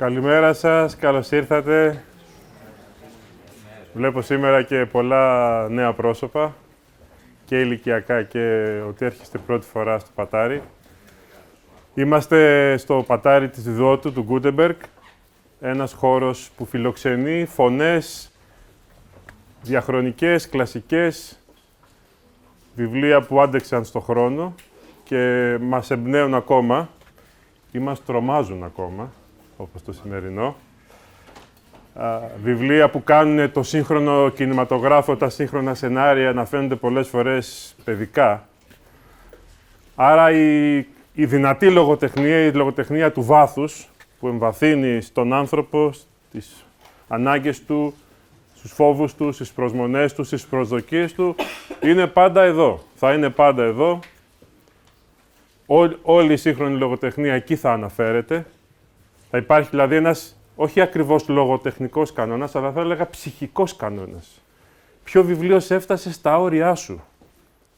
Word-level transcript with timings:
Καλημέρα 0.00 0.52
σας, 0.52 0.96
καλώς 0.96 1.30
ήρθατε. 1.30 2.04
Βλέπω 3.94 4.22
σήμερα 4.22 4.62
και 4.62 4.86
πολλά 4.86 5.68
νέα 5.68 5.92
πρόσωπα, 5.92 6.56
και 7.44 7.60
ηλικιακά 7.60 8.22
και 8.22 8.66
ότι 8.88 9.04
έρχεστε 9.04 9.38
πρώτη 9.38 9.66
φορά 9.66 9.98
στο 9.98 10.10
Πατάρι. 10.14 10.62
Είμαστε 11.94 12.76
στο 12.76 13.04
Πατάρι 13.06 13.48
της 13.48 13.74
Δότου 13.74 14.12
του 14.12 14.22
Γκούντεμπεργκ, 14.22 14.76
ένας 15.60 15.92
χώρος 15.92 16.50
που 16.56 16.64
φιλοξενεί 16.64 17.44
φωνές 17.44 18.30
διαχρονικές, 19.62 20.48
κλασικές, 20.48 21.38
βιβλία 22.74 23.20
που 23.20 23.40
άντεξαν 23.40 23.84
στο 23.84 24.00
χρόνο 24.00 24.54
και 25.04 25.56
μας 25.60 25.90
εμπνέουν 25.90 26.34
ακόμα 26.34 26.88
ή 27.72 27.78
μας 27.78 28.04
τρομάζουν 28.04 28.64
ακόμα, 28.64 29.12
όπως 29.60 29.82
το 29.82 29.92
σημερινό. 29.92 30.56
βιβλία 32.42 32.90
που 32.90 33.04
κάνουν 33.04 33.52
το 33.52 33.62
σύγχρονο 33.62 34.28
κινηματογράφο, 34.28 35.16
τα 35.16 35.28
σύγχρονα 35.28 35.74
σενάρια 35.74 36.32
να 36.32 36.44
φαίνονται 36.44 36.76
πολλές 36.76 37.08
φορές 37.08 37.74
παιδικά. 37.84 38.48
Άρα 39.94 40.30
η, 40.30 40.76
η 41.14 41.24
δυνατή 41.24 41.70
λογοτεχνία, 41.70 42.44
η 42.44 42.52
λογοτεχνία 42.52 43.12
του 43.12 43.22
βάθους, 43.22 43.88
που 44.20 44.28
εμβαθύνει 44.28 45.00
στον 45.00 45.32
άνθρωπο, 45.32 45.92
στις 46.28 46.64
ανάγκες 47.08 47.64
του, 47.64 47.94
στους 48.54 48.72
φόβους 48.72 49.14
του, 49.14 49.32
στις 49.32 49.52
προσμονές 49.52 50.14
του, 50.14 50.24
στις 50.24 50.46
προσδοκίες 50.46 51.12
του, 51.12 51.34
είναι 51.82 52.06
πάντα 52.06 52.42
εδώ. 52.42 52.82
Θα 52.94 53.12
είναι 53.12 53.30
πάντα 53.30 53.62
εδώ. 53.64 53.98
όλη 56.02 56.32
η 56.32 56.36
σύγχρονη 56.36 56.78
λογοτεχνία 56.78 57.34
εκεί 57.34 57.56
θα 57.56 57.72
αναφέρεται. 57.72 58.46
Θα 59.30 59.38
υπάρχει 59.38 59.68
δηλαδή 59.68 59.96
ένας, 59.96 60.36
όχι 60.56 60.80
ακριβώς 60.80 61.28
λογοτεχνικός 61.28 62.12
κανόνας, 62.12 62.54
αλλά 62.54 62.72
θα 62.72 62.80
έλεγα 62.80 63.10
ψυχικός 63.10 63.76
κανόνας. 63.76 64.40
Ποιο 65.04 65.24
βιβλίο 65.24 65.60
σε 65.60 65.74
έφτασε 65.74 66.12
στα 66.12 66.38
όρια 66.38 66.74
σου, 66.74 67.02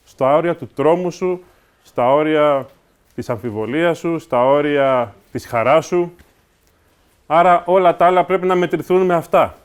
στα 0.05 0.37
όρια 0.37 0.57
του 0.57 0.67
τρόμου 0.67 1.11
σου, 1.11 1.45
στα 1.83 2.13
όρια 2.13 2.67
της 3.15 3.31
αμφιβολίας 3.31 3.99
σου, 3.99 4.19
στα 4.19 4.45
όρια 4.45 5.15
της 5.33 5.47
χαράς 5.47 5.87
σου. 5.87 6.15
Άρα 7.27 7.63
όλα 7.67 7.97
τα 7.97 8.07
άλλα 8.07 8.25
πρέπει 8.25 8.47
να 8.47 8.55
μετρηθούν 8.55 9.05
με 9.05 9.15
αυτά. 9.15 9.57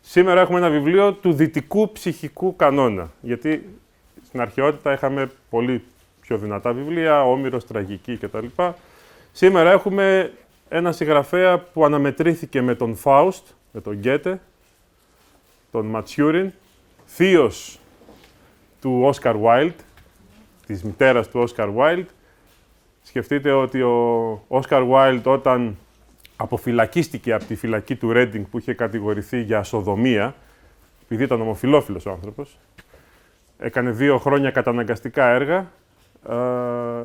Σήμερα 0.00 0.40
έχουμε 0.40 0.58
ένα 0.58 0.70
βιβλίο 0.70 1.12
του 1.12 1.32
δυτικού 1.32 1.92
ψυχικού 1.92 2.56
κανόνα, 2.56 3.10
γιατί 3.20 3.78
στην 4.26 4.40
αρχαιότητα 4.40 4.92
είχαμε 4.92 5.30
πολύ 5.50 5.84
πιο 6.20 6.38
δυνατά 6.38 6.72
βιβλία, 6.72 7.24
Όμηρος, 7.24 7.66
Τραγική 7.66 8.16
κτλ. 8.16 8.46
Σήμερα 9.36 9.70
έχουμε 9.70 10.32
ένα 10.68 10.92
συγγραφέα 10.92 11.58
που 11.58 11.84
αναμετρήθηκε 11.84 12.62
με 12.62 12.74
τον 12.74 12.94
Φάουστ, 12.94 13.46
με 13.72 13.80
τον 13.80 13.94
Γκέτε, 13.94 14.40
τον 15.70 15.86
Ματσιούριν, 15.86 16.52
θείος 17.06 17.80
του 18.80 19.00
Όσκαρ 19.02 19.36
Βάιλτ, 19.38 19.80
της 20.66 20.82
μητέρας 20.82 21.28
του 21.28 21.40
Όσκαρ 21.40 21.70
Βάιλτ. 21.70 22.08
Σκεφτείτε 23.02 23.52
ότι 23.52 23.82
ο 23.82 24.42
Όσκαρ 24.48 24.84
Βάιλτ 24.84 25.26
όταν 25.26 25.76
αποφυλακίστηκε 26.36 27.32
από 27.32 27.44
τη 27.44 27.54
φυλακή 27.54 27.96
του 27.96 28.12
Ρέντινγκ 28.12 28.44
που 28.44 28.58
είχε 28.58 28.74
κατηγορηθεί 28.74 29.42
για 29.42 29.62
σοδομία, 29.62 30.34
επειδή 31.02 31.22
ήταν 31.22 31.40
ομοφιλόφιλος 31.40 32.06
ο 32.06 32.10
άνθρωπος. 32.10 32.58
Έκανε 33.58 33.90
δύο 33.90 34.18
χρόνια 34.18 34.50
καταναγκαστικά 34.50 35.28
έργα. 35.28 35.70
Ε, 36.28 36.34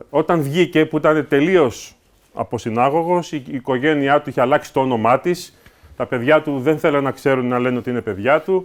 όταν 0.09 0.41
βγήκε, 0.41 0.85
που 0.85 0.97
ήταν 0.97 1.27
τελείως 1.27 1.95
αποσυνάγωγος, 2.33 3.31
η 3.31 3.43
οικογένειά 3.47 4.21
του 4.21 4.29
είχε 4.29 4.41
αλλάξει 4.41 4.73
το 4.73 4.79
όνομά 4.79 5.19
της, 5.19 5.57
τα 5.97 6.05
παιδιά 6.05 6.41
του 6.41 6.59
δεν 6.59 6.79
θέλανε 6.79 7.03
να 7.03 7.11
ξέρουν 7.11 7.47
να 7.47 7.59
λένε 7.59 7.77
ότι 7.77 7.89
είναι 7.89 8.01
παιδιά 8.01 8.41
του, 8.41 8.63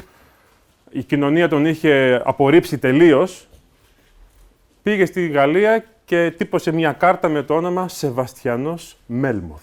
η 0.91 1.03
κοινωνία 1.03 1.49
τον 1.49 1.67
είχε 1.67 2.23
απορρίψει 2.25 2.79
τελείως, 2.79 3.49
πήγε 4.83 5.05
στη 5.05 5.27
Γαλλία 5.27 5.85
και 6.05 6.31
τύπωσε 6.37 6.73
μια 6.73 6.93
κάρτα 6.93 7.29
με 7.29 7.43
το 7.43 7.55
όνομα 7.55 7.89
Σεβαστιανός 7.89 8.97
Μέλμοθ. 9.07 9.63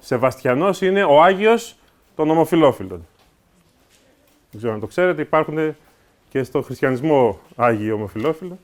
Σεβαστιανός 0.00 0.80
είναι 0.80 1.04
ο 1.04 1.22
Άγιος 1.22 1.76
των 2.16 2.30
ομοφιλόφιλων. 2.30 3.06
Δεν 4.50 4.60
ξέρω 4.60 4.72
αν 4.72 4.80
το 4.80 4.86
ξέρετε, 4.86 5.22
υπάρχουν 5.22 5.76
και 6.28 6.42
στο 6.42 6.62
χριστιανισμό 6.62 7.40
Άγιοι 7.56 7.90
ομοφιλόφιλοι. 7.94 8.58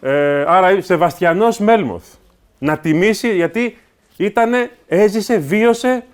Ε, 0.00 0.44
άρα, 0.46 0.80
Σεβαστιανός 0.80 1.58
Μέλμοθ. 1.58 2.14
Να 2.60 2.78
τιμήσει, 2.78 3.34
γιατί 3.34 3.78
ήτανε, 4.16 4.70
έζησε, 4.86 5.38
βίωσε 5.38 6.04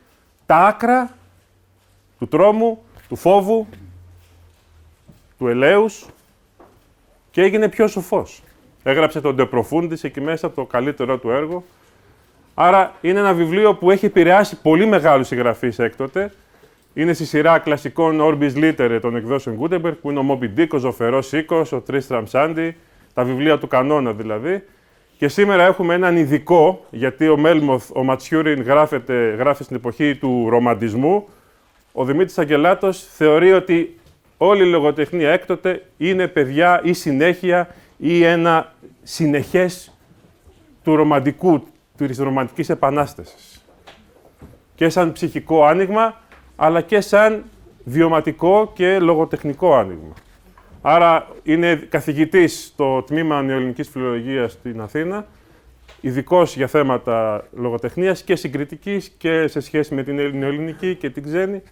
τα 0.47 0.57
άκρα 0.57 1.17
του 2.19 2.29
τρόμου, 2.29 2.83
του 3.09 3.17
φόβου, 3.17 3.67
του 5.39 5.49
ελέους 5.49 6.06
και 7.31 7.43
έγινε 7.43 7.69
πιο 7.69 7.87
σοφός. 7.87 8.43
Έγραψε 8.83 9.21
τον 9.21 9.37
De 9.39 9.49
Profundis 9.51 10.05
εκεί 10.05 10.21
μέσα, 10.21 10.51
το 10.51 10.65
καλύτερό 10.65 11.19
του 11.19 11.31
έργο, 11.31 11.65
Άρα 12.59 12.95
είναι 13.01 13.19
ένα 13.19 13.33
βιβλίο 13.33 13.75
που 13.75 13.91
έχει 13.91 14.06
επηρεάσει 14.06 14.61
πολύ 14.61 14.87
μεγάλους 14.87 15.27
συγγραφείς 15.27 15.79
έκτοτε. 15.79 16.33
Είναι 16.95 17.12
στη 17.12 17.25
σειρά 17.25 17.59
κλασικών 17.59 18.19
Orbis 18.21 18.55
Liter 18.55 18.99
των 19.01 19.17
εκδόσεων 19.17 19.59
Gutenberg, 19.61 19.95
που 20.01 20.11
είναι 20.11 20.19
ο 20.19 20.25
Moby 20.29 20.59
Dick, 20.59 20.69
ο 20.71 20.79
Ζωφερός 20.79 21.33
Οίκο, 21.33 21.67
ο 21.73 21.83
Tristram 21.89 22.25
Shandy, 22.31 22.71
τα 23.15 23.25
βιβλία 23.25 23.59
του 23.59 23.67
κανόνα 23.67 24.12
δηλαδή. 24.12 24.65
Και 25.19 25.28
σήμερα 25.28 25.65
έχουμε 25.65 25.94
έναν 25.94 26.16
ειδικό, 26.16 26.84
γιατί 26.91 27.28
ο 27.28 27.37
Μέλμοθ, 27.37 27.91
ο 27.94 28.04
Ματσιούριν, 28.04 28.62
γράφεται, 28.62 29.34
γράφει 29.38 29.65
στην 29.65 29.77
εποχή 29.77 30.16
του 30.16 30.47
ρομαντισμού. 30.49 31.28
Ο 31.93 32.04
Δημήτρης 32.04 32.38
Αγγελάτος 32.38 33.04
θεωρεί 33.04 33.53
ότι 33.53 33.99
όλη 34.37 34.62
η 34.62 34.71
λογοτεχνία 34.71 35.31
έκτοτε 35.31 35.82
είναι 35.97 36.28
παιδιά 36.28 36.81
ή 36.84 36.93
συνέχεια 36.93 37.69
ή 37.97 38.25
ένα 38.25 38.72
συνεχές 39.03 39.93
του 40.84 40.97
ρομαντικού, 40.97 41.66
της 41.97 42.19
ρομαντικής 42.19 42.69
επανάστασης. 42.69 43.65
Και 44.75 44.88
σαν 44.88 45.12
ψυχικό 45.12 45.65
άνοιγμα, 45.65 46.21
αλλά 46.56 46.81
και 46.81 47.00
σαν 47.00 47.44
βιωματικό 47.84 48.71
και 48.75 48.99
λογοτεχνικό 48.99 49.75
άνοιγμα. 49.75 50.15
Άρα 50.89 51.29
είναι 51.43 51.75
καθηγητής 51.75 52.65
στο 52.65 53.03
τμήμα 53.03 53.43
νεοελληνικής 53.43 53.89
φιλολογίας 53.89 54.53
στην 54.53 54.81
Αθήνα, 54.81 55.27
ειδικός 56.01 56.57
για 56.57 56.67
θέματα 56.67 57.47
λογοτεχνίας 57.53 58.23
και 58.23 58.37
συγκριτικής 58.37 59.09
και 59.19 59.47
σε 59.47 59.61
σχέση 59.61 59.95
με 59.95 60.03
την 60.03 60.15
νεοελληνική 60.15 60.95
και 60.95 61.11
την 61.11 61.23
ξένη. 61.23 61.63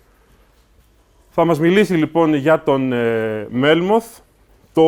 Θα 1.30 1.44
μας 1.44 1.60
μιλήσει 1.60 1.94
λοιπόν 1.94 2.34
για 2.34 2.62
τον 2.62 2.92
ε, 2.92 3.46
Μέλμοθ. 3.50 4.18
Το 4.72 4.82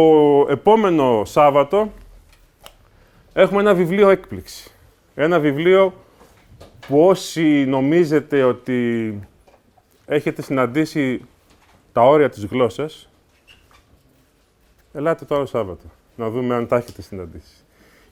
επόμενο 0.50 1.24
Σάββατο 1.24 1.92
έχουμε 3.32 3.60
ένα 3.60 3.74
βιβλίο 3.74 4.08
έκπληξη. 4.08 4.70
Ένα 5.14 5.40
βιβλίο 5.40 5.92
που 6.88 7.06
όσοι 7.06 7.64
νομίζετε 7.68 8.42
ότι 8.42 9.20
έχετε 10.06 10.42
συναντήσει 10.42 11.20
τα 11.92 12.02
όρια 12.02 12.28
της 12.28 12.44
γλώσσας, 12.44 13.10
ελάτε 14.96 15.24
το 15.24 15.34
άλλο 15.34 15.46
Σάββατο, 15.46 15.84
να 16.16 16.30
δούμε 16.30 16.54
αν 16.54 16.66
τα 16.66 16.76
έχετε 16.76 17.02
συναντήσει. 17.02 17.54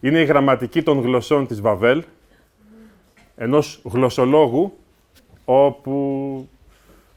Είναι 0.00 0.21
η 0.21 0.25
γραμματική 0.25 0.83
των 0.83 1.00
γλωσσών 1.00 1.47
της 1.47 1.61
Βαβέλ, 1.61 2.05
ενός 3.37 3.81
γλωσσολόγου, 3.84 4.78
όπου 5.45 6.49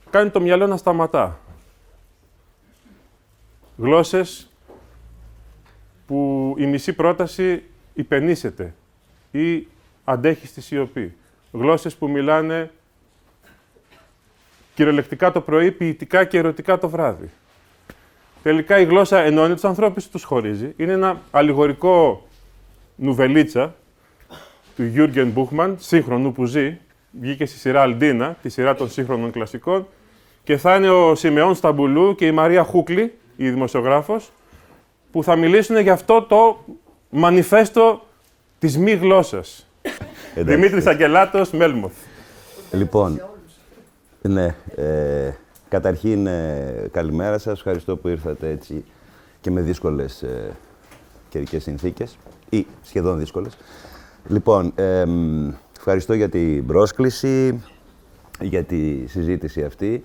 κάνει 0.10 0.30
το 0.30 0.40
μυαλό 0.40 0.68
να 0.68 0.78
σταματά. 0.78 1.40
Γλώσσες 3.78 4.52
που 6.08 6.54
η 6.58 6.66
μισή 6.66 6.94
πρόταση 6.94 7.64
υπενήσεται 7.94 8.74
ή 9.32 9.68
αντέχει 10.04 10.48
στη 10.48 10.62
σιωπή. 10.62 11.16
Γλώσσες 11.52 11.96
που 11.96 12.10
μιλάνε 12.10 12.72
κυριολεκτικά 14.74 15.32
το 15.32 15.42
πρωί, 15.42 15.72
ποιητικά 15.72 16.26
και 16.26 16.38
ερωτικά 16.38 16.78
το 16.78 16.90
βράδυ. 16.90 17.30
Τελικά 18.48 18.80
η 18.80 18.86
γλώσσα 18.86 19.18
ενώνει 19.18 19.54
τους 19.54 19.64
ανθρώπους 19.64 20.08
τους 20.08 20.24
χωρίζει. 20.24 20.74
Είναι 20.78 20.92
ένα 20.92 21.22
αλληγορικό 21.32 22.28
νουβελίτσα 22.96 23.76
του 24.76 24.84
Γιούργεν 24.84 25.28
Μπούχμαν, 25.28 25.76
σύγχρονου 25.80 26.32
που 26.32 26.46
ζει. 26.46 26.78
Βγήκε 27.22 27.46
στη 27.46 27.58
σειρά 27.58 27.82
Αλντίνα, 27.82 28.38
τη 28.42 28.50
σειρά 28.50 28.76
των 28.76 28.90
σύγχρονων 28.90 29.32
κλασικών. 29.32 29.88
Και 30.44 30.58
θα 30.58 30.76
είναι 30.76 30.90
ο 30.90 31.16
Σιμεών 31.16 31.56
Σταμπουλού 31.56 32.16
και 32.16 32.26
η 32.26 32.32
Μαρία 32.32 32.64
Χούκλη, 32.64 33.14
η 33.36 33.50
δημοσιογράφος, 33.50 34.32
που 35.12 35.24
θα 35.24 35.36
μιλήσουν 35.36 35.78
για 35.78 35.94
αυτό 35.94 36.22
το 36.22 36.66
μανιφέστο 37.10 38.06
της 38.60 38.78
μη 38.78 38.92
γλώσσας. 38.92 39.68
Δημήτρης 40.36 40.86
Αγγελάτος, 40.86 41.52
Μέλμοθ. 41.52 41.94
Λοιπόν, 42.72 43.22
ναι, 44.22 44.56
ε, 44.76 45.32
καταρχήν 45.70 46.28
ε, 46.28 46.88
καλημέρα 46.92 47.38
σας. 47.38 47.54
Ευχαριστώ 47.58 47.98
που 47.98 48.08
ήρθατε 48.08 48.50
έτσι 48.50 48.86
και 49.42 49.52
με 49.52 49.62
δύσκολες 49.62 50.22
ε, 50.24 50.56
καιρικές 51.30 51.64
συνθήκες 51.64 52.18
ή 52.50 52.68
σχεδόν 52.82 53.18
δύσκολες. 53.18 53.58
Λοιπόν, 54.28 54.74
ευχαριστώ 55.78 56.14
για 56.14 56.30
την 56.30 56.66
πρόσκληση, 56.66 57.62
για 58.40 58.64
τη 58.64 59.08
συζήτηση 59.08 59.64
αυτή. 59.64 60.02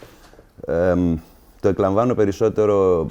το 1.61 1.69
εκλαμβάνω 1.69 2.15
περισσότερο, 2.15 3.07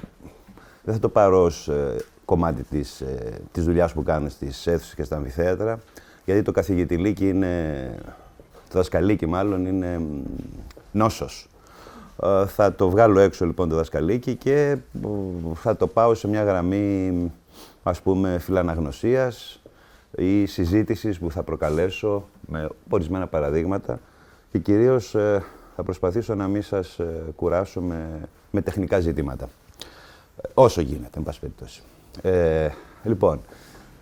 δεν 0.83 0.93
θα 0.93 0.99
το 0.99 1.09
πάρω 1.09 1.43
ως 1.43 1.67
ε, 1.67 1.95
κομμάτι 2.25 2.63
της, 2.63 3.01
ε, 3.01 3.41
της 3.51 3.63
δουλειάς 3.63 3.93
που 3.93 4.03
κάνω 4.03 4.29
στις 4.29 4.67
αίθουσες 4.67 4.95
και 4.95 5.03
στα 5.03 5.15
αμφιθέατρα, 5.15 5.79
γιατί 6.25 6.41
το 6.41 6.51
καθηγητηλίκι 6.51 7.29
είναι, 7.29 7.95
το 8.41 8.77
δασκαλίκι 8.77 9.25
μάλλον, 9.25 9.65
είναι 9.65 10.01
νόσος. 10.91 11.47
Ε, 12.23 12.45
θα 12.45 12.73
το 12.73 12.89
βγάλω 12.89 13.19
έξω 13.19 13.45
λοιπόν 13.45 13.69
το 13.69 13.75
δασκαλίκι 13.75 14.35
και 14.35 14.77
θα 15.53 15.75
το 15.75 15.87
πάω 15.87 16.13
σε 16.13 16.27
μια 16.27 16.43
γραμμή 16.43 17.31
ας 17.83 18.01
πούμε 18.01 18.37
φιλαναγνωσίας 18.39 19.61
ή 20.15 20.45
συζήτησης 20.45 21.19
που 21.19 21.31
θα 21.31 21.43
προκαλέσω 21.43 22.27
με 22.47 22.69
ορισμένα 22.89 23.27
παραδείγματα 23.27 23.99
και 24.51 24.59
κυρίως 24.59 25.15
ε, 25.15 25.43
θα 25.75 25.83
προσπαθήσω 25.83 26.35
να 26.35 26.47
μην 26.47 26.61
σας 26.61 26.99
ε, 26.99 27.23
κουράσω 27.35 27.81
με, 27.81 28.29
με 28.51 28.61
τεχνικά 28.61 28.99
ζητήματα. 28.99 29.49
Όσο 30.53 30.81
γίνεται, 30.81 31.17
εν 31.17 31.23
πάση 31.23 31.39
περιπτώσει. 31.39 31.81
Ε, 32.21 32.69
λοιπόν, 33.03 33.41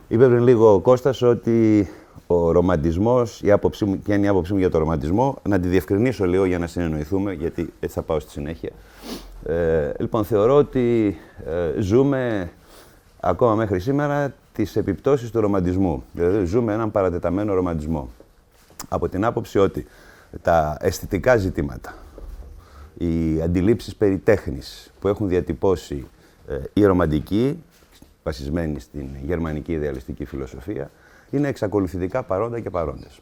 είπε 0.07 0.25
πριν 0.25 0.44
λίγο 0.44 0.74
ο 0.74 0.80
Κώστας 0.80 1.22
ότι 1.22 1.89
ο 2.31 2.52
ρομαντισμός, 2.52 3.42
η 3.42 3.52
άποψή 3.52 3.86
μου, 3.86 3.98
ποια 3.98 4.16
είναι 4.16 4.26
η 4.26 4.28
άποψή 4.28 4.54
μου 4.54 4.60
για 4.60 4.70
το 4.70 4.78
ρομαντισμό, 4.78 5.38
να 5.48 5.60
τη 5.60 5.68
διευκρινίσω 5.68 6.26
λίγο 6.26 6.46
για 6.46 6.60
να 6.60 6.68
συνεννοηθούμε, 6.68 7.34
γιατί 7.34 7.74
έτσι 7.80 7.96
θα 7.96 8.02
πάω 8.02 8.20
στη 8.20 8.31
συνέχεια. 8.31 8.70
Ε, 9.46 9.92
λοιπόν, 10.00 10.26
θεωρώ 10.26 10.56
ότι 10.56 11.18
ε, 11.46 11.81
ζούμε 11.81 12.52
ακόμα 13.20 13.56
μέχρι 13.56 13.80
σήμερα 13.80 14.34
τις 14.54 14.76
επιπτώσεις 14.76 15.31
του 15.31 15.40
ρομαντισμού. 15.40 16.04
Δηλαδή, 16.12 16.46
ζούμε 16.46 16.74
έναν 16.74 16.92
παρατεταμένο 16.92 17.54
ρομαντισμό. 17.54 18.10
Από 18.90 19.10
την 19.10 19.25
άποψη 19.25 19.60
ότι 19.60 19.88
τα 20.42 20.78
αισθητικά 20.80 21.38
ζητήματα, 21.38 21.96
οι 22.98 23.42
αντιλήψεις 23.42 23.96
περί 23.96 24.18
τέχνης 24.18 24.92
που 25.00 25.08
έχουν 25.08 25.28
διατυπώσει 25.28 26.08
ε, 26.48 26.58
οι 26.74 26.86
ρομαντικοί, 26.86 27.64
βασισμένοι 28.24 28.80
στην 28.80 29.08
γερμανική 29.25 29.72
ιδεαλιστική 29.72 30.25
φιλοσοφία, 30.25 30.92
είναι 31.31 31.48
εξακολουθητικά 31.48 32.24
παρόντα 32.24 32.60
και 32.60 32.70
παρόντες. 32.70 33.20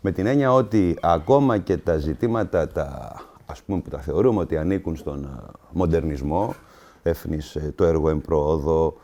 Με 0.00 0.12
την 0.12 0.26
έννοια 0.26 0.52
ότι 0.52 0.96
ακόμα 1.00 1.58
και 1.58 1.76
τα 1.76 1.96
ζητήματα 1.96 2.68
τα, 2.68 3.12
ας 3.46 3.62
πούμε, 3.62 3.80
που 3.80 3.90
τα 3.90 3.98
θεωρούμε 3.98 4.40
ότι 4.40 4.56
ανήκουν 4.56 4.96
στον 4.96 5.24
ε, 5.24 5.50
μοντερνισμό, 5.72 6.54
έφνης 7.02 7.54
ε, 7.54 7.72
το 7.74 7.84
έργο 7.84 8.08
εμπρόοδο, 8.08 8.96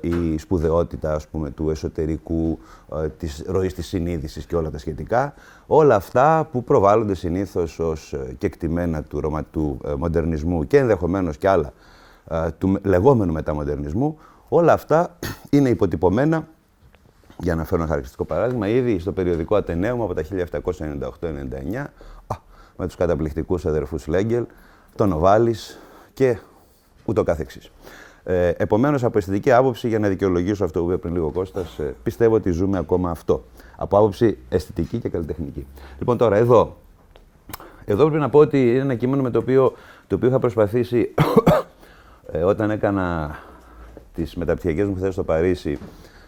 ε, 0.00 0.08
η 0.08 0.38
σπουδαιότητα 0.38 1.14
ας 1.14 1.28
πούμε, 1.28 1.50
του 1.50 1.70
εσωτερικού, 1.70 2.58
της 3.16 3.44
ροής 3.46 3.74
της 3.74 3.86
συνείδησης 3.86 4.46
και 4.46 4.56
όλα 4.56 4.70
τα 4.70 4.78
σχετικά, 4.78 5.34
όλα 5.66 5.94
αυτά 5.94 6.48
που 6.52 6.64
προβάλλονται 6.64 7.14
συνήθως 7.14 7.78
ως 7.78 8.14
κεκτημένα 8.38 9.02
του, 9.02 9.20
ρωμα, 9.20 9.44
του 9.44 9.80
μοντερνισμού 9.98 10.66
και 10.66 10.78
ενδεχομένως 10.78 11.36
και 11.36 11.48
άλλα 11.48 11.72
του 12.58 12.78
λεγόμενου 12.82 13.32
μεταμοντερνισμού, 13.32 14.18
όλα 14.48 14.72
αυτά 14.72 15.18
είναι 15.50 15.68
υποτυπωμένα 15.68 16.48
για 17.42 17.54
να 17.54 17.64
φέρω 17.64 17.76
ένα 17.76 17.86
χαρακτηριστικό 17.86 18.24
παράδειγμα, 18.24 18.68
ήδη 18.68 18.98
στο 18.98 19.12
περιοδικό 19.12 19.56
Ατενέum 19.56 19.98
από 20.00 20.14
τα 20.14 20.22
1798-99, 20.22 21.86
με 22.76 22.86
τους 22.86 22.96
καταπληκτικούς 22.96 23.66
αδερφούς 23.66 24.06
Λέγκελ, 24.06 24.46
τον 24.94 25.12
Οβάλης 25.12 25.78
και 26.14 26.38
ούτω 27.04 27.22
καθεξής. 27.22 27.70
Ε, 28.24 28.48
Επομένως, 28.48 29.04
από 29.04 29.18
αισθητική 29.18 29.52
άποψη, 29.52 29.88
για 29.88 29.98
να 29.98 30.08
δικαιολογήσω 30.08 30.64
αυτό 30.64 30.82
που 30.82 30.86
είπε 30.88 30.96
πριν 30.96 31.12
λίγο 31.14 31.26
ο 31.26 31.30
Κώστας, 31.30 31.78
ε, 31.78 31.94
πιστεύω 32.02 32.34
ότι 32.34 32.50
ζούμε 32.50 32.78
ακόμα 32.78 33.10
αυτό. 33.10 33.44
Από 33.76 33.98
άποψη 33.98 34.38
αισθητική 34.48 34.98
και 34.98 35.08
καλλιτεχνική. 35.08 35.66
Λοιπόν, 35.98 36.16
τώρα 36.16 36.36
εδώ. 36.36 36.76
Εδώ 37.84 38.04
πρέπει 38.04 38.20
να 38.20 38.28
πω 38.28 38.38
ότι 38.38 38.70
είναι 38.70 38.78
ένα 38.78 38.94
κείμενο 38.94 39.22
με 39.22 39.30
το 39.30 39.38
οποίο, 39.38 39.72
το 40.06 40.14
οποίο 40.14 40.28
είχα 40.28 40.38
προσπαθήσει 40.38 41.14
ε, 42.32 42.42
όταν 42.42 42.70
έκανα 42.70 43.36
τις 44.14 44.34
μεταπτυχιακές 44.34 44.86
μου 44.86 44.96
θέσεις 44.96 45.14
στο 45.14 45.24
Παρίσι 45.24 45.78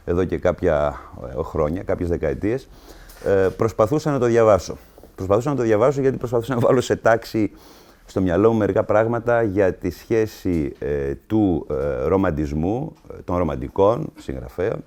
εδώ 0.04 0.24
και 0.24 0.38
κάποια 0.38 1.00
ε, 1.38 1.42
χρόνια, 1.42 1.82
κάποιες 1.82 2.08
δεκαετίες, 2.08 2.68
ε, 3.24 3.48
προσπαθούσα 3.56 4.10
να 4.10 4.18
το 4.18 4.26
διαβάσω. 4.26 4.76
Προσπαθούσα 5.14 5.50
να 5.50 5.56
το 5.56 5.62
διαβάσω 5.62 6.00
γιατί 6.00 6.16
προσπαθούσα 6.16 6.54
να 6.54 6.60
βάλω 6.66 6.80
σε 6.80 6.96
τάξη 6.96 7.50
στο 8.06 8.20
μυαλό 8.20 8.52
μου 8.52 8.58
μερικά 8.58 8.84
πράγματα 8.84 9.42
για 9.42 9.72
τη 9.72 9.90
σχέση 9.90 10.72
ε, 10.78 11.14
του 11.26 11.66
ρομαντισμού, 12.06 12.92
των 13.24 13.36
ρομαντικών 13.36 14.12
συγγραφέων, 14.18 14.84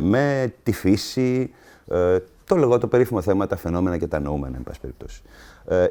με 0.00 0.54
τη 0.62 0.72
φύση, 0.72 1.50
το 2.44 2.56
λεγό 2.56 2.78
το 2.78 2.86
περίφημο 2.86 3.20
θέμα, 3.20 3.46
τα 3.46 3.56
φαινόμενα 3.56 3.98
και 3.98 4.06
τα 4.06 4.20
νοούμενα, 4.20 4.56
εν 4.56 4.62
πάση 4.62 4.80
περιπτώσει. 4.80 5.22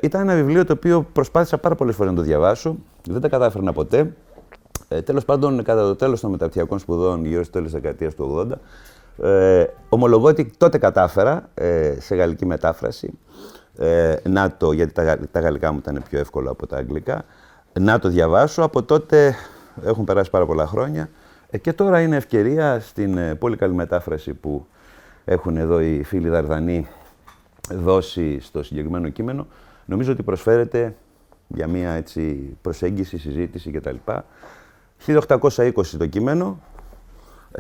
ήταν 0.01 0.21
ένα 0.21 0.35
βιβλίο 0.35 0.65
το 0.65 0.73
οποίο 0.73 1.05
προσπάθησα 1.13 1.57
πάρα 1.57 1.75
πολλές 1.75 1.95
φορές 1.95 2.11
να 2.11 2.17
το 2.17 2.23
διαβάσω, 2.23 2.75
δεν 3.07 3.21
τα 3.21 3.29
κατάφερνα 3.29 3.73
ποτέ. 3.73 4.13
Ε, 4.87 5.01
τέλος 5.01 5.25
πάντων, 5.25 5.63
κατά 5.63 5.81
το 5.81 5.95
τέλος 5.95 6.19
των 6.19 6.31
μεταπτυχιακών 6.31 6.79
σπουδών, 6.79 7.25
γύρω 7.25 7.43
στο 7.43 7.51
τέλος 7.51 7.71
της 7.71 7.81
δεκαετίας 7.81 8.15
του 8.15 8.23
80, 8.23 9.25
ε, 9.25 9.65
ομολογώ 9.89 10.27
ότι 10.27 10.51
τότε 10.57 10.77
κατάφερα 10.77 11.49
ε, 11.53 11.95
σε 11.99 12.15
γαλλική 12.15 12.45
μετάφραση, 12.45 13.19
ε, 13.77 14.15
να 14.23 14.51
το, 14.57 14.71
γιατί 14.71 14.93
τα, 14.93 15.17
τα 15.31 15.39
γαλλικά 15.39 15.71
μου 15.71 15.77
ήταν 15.77 16.03
πιο 16.09 16.19
εύκολα 16.19 16.51
από 16.51 16.67
τα 16.67 16.77
αγγλικά, 16.77 17.25
να 17.79 17.99
το 17.99 18.09
διαβάσω. 18.09 18.63
Από 18.63 18.83
τότε 18.83 19.35
έχουν 19.83 20.03
περάσει 20.03 20.29
πάρα 20.29 20.45
πολλά 20.45 20.67
χρόνια 20.67 21.09
ε, 21.49 21.57
και 21.57 21.73
τώρα 21.73 22.01
είναι 22.01 22.15
ευκαιρία 22.15 22.79
στην 22.79 23.17
ε, 23.17 23.35
πολύ 23.35 23.55
καλή 23.55 23.73
μετάφραση 23.73 24.33
που 24.33 24.65
έχουν 25.25 25.57
εδώ 25.57 25.79
οι 25.81 26.03
φίλοι 26.03 26.29
Δαρδανοί 26.29 26.87
δώσει 27.71 28.39
στο 28.39 28.63
συγκεκριμένο 28.63 29.09
κείμενο. 29.09 29.47
Νομίζω 29.85 30.11
ότι 30.11 30.23
προσφέρεται 30.23 30.95
για 31.47 31.67
μια 31.67 31.91
έτσι, 31.91 32.21
προσέγγιση, 32.61 33.17
συζήτηση 33.17 33.71
κτλ. 33.71 33.95
1820 35.06 35.72
το 35.98 36.06
κείμενο. 36.06 36.60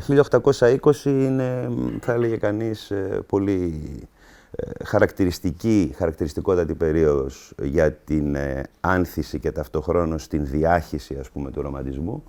1820 0.07 1.05
είναι, 1.05 1.69
θα 2.01 2.13
έλεγε 2.13 2.37
κανείς, 2.37 2.91
ε, 2.91 3.23
πολύ 3.27 3.83
ε, 4.51 4.85
χαρακτηριστική, 4.85 5.93
χαρακτηριστικότατη 5.97 6.75
περίοδος 6.75 7.53
για 7.61 7.91
την 7.93 8.35
ε, 8.35 8.63
άνθηση 8.79 9.39
και 9.39 9.51
ταυτοχρόνως 9.51 10.27
την 10.27 10.45
διάχυση, 10.45 11.17
ας 11.19 11.29
πούμε, 11.29 11.51
του 11.51 11.61
ρομαντισμού. 11.61 12.23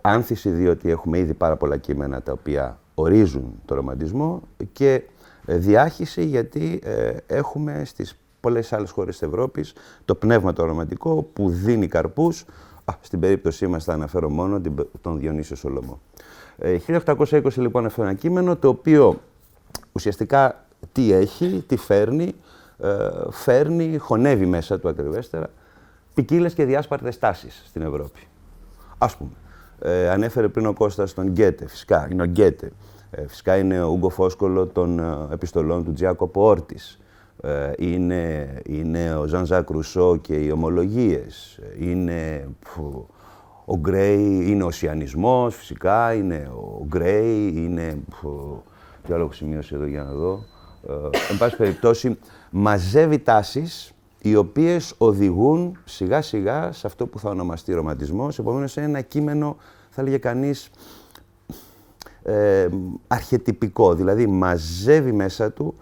Άνθηση 0.00 0.50
διότι 0.50 0.90
έχουμε 0.90 1.18
ήδη 1.18 1.34
πάρα 1.34 1.56
πολλά 1.56 1.76
κείμενα 1.76 2.22
τα 2.22 2.32
οποία 2.32 2.78
ορίζουν 2.94 3.60
το 3.64 3.74
ρομαντισμό 3.74 4.42
και 4.72 5.02
διάχυση 5.46 6.24
γιατί 6.24 6.82
έχουμε 7.26 7.82
στις 7.84 8.16
πολλές 8.40 8.72
άλλες 8.72 8.90
χώρες 8.90 9.18
της 9.18 9.28
Ευρώπης 9.28 9.72
το 10.04 10.14
πνεύμα 10.14 10.52
το 10.52 10.64
ρομαντικό 10.64 11.28
που 11.32 11.50
δίνει 11.50 11.86
καρπούς 11.86 12.44
Α, 12.90 12.94
στην 13.00 13.20
περίπτωσή 13.20 13.66
μας 13.66 13.84
θα 13.84 13.92
αναφέρω 13.92 14.30
μόνο 14.30 14.60
τον 15.00 15.18
Διονύσιο 15.18 15.56
Σολομό. 15.56 16.00
Ε, 16.58 16.78
1820 16.86 17.42
λοιπόν 17.56 17.86
αυτό 17.86 18.02
ένα 18.02 18.14
κείμενο 18.14 18.56
το 18.56 18.68
οποίο 18.68 19.20
ουσιαστικά 19.92 20.64
τι 20.92 21.12
έχει, 21.12 21.64
τι 21.66 21.76
φέρνει, 21.76 22.34
ε, 22.78 22.96
φέρνει, 23.30 23.98
χωνεύει 23.98 24.46
μέσα 24.46 24.78
του 24.78 24.88
ακριβέστερα, 24.88 25.50
ποικίλες 26.14 26.54
και 26.54 26.64
διάσπαρτες 26.64 27.18
τάσεις 27.18 27.62
στην 27.66 27.82
Ευρώπη. 27.82 28.20
Ας 28.98 29.16
πούμε, 29.16 29.30
ε, 29.80 30.10
ανέφερε 30.10 30.48
πριν 30.48 30.66
ο 30.66 30.72
Κώστας 30.72 31.14
τον 31.14 31.26
Γκέτε, 31.26 31.68
φυσικά, 31.68 32.08
είναι 32.10 32.22
ο 32.22 32.26
Γκέτε. 32.26 32.72
Ε, 33.10 33.26
φυσικά 33.26 33.56
είναι 33.56 33.82
ο 33.82 33.88
Ούγκο 33.88 34.08
Φόσκολο 34.08 34.66
των 34.66 34.98
ε, 34.98 35.26
επιστολών 35.32 35.84
του 35.84 35.92
Τζιάκοπο 35.92 36.44
Όρτης. 36.44 37.00
Ε, 37.46 37.72
είναι, 37.78 38.48
είναι 38.66 39.14
ο 39.14 39.26
Ζαν 39.26 39.46
Ζακ 39.46 39.70
Ρουσό 39.70 40.16
και 40.16 40.34
οι 40.34 40.50
ομολογίες, 40.50 41.58
είναι 41.78 42.48
ο 43.64 43.76
Γκρέι, 43.76 44.50
είναι 44.50 44.64
ο 44.64 44.70
Σιανισμός 44.70 45.56
φυσικά, 45.56 46.12
είναι 46.14 46.50
ο 46.54 46.84
Γκρέι, 46.86 47.52
είναι... 47.56 47.98
Τι 49.06 49.12
άλλο 49.12 49.22
έχω 49.22 49.32
σημειώσει 49.32 49.74
εδώ 49.74 49.86
για 49.86 50.02
να 50.02 50.12
δω. 50.12 50.44
Ε, 50.88 50.92
εν 51.30 51.38
πάση 51.38 51.56
περιπτώσει, 51.56 52.18
μαζεύει 52.50 53.18
τάσεις 53.18 53.92
οι 54.22 54.36
οποίες 54.36 54.94
οδηγούν 54.98 55.78
σιγά 55.84 56.22
σιγά 56.22 56.72
σε 56.72 56.86
αυτό 56.86 57.06
που 57.06 57.18
θα 57.18 57.30
ονομαστεί 57.30 57.72
ρομαντισμός. 57.72 58.38
Επομένως, 58.38 58.76
είναι 58.76 58.86
ένα 58.86 59.00
κείμενο, 59.00 59.56
θα 59.90 60.00
έλεγε 60.00 60.18
κανείς, 60.18 60.70
ε, 62.22 62.68
αρχετυπικό. 63.06 63.94
Δηλαδή, 63.94 64.26
μαζεύει 64.26 65.12
μέσα 65.12 65.52
του 65.52 65.74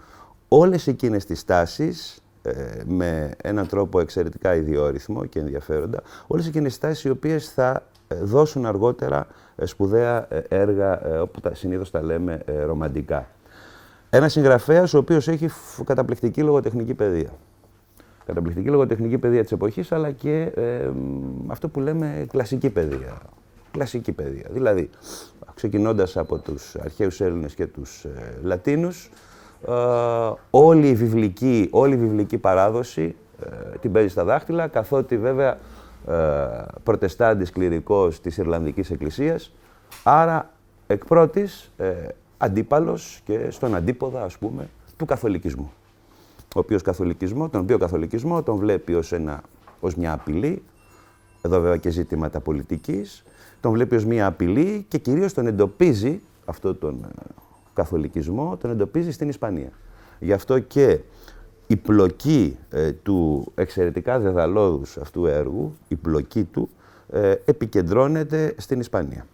όλες 0.57 0.87
εκείνες 0.87 1.25
τις 1.25 1.45
τάσεις 1.45 2.23
ε, 2.41 2.51
με 2.85 3.31
έναν 3.41 3.67
τρόπο 3.67 3.99
εξαιρετικά 3.99 4.55
ιδιόρυθμο 4.55 5.25
και 5.25 5.39
ενδιαφέροντα, 5.39 6.01
όλες 6.27 6.47
εκείνες 6.47 6.71
τις 6.71 6.79
τάσεις 6.79 7.03
οι 7.03 7.09
οποίες 7.09 7.49
θα 7.49 7.83
ε, 8.07 8.15
δώσουν 8.15 8.65
αργότερα 8.65 9.27
ε, 9.55 9.65
σπουδαία 9.65 10.27
έργα, 10.47 11.01
όπου 11.21 11.39
τα, 11.39 11.55
συνήθως 11.55 11.91
τα 11.91 12.03
λέμε 12.03 12.41
ρομαντικά. 12.65 13.27
Ένας 14.09 14.31
συγγραφέας 14.31 14.93
ο 14.93 14.97
οποίος 14.97 15.27
έχει 15.27 15.49
καταπληκτική 15.83 16.41
λογοτεχνική 16.41 16.93
παιδεία. 16.93 17.29
Καταπληκτική 18.25 18.69
λογοτεχνική 18.69 19.17
παιδεία 19.17 19.41
της 19.41 19.51
εποχής, 19.51 19.91
αλλά 19.91 20.11
και 20.11 20.51
αυτό 21.47 21.69
που 21.69 21.79
λέμε 21.79 22.25
κλασική 22.29 22.69
παιδεία. 22.69 23.21
Κλασική 23.71 24.11
παιδεία. 24.11 24.45
Δηλαδή, 24.49 24.89
ξεκινώντας 25.53 26.17
από 26.17 26.37
τους 26.37 26.75
αρχαίους 26.75 27.21
Έλληνες 27.21 27.53
και 27.53 27.67
τους 27.67 28.05
Λατίνους, 28.41 29.09
όλη, 30.49 30.87
η 30.87 30.95
βιβλική, 30.95 31.67
όλη 31.71 31.93
η 31.93 31.97
βιβλική 31.97 32.37
παράδοση 32.37 33.15
την 33.81 33.91
παίζει 33.91 34.07
στα 34.07 34.23
δάχτυλα, 34.23 34.67
καθότι 34.67 35.17
βέβαια 35.17 35.57
προτεστάντης 36.83 37.51
κληρικός 37.51 38.21
της 38.21 38.37
Ιρλανδικής 38.37 38.91
Εκκλησίας, 38.91 39.53
άρα 40.03 40.49
εκ 40.87 41.05
πρώτης 41.05 41.71
αντίπαλος 42.37 43.21
και 43.25 43.47
στον 43.49 43.75
αντίποδα, 43.75 44.23
ας 44.23 44.37
πούμε, 44.37 44.67
του 44.97 45.05
καθολικισμού. 45.05 45.71
Ο 46.55 46.59
οποίος 46.59 46.81
καθολικισμό, 46.81 47.49
τον 47.49 47.61
οποίο 47.61 47.77
καθολικισμό 47.77 48.43
τον 48.43 48.57
βλέπει 48.57 48.93
ως, 48.93 49.11
ένα, 49.11 49.41
ως 49.79 49.95
μια 49.95 50.13
απειλή, 50.13 50.63
εδώ 51.41 51.59
βέβαια 51.59 51.77
και 51.77 51.89
ζήτηματα 51.89 52.39
πολιτικής, 52.39 53.23
τον 53.61 53.71
βλέπει 53.71 53.95
ως 53.95 54.05
μια 54.05 54.25
απειλή 54.25 54.85
και 54.87 54.97
κυρίως 54.97 55.33
τον 55.33 55.47
εντοπίζει, 55.47 56.21
αυτό 56.45 56.75
τον 56.75 57.03
ε, 57.03 57.23
καθολικισμό, 57.75 58.57
τον 58.57 58.71
εντοπίζει 58.71 59.11
στην 59.11 59.29
Ισπανία. 59.29 59.69
Γι' 60.19 60.33
αυτό 60.33 60.59
και 60.59 60.99
η 61.67 61.75
πλοκή 61.75 62.57
ε, 62.69 62.91
του 62.91 63.51
εξαιρετικά 63.55 64.19
δεδαλώδους 64.19 64.97
αυτού 64.97 65.25
έργου, 65.25 65.77
η 65.87 65.95
πλοκή 65.95 66.43
του, 66.43 66.69
ε, 67.11 67.33
επικεντρώνεται 67.45 68.55
στην 68.57 68.79
Ισπανία. 68.79 69.25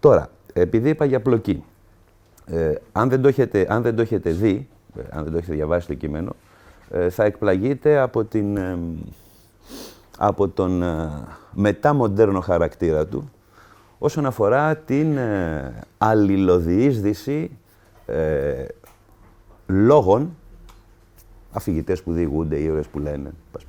Τώρα, 0.00 0.30
επειδή 0.52 0.88
είπα 0.88 1.04
για 1.04 1.20
πλοκή, 1.20 1.64
ε, 2.46 2.74
αν, 2.92 3.08
δεν 3.08 3.22
το 3.22 3.28
έχετε, 3.28 3.66
αν 3.68 3.82
δεν 3.82 3.96
το 3.96 4.02
έχετε 4.02 4.30
δει, 4.30 4.68
ε, 4.96 5.00
αν 5.10 5.22
δεν 5.22 5.32
το 5.32 5.38
έχετε 5.38 5.54
διαβάσει 5.54 5.86
το 5.86 5.94
κείμενο, 5.94 6.32
ε, 6.90 7.10
θα 7.10 7.24
εκπλαγείτε 7.24 7.98
από, 7.98 8.24
την, 8.24 8.58
από 10.18 10.48
τον 10.48 10.82
μεταμοντέρνο 11.52 12.40
χαρακτήρα 12.40 13.06
του 13.06 13.30
όσον 13.98 14.26
αφορά 14.26 14.76
την 14.76 15.18
αλληλοδιείσδυση 15.98 17.50
λόγων, 19.66 20.36
αφηγητές 21.52 22.02
που 22.02 22.12
διηγούνται, 22.12 22.56
ήρωες 22.56 22.86
που 22.86 22.98
λένε, 22.98 23.32
πας 23.52 23.64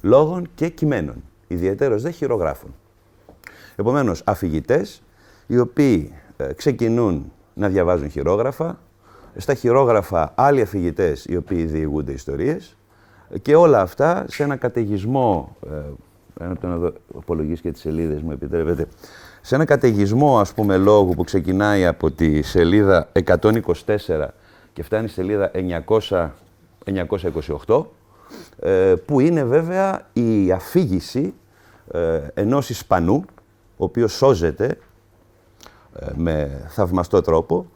λόγων 0.00 0.48
και 0.54 0.68
κειμένων, 0.68 1.22
ιδιαίτερος 1.48 2.02
δε 2.02 2.10
χειρογράφων. 2.10 2.74
Επομένως, 3.76 4.22
αφηγητές 4.24 5.02
οι 5.46 5.58
οποίοι 5.58 6.12
ξεκινούν 6.56 7.32
να 7.54 7.68
διαβάζουν 7.68 8.10
χειρόγραφα. 8.10 8.78
Στα 9.36 9.54
χειρόγραφα 9.54 10.32
άλλοι 10.34 10.60
αφηγητές 10.60 11.24
οι 11.24 11.36
οποίοι 11.36 11.64
διηγούνται 11.64 12.12
ιστορίες 12.12 12.76
και 13.42 13.54
όλα 13.54 13.80
αυτά 13.80 14.24
σε 14.28 14.42
ένα 14.42 14.56
καταιγισμό, 14.56 15.56
ε, 15.70 16.44
ένα 16.44 16.52
από 16.52 16.60
τον 16.60 16.94
απολογίσει 17.16 17.62
και 17.62 17.72
τις 17.72 17.80
σελίδες 17.80 18.22
μου 18.22 18.32
επιτρέπετε, 18.32 18.86
σε 19.46 19.54
ένα 19.54 19.64
καταιγισμό 19.64 20.40
ας 20.40 20.52
πούμε 20.52 20.76
λόγου 20.76 21.14
που 21.14 21.24
ξεκινάει 21.24 21.86
από 21.86 22.10
τη 22.10 22.42
σελίδα 22.42 23.08
124 23.26 23.72
και 24.72 24.82
φτάνει 24.82 25.08
στη 25.08 25.20
σελίδα 25.20 25.50
900, 26.08 26.28
928, 27.66 27.84
ε, 28.60 28.94
που 29.06 29.20
είναι 29.20 29.44
βέβαια 29.44 30.06
η 30.12 30.52
αφήγηση 30.52 31.34
ε, 31.90 32.20
ενός 32.34 32.70
Ισπανού, 32.70 33.24
ο 33.76 33.84
οποίος 33.84 34.12
σώζεται 34.12 34.78
ε, 35.98 36.06
με 36.14 36.64
θαυμαστό 36.68 37.20
τρόπο 37.20 37.66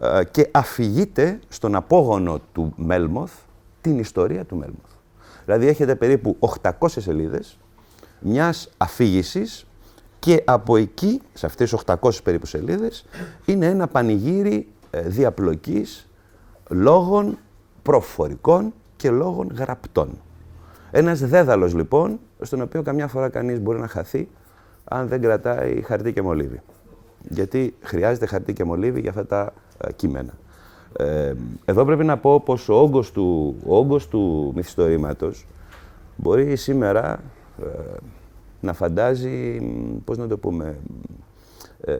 ε, 0.00 0.24
και 0.30 0.48
αφηγείται 0.50 1.38
στον 1.48 1.74
απόγονο 1.74 2.40
του 2.52 2.72
Μέλμοθ 2.76 3.32
την 3.80 3.98
ιστορία 3.98 4.44
του 4.44 4.56
Μέλμοθ. 4.56 4.90
Δηλαδή 5.44 5.66
έχετε 5.66 5.94
περίπου 5.94 6.36
800 6.62 6.70
σελίδες 6.88 7.58
μιας 8.20 8.68
αφήγησης 8.76 9.64
και 10.20 10.42
από 10.46 10.76
εκεί, 10.76 11.20
σε 11.32 11.46
αυτές 11.46 11.70
τις 11.70 11.80
800 11.86 12.10
περίπου 12.22 12.46
σελίδες, 12.46 13.04
είναι 13.44 13.66
ένα 13.66 13.86
πανηγύρι 13.86 14.68
ε, 14.90 15.00
διαπλοκής 15.00 16.08
λόγων 16.68 17.38
προφορικών 17.82 18.72
και 18.96 19.10
λόγων 19.10 19.52
γραπτών. 19.56 20.18
Ένας 20.90 21.20
δέδαλος 21.20 21.74
λοιπόν, 21.74 22.18
στον 22.40 22.60
οποίο 22.60 22.82
καμιά 22.82 23.08
φορά 23.08 23.28
κανείς 23.28 23.60
μπορεί 23.60 23.78
να 23.78 23.88
χαθεί 23.88 24.28
αν 24.84 25.08
δεν 25.08 25.20
κρατάει 25.20 25.82
χαρτί 25.82 26.12
και 26.12 26.22
μολύβι 26.22 26.62
γιατί 27.28 27.74
χρειάζεται 27.80 28.26
χαρτί 28.26 28.52
και 28.52 28.64
μολύβι 28.64 29.00
για 29.00 29.10
αυτά 29.10 29.26
τα 29.26 29.52
ε, 29.78 29.92
κείμενα. 29.92 30.32
Ε, 30.96 31.32
εδώ 31.64 31.84
πρέπει 31.84 32.04
να 32.04 32.18
πω 32.18 32.40
πως 32.40 32.68
ο 32.68 32.74
όγκος 32.74 33.12
του, 33.12 33.56
ο 33.66 33.76
όγκος 33.76 34.08
του 34.08 34.52
μυθιστορήματος 34.54 35.46
μπορεί 36.16 36.56
σήμερα 36.56 37.20
ε, 37.62 37.66
να 38.60 38.72
φαντάζει, 38.72 39.60
πώς 40.04 40.16
να 40.18 40.28
το 40.28 40.38
πούμε, 40.38 40.76
ε, 41.80 41.98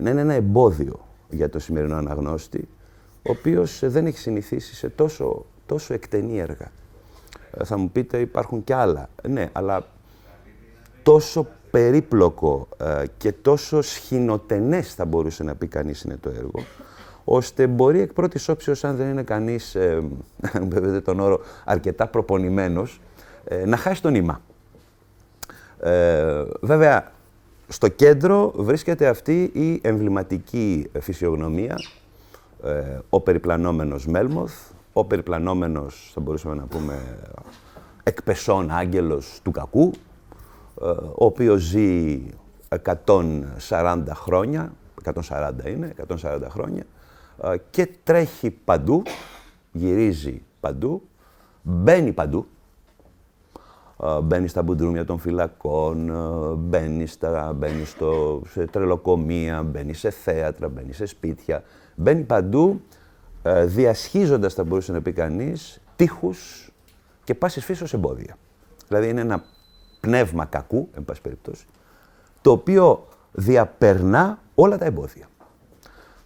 να 0.00 0.10
είναι 0.10 0.20
ένα 0.20 0.34
εμπόδιο 0.34 1.00
για 1.30 1.48
το 1.48 1.58
σημερινό 1.58 1.96
αναγνώστη, 1.96 2.68
ο 3.22 3.30
οποίος 3.30 3.80
δεν 3.82 4.06
έχει 4.06 4.18
συνηθίσει 4.18 4.74
σε 4.74 4.88
τόσο, 4.88 5.44
τόσο 5.66 5.94
εκτενή 5.94 6.38
έργα. 6.38 6.70
θα 7.64 7.76
μου 7.76 7.90
πείτε 7.90 8.18
υπάρχουν 8.18 8.64
κι 8.64 8.72
άλλα. 8.72 9.08
Ναι, 9.28 9.48
αλλά 9.52 9.86
τόσο 11.02 11.46
περίπλοκο 11.70 12.68
ε, 12.76 13.04
και 13.16 13.32
τόσο 13.32 13.82
σχηνοτενές 13.82 14.94
θα 14.94 15.04
μπορούσε 15.04 15.42
να 15.42 15.54
πει 15.54 15.66
κανείς 15.66 16.02
είναι 16.02 16.16
το 16.16 16.30
έργο, 16.30 16.64
ώστε 17.24 17.66
μπορεί 17.66 18.00
εκ 18.00 18.12
πρώτης 18.12 18.48
όψεως, 18.48 18.84
αν 18.84 18.96
δεν 18.96 19.08
είναι 19.10 19.22
κανείς, 19.22 19.74
ε, 19.74 20.02
τον 21.04 21.20
όρο, 21.20 21.40
αρκετά 21.64 22.06
προπονημένος, 22.06 23.00
ε, 23.44 23.66
να 23.66 23.76
χάσει 23.76 24.02
το 24.02 24.10
νήμα. 24.10 24.40
Ε, 25.80 26.44
βέβαια, 26.60 27.12
στο 27.68 27.88
κέντρο 27.88 28.52
βρίσκεται 28.56 29.08
αυτή 29.08 29.50
η 29.52 29.80
εμβληματική 29.82 30.90
φυσιογνωμία, 31.00 31.76
ο 33.08 33.20
περιπλανόμενος 33.20 34.06
Μέλμοθ, 34.06 34.52
ο 34.92 35.04
περιπλανόμενος, 35.04 36.10
θα 36.14 36.20
μπορούσαμε 36.20 36.54
να 36.54 36.64
πούμε, 36.64 37.18
εκπεσόν 38.02 38.70
άγγελος 38.70 39.40
του 39.42 39.50
κακού, 39.50 39.92
ε, 40.82 40.86
ο 40.90 41.24
οποίος 41.24 41.62
ζει 41.62 42.22
140 42.68 44.14
χρόνια, 44.14 44.72
140 45.04 45.66
είναι, 45.66 45.94
140 45.96 46.48
χρόνια, 46.48 46.84
ε, 47.42 47.56
και 47.70 47.88
τρέχει 48.04 48.50
παντού, 48.50 49.02
γυρίζει 49.72 50.42
παντού, 50.60 51.02
μπαίνει 51.62 52.12
παντού, 52.12 52.38
ε, 52.38 52.59
μπαίνεις 54.22 54.50
στα 54.50 54.62
μπουντρούμια 54.62 55.04
των 55.04 55.18
φυλακών, 55.18 56.12
μπαίνεις, 56.58 57.12
στα, 57.12 57.52
μπαίνεις 57.52 57.90
στο, 57.90 58.42
σε 58.48 58.66
τρελοκομεία, 58.66 59.62
μπαίνεις 59.62 59.98
σε 59.98 60.10
θέατρα, 60.10 60.68
μπαίνεις 60.68 60.96
σε 60.96 61.06
σπίτια, 61.06 61.62
μπαίνει 61.94 62.22
παντού, 62.22 62.80
διασχίζοντας, 63.64 64.54
θα 64.54 64.64
μπορούσε 64.64 64.92
να 64.92 65.02
πει 65.02 65.12
κανείς, 65.12 65.80
τείχους 65.96 66.70
και 67.24 67.34
πάσης 67.34 67.64
φύσεως 67.64 67.92
εμπόδια. 67.92 68.36
Δηλαδή 68.88 69.08
είναι 69.08 69.20
ένα 69.20 69.44
πνεύμα 70.00 70.44
κακού, 70.44 70.88
εν 70.96 71.04
πάση 71.04 71.20
περιπτώσει, 71.20 71.66
το 72.40 72.50
οποίο 72.50 73.06
διαπερνά 73.32 74.38
όλα 74.54 74.78
τα 74.78 74.84
εμπόδια. 74.84 75.26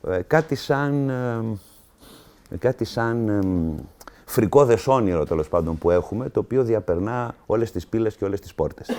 Ε, 0.09 0.23
κάτι 0.23 0.54
σαν, 0.54 1.09
ε, 2.50 2.57
κάτι 2.57 2.85
σαν 2.85 3.28
ε, 4.26 4.31
φρικόδες 4.31 4.87
όνειρο, 4.87 5.25
τέλος 5.25 5.49
πάντων, 5.49 5.78
που 5.78 5.90
έχουμε, 5.90 6.28
το 6.28 6.40
οποίο 6.40 6.64
διαπερνά 6.64 7.35
όλες 7.47 7.71
τις 7.71 7.87
πύλες 7.87 8.16
και 8.16 8.25
όλες 8.25 8.40
τις 8.40 8.54
πόρτες. 8.54 8.90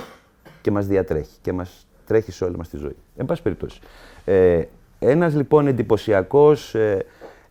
Και 0.61 0.71
μας 0.71 0.87
διατρέχει 0.87 1.37
και 1.41 1.53
μας 1.53 1.87
τρέχει 2.05 2.31
σε 2.31 2.43
όλη 2.43 2.57
μας 2.57 2.69
τη 2.69 2.77
ζωή. 2.77 2.95
Εν 3.17 3.25
πάση 3.25 3.41
περιπτώσει. 3.41 3.79
Ε, 4.25 4.63
ένας 4.99 5.35
λοιπόν 5.35 5.67
εντυπωσιακός 5.67 6.75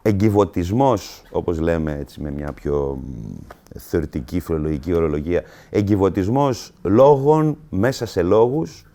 εγκυβωτισμός, 0.07 1.23
όπως 1.31 1.59
λέμε 1.59 1.97
έτσι 2.01 2.21
με 2.21 2.31
μια 2.31 2.53
πιο 2.53 2.99
θεωρητική 3.79 4.41
φιλολογική 4.41 4.93
ορολογία, 4.93 5.43
εγκυβωτισμός 5.71 6.73
λόγων 6.83 7.59
μέσα 7.71 8.07
σε 8.07 8.23
λόγους, 8.23 8.87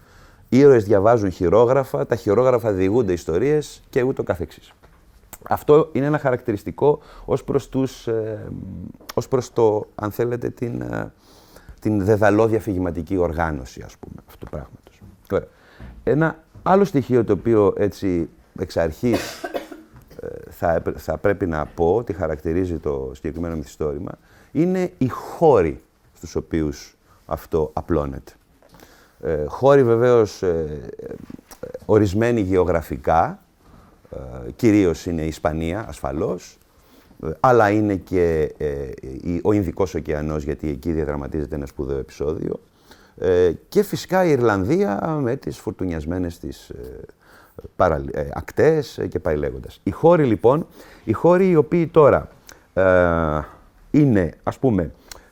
ήρωες 0.50 0.84
διαβάζουν 0.84 1.32
χειρόγραφα, 1.32 2.06
τα 2.06 2.16
χειρόγραφα 2.16 2.72
διηγούνται 2.72 3.14
ιστορίες 3.14 3.82
και 3.90 4.02
ούτω 4.02 4.24
καθεξής. 4.24 4.74
Αυτό 5.44 5.90
είναι 5.92 6.06
ένα 6.06 6.18
χαρακτηριστικό 6.18 7.00
ως 7.26 7.44
προς, 7.44 7.70
τους, 7.70 8.08
ε, 8.08 8.52
ως 9.14 9.28
προς 9.28 9.54
το, 9.54 9.88
αν 9.96 10.12
θέλετε, 10.12 10.50
την, 10.50 10.82
ε, 10.82 11.14
την 11.80 12.04
δεδαλώδια 12.04 12.60
φυγηματική 12.60 13.18
οργάνωση, 13.18 13.82
ας 13.86 13.98
πούμε, 13.98 14.16
αυτού 14.28 14.46
του 14.46 14.52
πράγματος. 14.52 15.02
Ένα 16.04 16.44
άλλο 16.64 16.84
στοιχείο 16.84 17.24
το 17.24 17.34
οποίο 17.34 17.74
έτσι 17.78 18.30
εξ 18.60 18.78
αρχής 18.78 19.46
θα, 20.50 20.82
θα 20.96 21.18
πρέπει 21.18 21.46
να 21.46 21.66
πω 21.66 21.96
ότι 21.96 22.14
χαρακτηρίζει 22.14 22.78
το 22.78 23.12
συγκεκριμένο 23.14 23.56
μυθιστόρημα 23.56 24.12
είναι 24.52 24.92
οι 24.98 25.08
χώροι 25.08 25.82
στους 26.14 26.36
οποίους 26.36 26.98
αυτό 27.26 27.70
απλώνεται. 27.74 28.32
Ε, 29.22 29.46
χώροι 29.46 29.84
βεβαίως 29.84 30.44
ε, 30.44 30.82
ε 31.00 31.14
ορισμένοι 31.86 32.42
γεωγραφικά, 32.42 33.44
ε, 34.10 34.52
κυρίως 34.52 35.06
είναι 35.06 35.22
η 35.22 35.28
Ισπανία 35.28 35.86
ασφαλώς, 35.88 36.58
ε, 37.24 37.30
αλλά 37.40 37.70
είναι 37.70 37.96
και 37.96 38.54
ο 39.42 39.52
Ινδικός 39.54 39.96
ωκεανός, 39.96 40.44
γιατί 40.44 40.70
εκεί 40.70 40.92
διαδραματίζεται 40.92 41.56
ένα 41.56 41.66
σπουδαίο 41.66 41.98
επεισόδιο, 41.98 42.60
και 43.70 43.84
φυσικά 43.84 44.26
η 44.26 44.30
Ιρλανδία 44.32 45.18
με 45.22 45.36
τις 45.36 45.58
φουρτουνιασμένες 45.58 46.40
της 46.40 46.72
παρα, 47.76 48.04
ε, 48.12 48.28
ακτές 48.34 48.98
ε, 48.98 49.08
και 49.08 49.20
πάει 49.20 49.36
λέγοντας. 49.36 49.80
Οι 49.84 49.92
χώροι 49.92 50.24
λοιπόν, 50.24 50.68
οι 51.04 51.12
χώροι 51.12 51.50
οι 51.50 51.56
οποίοι 51.56 51.88
τώρα 51.88 52.30
ε, 52.74 52.84
είναι 53.92 54.34
ας 54.44 54.60
πούμε 54.60 54.92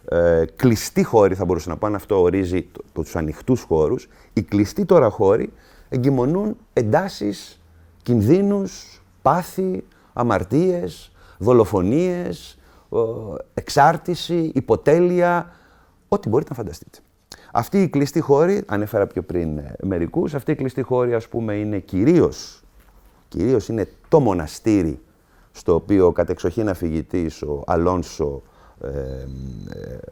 ε, 0.10 0.44
κλειστοί 0.56 1.04
χώροι 1.04 1.36
θα 1.36 1.46
μπορούσα 1.46 1.70
να 1.70 1.78
πω, 1.78 1.86
αν 1.86 1.96
αυτό 1.96 2.22
ορίζει 2.22 2.62
το, 2.62 2.84
το, 2.94 3.02
τους 3.02 3.16
ανοιχτούς 3.16 3.62
χώρους, 3.62 4.10
οι 4.34 4.42
κλειστοί 4.42 4.86
τώρα 4.86 5.10
χώροι 5.10 5.54
εγκυμονούν 5.90 6.58
εντάσεις, 6.74 7.62
κινδύνους, 8.08 9.02
πάθη, 9.22 9.84
αμαρτίες, 10.14 11.12
δολοφονίες, 11.38 12.58
εξάρτηση, 13.54 14.52
υποτέλεια, 14.54 15.52
ό,τι 16.08 16.30
μπορείτε 16.30 16.50
να 16.50 16.56
φανταστείτε. 16.56 16.98
Αυτή 17.52 17.82
η 17.82 17.88
κλειστή 17.88 18.20
χώρη, 18.20 18.64
ανέφερα 18.68 19.08
πιο 19.08 19.22
πριν 19.22 19.58
ε, 19.58 19.76
μερικούς, 19.84 20.34
αυτή 20.34 20.52
η 20.52 20.56
κλειστή 20.56 20.82
χώρη 20.82 21.14
ας 21.14 21.28
πούμε 21.28 21.56
είναι 21.56 21.80
κυρίως, 21.80 22.64
κυρίως 23.28 23.68
είναι 23.68 23.88
το 24.10 24.20
μοναστήρι 24.20 25.00
στο 25.52 25.74
οποίο 25.74 26.06
ο 26.06 26.12
κατεξοχήν 26.12 26.70
αφηγητής, 26.70 27.42
ο 27.42 27.64
Αλόνσο 27.66 28.42
ε, 28.82 28.88
ε, 28.88 29.26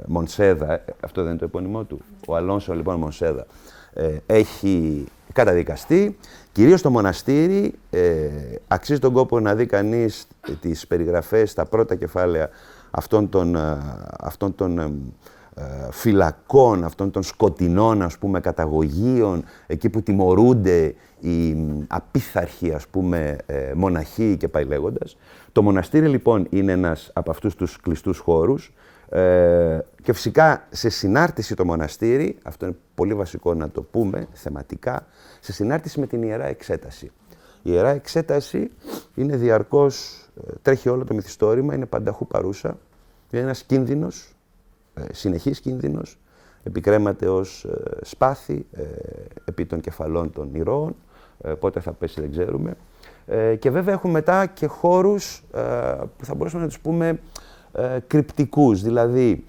Μονσέδα, 0.08 0.84
αυτό 1.00 1.22
δεν 1.22 1.30
είναι 1.30 1.40
το 1.40 1.46
επώνυμό 1.46 1.84
του, 1.84 2.00
ο 2.28 2.36
Αλόνσο 2.36 2.74
λοιπόν 2.74 3.00
Μονσέδα, 3.00 3.42
ε, 3.42 3.46
έχει 4.25 5.06
καταδικαστεί. 5.34 6.18
Κυρίως 6.52 6.82
το 6.82 6.90
μοναστήρι, 6.90 7.74
ε, 7.90 8.30
αξίζει 8.68 9.00
τον 9.00 9.14
κόπο 9.14 9.40
να 9.40 9.56
δει 9.56 9.66
κανείς 9.66 10.28
τις 10.62 10.88
περιγραφές, 10.88 11.54
τα 11.54 11.66
πρώτα 11.66 11.96
κεφάλαια 11.96 12.50
αυτών 12.92 13.30
των, 13.30 13.56
αυτών 14.20 14.56
των 14.56 15.02
φυλακών, 15.92 16.84
αυτών 16.84 17.12
των 17.12 17.24
σκοτεινών 17.24 18.02
ας 18.02 18.18
πούμε 18.18 18.40
καταγωγίων, 18.40 19.44
εκεί 19.68 19.90
που 19.90 20.02
τιμωρούνται 20.02 20.96
οι 21.20 21.58
απίθαρχοι 21.88 22.74
ας 22.74 22.88
πούμε 22.88 23.36
μοναχοί 23.75 24.38
και 24.38 24.48
πάει 24.48 24.64
λέγοντας. 24.64 25.18
Το 25.52 25.62
μοναστήρι 25.62 26.08
λοιπόν 26.08 26.48
είναι 26.50 26.72
ένας 26.72 27.10
από 27.14 27.32
αυτούς 27.32 27.56
τους 27.56 27.80
κλειστούς 27.82 28.18
χώρους 28.18 28.74
ε, 29.09 29.79
και 30.01 30.13
φυσικά 30.13 30.67
σε 30.69 30.89
συνάρτηση 30.89 31.55
το 31.55 31.65
μοναστήρι, 31.65 32.38
αυτό 32.43 32.65
είναι 32.65 32.75
πολύ 32.95 33.13
βασικό 33.13 33.53
να 33.53 33.69
το 33.69 33.81
πούμε 33.81 34.27
θεματικά, 34.33 35.07
σε 35.39 35.53
συνάρτηση 35.53 36.00
με 36.00 36.07
την 36.07 36.24
Ιερά 36.24 36.45
Εξέταση. 36.45 37.12
Η 37.62 37.69
Ιερά 37.71 37.89
Εξέταση 37.89 38.71
είναι 39.15 39.35
διαρκώς, 39.35 40.25
ε, 40.47 40.53
τρέχει 40.62 40.89
όλο 40.89 41.03
το 41.03 41.13
μυθιστόρημα, 41.13 41.74
είναι 41.74 41.85
πανταχού 41.85 42.27
παρούσα, 42.27 42.77
είναι 43.31 43.41
ένας 43.41 43.63
κίνδυνος, 43.63 44.35
ε, 44.93 45.01
συνεχής 45.13 45.59
κίνδυνος, 45.59 46.19
επικρέμαται 46.63 47.27
ως 47.27 47.67
σπάθη 48.01 48.65
επί 49.45 49.65
των 49.65 49.79
κεφαλών 49.81 50.31
των 50.31 50.50
ηρώων, 50.53 50.95
πότε 51.59 51.79
θα 51.79 51.91
πέσει 51.91 52.21
δεν 52.21 52.31
ξέρουμε. 52.31 52.74
Και 53.59 53.69
βέβαια 53.69 53.93
έχουμε 53.93 54.13
μετά 54.13 54.45
και 54.45 54.65
χώρους 54.65 55.43
που 56.17 56.25
θα 56.25 56.35
μπορούσαμε 56.35 56.63
να 56.63 56.67
τους 56.67 56.79
πούμε 56.79 57.19
ε, 57.75 57.98
κρυπτικούς, 58.08 58.82
δηλαδή 58.82 59.44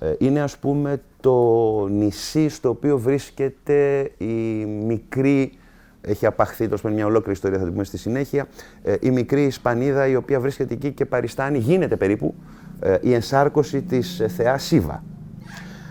ε, 0.00 0.14
είναι 0.18 0.40
ας 0.40 0.58
πούμε 0.58 1.00
το 1.20 1.86
νησί 1.86 2.48
στο 2.48 2.68
οποίο 2.68 2.98
βρίσκεται 2.98 4.10
η 4.18 4.64
μικρή, 4.64 5.52
έχει 6.00 6.26
απαχθεί 6.26 6.68
τόσο 6.68 6.88
μια 6.88 7.06
ολόκληρη 7.06 7.32
ιστορία 7.32 7.58
θα 7.58 7.64
την 7.64 7.72
πούμε 7.72 7.84
στη 7.84 7.98
συνέχεια, 7.98 8.48
ε, 8.82 8.96
η 9.00 9.10
μικρή 9.10 9.44
Ισπανίδα 9.44 10.06
η 10.06 10.16
οποία 10.16 10.40
βρίσκεται 10.40 10.74
εκεί 10.74 10.92
και 10.92 11.04
παριστάνει, 11.04 11.58
γίνεται 11.58 11.96
περίπου, 11.96 12.34
ε, 12.80 12.96
η 13.00 13.12
ενσάρκωση 13.12 13.82
της 13.82 14.22
θεάς 14.36 14.62
Σίβα. 14.62 15.02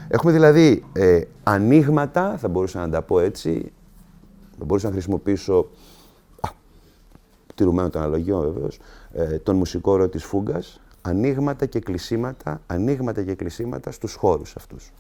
Έχουμε 0.08 0.32
δηλαδή 0.32 0.84
ε, 0.94 1.22
ανοίγματα, 1.44 2.38
θα 2.38 2.48
μπορούσα 2.48 2.79
να 2.79 2.89
τα 2.89 3.01
πω 3.01 3.20
έτσι, 3.20 3.72
θα 4.58 4.65
μπορούσα 4.65 4.88
να 4.88 4.94
χρησιμοποιήσω, 4.94 5.70
α, 6.41 6.50
τηρουμένο 7.56 7.89
των 7.89 8.01
αναλογιών 8.01 8.41
βεβαίως, 8.53 8.79
ε, 9.13 9.38
τον 9.38 9.56
μουσικόρο 9.56 10.08
της 10.08 10.24
Φούγκας, 10.24 10.82
ανοίγματα 11.08 11.66
και 11.66 11.80
κλεισίματα, 11.80 12.62
ανοίγματα 12.68 13.24
και 13.24 13.34
κλεισίματα 13.34 13.92
στους 13.92 14.14
χώρους 14.14 14.56
αυτούς. 14.56 14.91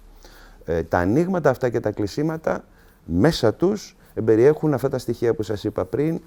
Ε, 0.65 0.83
τα 0.83 0.97
ανοίγματα 0.97 1.49
αυτά 1.49 1.69
και 1.69 1.79
τα 1.79 1.91
κλεισίματα 1.91 2.63
μέσα 3.05 3.53
τους 3.53 3.95
εμπεριέχουν 4.13 4.73
αυτά 4.73 4.89
τα 4.89 4.97
στοιχεία 4.97 5.33
που 5.33 5.43
σας 5.43 5.63
είπα 5.63 5.85
πριν, 5.85 6.21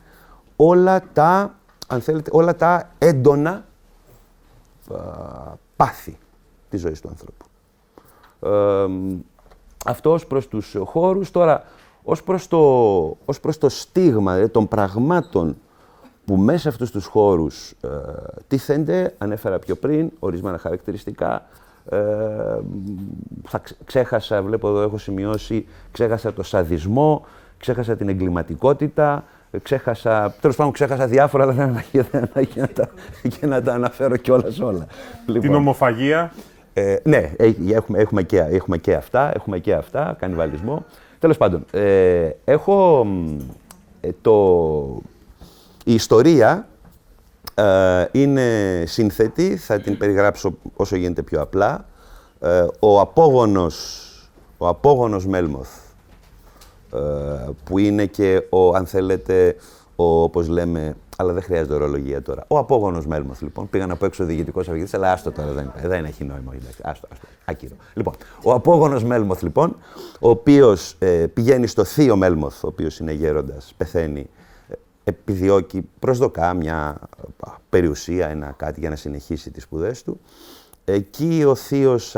όλα 0.56 1.02
τα, 1.12 1.54
αν 1.86 2.00
θέλετε, 2.00 2.30
όλα 2.32 2.56
τα 2.56 2.90
έντονα 2.98 3.64
πάθη 5.76 6.18
της 6.68 6.80
ζωής 6.80 7.00
του 7.00 7.08
ανθρώπου. 7.08 7.44
Ε, 8.40 8.86
αυτό 9.86 10.12
ως 10.12 10.26
προς 10.26 10.48
τους 10.48 10.76
χώρους. 10.84 11.30
Τώρα, 11.30 11.64
ως 12.02 12.22
προς 12.22 12.48
το, 12.48 12.58
ως 13.24 13.40
προς 13.40 13.58
το 13.58 13.68
στίγμα 13.68 14.34
δηλαδή, 14.34 14.52
των 14.52 14.68
πραγμάτων 14.68 15.56
που 16.30 16.36
μέσα 16.36 16.58
σε 16.58 16.68
αυτούς 16.68 16.90
τους 16.90 17.06
χώρους 17.06 17.70
ε, 17.70 17.88
τίθενται, 18.48 19.14
ανέφερα 19.18 19.58
πιο 19.58 19.74
πριν, 19.74 20.10
ορισμένα 20.18 20.58
χαρακτηριστικά. 20.58 21.46
Ε, 21.90 21.96
θα 23.48 23.62
ξέχασα, 23.84 24.42
βλέπω 24.42 24.68
εδώ 24.68 24.82
έχω 24.82 24.98
σημειώσει, 24.98 25.66
ξέχασα 25.90 26.32
το 26.32 26.42
σαδισμό, 26.42 27.26
ξέχασα 27.58 27.96
την 27.96 28.08
εγκληματικότητα, 28.08 29.24
ξέχασα, 29.62 30.34
τέλος 30.40 30.56
πάντων 30.56 30.72
ξέχασα 30.72 31.06
διάφορα, 31.06 31.44
αλλά 31.44 31.84
για, 31.92 32.06
να, 32.54 32.68
τα, 32.68 32.88
για 33.22 33.48
να 33.48 33.62
τα 33.62 33.72
αναφέρω 33.72 34.16
κιόλας 34.16 34.60
όλα. 34.60 34.86
Λοιπόν, 35.26 35.40
την 35.42 35.54
ομοφαγία. 35.54 36.32
Ε, 36.72 36.96
ναι, 37.02 37.32
έχουμε, 37.68 37.98
έχουμε, 37.98 38.22
και, 38.22 38.38
έχουμε 38.38 38.78
και 38.78 38.94
αυτά, 38.94 39.32
έχουμε 39.34 39.58
και 39.58 39.74
αυτά, 39.74 40.16
κανιβαλισμό. 40.18 40.84
Τέλος 41.18 41.36
πάντων, 41.36 41.64
ε, 41.70 42.30
έχω 42.44 43.06
ε, 44.00 44.08
το, 44.22 45.02
η 45.90 45.94
ιστορία 45.94 46.68
ε, 47.54 48.04
είναι 48.12 48.44
σύνθετη, 48.86 49.56
θα 49.56 49.80
την 49.80 49.98
περιγράψω 49.98 50.58
όσο 50.76 50.96
γίνεται 50.96 51.22
πιο 51.22 51.40
απλά. 51.40 51.84
Ε, 52.40 52.66
ο 52.78 53.00
απόγονος, 53.00 54.06
ο 54.58 54.68
απόγονος 54.68 55.26
Μέλμοθ, 55.26 55.68
ε, 56.94 56.98
που 57.64 57.78
είναι 57.78 58.06
και 58.06 58.42
ο, 58.48 58.74
αν 58.74 58.86
θέλετε, 58.86 59.56
ο, 59.96 60.22
όπως 60.22 60.48
λέμε, 60.48 60.96
αλλά 61.16 61.32
δεν 61.32 61.42
χρειάζεται 61.42 61.74
ορολογία 61.74 62.22
τώρα. 62.22 62.44
Ο 62.48 62.58
απόγονος 62.58 63.06
Μέλμοθ, 63.06 63.40
λοιπόν, 63.42 63.70
πήγα 63.70 63.86
να 63.86 63.96
πω 63.96 64.06
έξω 64.06 64.24
διοικητικός 64.24 64.68
αφηγητής, 64.68 64.94
αλλά 64.94 65.12
άστο 65.12 65.30
τώρα, 65.30 65.52
δεν, 65.52 65.72
δεν 65.82 66.04
έχει 66.04 66.24
νόημα, 66.24 66.52
εντάξει, 66.54 66.80
άστο, 66.82 67.08
άστο, 67.12 67.26
άκυρο. 67.44 67.74
Λοιπόν, 67.94 68.14
ο 68.42 68.52
απόγονος 68.52 69.04
Μέλμοθ, 69.04 69.42
λοιπόν, 69.42 69.76
ο 70.20 70.28
οποίος 70.28 70.94
ε, 70.98 71.26
πηγαίνει 71.34 71.66
στο 71.66 71.84
θείο 71.84 72.16
Μέλμοθ, 72.16 72.64
ο 72.64 72.66
οποίος 72.66 72.98
είναι 72.98 73.12
γέροντας, 73.12 73.74
πεθαίνει 73.76 74.30
επιδιώκει, 75.04 75.88
προσδοκά 75.98 76.54
μια 76.54 77.00
περιουσία, 77.68 78.28
ένα 78.28 78.54
κάτι 78.56 78.80
για 78.80 78.90
να 78.90 78.96
συνεχίσει 78.96 79.50
τις 79.50 79.62
σπουδές 79.62 80.02
του. 80.02 80.20
Εκεί 80.84 81.44
ο 81.46 81.54
θείος 81.54 82.16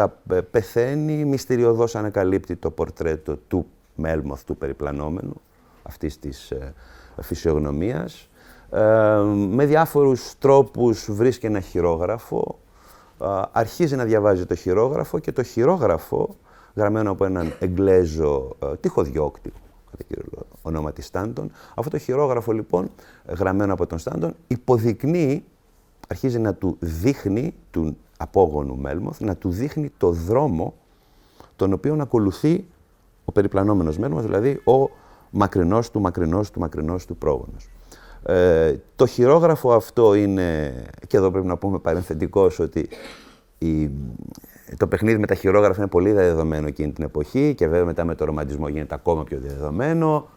πεθαίνει, 0.51 1.25
μυστηριωδώς 1.25 1.95
ανακαλύπτει 1.97 2.57
το 2.57 2.71
πορτρέτο 2.71 3.37
του 3.37 3.67
Μέλμοθ, 3.95 4.45
του 4.45 4.57
περιπλανόμενου, 4.57 5.41
αυτής 5.83 6.19
της 6.19 6.51
ε, 6.51 6.75
φυσιογνωμίας. 7.21 8.29
Ε, 8.71 8.81
με 9.49 9.65
διάφορους 9.67 10.39
τρόπους 10.39 11.09
βρίσκει 11.11 11.47
ένα 11.47 11.61
χειρόγραφο, 11.61 12.59
αρχίζει 13.53 13.97
να 13.97 14.05
διαβάζει 14.05 14.47
το 14.47 14.55
χειρόγραφο 14.55 15.19
και 15.19 15.33
το 15.33 15.43
χειρόγραφο, 15.43 16.37
γραμμένο 16.75 17.11
από 17.11 17.25
έναν 17.25 17.53
Εγγλέζο 17.59 18.57
ε, 18.63 18.77
τυχοδιώκτη, 18.77 19.53
κατά 19.93 20.03
κύριο 20.09 20.47
ονόματι 20.63 21.03
Στάντον. 21.03 21.51
Αυτό 21.75 21.91
το 21.91 21.99
χειρόγραφο 21.99 22.53
λοιπόν, 22.53 22.91
γραμμένο 23.39 23.73
από 23.73 23.87
τον 23.87 23.99
Στάντον, 23.99 24.35
υποδεικνύει, 24.47 25.45
αρχίζει 26.09 26.39
να 26.39 26.55
του 26.55 26.77
δείχνει, 26.81 27.55
του 27.71 27.97
απόγονου 28.17 28.77
Μέλμοθ, 28.77 29.21
να 29.21 29.37
του 29.37 29.51
δείχνει 29.51 29.91
το 29.97 30.11
δρόμο 30.11 30.75
τον 31.57 31.73
οποίο 31.73 31.97
ακολουθεί 32.01 32.65
ο 33.25 33.33
περιπλανόμενος 33.33 33.99
Μέλμοθ, 33.99 34.25
δηλαδή 34.25 34.61
ο 34.65 34.91
μακρινός 35.31 35.91
του, 35.91 36.01
μακρινός 36.01 36.51
του, 36.51 36.61
μακρινός 36.61 37.07
του 37.07 37.17
πρόγονος. 37.17 37.71
Ε, 38.27 38.75
το 38.97 39.07
χειρόγραφο 39.07 39.73
αυτό 39.73 40.15
είναι, 40.15 40.75
και 41.07 41.17
εδώ 41.17 41.31
πρέπει 41.31 41.47
να 41.47 41.57
πούμε 41.57 41.79
παρενθετικός, 41.79 42.59
ότι 42.59 42.89
η, 43.59 43.91
το 44.77 44.87
παιχνίδι 44.87 45.19
με 45.19 45.27
τα 45.27 45.35
χειρόγραφα 45.35 45.81
είναι 45.81 45.91
πολύ 45.91 46.11
διαδεδομένο 46.11 46.67
εκείνη 46.67 46.93
την 46.93 47.05
εποχή 47.05 47.55
και 47.55 47.69
βέβαια 47.69 47.85
μετά 47.85 48.05
με 48.05 48.15
το 48.15 48.25
ρομαντισμό 48.25 48.69
γίνεται 48.69 48.95
ακόμα 48.95 49.25
πιο 49.25 49.39
διαδεδομένο. 49.39 50.29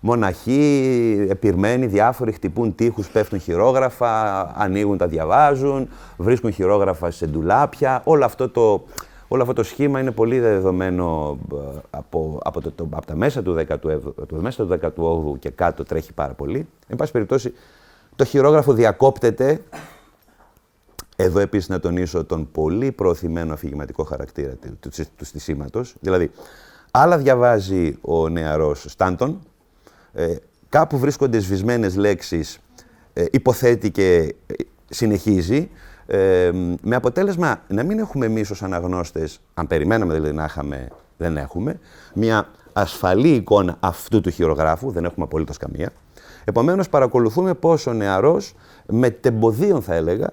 Μοναχοί, 0.00 1.26
επιρμένοι, 1.28 1.86
διάφοροι 1.86 2.32
χτυπούν 2.32 2.74
τείχους, 2.74 3.08
πέφτουν 3.08 3.40
χειρόγραφα, 3.40 4.40
ανοίγουν, 4.56 4.96
τα 4.96 5.06
διαβάζουν, 5.06 5.88
βρίσκουν 6.16 6.52
χειρόγραφα 6.52 7.10
σε 7.10 7.26
ντουλάπια. 7.26 8.00
Όλο 8.04 8.24
αυτό 8.24 8.48
το, 8.48 8.84
όλο 9.28 9.42
αυτό 9.42 9.54
το 9.54 9.62
σχήμα 9.62 10.00
είναι 10.00 10.10
πολύ 10.10 10.38
δεδομένο 10.38 11.38
ε, 11.52 11.78
από, 11.90 12.40
από, 12.44 12.60
το, 12.60 12.72
από 12.90 13.06
τα 13.06 13.16
μέσα 13.16 13.42
του, 13.42 13.64
17, 13.68 13.76
το 14.26 14.36
μέσα 14.40 14.66
του 14.66 14.78
18ου 15.34 15.38
και 15.38 15.50
κάτω 15.50 15.84
τρέχει 15.84 16.12
πάρα 16.12 16.32
πολύ. 16.32 16.68
Εν 16.86 16.96
πάση 16.96 17.12
περιπτώσει, 17.12 17.52
το 18.16 18.24
χειρόγραφο 18.24 18.72
διακόπτεται 18.72 19.60
εδώ 21.20 21.40
επίσης 21.40 21.68
να 21.68 21.80
τονίσω 21.80 22.24
τον 22.24 22.50
πολύ 22.52 22.92
προωθημένο 22.92 23.52
αφηγηματικό 23.52 24.04
χαρακτήρα 24.04 24.52
του, 24.80 24.90
του 25.16 25.24
στισίματος. 25.24 25.94
Δηλαδή, 26.00 26.30
άλλα 26.90 27.18
διαβάζει 27.18 27.96
ο 28.00 28.28
νεαρός 28.28 28.84
Στάντον, 28.88 29.38
ε, 30.12 30.34
κάπου 30.68 30.98
βρίσκονται 30.98 31.38
σβησμένες 31.38 31.96
λέξεις, 31.96 32.58
ε, 33.12 33.24
υποθέτει 33.30 33.90
και 33.90 34.34
ε, 34.46 34.54
συνεχίζει, 34.88 35.70
ε, 36.06 36.50
με 36.82 36.96
αποτέλεσμα 36.96 37.62
να 37.68 37.82
μην 37.82 37.98
έχουμε 37.98 38.26
εμείς 38.26 38.50
ως 38.50 38.62
αναγνώστες, 38.62 39.40
αν 39.54 39.66
περιμέναμε 39.66 40.14
δηλαδή 40.14 40.34
να 40.34 40.44
είχαμε, 40.44 40.88
δεν 41.16 41.36
έχουμε, 41.36 41.80
μια 42.14 42.48
ασφαλή 42.72 43.34
εικόνα 43.34 43.76
αυτού 43.80 44.20
του 44.20 44.30
χειρογράφου, 44.30 44.90
δεν 44.90 45.04
έχουμε 45.04 45.24
απολύτως 45.24 45.56
καμία. 45.56 45.92
Επομένως, 46.44 46.88
παρακολουθούμε 46.88 47.54
πώς 47.54 47.86
ο 47.86 47.92
νεαρός, 47.92 48.54
με 48.86 49.10
τεμποδίων 49.10 49.82
θα 49.82 49.94
έλεγα, 49.94 50.26
ε, 50.26 50.32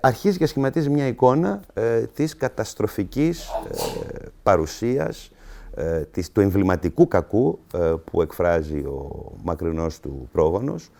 αρχίζει 0.00 0.38
και 0.38 0.46
σχηματίζει 0.46 0.90
μια 0.90 1.06
εικόνα 1.06 1.60
ε, 1.74 2.00
της 2.00 2.36
καταστροφικής 2.36 3.48
ε, 3.48 4.26
παρουσίας, 4.42 5.30
ε, 5.74 6.00
της, 6.00 6.32
του 6.32 6.40
εμβληματικού 6.40 7.08
κακού 7.08 7.58
ε, 7.74 7.94
που 8.04 8.22
εκφράζει 8.22 8.78
ο 8.78 9.32
μακρινός 9.42 10.00
του 10.00 10.28
πρόγονος, 10.32 10.90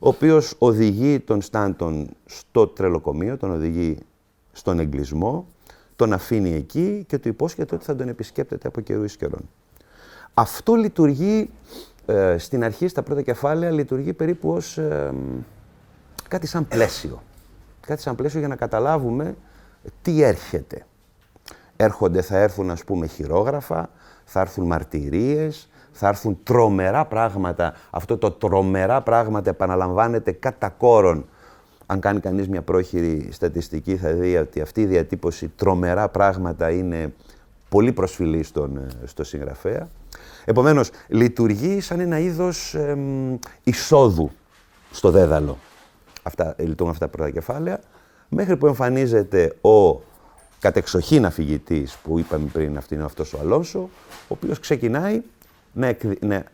ο 0.00 0.08
οποίος 0.08 0.54
οδηγεί 0.58 1.20
τον 1.20 1.42
Στάντον 1.42 2.08
στο 2.24 2.66
τρελοκομείο, 2.66 3.36
τον 3.36 3.50
οδηγεί 3.50 3.98
στον 4.52 4.78
εγκλισμό, 4.78 5.46
τον 5.96 6.12
αφήνει 6.12 6.54
εκεί 6.54 7.04
και 7.08 7.18
του 7.18 7.28
υπόσχεται 7.28 7.74
ότι 7.74 7.84
θα 7.84 7.96
τον 7.96 8.08
επισκέπτεται 8.08 8.68
από 8.68 8.80
καιρούς 8.80 9.04
εις 9.04 9.16
καιρόν. 9.16 9.48
Αυτό 10.34 10.74
λειτουργεί 10.74 11.50
ε, 12.06 12.38
στην 12.38 12.64
αρχή, 12.64 12.88
στα 12.88 13.02
πρώτα 13.02 13.22
κεφάλαια, 13.22 13.70
λειτουργεί 13.70 14.12
περίπου 14.12 14.50
ως 14.50 14.78
ε, 14.78 15.12
κάτι 16.28 16.46
σαν 16.46 16.68
πλαίσιο. 16.68 17.22
Κάτι 17.88 18.00
σαν 18.00 18.14
πλαίσιο 18.14 18.38
για 18.38 18.48
να 18.48 18.56
καταλάβουμε 18.56 19.34
τι 20.02 20.22
έρχεται. 20.22 20.86
Έρχονται, 21.76 22.22
θα 22.22 22.38
έρθουν 22.38 22.70
ας 22.70 22.84
πούμε 22.84 23.06
χειρόγραφα, 23.06 23.90
θα 24.24 24.40
έρθουν 24.40 24.66
μαρτυρίες, 24.66 25.68
θα 25.92 26.08
έρθουν 26.08 26.38
τρομερά 26.42 27.04
πράγματα. 27.04 27.74
Αυτό 27.90 28.18
το 28.18 28.30
τρομερά 28.30 29.00
πράγματα 29.02 29.50
επαναλαμβάνεται 29.50 30.32
κατά 30.32 30.68
κόρον. 30.68 31.26
Αν 31.86 32.00
κάνει 32.00 32.20
κανείς 32.20 32.48
μια 32.48 32.62
πρόχειρη 32.62 33.28
στατιστική 33.32 33.96
θα 33.96 34.12
δει 34.12 34.36
ότι 34.36 34.60
αυτή 34.60 34.80
η 34.80 34.86
διατύπωση 34.86 35.48
τρομερά 35.56 36.08
πράγματα 36.08 36.70
είναι 36.70 37.12
πολύ 37.68 37.92
προσφυλή 37.92 38.42
στον, 38.42 38.76
ε, 38.76 39.06
στο 39.06 39.24
συγγραφέα. 39.24 39.88
Επομένως, 40.44 40.90
λειτουργεί 41.08 41.80
σαν 41.80 42.00
ένα 42.00 42.18
είδος 42.18 42.76
εισόδου 43.62 44.30
στο 44.90 45.10
δέδαλο. 45.10 45.58
Αυτά, 46.28 46.54
λειτουργούν 46.58 46.88
αυτά 46.88 47.04
τα 47.04 47.16
πρώτα 47.16 47.30
κεφάλαια, 47.30 47.80
μέχρι 48.28 48.56
που 48.56 48.66
εμφανίζεται 48.66 49.56
ο 49.60 50.00
κατεξοχήν 50.60 51.26
αφηγητής 51.26 51.96
που 52.02 52.18
είπαμε 52.18 52.48
πριν, 52.52 52.76
αυτή 52.76 52.94
είναι 52.94 53.04
αυτός 53.04 53.32
ο 53.32 53.38
Αλόνσο, 53.40 53.78
ο 53.78 53.88
οποίος 54.28 54.58
ξεκινάει 54.58 55.22
να, 55.72 55.86
ε, 55.86 56.44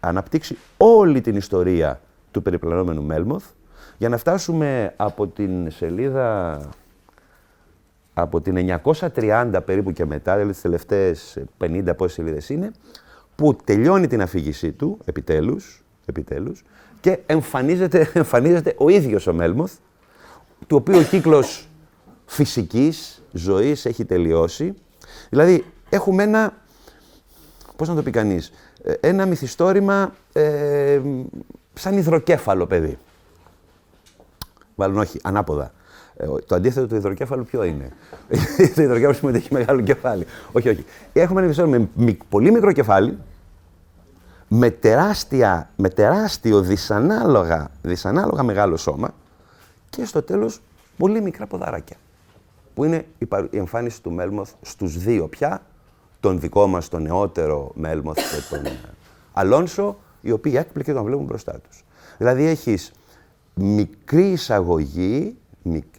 αναπτύξει 0.00 0.56
όλη 0.76 1.20
την 1.20 1.36
ιστορία 1.36 2.00
του 2.30 2.42
περιπλανόμενου 2.42 3.02
Μέλμοθ, 3.02 3.44
για 3.98 4.08
να 4.08 4.16
φτάσουμε 4.16 4.92
από 4.96 5.26
την 5.26 5.70
σελίδα 5.70 6.60
από 8.14 8.40
την 8.40 8.56
930 8.56 9.60
περίπου 9.64 9.92
και 9.92 10.04
μετά, 10.04 10.32
δηλαδή 10.32 10.52
τις 10.52 10.60
τελευταίες 10.60 11.38
50 11.58 11.94
πόσες 11.96 12.14
σελίδες 12.14 12.48
είναι, 12.48 12.70
που 13.36 13.56
τελειώνει 13.64 14.06
την 14.06 14.22
αφήγησή 14.22 14.72
του, 14.72 14.98
επιτέλους, 15.04 15.84
επιτέλους 16.06 16.64
και 17.00 17.18
εμφανίζεται, 17.26 18.10
εμφανίζεται 18.12 18.74
ο 18.78 18.88
ίδιος 18.88 19.26
ο 19.26 19.32
Μέλμοθ, 19.32 19.72
του 20.66 20.76
οποίου 20.76 20.98
ο 20.98 21.02
κύκλος 21.02 21.68
φυσικής 22.26 23.22
ζωής 23.32 23.84
έχει 23.84 24.04
τελειώσει. 24.04 24.74
Δηλαδή, 25.28 25.64
έχουμε 25.88 26.22
ένα, 26.22 26.54
πώς 27.76 27.88
να 27.88 27.94
το 27.94 28.02
πει 28.02 28.10
κανείς, 28.10 28.52
ε, 28.82 28.92
ένα 29.00 29.26
μυθιστόρημα 29.26 30.14
ε, 30.32 31.00
σαν 31.74 31.96
υδροκέφαλο, 31.96 32.66
παιδί. 32.66 32.98
Μάλλον 34.74 34.98
όχι, 34.98 35.18
ανάποδα. 35.22 35.72
Ε, 36.16 36.26
το 36.46 36.54
αντίθετο 36.54 36.86
του 36.86 36.94
υδροκέφαλου 36.94 37.44
ποιο 37.44 37.64
είναι; 37.64 37.92
το 38.74 38.82
υδροκέφαλο 38.82 39.12
σημαίνει 39.12 39.36
ότι 39.36 39.46
έχει 39.46 39.54
μεγάλο 39.54 39.80
κεφάλι. 39.80 40.26
Όχι, 40.52 40.68
όχι. 40.68 40.84
Έχουμε 41.12 41.40
ένα 41.40 41.48
μυθιστόρημα 41.48 41.88
με 41.94 42.16
πολύ 42.28 42.50
μικρό 42.50 42.72
κεφάλι, 42.72 43.18
με, 44.48 44.70
τεράστια, 44.70 45.70
με 45.76 45.88
τεράστιο 45.88 46.60
δυσανάλογα, 46.60 47.70
δυσανάλογα 47.82 48.42
μεγάλο 48.42 48.76
σώμα 48.76 49.14
και 49.90 50.04
στο 50.04 50.22
τέλος 50.22 50.60
πολύ 50.96 51.20
μικρά 51.20 51.46
ποδαράκια. 51.46 51.96
Που 52.74 52.84
είναι 52.84 53.06
η 53.50 53.56
εμφάνιση 53.56 54.02
του 54.02 54.10
Μέλμοθ 54.10 54.50
στους 54.62 54.98
δύο 54.98 55.28
πια, 55.28 55.62
τον 56.20 56.40
δικό 56.40 56.66
μας 56.66 56.88
τον 56.88 57.02
νεότερο 57.02 57.70
Μέλμοθ 57.74 58.16
και 58.16 58.42
τον 58.50 58.62
Αλόνσο, 59.32 59.96
οι 60.20 60.30
οποίοι 60.30 60.52
έκπληκε 60.56 60.92
τον 60.92 61.04
βλέπουν 61.04 61.24
μπροστά 61.24 61.52
τους. 61.52 61.84
Δηλαδή 62.18 62.44
έχεις 62.44 62.92
μικρή 63.54 64.30
εισαγωγή, 64.30 65.36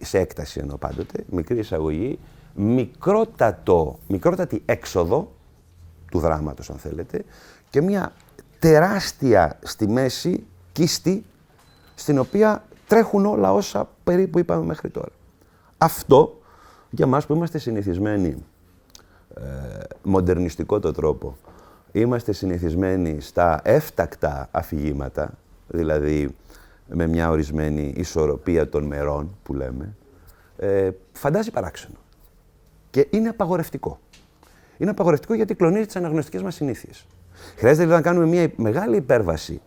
σε 0.01 0.19
έκταση 0.19 0.59
εννοώ 0.59 0.77
πάντοτε, 0.77 1.23
μικρή 1.29 1.57
εισαγωγή, 1.57 2.19
μικρότατο, 2.55 3.99
μικρότατη 4.07 4.61
έξοδο 4.65 5.31
του 6.11 6.19
δράματος 6.19 6.69
αν 6.69 6.77
θέλετε 6.77 7.25
και 7.69 7.81
μια 7.81 8.13
τεράστια 8.59 9.59
στη 9.63 9.87
μέση 9.87 10.45
κίστη 10.71 11.25
στην 11.95 12.19
οποία 12.19 12.63
τρέχουν 12.87 13.25
όλα 13.25 13.53
όσα 13.53 13.89
περίπου 14.03 14.39
είπαμε 14.39 14.65
μέχρι 14.65 14.89
τώρα. 14.89 15.11
Αυτό 15.77 16.39
για 16.89 17.07
μας 17.07 17.25
που 17.25 17.33
είμαστε 17.33 17.57
συνηθισμένοι, 17.57 18.43
ε, 19.35 19.41
μοντερνιστικό 20.03 20.79
το 20.79 20.91
τρόπο, 20.91 21.37
είμαστε 21.91 22.31
συνηθισμένοι 22.31 23.21
στα 23.21 23.59
έφτακτα 23.63 24.47
αφηγήματα, 24.51 25.33
δηλαδή 25.67 26.35
με 26.87 27.07
μια 27.07 27.29
ορισμένη 27.29 27.93
ισορροπία 27.95 28.69
των 28.69 28.83
μερών 28.83 29.37
που 29.43 29.53
λέμε, 29.53 29.95
ε, 30.57 30.89
φαντάζει 31.11 31.51
παράξενο. 31.51 31.95
Και 32.89 33.07
είναι 33.09 33.29
απαγορευτικό. 33.29 33.99
Είναι 34.77 34.89
απαγορευτικό 34.89 35.33
γιατί 35.33 35.55
κλονίζει 35.55 35.85
τις 35.85 35.95
αναγνωστικές 35.95 36.41
μας 36.41 36.55
συνήθειες. 36.55 37.05
Χρειάζεται 37.55 37.83
δηλαδή 37.85 38.03
να 38.03 38.09
κάνουμε 38.09 38.25
μια 38.25 38.51
μεγάλη 38.55 38.95
υπέρβαση, 38.95 39.61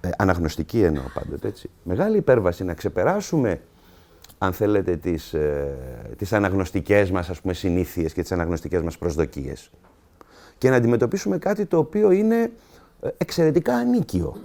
ε, 0.00 0.08
αναγνωστική 0.18 0.82
εννοώ 0.82 1.02
πάντοτε 1.14 1.48
έτσι, 1.48 1.70
μεγάλη 1.82 2.16
υπέρβαση 2.16 2.64
να 2.64 2.74
ξεπεράσουμε 2.74 3.60
αν 4.44 4.52
θέλετε, 4.52 4.96
τις, 4.96 5.34
ε, 5.34 5.76
τις 6.16 6.32
αναγνωστικές 6.32 7.10
μας 7.10 7.30
ας 7.30 7.40
πούμε, 7.40 7.52
συνήθειες 7.52 8.12
και 8.12 8.22
τις 8.22 8.32
αναγνωστικές 8.32 8.82
μας 8.82 8.98
προσδοκίες. 8.98 9.70
Και 10.58 10.70
να 10.70 10.76
αντιμετωπίσουμε 10.76 11.38
κάτι 11.38 11.66
το 11.66 11.78
οποίο 11.78 12.10
είναι 12.10 12.50
ε, 13.00 13.08
εξαιρετικά 13.16 13.74
ανίκιο. 13.74 14.36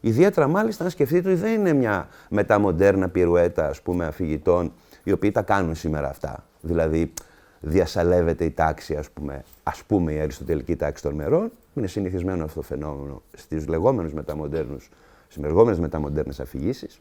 Ιδιαίτερα 0.00 0.48
μάλιστα 0.48 0.84
αν 0.84 0.90
σκεφτείτε 0.90 1.30
ότι 1.30 1.40
δεν 1.40 1.52
είναι 1.52 1.72
μια 1.72 2.08
μεταμοντέρνα 2.28 3.08
πυρουέτα 3.08 3.68
ας 3.68 3.82
πούμε, 3.82 4.06
αφηγητών 4.06 4.72
οι 5.02 5.12
οποίοι 5.12 5.30
τα 5.30 5.42
κάνουν 5.42 5.74
σήμερα 5.74 6.08
αυτά. 6.08 6.44
Δηλαδή 6.60 7.12
διασαλεύεται 7.60 8.44
η 8.44 8.50
τάξη, 8.50 8.96
ας 8.96 9.10
πούμε, 9.10 9.44
ας 9.62 9.82
πούμε 9.86 10.12
η 10.12 10.20
αριστοτελική 10.20 10.76
τάξη 10.76 11.02
των 11.02 11.14
μερών. 11.14 11.50
Είναι 11.74 11.86
συνηθισμένο 11.86 12.44
αυτό 12.44 12.60
το 12.60 12.66
φαινόμενο 12.66 13.22
στις 13.32 13.68
λεγόμενους 13.68 14.12
μεταμοντέρνους, 14.12 14.90
στις 15.28 15.42
λεγόμενες 15.42 15.78
μεταμοντέρνες 15.78 16.40
αφηγήσεις. 16.40 17.00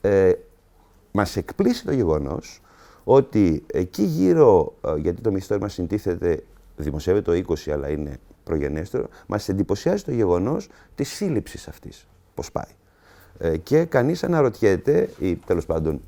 Ε, 0.00 0.32
μας 1.12 1.36
εκπλήσει 1.36 1.84
το 1.84 1.92
γεγονός 1.92 2.60
ότι 3.04 3.64
εκεί 3.66 4.02
γύρω, 4.02 4.74
ε, 4.84 4.96
γιατί 4.96 5.20
το 5.20 5.30
μυθιστόρημα 5.30 5.68
συντίθεται, 5.68 6.42
δημοσιεύεται 6.76 7.24
το 7.24 7.32
20 7.32 7.70
αλλά 7.70 7.88
είναι 7.88 8.18
προγενέστερο, 8.44 9.08
μας 9.26 9.48
εντυπωσιάζει 9.48 10.04
το 10.04 10.12
γεγονός 10.12 10.68
της 10.94 11.08
σύλληψης 11.08 11.68
αυτής, 11.68 12.06
πώς 12.34 12.52
πάει. 12.52 12.72
Ε, 13.38 13.56
και 13.56 13.84
κανείς 13.84 14.24
αναρωτιέται, 14.24 15.08
ή 15.18 15.36
τέλος 15.36 15.66
πάντων 15.66 16.00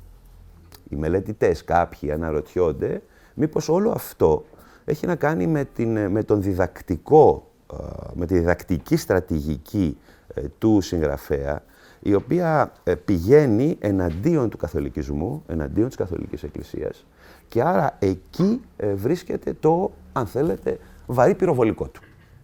οι 0.89 0.95
μελετητές 0.95 1.63
κάποιοι 1.63 2.11
αναρωτιόνται, 2.11 3.01
μήπως 3.33 3.69
όλο 3.69 3.91
αυτό 3.91 4.45
έχει 4.85 5.05
να 5.05 5.15
κάνει 5.15 5.47
με, 5.47 5.65
την, 5.65 6.11
με 6.11 6.23
τον 6.23 6.41
διδακτικό, 6.41 7.51
ε, 7.73 7.75
με 8.13 8.25
τη 8.25 8.33
διδακτική 8.33 8.95
στρατηγική 8.95 9.97
ε, 10.33 10.41
του 10.57 10.81
συγγραφέα, 10.81 11.63
η 11.99 12.13
οποία 12.13 12.73
ε, 12.83 12.95
πηγαίνει 12.95 13.77
εναντίον 13.79 14.49
του 14.49 14.57
καθολικισμού, 14.57 15.43
εναντίον 15.47 15.87
της 15.87 15.95
καθολικής 15.95 16.43
εκκλησίας 16.43 17.05
και 17.47 17.61
άρα 17.61 17.97
εκεί 17.99 18.61
βρίσκεται 18.95 19.53
το, 19.59 19.91
αν 20.13 20.25
θέλετε, 20.25 20.79
βαρύ 21.05 21.35
πυροβολικό 21.35 21.87
του. 21.87 22.01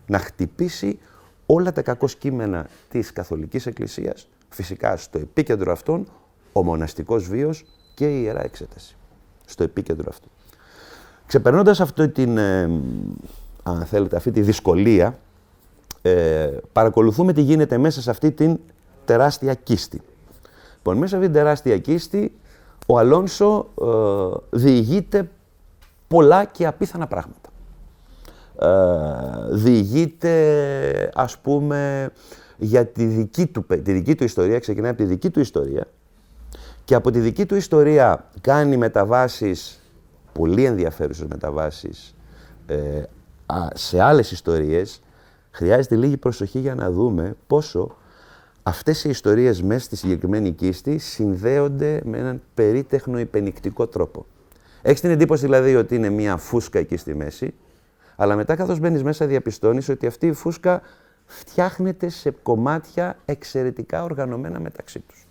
Να 0.07 0.19
χτυπήσει 0.19 0.99
όλα 1.45 1.71
τα 1.71 1.81
κακό 1.81 2.07
κείμενα 2.07 2.67
της 2.89 3.13
καθολικής 3.13 3.65
εκκλησίας, 3.65 4.29
φυσικά 4.49 4.97
στο 4.97 5.19
επίκεντρο 5.19 5.71
αυτών 5.71 6.07
ο 6.53 6.63
μοναστικός 6.63 7.27
βίος 7.27 7.65
και 7.93 8.17
η 8.17 8.21
Ιερά 8.23 8.43
Εξέταση. 8.43 8.95
Στο 9.45 9.63
επίκεντρο 9.63 10.05
αυτού. 10.09 10.29
Ξεπερνώντας 11.29 11.79
αυτή, 11.79 12.09
την, 12.09 12.37
ε, 12.37 12.69
αν 13.63 13.85
θέλετε, 13.85 14.15
αυτή 14.15 14.31
τη 14.31 14.41
δυσκολία, 14.41 15.17
ε, 16.01 16.49
παρακολουθούμε 16.73 17.33
τι 17.33 17.41
γίνεται 17.41 17.77
μέσα 17.77 18.01
σε 18.01 18.09
αυτή 18.09 18.31
την 18.31 18.59
τεράστια 19.05 19.53
κίστη. 19.53 20.01
Λοιπόν, 20.75 20.95
μέσα 20.95 21.07
σε 21.07 21.15
αυτή 21.15 21.27
την 21.27 21.37
τεράστια 21.37 21.77
κίστη, 21.77 22.33
ο 22.87 22.99
Αλόνσο 22.99 23.67
ε, 23.81 24.57
διηγείται 24.57 25.29
πολλά 26.07 26.45
και 26.45 26.65
απίθανα 26.65 27.07
πράγματα. 27.07 27.49
Ε, 28.59 29.55
διηγείται, 29.55 31.11
ας 31.13 31.37
πούμε, 31.37 32.11
για 32.57 32.85
τη 32.85 33.05
δική, 33.05 33.47
του, 33.47 33.65
τη 33.67 33.91
δική 33.91 34.15
του 34.15 34.23
ιστορία, 34.23 34.59
ξεκινάει 34.59 34.89
από 34.89 34.99
τη 34.99 35.05
δική 35.05 35.29
του 35.29 35.39
ιστορία 35.39 35.87
και 36.85 36.95
από 36.95 37.11
τη 37.11 37.19
δική 37.19 37.45
του 37.45 37.55
ιστορία 37.55 38.25
κάνει 38.41 38.77
μεταβάσεις, 38.77 39.78
πολύ 40.39 40.65
ενδιαφέρουσες 40.65 41.25
μεταβάσεις, 41.27 42.15
ε, 42.65 43.03
σε 43.73 44.01
άλλες 44.01 44.31
ιστορίες. 44.31 45.01
Χρειάζεται 45.51 45.95
λίγη 45.95 46.17
προσοχή 46.17 46.59
για 46.59 46.75
να 46.75 46.91
δούμε 46.91 47.35
πόσο 47.47 47.95
αυτές 48.63 49.03
οι 49.03 49.09
ιστορίες 49.09 49.61
μέσα 49.61 49.79
στη 49.79 49.95
συγκεκριμένη 49.95 50.51
κίστη 50.51 50.97
συνδέονται 50.97 52.01
με 52.05 52.17
έναν 52.17 52.41
περίτεχνο 52.53 53.19
υπενικτικό 53.19 53.87
τρόπο. 53.87 54.25
Έχεις 54.81 55.01
την 55.01 55.09
εντύπωση 55.09 55.45
δηλαδή 55.45 55.75
ότι 55.75 55.95
είναι 55.95 56.09
μια 56.09 56.37
φούσκα 56.37 56.79
εκεί 56.79 56.97
στη 56.97 57.15
μέση, 57.15 57.53
αλλά 58.15 58.35
μετά 58.35 58.55
καθώς 58.55 58.79
μπαίνεις 58.79 59.03
μέσα 59.03 59.25
διαπιστώνεις 59.25 59.89
ότι 59.89 60.07
αυτή 60.07 60.27
η 60.27 60.33
φούσκα 60.33 60.81
φτιάχνεται 61.25 62.09
σε 62.09 62.31
κομμάτια 62.31 63.17
εξαιρετικά 63.25 64.03
οργανωμένα 64.03 64.59
μεταξύ 64.59 64.99
τους. 64.99 65.27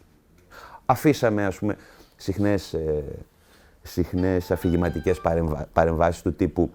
Αφήσαμε, 0.87 1.47
ας 1.47 1.59
πούμε, 1.59 1.77
συχνές, 2.17 2.73
ε, 2.73 3.05
συχνές 3.91 4.51
αφηγηματικές 4.51 5.21
παρεμβα... 5.21 5.67
παρεμβάσεις 5.73 6.23
του 6.23 6.35
τύπου 6.35 6.71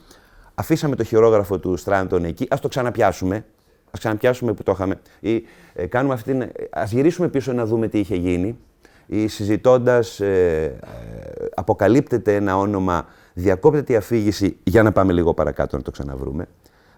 αφήσαμε 0.55 0.95
το 0.95 1.03
χειρόγραφο 1.03 1.59
του 1.59 1.77
Στράντον 1.77 2.25
εκεί, 2.25 2.47
ας 2.49 2.59
το 2.59 2.67
ξαναπιάσουμε, 2.67 3.45
ας 3.91 3.99
ξαναπιάσουμε 3.99 4.53
που 4.53 4.63
το 4.63 4.71
είχαμε, 4.71 4.99
ή 5.19 5.43
ε, 5.73 5.85
κάνουμε 5.85 6.13
αυτήν, 6.13 6.51
ας 6.71 6.91
γυρίσουμε 6.91 7.27
πίσω 7.27 7.53
να 7.53 7.65
δούμε 7.65 7.87
τι 7.87 7.99
είχε 7.99 8.15
γίνει, 8.15 8.57
ή 9.05 9.27
συζητώντας 9.27 10.19
ε, 10.19 10.63
ε, 10.65 11.45
αποκαλύπτεται 11.55 12.35
ένα 12.35 12.57
όνομα, 12.57 13.05
διακόπτεται 13.33 13.93
η 13.93 13.95
αφήγηση 13.95 14.57
για 14.63 14.83
να 14.83 14.91
πάμε 14.91 15.13
λίγο 15.13 15.33
παρακάτω 15.33 15.77
να 15.77 15.83
το 15.83 15.91
ξαναβρούμε. 15.91 16.47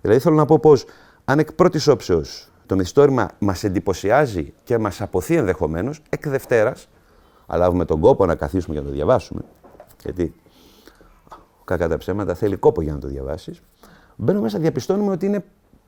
Δηλαδή 0.02 0.20
θέλω 0.20 0.36
να 0.36 0.46
πω 0.46 0.60
πως 0.60 0.86
αν 1.26 1.40
εκ 1.40 1.54
πρώτης 1.54 1.88
όψεως 1.88 2.52
το 2.66 2.76
μυθιστόρημα 2.76 3.30
μας 3.40 3.64
εντυπωσιάζει 3.64 4.54
και 4.64 4.78
μας 4.78 5.02
αποθεί 5.02 5.36
ενδεχομένως, 5.36 6.02
εκ 6.10 6.30
Δευτέρας, 6.30 6.90
αλλά 7.46 7.64
λάβουμε 7.64 7.86
τον 7.86 8.00
κόπο 8.00 8.26
να 8.26 8.36
καθίσουμε 8.36 8.74
για 8.74 8.84
να 8.84 8.88
το 8.90 8.94
διαβάσουμε, 8.94 9.42
γιατί 10.06 10.34
κακά 11.64 11.88
τα 11.88 11.98
ψέματα 11.98 12.34
θέλει 12.34 12.56
κόπο 12.56 12.82
για 12.82 12.94
να 12.94 13.00
το 13.00 13.08
διαβάσεις, 13.08 13.62
μπαίνουμε 14.16 14.44
μέσα, 14.44 14.60
διαπιστώνουμε 14.60 15.12
ότι 15.12 15.26
είναι 15.26 15.44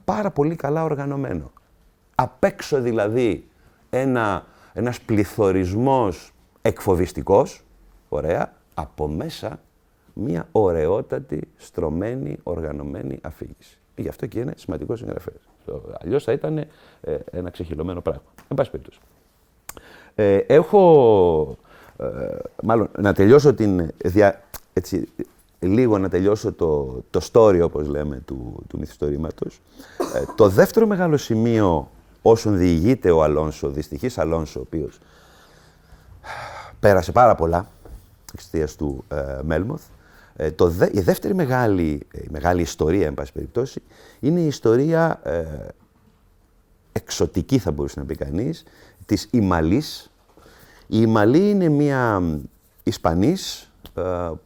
πάρα 0.06 0.32
πολύ 0.32 0.56
καλά 0.56 0.84
οργανωμένο. 0.84 1.52
Απ' 2.16 2.44
έξω 2.44 2.82
δηλαδή 2.82 3.48
ένα, 3.90 4.46
ένας 4.74 5.02
πληθωρισμός 5.02 6.34
εκφοβιστικός, 6.62 7.66
ωραία, 8.10 8.54
από 8.74 9.08
μέσα 9.08 9.60
μια 10.14 10.48
ωραιότατη, 10.52 11.42
στρωμένη, 11.58 12.38
οργανωμένη 12.44 13.20
αφήγηση. 13.22 13.80
Γι' 13.96 14.08
αυτό 14.08 14.26
και 14.26 14.40
είναι 14.40 14.54
σημαντικό 14.58 14.96
συγγραφέας. 14.96 15.42
Αλλιώς 16.02 16.24
θα 16.24 16.32
ήταν 16.32 16.58
ε, 16.58 16.68
ένα 17.32 17.50
ξεχυλωμένο 17.50 18.02
πράγμα. 18.02 18.24
Εν 18.48 18.56
πάση 18.56 18.72
περιπτώσει. 18.72 19.00
Ε, 20.16 20.36
έχω. 20.36 21.58
Ε, 22.00 22.06
μάλλον 22.64 22.90
να 22.98 23.14
τελειώσω 23.14 23.54
την. 23.54 23.92
Δια, 24.06 24.42
έτσι, 24.74 25.08
λίγο 25.60 25.98
να 25.98 26.10
τελειώσω 26.10 26.54
το, 26.54 27.04
το 27.10 27.22
story, 27.32 27.60
όπως 27.64 27.88
λέμε, 27.88 28.22
του, 28.26 28.64
του 28.68 28.80
μυθιστορήματος. 28.80 29.62
Ε, 30.16 30.24
το 30.36 30.50
δεύτερο 30.50 30.88
μεγάλο 30.88 31.18
σημείο 31.18 31.92
όσον 32.22 32.58
διηγείται 32.58 33.12
ο 33.12 33.24
Αλόνσο, 33.24 33.68
ο 33.68 33.70
δυστυχής 33.70 34.18
Αλόνσο, 34.18 34.60
ο 34.60 34.64
οποίος 34.66 35.00
πέρασε 36.80 37.12
πάρα 37.12 37.36
πολλά 37.36 37.68
εξαιτίας 38.34 38.76
του 38.76 39.04
ε, 39.08 39.40
Μέλμοθ, 39.44 39.82
ε, 40.36 40.52
το 40.52 40.74
η 40.92 41.00
δεύτερη 41.00 41.36
μεγάλη, 41.36 42.06
ε, 42.12 42.20
η 42.22 42.28
μεγάλη 42.30 42.62
ιστορία, 42.62 43.06
εν 43.06 43.14
πάση 43.14 43.32
περιπτώσει, 43.32 43.82
είναι 44.20 44.40
η 44.40 44.46
ιστορία 44.46 45.20
ε, 45.24 45.46
εξωτική, 46.92 47.58
θα 47.58 47.72
μπορούσε 47.72 48.00
να 48.00 48.06
πει 48.06 48.16
κανείς, 48.16 48.64
της 49.06 49.28
Ιμαλής. 49.32 50.12
Η 50.88 51.02
Ιμαλή 51.02 51.50
είναι 51.50 51.70
μια 51.70 52.22
Ισπανής 52.84 53.72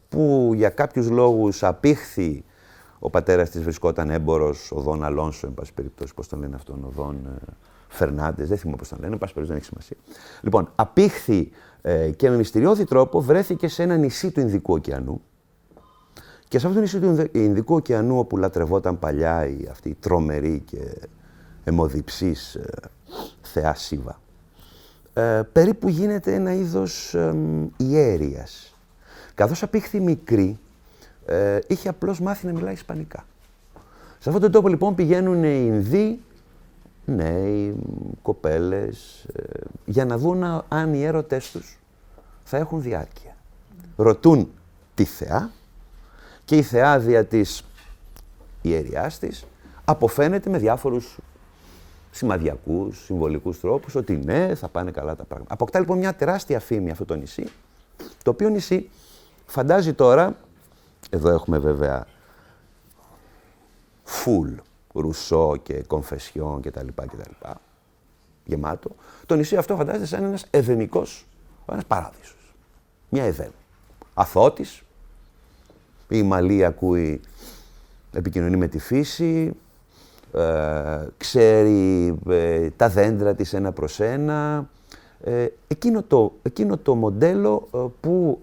που 0.08 0.52
για 0.54 0.68
κάποιους 0.68 1.10
λόγους 1.10 1.62
απήχθη 1.62 2.44
ο 2.98 3.10
πατέρας 3.10 3.50
της 3.50 3.62
βρισκόταν 3.62 4.10
έμπορος, 4.10 4.72
ο 4.72 4.80
Δον 4.80 5.04
Αλόνσο, 5.04 5.46
εν 5.46 5.54
πάση 5.54 5.72
περιπτώσει, 5.72 6.14
πώς 6.14 6.28
τον 6.28 6.40
λένε 6.40 6.54
αυτόν, 6.54 6.84
ο 6.84 6.88
Δον 6.88 7.40
Φερνάντες, 7.88 8.48
δεν 8.48 8.58
θυμάμαι 8.58 8.76
πώς 8.76 8.88
τον 8.88 8.98
λένε, 9.00 9.12
εν 9.12 9.18
πάση 9.18 9.34
περιπτώσει 9.34 9.60
δεν 9.60 9.76
έχει 9.76 9.84
σημασία. 9.86 10.16
Λοιπόν, 10.40 10.68
απήχθη 10.74 11.50
και 12.16 12.30
με 12.30 12.36
μυστηριώδη 12.36 12.84
τρόπο 12.84 13.20
βρέθηκε 13.20 13.68
σε 13.68 13.82
ένα 13.82 13.96
νησί 13.96 14.30
του 14.30 14.40
Ινδικού 14.40 14.72
ωκεανού, 14.72 15.20
και 16.48 16.58
σε 16.58 16.66
αυτό 16.66 16.78
το 16.78 16.84
νησί 16.84 17.00
του 17.00 17.38
Ινδικού 17.38 17.74
ωκεανού, 17.74 18.18
όπου 18.18 18.36
λατρευόταν 18.36 18.98
παλιά 18.98 19.46
η, 19.46 19.68
αυτή 19.70 19.88
η 19.88 19.96
τρομερή 20.00 20.62
και 20.64 20.78
αιμοδιψής 21.64 22.54
ε, 22.54 22.64
θεά 23.40 23.74
Σίβα, 23.74 24.20
ε, 25.14 25.42
περίπου 25.52 25.88
γίνεται 25.88 26.34
ένα 26.34 26.52
είδος 26.52 27.14
ε, 27.14 27.34
ιέρειας. 27.76 28.76
Καθώς 29.34 29.62
απήχθη 29.62 30.00
μικρή, 30.00 30.58
ε, 31.26 31.58
είχε 31.66 31.88
απλώς 31.88 32.20
μάθει 32.20 32.46
να 32.46 32.52
μιλάει 32.52 32.72
Ισπανικά. 32.72 33.24
Σε 34.18 34.28
αυτόν 34.28 34.40
τον 34.40 34.50
τόπο 34.50 34.68
λοιπόν 34.68 34.94
πηγαίνουν 34.94 35.44
οι 35.44 35.62
Ινδοί, 35.66 36.20
νέοι, 37.04 37.74
κοπέλες, 38.22 39.26
ε, 39.34 39.42
για 39.84 40.04
να 40.04 40.18
δουν 40.18 40.64
αν 40.68 40.94
οι 40.94 41.04
έρωτές 41.04 41.50
τους 41.50 41.78
θα 42.44 42.56
έχουν 42.56 42.82
διάρκεια. 42.82 43.36
Ρωτούν 43.96 44.50
τη 44.94 45.04
θεά, 45.04 45.50
και 46.44 46.56
η 46.56 46.62
θεάδια 46.62 47.24
της 47.24 47.64
ιεριάς 48.62 49.18
της 49.18 49.44
αποφαίνεται 49.84 50.50
με 50.50 50.58
διάφορους 50.58 51.18
σημαδιακούς, 52.14 53.04
συμβολικούς 53.04 53.60
τρόπους 53.60 53.94
ότι 53.94 54.16
ναι, 54.16 54.54
θα 54.54 54.68
πάνε 54.68 54.90
καλά 54.90 55.16
τα 55.16 55.24
πράγματα. 55.24 55.54
Αποκτά 55.54 55.78
λοιπόν 55.78 55.98
μια 55.98 56.14
τεράστια 56.14 56.60
φήμη 56.60 56.90
αυτό 56.90 57.04
το 57.04 57.14
νησί, 57.14 57.48
το 58.22 58.30
οποίο 58.30 58.48
νησί 58.48 58.90
φαντάζει 59.46 59.92
τώρα, 59.92 60.36
εδώ 61.10 61.30
έχουμε 61.30 61.58
βέβαια 61.58 62.06
φουλ, 64.02 64.50
ρουσό 64.92 65.56
και 65.62 65.82
κομφεσιόν 65.86 66.62
κτλ. 66.62 66.86
κτλ 66.94 67.46
γεμάτο. 68.44 68.90
Το 69.26 69.34
νησί 69.34 69.56
αυτό 69.56 69.76
φαντάζεται 69.76 70.06
σαν 70.06 70.24
ένας 70.24 70.46
εδενικός, 70.50 71.26
ένας 71.70 71.84
παράδεισος. 71.84 72.54
Μια 73.08 73.24
εδέν. 73.24 73.50
Αθώτης, 74.14 74.82
η 76.08 76.22
Μαλή 76.22 76.64
ακούει, 76.64 77.20
επικοινωνεί 78.12 78.56
με 78.56 78.68
τη 78.68 78.78
φύση, 78.78 79.56
ε, 80.34 81.06
ξέρει 81.16 82.14
ε, 82.28 82.70
τα 82.70 82.88
δέντρα 82.88 83.34
της 83.34 83.52
ένα 83.52 83.72
προς 83.72 84.00
ένα. 84.00 84.68
Ε, 85.24 85.46
εκείνο, 85.66 86.02
το, 86.02 86.32
εκείνο 86.42 86.76
το 86.76 86.94
μοντέλο 86.94 87.68
ε, 87.74 87.78
που 88.00 88.38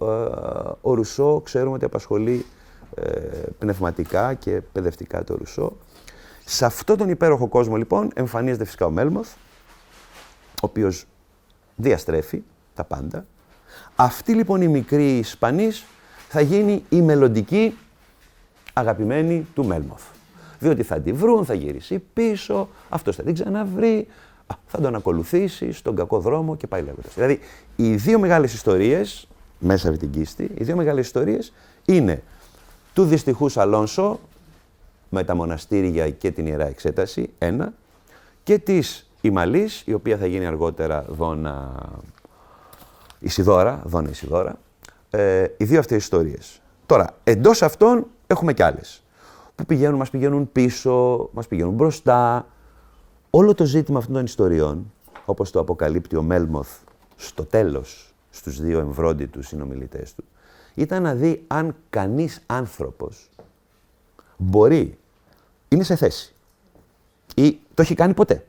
ο 0.82 0.93
Ρουσό 0.93 1.41
ξέρουμε 1.43 1.75
ότι 1.75 1.86
απασχολεί 1.86 2.45
πνευματικά 3.60 4.34
και 4.34 4.62
παιδευτικά 4.71 5.23
το 5.23 5.36
Ρουσό. 5.36 5.78
Σε 6.45 6.65
αυτόν 6.65 6.97
τον 6.97 7.10
υπέροχο 7.10 7.47
κόσμο 7.47 7.75
λοιπόν 7.75 8.12
εμφανίζεται 8.13 8.65
φυσικά 8.65 8.86
ο 8.86 8.89
Μέλμοθ, 8.89 9.34
ο 10.45 10.65
οποίος 10.65 11.06
διαστρέφει 11.75 12.43
τα 12.73 12.84
πάντα. 12.84 13.25
Αυτή 13.95 14.34
λοιπόν 14.34 14.62
η 14.62 14.67
μικρή 14.67 15.17
Ισπανής 15.17 15.86
θα 16.30 16.41
γίνει 16.41 16.84
η 16.89 17.02
μελλοντική 17.02 17.78
αγαπημένη 18.73 19.47
του 19.54 19.65
Μέλμοθ. 19.65 20.04
Διότι 20.59 20.83
θα 20.83 20.99
τη 20.99 21.11
βρουν, 21.11 21.45
θα 21.45 21.53
γυρίσει 21.53 22.03
πίσω, 22.13 22.69
αυτός 22.89 23.15
θα 23.15 23.23
την 23.23 23.33
ξαναβρει, 23.33 24.07
θα 24.65 24.81
τον 24.81 24.95
ακολουθήσει 24.95 25.71
στον 25.71 25.95
κακό 25.95 26.19
δρόμο 26.19 26.55
και 26.55 26.67
πάει 26.67 26.81
λέγοντας. 26.81 27.13
Δηλαδή, 27.13 27.39
οι 27.75 27.95
δύο 27.95 28.19
μεγάλες 28.19 28.53
ιστορίες, 28.53 29.27
μέσα 29.59 29.89
από 29.89 29.97
την 29.97 30.11
κίστη, 30.11 30.51
οι 30.57 30.63
δύο 30.63 30.75
μεγάλες 30.75 31.05
ιστορίες 31.05 31.53
είναι 31.85 32.23
του 32.93 33.05
δυστυχούς 33.05 33.57
Αλόνσο, 33.57 34.19
με 35.09 35.23
τα 35.23 35.35
μοναστήρια 35.35 36.09
και 36.09 36.31
την 36.31 36.47
Ιερά 36.47 36.67
Εξέταση, 36.67 37.29
ένα, 37.37 37.73
και 38.43 38.57
της 38.57 39.09
Ιμαλής, 39.21 39.83
η 39.85 39.93
οποία 39.93 40.17
θα 40.17 40.25
γίνει 40.25 40.45
αργότερα 40.45 41.05
δόνα 41.09 41.71
Ισιδώρα, 43.19 43.81
δόνα 43.85 44.09
Ισιδώρα, 44.09 44.59
ε, 45.09 45.45
οι 45.57 45.63
δύο 45.63 45.79
αυτές 45.79 45.97
ιστορίες. 45.97 46.61
Τώρα, 46.85 47.15
εντός 47.23 47.61
αυτών 47.61 48.07
έχουμε 48.27 48.53
κι 48.53 48.63
άλλες. 48.63 49.03
Που 49.59 49.65
πηγαίνουν, 49.65 49.97
μας 49.97 50.09
πηγαίνουν 50.09 50.51
πίσω, 50.51 51.29
μας 51.33 51.47
πηγαίνουν 51.47 51.73
μπροστά. 51.73 52.47
Όλο 53.29 53.53
το 53.53 53.65
ζήτημα 53.65 53.97
αυτών 53.97 54.13
των 54.13 54.25
ιστοριών, 54.25 54.91
όπως 55.25 55.51
το 55.51 55.59
αποκαλύπτει 55.59 56.15
ο 56.15 56.21
Μέλμοθ 56.21 56.77
στο 57.15 57.45
τέλος, 57.45 58.13
στους 58.29 58.61
δύο 58.61 58.79
εμβρόντιτους 58.79 59.47
συνομιλητές 59.47 60.13
του, 60.15 60.23
ήταν 60.75 61.01
να 61.01 61.13
δει 61.13 61.43
αν 61.47 61.75
κανείς 61.89 62.41
άνθρωπος 62.45 63.29
μπορεί, 64.37 64.97
είναι 65.67 65.83
σε 65.83 65.95
θέση 65.95 66.33
ή 67.35 67.59
το 67.73 67.81
έχει 67.81 67.95
κάνει 67.95 68.13
ποτέ, 68.13 68.45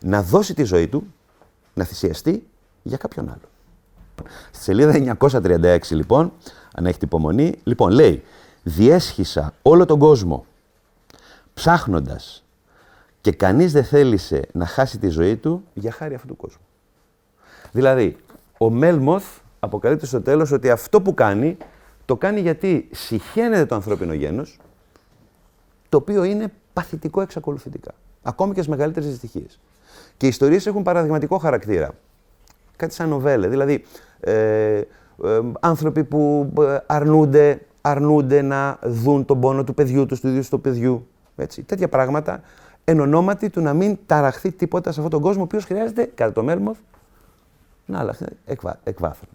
να 0.00 0.22
δώσει 0.22 0.54
τη 0.54 0.62
ζωή 0.62 0.88
του, 0.88 1.06
να 1.74 1.84
θυσιαστεί 1.84 2.46
για 2.82 2.96
κάποιον 2.96 3.28
άλλο. 3.28 3.48
Στη 4.50 4.62
σελίδα 4.62 5.16
936 5.20 5.78
λοιπόν, 5.90 6.32
αν 6.74 6.86
έχετε 6.86 7.04
υπομονή, 7.04 7.54
λοιπόν 7.64 7.90
λέει 7.90 8.22
«Διέσχισα 8.62 9.54
όλο 9.62 9.84
τον 9.84 9.98
κόσμο, 9.98 10.44
ψάχνοντας 11.54 12.44
και 13.20 13.32
κανείς 13.32 13.72
δεν 13.72 13.84
θέλησε 13.84 14.48
να 14.52 14.66
χάσει 14.66 14.98
τη 14.98 15.08
ζωή 15.08 15.36
του 15.36 15.64
για 15.74 15.92
χάρη 15.92 16.14
αυτού 16.14 16.26
του 16.26 16.36
κόσμου. 16.36 16.62
Δηλαδή, 17.72 18.16
ο 18.58 18.70
Μέλμοθ 18.70 19.24
αποκαλύπτει 19.60 20.06
στο 20.06 20.22
τέλος 20.22 20.52
ότι 20.52 20.70
αυτό 20.70 21.02
που 21.02 21.14
κάνει, 21.14 21.56
το 22.04 22.16
κάνει 22.16 22.40
γιατί 22.40 22.88
συχαίνεται 22.92 23.66
το 23.66 23.74
ανθρώπινο 23.74 24.12
γένος, 24.12 24.58
το 25.88 25.96
οποίο 25.96 26.24
είναι 26.24 26.52
παθητικό 26.72 27.20
εξακολουθητικά. 27.20 27.94
Ακόμη 28.22 28.54
και 28.54 28.62
στις 28.62 28.72
μεγαλύτερες 28.74 29.08
δυστυχίες. 29.08 29.58
Και 30.16 30.26
οι 30.26 30.28
ιστορίες 30.28 30.66
έχουν 30.66 30.82
παραδειγματικό 30.82 31.38
χαρακτήρα. 31.38 31.90
Κάτι 32.76 32.94
σαν 32.94 33.08
νοβέλε. 33.08 33.48
Δηλαδή, 33.48 33.84
ε, 34.20 34.32
ε, 35.24 35.40
άνθρωποι 35.60 36.04
που 36.04 36.52
ε, 36.60 36.76
αρνούνται, 36.86 37.60
αρνούνται 37.90 38.42
να 38.42 38.78
δουν 38.82 39.24
τον 39.24 39.40
πόνο 39.40 39.64
του 39.64 39.74
παιδιού 39.74 40.06
τους, 40.06 40.20
του 40.20 40.28
ίδιου 40.28 40.42
του 40.50 40.60
παιδιού. 40.60 41.06
Έτσι. 41.36 41.62
Τέτοια 41.62 41.88
πράγματα 41.88 42.40
εν 42.84 43.00
ονόματι 43.00 43.50
του 43.50 43.60
να 43.60 43.72
μην 43.72 43.98
ταραχθεί 44.06 44.52
τίποτα 44.52 44.92
σε 44.92 45.00
αυτόν 45.00 45.10
τον 45.10 45.20
κόσμο, 45.20 45.40
ο 45.40 45.44
οποίος 45.44 45.64
χρειάζεται, 45.64 46.10
κατά 46.14 46.32
το 46.32 46.42
Μέλμοθ, 46.42 46.78
να 47.86 47.98
αλλάχθει 47.98 48.24
εκ, 48.44 48.60
βάθρων. 48.98 49.30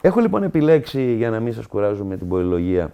Έχω 0.00 0.20
λοιπόν 0.20 0.42
επιλέξει, 0.42 1.14
για 1.14 1.30
να 1.30 1.40
μην 1.40 1.54
σας 1.54 1.66
κουράζω 1.66 2.04
με 2.04 2.16
την 2.16 2.28
πολυλογία, 2.28 2.92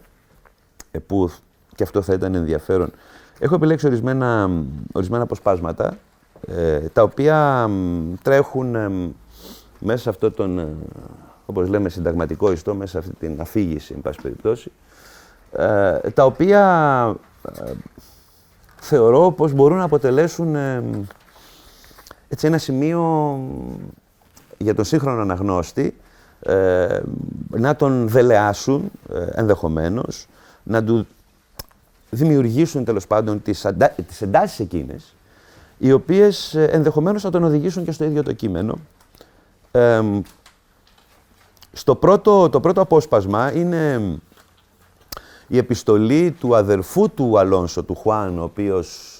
ε, 0.90 0.98
που 0.98 1.30
και 1.74 1.82
αυτό 1.82 2.02
θα 2.02 2.12
ήταν 2.12 2.34
ενδιαφέρον, 2.34 2.90
έχω 3.38 3.54
επιλέξει 3.54 3.86
ορισμένα, 3.86 4.50
ορισμένα 4.92 5.22
αποσπάσματα, 5.22 5.96
ε, 6.48 6.78
τα 6.78 7.02
οποία 7.02 7.70
τρέχουν 8.22 8.74
ε, 8.74 8.88
μέσα 9.78 9.98
σε 9.98 10.08
αυτό 10.08 10.30
τον, 10.30 10.76
ε, 11.46 11.50
όπως 11.50 11.68
λέμε, 11.68 11.88
συνταγματικό 11.88 12.52
ιστό, 12.52 12.74
μέσα 12.74 12.90
σε 12.90 12.98
αυτή 12.98 13.26
την 13.26 13.40
αφήγηση, 13.40 13.92
εν 13.94 14.00
πάση 14.00 14.18
περιπτώσει, 14.22 14.72
τα 16.14 16.24
οποία 16.24 17.16
θεωρώ 18.80 19.30
πως 19.30 19.52
μπορούν 19.52 19.78
να 19.78 19.84
αποτελέσουν 19.84 20.56
έτσι 22.28 22.46
ένα 22.46 22.58
σημείο 22.58 23.40
για 24.58 24.74
τον 24.74 24.84
σύγχρονο 24.84 25.20
αναγνώστη 25.20 25.94
ε, 26.46 27.00
να 27.48 27.76
τον 27.76 28.08
δελεάσουν 28.08 28.90
ε, 29.12 29.26
ενδεχομένως, 29.32 30.26
να 30.62 30.84
του 30.84 31.06
δημιουργήσουν 32.10 32.84
τέλος 32.84 33.06
πάντων 33.06 33.42
τις, 33.42 33.64
αντα... 33.64 33.88
τις 33.88 34.22
εντάσεις 34.22 34.60
εκείνες, 34.60 35.14
οι 35.78 35.92
οποίες 35.92 36.54
ε, 36.54 36.64
ενδεχομένως 36.64 37.22
θα 37.22 37.30
τον 37.30 37.44
οδηγήσουν 37.44 37.84
και 37.84 37.92
στο 37.92 38.04
ίδιο 38.04 38.22
το 38.22 38.32
κείμενο. 38.32 38.78
Στο 41.76 41.94
πρώτο, 41.94 42.48
το 42.48 42.60
πρώτο 42.60 42.80
απόσπασμα 42.80 43.52
είναι 43.52 44.00
η 45.46 45.56
επιστολή 45.56 46.30
του 46.30 46.56
αδερφού 46.56 47.10
του 47.10 47.38
Αλόνσο, 47.38 47.82
του 47.82 47.94
Χουάν, 47.94 48.38
ο 48.38 48.42
οποίος 48.42 49.18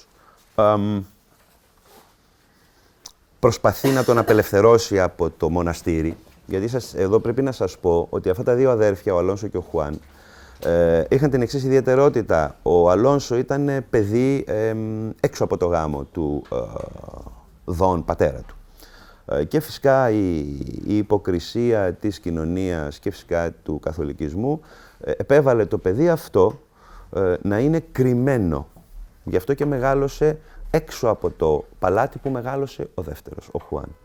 προσπαθεί 3.39 3.89
να 3.89 4.03
τον 4.03 4.17
απελευθερώσει 4.17 4.99
από 4.99 5.29
το 5.29 5.49
μοναστήρι. 5.49 6.17
Γιατί 6.45 6.67
σας, 6.67 6.93
εδώ 6.93 7.19
πρέπει 7.19 7.41
να 7.41 7.51
σας 7.51 7.77
πω 7.77 8.07
ότι 8.09 8.29
αυτά 8.29 8.43
τα 8.43 8.53
δύο 8.53 8.71
αδέρφια, 8.71 9.13
ο 9.13 9.17
Αλόνσο 9.17 9.47
και 9.47 9.57
ο 9.57 9.61
Χουάν, 9.61 9.99
ε, 10.59 11.03
είχαν 11.09 11.29
την 11.29 11.41
εξής 11.41 11.63
ιδιαιτερότητα. 11.63 12.55
Ο 12.61 12.89
Αλόνσο 12.89 13.37
ήταν 13.37 13.85
παιδί 13.89 14.45
έξω 15.19 15.43
από 15.43 15.57
το 15.57 15.65
γάμο 15.65 16.03
του 16.03 16.43
ε, 16.51 16.55
Δον, 17.65 18.05
πατέρα 18.05 18.39
του. 18.47 18.55
Ε, 19.25 19.43
και 19.43 19.59
φυσικά 19.59 20.09
η, 20.09 20.37
η, 20.85 20.97
υποκρισία 20.97 21.93
της 21.93 22.19
κοινωνίας 22.19 22.99
και 22.99 23.11
φυσικά 23.11 23.51
του 23.63 23.79
καθολικισμού 23.79 24.61
ε, 24.99 25.11
επέβαλε 25.11 25.65
το 25.65 25.77
παιδί 25.77 26.09
αυτό 26.09 26.59
να 27.41 27.59
είναι 27.59 27.79
κρυμμένο. 27.91 28.67
Γι' 29.23 29.37
αυτό 29.37 29.53
και 29.53 29.65
μεγάλωσε 29.65 30.39
έξω 30.69 31.07
από 31.07 31.29
το 31.29 31.65
παλάτι 31.79 32.19
που 32.19 32.29
μεγάλωσε 32.29 32.89
ο 32.93 33.01
δεύτερος, 33.01 33.49
ο 33.51 33.59
Χουάν. 33.59 33.95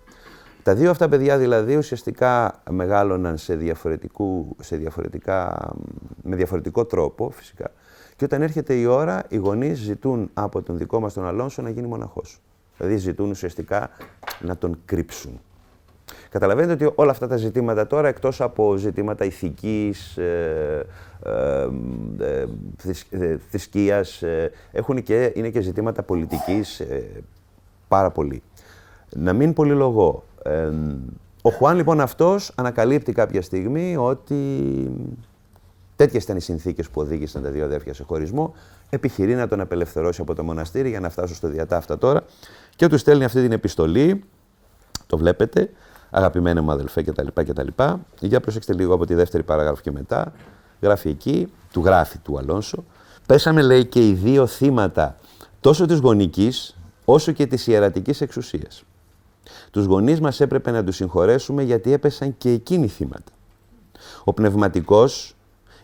Τα 0.62 0.74
δύο 0.74 0.90
αυτά 0.90 1.09
παιδιά 1.09 1.38
δηλαδή 1.38 1.76
ουσιαστικά 1.76 2.61
μεγάλωναν 2.70 3.38
σε, 3.38 3.56
διαφορετικού, 3.56 4.56
σε 4.61 4.76
διαφορετικά, 4.76 5.68
με 6.22 6.37
διαφορετικό 6.37 6.85
τρόπο 6.85 7.30
φυσικά 7.30 7.70
και 8.20 8.26
όταν 8.26 8.42
έρχεται 8.42 8.74
η 8.74 8.85
ώρα 8.85 9.22
οι 9.28 9.37
γονείς 9.37 9.78
ζητούν 9.78 10.30
από 10.35 10.62
τον 10.62 10.76
δικό 10.76 11.00
μας 11.00 11.12
τον 11.12 11.26
Αλόνσο 11.26 11.62
να 11.62 11.70
γίνει 11.70 11.87
μοναχός. 11.87 12.40
Δηλαδή 12.81 12.97
ζητούν 12.97 13.31
ουσιαστικά 13.31 13.90
να 14.40 14.57
τον 14.57 14.79
κρύψουν. 14.85 15.40
Καταλαβαίνετε 16.29 16.73
ότι 16.85 16.95
όλα 16.95 17.11
αυτά 17.11 17.27
τα 17.27 17.37
ζητήματα 17.37 17.87
τώρα, 17.87 18.09
εκτός 18.09 18.40
από 18.40 18.77
ζητήματα 18.77 19.25
ηθικής, 19.25 20.16
ε, 20.16 20.87
ε, 21.25 21.69
ε, 22.19 22.47
ε 23.11 23.37
θρησκείας, 23.49 24.23
έχουν 24.73 25.03
και, 25.03 25.33
είναι 25.35 25.49
και 25.49 25.61
ζητήματα 25.61 26.03
πολιτικής 26.03 26.83
πάρα 27.88 28.11
πολύ. 28.11 28.43
Να 29.16 29.33
μην 29.33 29.53
πολυλογώ. 29.53 30.25
ο 31.43 31.51
Χουάν 31.51 31.77
λοιπόν 31.77 32.01
αυτός 32.01 32.53
ανακαλύπτει 32.55 33.12
κάποια 33.12 33.43
στιγμή 33.43 33.97
ότι 33.97 34.37
τέτοιες 35.97 36.23
ήταν 36.23 36.37
οι 36.37 36.40
συνθήκες 36.40 36.90
που 36.90 37.01
οδήγησαν 37.01 37.43
τα 37.43 37.51
δύο 37.51 37.64
αδέρφια 37.64 37.95
σε 37.95 38.03
χωρισμό, 38.03 38.55
επιχειρεί 38.90 39.35
να 39.35 39.49
τον 39.49 39.61
απελευθερώσει 39.61 40.21
από 40.21 40.35
το 40.35 40.45
μοναστήρι 40.45 40.88
για 40.88 41.01
να 41.01 41.11
φτάσω 41.11 41.35
στο 41.35 41.49
διατάφτα 41.49 41.99
τώρα 41.99 42.25
και 42.81 42.88
του 42.88 42.99
στέλνει 42.99 43.25
αυτή 43.25 43.43
την 43.43 43.53
επιστολή, 43.53 44.25
το 45.07 45.16
βλέπετε, 45.16 45.71
αγαπημένοι 46.11 46.61
μου 46.61 46.71
αδελφέ 46.71 47.03
κτλ. 47.03 47.27
κτλ. 47.35 47.69
Για 48.21 48.40
προσέξτε 48.40 48.75
λίγο 48.75 48.95
από 48.95 49.07
τη 49.07 49.14
δεύτερη 49.14 49.43
παράγραφο 49.43 49.83
και 49.83 49.90
μετά. 49.90 50.33
Γράφει 50.81 51.09
εκεί, 51.09 51.53
του 51.73 51.83
γράφει 51.85 52.19
του 52.19 52.38
Αλόνσο. 52.38 52.85
Πέσαμε, 53.27 53.62
λέει, 53.62 53.85
και 53.85 54.09
οι 54.09 54.12
δύο 54.12 54.47
θύματα 54.47 55.16
τόσο 55.61 55.87
της 55.87 55.99
γονικής 55.99 56.77
όσο 57.05 57.33
και 57.33 57.47
της 57.47 57.66
ιερατικής 57.66 58.21
εξουσίας. 58.21 58.83
Τους 59.71 59.85
γονείς 59.85 60.21
μας 60.21 60.40
έπρεπε 60.40 60.71
να 60.71 60.85
τους 60.85 60.97
συγχωρέσουμε 60.97 61.62
γιατί 61.62 61.93
έπεσαν 61.93 62.37
και 62.38 62.51
εκείνοι 62.51 62.88
θύματα. 62.88 63.33
Ο 64.25 64.33
πνευματικός 64.33 65.37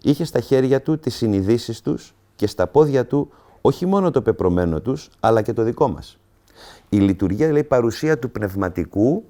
είχε 0.03 0.25
στα 0.25 0.41
χέρια 0.41 0.83
του 0.83 0.99
τις 0.99 1.15
συνειδήσεις 1.15 1.81
τους 1.81 2.15
και 2.37 2.47
στα 2.47 2.67
πόδια 2.67 3.07
του 3.07 3.33
όχι 3.61 3.87
μόνο 3.87 4.11
το 4.11 4.23
πεπρωμένο 4.23 4.81
τους, 4.81 5.11
αλλά 5.21 5.43
και 5.43 5.53
το 5.53 5.63
δικό 5.63 5.89
μας. 5.89 6.19
Η 6.89 6.97
λειτουργία, 6.97 7.53
λέει, 7.53 7.65
παρουσία 7.65 8.19
του 8.19 8.31
πνευματικού 8.31 9.25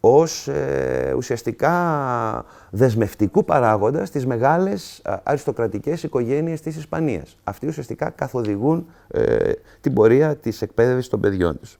ως 0.00 0.48
ε, 0.48 1.12
ουσιαστικά 1.16 2.44
δεσμευτικού 2.70 3.44
παράγοντα 3.44 4.04
στις 4.04 4.26
μεγάλες 4.26 5.02
αριστοκρατικές 5.22 6.02
οικογένειες 6.02 6.60
της 6.60 6.76
Ισπανίας. 6.76 7.36
Αυτοί 7.44 7.66
ουσιαστικά 7.66 8.10
καθοδηγούν 8.10 8.86
ε, 9.08 9.52
την 9.80 9.92
πορεία 9.92 10.36
της 10.36 10.62
εκπαίδευσης 10.62 11.08
των 11.08 11.20
παιδιών 11.20 11.58
τους. 11.58 11.78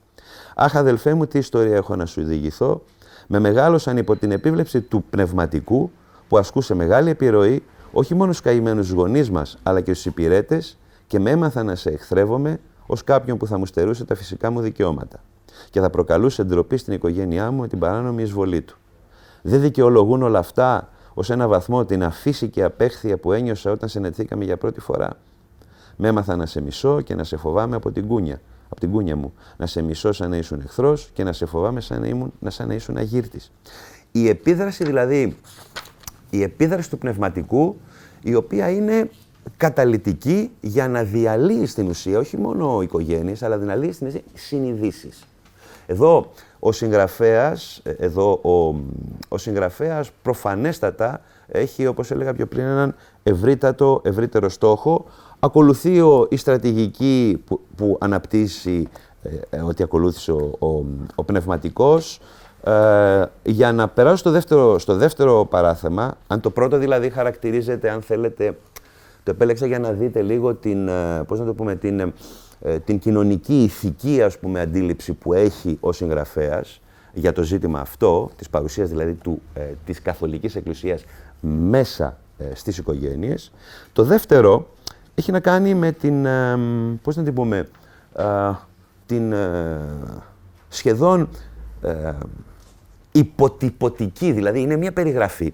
Αχ, 0.55 0.75
αδελφέ 0.75 1.13
μου, 1.13 1.27
τι 1.27 1.37
ιστορία 1.37 1.75
έχω 1.75 1.95
να 1.95 2.05
σου 2.05 2.23
διηγηθώ. 2.23 2.81
Με 3.27 3.39
μεγάλωσαν 3.39 3.97
υπό 3.97 4.15
την 4.15 4.31
επίβλεψη 4.31 4.81
του 4.81 5.03
πνευματικού 5.09 5.91
που 6.27 6.37
ασκούσε 6.37 6.73
μεγάλη 6.73 7.09
επιρροή 7.09 7.63
όχι 7.91 8.15
μόνο 8.15 8.31
στους 8.31 8.45
καημένους 8.45 8.91
γονείς 8.91 9.31
μας, 9.31 9.57
αλλά 9.63 9.81
και 9.81 9.93
στους 9.93 10.05
υπηρέτες 10.05 10.77
και 11.07 11.19
με 11.19 11.31
έμαθα 11.31 11.63
να 11.63 11.75
σε 11.75 11.89
εχθρεύομαι 11.89 12.59
ως 12.91 13.03
κάποιον 13.03 13.37
που 13.37 13.47
θα 13.47 13.57
μου 13.57 13.65
στερούσε 13.65 14.05
τα 14.05 14.15
φυσικά 14.15 14.51
μου 14.51 14.61
δικαιώματα 14.61 15.19
και 15.69 15.79
θα 15.79 15.89
προκαλούσε 15.89 16.43
ντροπή 16.43 16.77
στην 16.77 16.93
οικογένειά 16.93 17.51
μου 17.51 17.61
με 17.61 17.67
την 17.67 17.79
παράνομη 17.79 18.23
εισβολή 18.23 18.61
του. 18.61 18.77
Δεν 19.41 19.61
δικαιολογούν 19.61 20.23
όλα 20.23 20.39
αυτά 20.39 20.89
ως 21.13 21.29
ένα 21.29 21.47
βαθμό 21.47 21.85
την 21.85 22.03
αφήση 22.03 22.49
και 22.49 22.63
απέχθεια 22.63 23.17
που 23.17 23.31
ένιωσα 23.31 23.71
όταν 23.71 23.89
συναντηθήκαμε 23.89 24.43
για 24.43 24.57
πρώτη 24.57 24.79
φορά. 24.79 25.09
Με 25.95 26.07
έμαθα 26.07 26.35
να 26.35 26.45
σε 26.45 26.61
μισώ 26.61 27.01
και 27.01 27.15
να 27.15 27.23
σε 27.23 27.37
φοβάμαι 27.37 27.75
από 27.75 27.91
την 27.91 28.07
κούνια, 28.07 28.41
από 28.69 28.79
την 28.79 28.91
κούνια 28.91 29.15
μου. 29.15 29.33
Να 29.57 29.65
σε 29.65 29.81
μισώ 29.81 30.11
σαν 30.11 30.29
να 30.29 30.37
ήσουν 30.37 30.61
εχθρός 30.63 31.09
και 31.13 31.23
να 31.23 31.33
σε 31.33 31.45
φοβάμαι 31.45 31.81
σαν 31.81 32.01
να, 32.01 32.07
ήμουν, 32.07 32.33
σαν 32.47 32.67
να 32.67 32.73
ήσουν 32.73 32.97
αγύρτης. 32.97 33.51
Η 34.11 34.27
επίδραση 34.29 34.83
δηλαδή, 34.83 35.37
η 36.29 36.41
επίδραση 36.41 36.89
του 36.89 36.97
πνευματικού, 36.97 37.79
η 38.23 38.35
οποία 38.35 38.69
είναι 38.69 39.09
καταλητική 39.57 40.51
για 40.61 40.87
να 40.87 41.03
διαλύει 41.03 41.65
στην 41.65 41.87
ουσία 41.87 42.19
όχι 42.19 42.37
μόνο 42.37 42.81
οικογένειες, 42.81 43.43
αλλά 43.43 43.57
να 43.57 43.65
διαλύει 43.65 43.91
στην 43.91 44.07
ουσία 44.07 44.21
συνειδήσεις. 44.33 45.23
Εδώ 45.85 46.31
ο 46.59 46.71
συγγραφέας, 46.71 47.81
ε, 47.83 47.91
εδώ 47.91 48.31
ο, 48.31 48.75
ο 49.27 49.37
συγγραφέας 49.37 50.11
προφανέστατα 50.21 51.21
έχει, 51.47 51.87
όπως 51.87 52.11
έλεγα 52.11 52.33
πιο 52.33 52.45
πριν, 52.45 52.65
έναν 52.65 52.95
ευρύτατο, 53.23 54.01
ευρύτερο 54.03 54.49
στόχο. 54.49 55.05
Ακολουθεί 55.39 56.01
ο, 56.01 56.27
η 56.29 56.37
στρατηγική 56.37 57.43
που, 57.45 57.59
που 57.75 57.97
αναπτύσσει, 58.01 58.87
ε, 59.23 59.57
ε, 59.57 59.61
ότι 59.61 59.83
ακολούθησε 59.83 60.31
ο, 60.31 60.55
ο, 60.59 60.85
ο 61.15 61.23
πνευματικός, 61.23 62.19
για 63.43 63.71
να 63.71 63.87
περάσω 63.87 64.15
στο 64.15 64.31
δεύτερο, 64.31 64.79
στο 64.79 64.95
δεύτερο 64.95 65.45
παράθεμα, 65.45 66.17
αν 66.27 66.39
το 66.39 66.49
πρώτο 66.49 66.77
δηλαδή 66.77 67.09
χαρακτηρίζεται, 67.09 67.89
αν 67.89 68.01
θέλετε, 68.01 68.57
το 69.29 69.35
επέλεξα 69.35 69.65
για 69.65 69.79
να 69.79 69.91
δείτε 69.91 70.21
λίγο 70.21 70.55
την, 70.55 70.89
πώς 71.27 71.39
να 71.39 71.45
το 71.45 71.53
πούμε, 71.53 71.75
την 71.75 72.13
ε, 72.61 72.79
την 72.79 72.99
κοινωνική 72.99 73.63
ηθική 73.63 74.21
ας 74.21 74.37
πούμε, 74.39 74.59
αντίληψη 74.59 75.13
που 75.13 75.33
έχει 75.33 75.77
ο 75.79 75.91
συγγραφέας 75.91 76.81
για 77.13 77.33
το 77.33 77.43
ζήτημα 77.43 77.79
αυτό, 77.79 78.29
της 78.35 78.49
παρουσίας 78.49 78.89
δηλαδή 78.89 79.13
του, 79.13 79.41
ε, 79.53 79.61
της 79.85 80.01
Καθολικής 80.01 80.55
Εκκλησίας 80.55 81.03
μέσα 81.41 82.17
ε, 82.37 82.55
στις 82.55 82.77
οικογένειες. 82.77 83.51
Το 83.93 84.03
δεύτερο 84.03 84.67
έχει 85.15 85.31
να 85.31 85.39
κάνει 85.39 85.73
με 85.73 85.91
την, 85.91 86.25
ε, 86.25 86.57
πώς 87.01 87.15
να 87.15 87.23
την 87.23 87.33
πούμε, 87.33 87.67
την 89.05 89.31
ε, 89.31 89.79
σχεδόν 90.69 91.29
ε, 91.81 92.13
υποτυπωτική, 93.11 94.31
δηλαδή 94.31 94.61
είναι 94.61 94.75
μια 94.75 94.93
περιγραφή. 94.93 95.53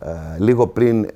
Ε, 0.00 0.10
λίγο 0.38 0.66
πριν, 0.66 1.08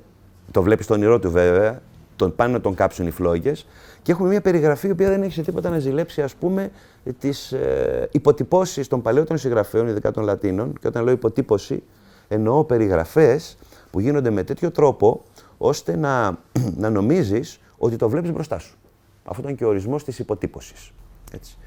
το 0.51 0.61
βλέπεις 0.61 0.85
στο 0.85 0.93
όνειρό 0.93 1.19
του 1.19 1.31
βέβαια, 1.31 1.81
τον 2.15 2.35
πάνε 2.35 2.53
να 2.53 2.61
τον 2.61 2.75
κάψουν 2.75 3.07
οι 3.07 3.11
φλόγες 3.11 3.67
και 4.01 4.11
έχουμε 4.11 4.29
μια 4.29 4.41
περιγραφή 4.41 4.87
η 4.87 4.91
οποία 4.91 5.09
δεν 5.09 5.23
έχει 5.23 5.33
σε 5.33 5.41
τίποτα 5.41 5.69
να 5.69 5.79
ζηλέψει 5.79 6.21
ας 6.21 6.35
πούμε 6.35 6.71
τις 7.19 7.51
ε, 7.51 8.09
υποτυπώσεις 8.11 8.87
των 8.87 9.01
παλαιότερων 9.01 9.37
συγγραφέων, 9.37 9.87
ειδικά 9.87 10.11
των 10.11 10.23
Λατίνων 10.23 10.73
και 10.79 10.87
όταν 10.87 11.03
λέω 11.03 11.13
υποτύπωση 11.13 11.83
εννοώ 12.27 12.63
περιγραφές 12.63 13.57
που 13.91 13.99
γίνονται 13.99 14.29
με 14.29 14.43
τέτοιο 14.43 14.71
τρόπο 14.71 15.23
ώστε 15.57 15.95
να, 15.95 16.37
να 16.81 16.89
νομίζεις 16.89 17.59
ότι 17.77 17.95
το 17.95 18.09
βλέπεις 18.09 18.31
μπροστά 18.31 18.59
σου. 18.59 18.77
Αυτό 19.23 19.41
ήταν 19.41 19.55
και 19.55 19.65
ο 19.65 19.67
ορισμός 19.67 20.03
της 20.03 20.19
υποτύπωσης. 20.19 20.91
Έτσι. 21.33 21.57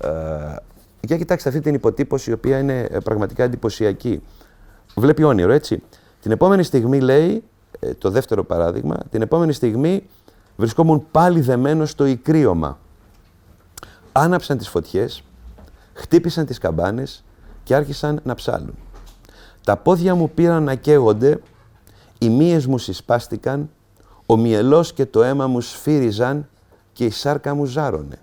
Ε, 0.00 0.08
για 1.00 1.16
κοιτάξτε 1.16 1.48
αυτή 1.48 1.60
την 1.60 1.74
υποτύπωση 1.74 2.30
η 2.30 2.32
οποία 2.32 2.58
είναι 2.58 2.80
ε, 2.80 2.98
πραγματικά 2.98 3.44
εντυπωσιακή. 3.44 4.22
Βλέπει 4.96 5.22
όνειρο, 5.22 5.52
έτσι. 5.52 5.82
Την 6.20 6.30
επόμενη 6.30 6.62
στιγμή 6.62 7.00
λέει, 7.00 7.30
ε, 7.30 7.42
το 7.98 8.10
δεύτερο 8.10 8.44
παράδειγμα, 8.44 8.96
την 9.10 9.22
επόμενη 9.22 9.52
στιγμή 9.52 10.02
βρισκόμουν 10.56 11.06
πάλι 11.10 11.40
δεμένος 11.40 11.90
στο 11.90 12.06
ικρίωμα. 12.06 12.78
Άναψαν 14.12 14.58
τις 14.58 14.68
φωτιές, 14.68 15.22
χτύπησαν 15.92 16.46
τις 16.46 16.58
καμπάνες 16.58 17.24
και 17.62 17.74
άρχισαν 17.74 18.20
να 18.24 18.34
ψάλουν. 18.34 18.74
Τα 19.64 19.76
πόδια 19.76 20.14
μου 20.14 20.30
πήραν 20.30 20.62
να 20.62 20.74
καίγονται, 20.74 21.40
οι 22.18 22.28
μύες 22.28 22.66
μου 22.66 22.78
συσπάστηκαν, 22.78 23.70
ο 24.26 24.36
μυελός 24.36 24.92
και 24.92 25.06
το 25.06 25.22
αίμα 25.22 25.46
μου 25.46 25.60
σφύριζαν 25.60 26.48
και 26.92 27.04
η 27.04 27.10
σάρκα 27.10 27.54
μου 27.54 27.64
ζάρωνε. 27.64 28.18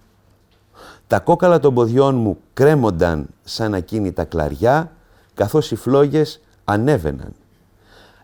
Τα 1.07 1.19
κόκαλα 1.19 1.59
των 1.59 1.73
ποδιών 1.73 2.15
μου 2.15 2.37
κρέμονταν 2.53 3.27
σαν 3.43 3.73
ακίνητα 3.73 4.23
κλαριά, 4.23 4.91
καθώς 5.33 5.71
οι 5.71 5.75
φλόγες 5.75 6.41
ανέβαιναν. 6.63 7.33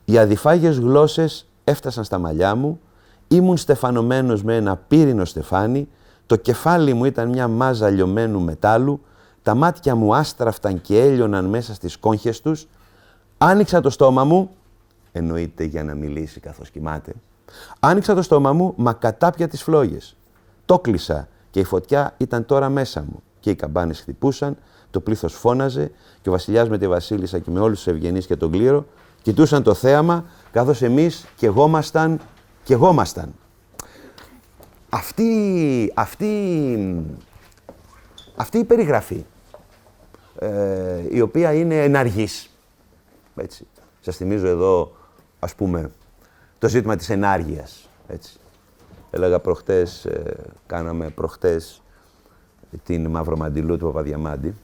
Οι 0.05 0.17
αδιφάγες 0.17 0.77
γλώσσες 0.77 1.47
έφτασαν 1.63 2.03
στα 2.03 2.17
μαλλιά 2.17 2.55
μου, 2.55 2.79
ήμουν 3.27 3.57
στεφανωμένος 3.57 4.43
με 4.43 4.55
ένα 4.55 4.75
πύρινο 4.75 5.25
στεφάνι, 5.25 5.87
το 6.25 6.35
κεφάλι 6.35 6.93
μου 6.93 7.05
ήταν 7.05 7.29
μια 7.29 7.47
μάζα 7.47 7.89
λιωμένου 7.89 8.41
μετάλλου, 8.41 9.01
τα 9.43 9.55
μάτια 9.55 9.95
μου 9.95 10.15
άστραφταν 10.15 10.81
και 10.81 11.01
έλειωναν 11.01 11.45
μέσα 11.45 11.73
στις 11.73 11.97
κόγχες 11.97 12.41
τους, 12.41 12.67
άνοιξα 13.37 13.81
το 13.81 13.89
στόμα 13.89 14.23
μου, 14.23 14.49
εννοείται 15.11 15.63
για 15.63 15.83
να 15.83 15.95
μιλήσει 15.95 16.39
καθώς 16.39 16.69
κοιμάται, 16.69 17.13
άνοιξα 17.79 18.15
το 18.15 18.21
στόμα 18.21 18.53
μου, 18.53 18.73
μα 18.75 18.93
κατάπια 18.93 19.47
τις 19.47 19.63
φλόγες. 19.63 20.15
Το 20.65 20.79
κλείσα 20.79 21.27
και 21.49 21.59
η 21.59 21.63
φωτιά 21.63 22.13
ήταν 22.17 22.45
τώρα 22.45 22.69
μέσα 22.69 23.01
μου. 23.01 23.23
Και 23.39 23.49
οι 23.49 23.55
καμπάνες 23.55 23.99
χτυπούσαν, 23.99 24.57
το 24.91 24.99
πλήθος 24.99 25.33
φώναζε 25.33 25.91
και 26.21 26.29
ο 26.29 26.31
βασιλιάς 26.31 26.69
με 26.69 26.77
τη 26.77 26.87
βασίλισσα 26.87 27.39
και 27.39 27.51
με 27.51 27.59
όλους 27.59 27.83
τους 27.83 27.93
ευγενείς 27.93 28.25
και 28.25 28.35
τον 28.35 28.51
κλήρο 28.51 28.85
κοιτούσαν 29.25 29.63
το 29.63 29.73
θέαμα 29.73 30.25
καθώς 30.51 30.81
εμείς 30.81 31.25
και 31.35 31.45
εγώμασταν 31.45 32.19
και 32.63 32.73
εγώμασταν. 32.73 33.33
Αυτή, 34.89 35.91
αυτή, 35.95 36.27
αυτή 38.35 38.57
η 38.57 38.63
περιγραφή, 38.63 39.25
ε, 40.39 41.03
η 41.09 41.21
οποία 41.21 41.53
είναι 41.53 41.83
εναργής, 41.83 42.49
έτσι. 43.35 43.67
Σας 43.99 44.15
θυμίζω 44.15 44.47
εδώ, 44.47 44.95
ας 45.39 45.55
πούμε, 45.55 45.91
το 46.59 46.67
ζήτημα 46.67 46.95
της 46.95 47.09
ενάργειας, 47.09 47.89
έτσι. 48.07 48.37
Έλεγα 49.11 49.39
προχτές, 49.39 50.05
ε, 50.05 50.35
κάναμε 50.65 51.09
προχτές 51.09 51.81
την 52.83 53.07
Μαυρομαντιλού 53.07 53.77
του 53.77 53.85
Παπαδιαμάντη 53.85 54.55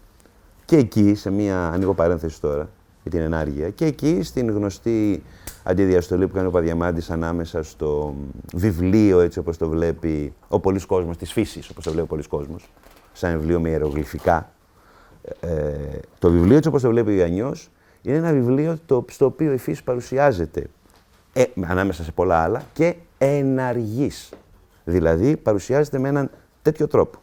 και 0.66 0.78
εκεί, 0.78 1.16
σε 1.16 1.30
μία, 1.30 1.68
ανοίγω 1.68 1.93
παρένθεση 1.93 2.41
τώρα, 2.41 2.70
για 3.02 3.12
την 3.12 3.20
ενάργεια, 3.20 3.70
και 3.70 3.86
εκεί 3.86 4.24
στην 4.24 4.52
γνωστή 4.52 5.24
αντιδιαστολή 5.64 6.28
που 6.28 6.34
κάνει 6.34 6.47
ο 6.47 6.49
Παπαδιαμάντης 6.49 7.10
ανάμεσα 7.10 7.64
στο 7.64 8.16
βιβλίο, 8.54 9.20
έτσι 9.20 9.39
όπως 9.39 9.58
το 9.58 9.70
βλέπει 9.70 10.34
ο 10.47 10.60
πολλής 10.60 10.86
κόσμος, 10.86 11.18
της 11.18 11.32
φύσης, 11.32 11.70
όπως 11.70 11.84
το 11.84 11.91
βλέπει 11.91 12.06
ο 12.06 12.10
πολλής 12.10 12.28
κόσμος, 12.28 12.70
σαν 13.14 13.39
βιβλίο 13.39 13.60
με 13.60 13.70
ιερογλυφικά. 13.70 14.52
Ε, 15.39 15.49
το 16.20 16.32
βιβλίο, 16.32 16.56
έτσι 16.56 16.70
όπως 16.70 16.82
το 16.82 16.89
βλέπει 16.89 17.10
ο 17.10 17.14
Ιαννιός, 17.14 17.70
είναι 18.02 18.18
ένα 18.18 18.32
βιβλίο 18.32 18.78
το, 18.86 19.06
στο 19.10 19.26
οποίο 19.26 19.54
η 19.54 19.58
φύση 19.58 19.84
παρουσιάζεται 19.84 20.68
ε, 21.34 21.43
ανάμεσα 21.62 22.04
σε 22.04 22.12
πολλά 22.12 22.38
άλλα 22.38 22.64
και 22.74 22.95
εναργής. 23.18 24.30
Δηλαδή 24.84 25.38
παρουσιάζεται 25.38 25.99
με 25.99 26.10
έναν 26.10 26.30
τέτοιο 26.62 26.88
τρόπο. 26.88 27.20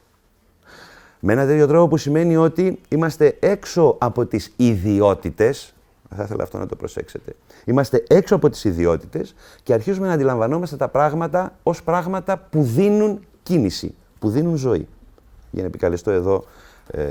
Με 1.20 1.32
έναν 1.32 1.46
τέτοιο 1.46 1.66
τρόπο 1.66 1.88
που 1.88 1.96
σημαίνει 1.96 2.36
ότι 2.36 2.80
είμαστε 2.88 3.36
έξω 3.40 3.96
από 4.00 4.26
τις 4.26 4.52
ιδιότητες, 4.56 5.74
θα 6.16 6.22
ήθελα 6.22 6.42
αυτό 6.42 6.58
να 6.58 6.66
το 6.66 6.76
προσέξετε, 6.76 7.34
είμαστε 7.64 8.04
έξω 8.08 8.34
από 8.34 8.50
τις 8.50 8.64
ιδιότητες 8.64 9.34
και 9.62 9.72
αρχίζουμε 9.72 10.06
να 10.06 10.12
αντιλαμβανόμαστε 10.12 10.76
τα 10.76 10.88
πράγματα 10.88 11.54
ως 11.62 11.82
πράγματα 11.82 12.46
που 12.50 12.62
δίνουν 12.62 13.20
κίνηση, 13.42 13.94
που 14.18 14.30
δίνουν 14.30 14.56
ζωή. 14.56 14.88
Για 15.50 15.62
να 15.62 15.68
επικαλεστώ 15.68 16.10
εδώ 16.10 16.44
ε, 16.90 17.02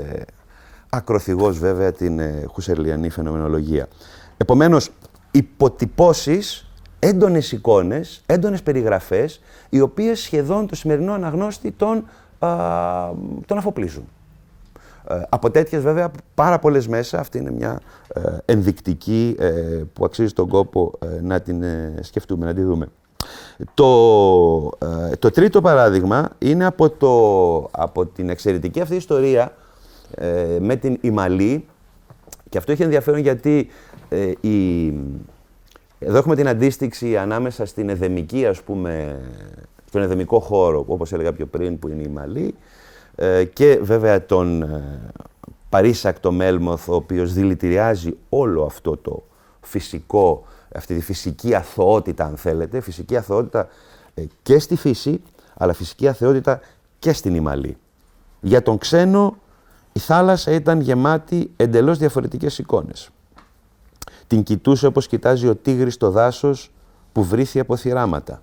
ακροθυγός 0.90 1.58
βέβαια 1.58 1.92
την 1.92 2.18
ε, 2.18 2.44
χουσερλιανή 2.46 3.10
φαινομενολογία. 3.10 3.88
Επομένως, 4.36 4.90
υποτυπώσεις 5.30 6.70
έντονες 6.98 7.52
εικόνες, 7.52 8.22
έντονες 8.26 8.62
περιγραφές, 8.62 9.40
οι 9.68 9.80
οποίες 9.80 10.20
σχεδόν 10.20 10.66
το 10.66 10.74
σημερινό 10.74 11.12
αναγνώστη 11.12 11.70
τον, 11.70 11.96
α, 11.96 12.04
τον 13.46 13.58
αφοπλίζουν. 13.58 14.04
Ε, 15.10 15.20
από 15.28 15.50
τέτοιες 15.50 15.82
βέβαια 15.82 16.10
πάρα 16.34 16.58
πολλές 16.58 16.88
μέσα, 16.88 17.18
αυτή 17.18 17.38
είναι 17.38 17.50
μια 17.50 17.80
ε, 18.14 18.36
ενδεικτική 18.44 19.36
ε, 19.38 19.50
που 19.92 20.04
αξίζει 20.04 20.32
τον 20.32 20.48
κόπο 20.48 20.92
να 21.22 21.40
την 21.40 21.64
σκεφτούμε, 22.00 22.46
να 22.46 22.54
τη 22.54 22.62
δούμε. 22.62 22.88
Το, 23.74 24.70
το 25.18 25.30
τρίτο 25.30 25.60
παράδειγμα 25.60 26.28
είναι 26.38 26.64
από, 26.64 26.90
το, 26.90 27.12
από 27.70 28.06
την 28.06 28.28
εξαιρετική 28.28 28.80
αυτή 28.80 28.94
ιστορία 28.94 29.52
με 30.60 30.76
την 30.76 30.98
Ιμαλή 31.00 31.66
και 32.48 32.58
αυτό 32.58 32.72
έχει 32.72 32.82
ενδιαφέρον 32.82 33.20
γιατί 33.20 33.68
η, 34.40 34.86
εδώ 35.98 36.18
έχουμε 36.18 36.34
την 36.34 36.48
αντίστοιξη 36.48 37.16
ανάμεσα 37.16 37.66
στην 37.66 37.88
εδεμική, 37.88 38.46
ας 38.46 38.62
πούμε, 38.62 39.20
στον 39.88 40.02
εδεμικό 40.02 40.40
χώρο, 40.40 40.84
όπως 40.88 41.12
έλεγα 41.12 41.32
πιο 41.32 41.46
πριν, 41.46 41.78
που 41.78 41.88
είναι 41.88 42.02
η 42.02 42.08
Μαλή, 42.08 42.54
ε, 43.14 43.44
και 43.44 43.78
βέβαια 43.82 44.26
τον 44.26 44.62
ε, 44.62 45.12
παρήσακτο 45.68 46.32
Μέλμοθ, 46.32 46.88
ο 46.88 46.94
οποίος 46.94 47.32
δηλητηριάζει 47.32 48.16
όλο 48.28 48.64
αυτό 48.64 48.96
το 48.96 49.22
φυσικό, 49.60 50.44
αυτή 50.74 50.94
τη 50.94 51.00
φυσική 51.00 51.54
αθωότητα, 51.54 52.24
αν 52.24 52.36
θέλετε, 52.36 52.80
φυσική 52.80 53.16
αθωότητα 53.16 53.68
ε, 54.14 54.22
και 54.42 54.58
στη 54.58 54.76
φύση, 54.76 55.22
αλλά 55.56 55.72
φυσική 55.72 56.08
αθωότητα 56.08 56.60
και 56.98 57.12
στην 57.12 57.34
Ιμαλή. 57.34 57.76
Για 58.40 58.62
τον 58.62 58.78
ξένο, 58.78 59.36
η 59.92 59.98
θάλασσα 59.98 60.50
ήταν 60.52 60.80
γεμάτη 60.80 61.50
εντελώς 61.56 61.98
διαφορετικές 61.98 62.58
εικόνες. 62.58 63.10
Την 64.26 64.42
κοιτούσε 64.42 64.86
όπως 64.86 65.06
κοιτάζει 65.06 65.48
ο 65.48 65.56
τίγρης 65.56 65.94
στο 65.94 66.10
δάσος 66.10 66.70
που 67.12 67.24
βρήθη 67.24 67.60
από 67.60 67.76
θυράματα. 67.76 68.42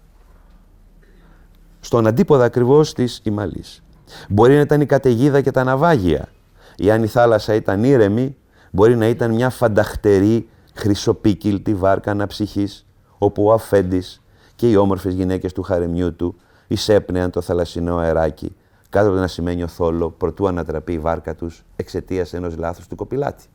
Στον 1.85 2.07
αντίποδα 2.07 2.43
ακριβώς 2.45 2.93
της 2.93 3.21
Ιμαλής. 3.23 3.83
Μπορεί 4.29 4.53
να 4.53 4.59
ήταν 4.59 4.81
η 4.81 4.85
καταιγίδα 4.85 5.41
και 5.41 5.51
τα 5.51 5.63
ναυάγια. 5.63 6.27
Ή 6.75 6.91
αν 6.91 7.03
η 7.03 7.07
θάλασσα 7.07 7.53
ήταν 7.53 7.83
ήρεμη, 7.83 8.35
μπορεί 8.71 8.95
να 8.95 9.07
ήταν 9.07 9.31
μια 9.31 9.49
φανταχτερή 9.49 10.49
χρυσοπίκυλτη 10.73 11.75
βάρκα 11.75 12.11
αναψυχής, 12.11 12.85
όπου 13.17 13.45
ο 13.45 13.53
αφέντης 13.53 14.21
και 14.55 14.69
οι 14.69 14.75
όμορφες 14.75 15.13
γυναίκες 15.13 15.53
του 15.53 15.61
χαρεμιού 15.61 16.15
του 16.15 16.35
εισέπνεαν 16.67 17.31
το 17.31 17.41
θαλασσινό 17.41 17.97
αεράκι 17.97 18.55
κάτω 18.89 19.07
από 19.07 19.17
ένα 19.17 19.27
σημαίνιο 19.27 19.67
θόλο 19.67 20.09
προτού 20.09 20.47
ανατραπεί 20.47 20.93
η 20.93 20.99
βάρκα 20.99 21.35
τους 21.35 21.63
εξαιτίας 21.75 22.33
ενός 22.33 22.57
λάθους 22.57 22.87
του 22.87 22.95
κοπηλάτη. 22.95 23.45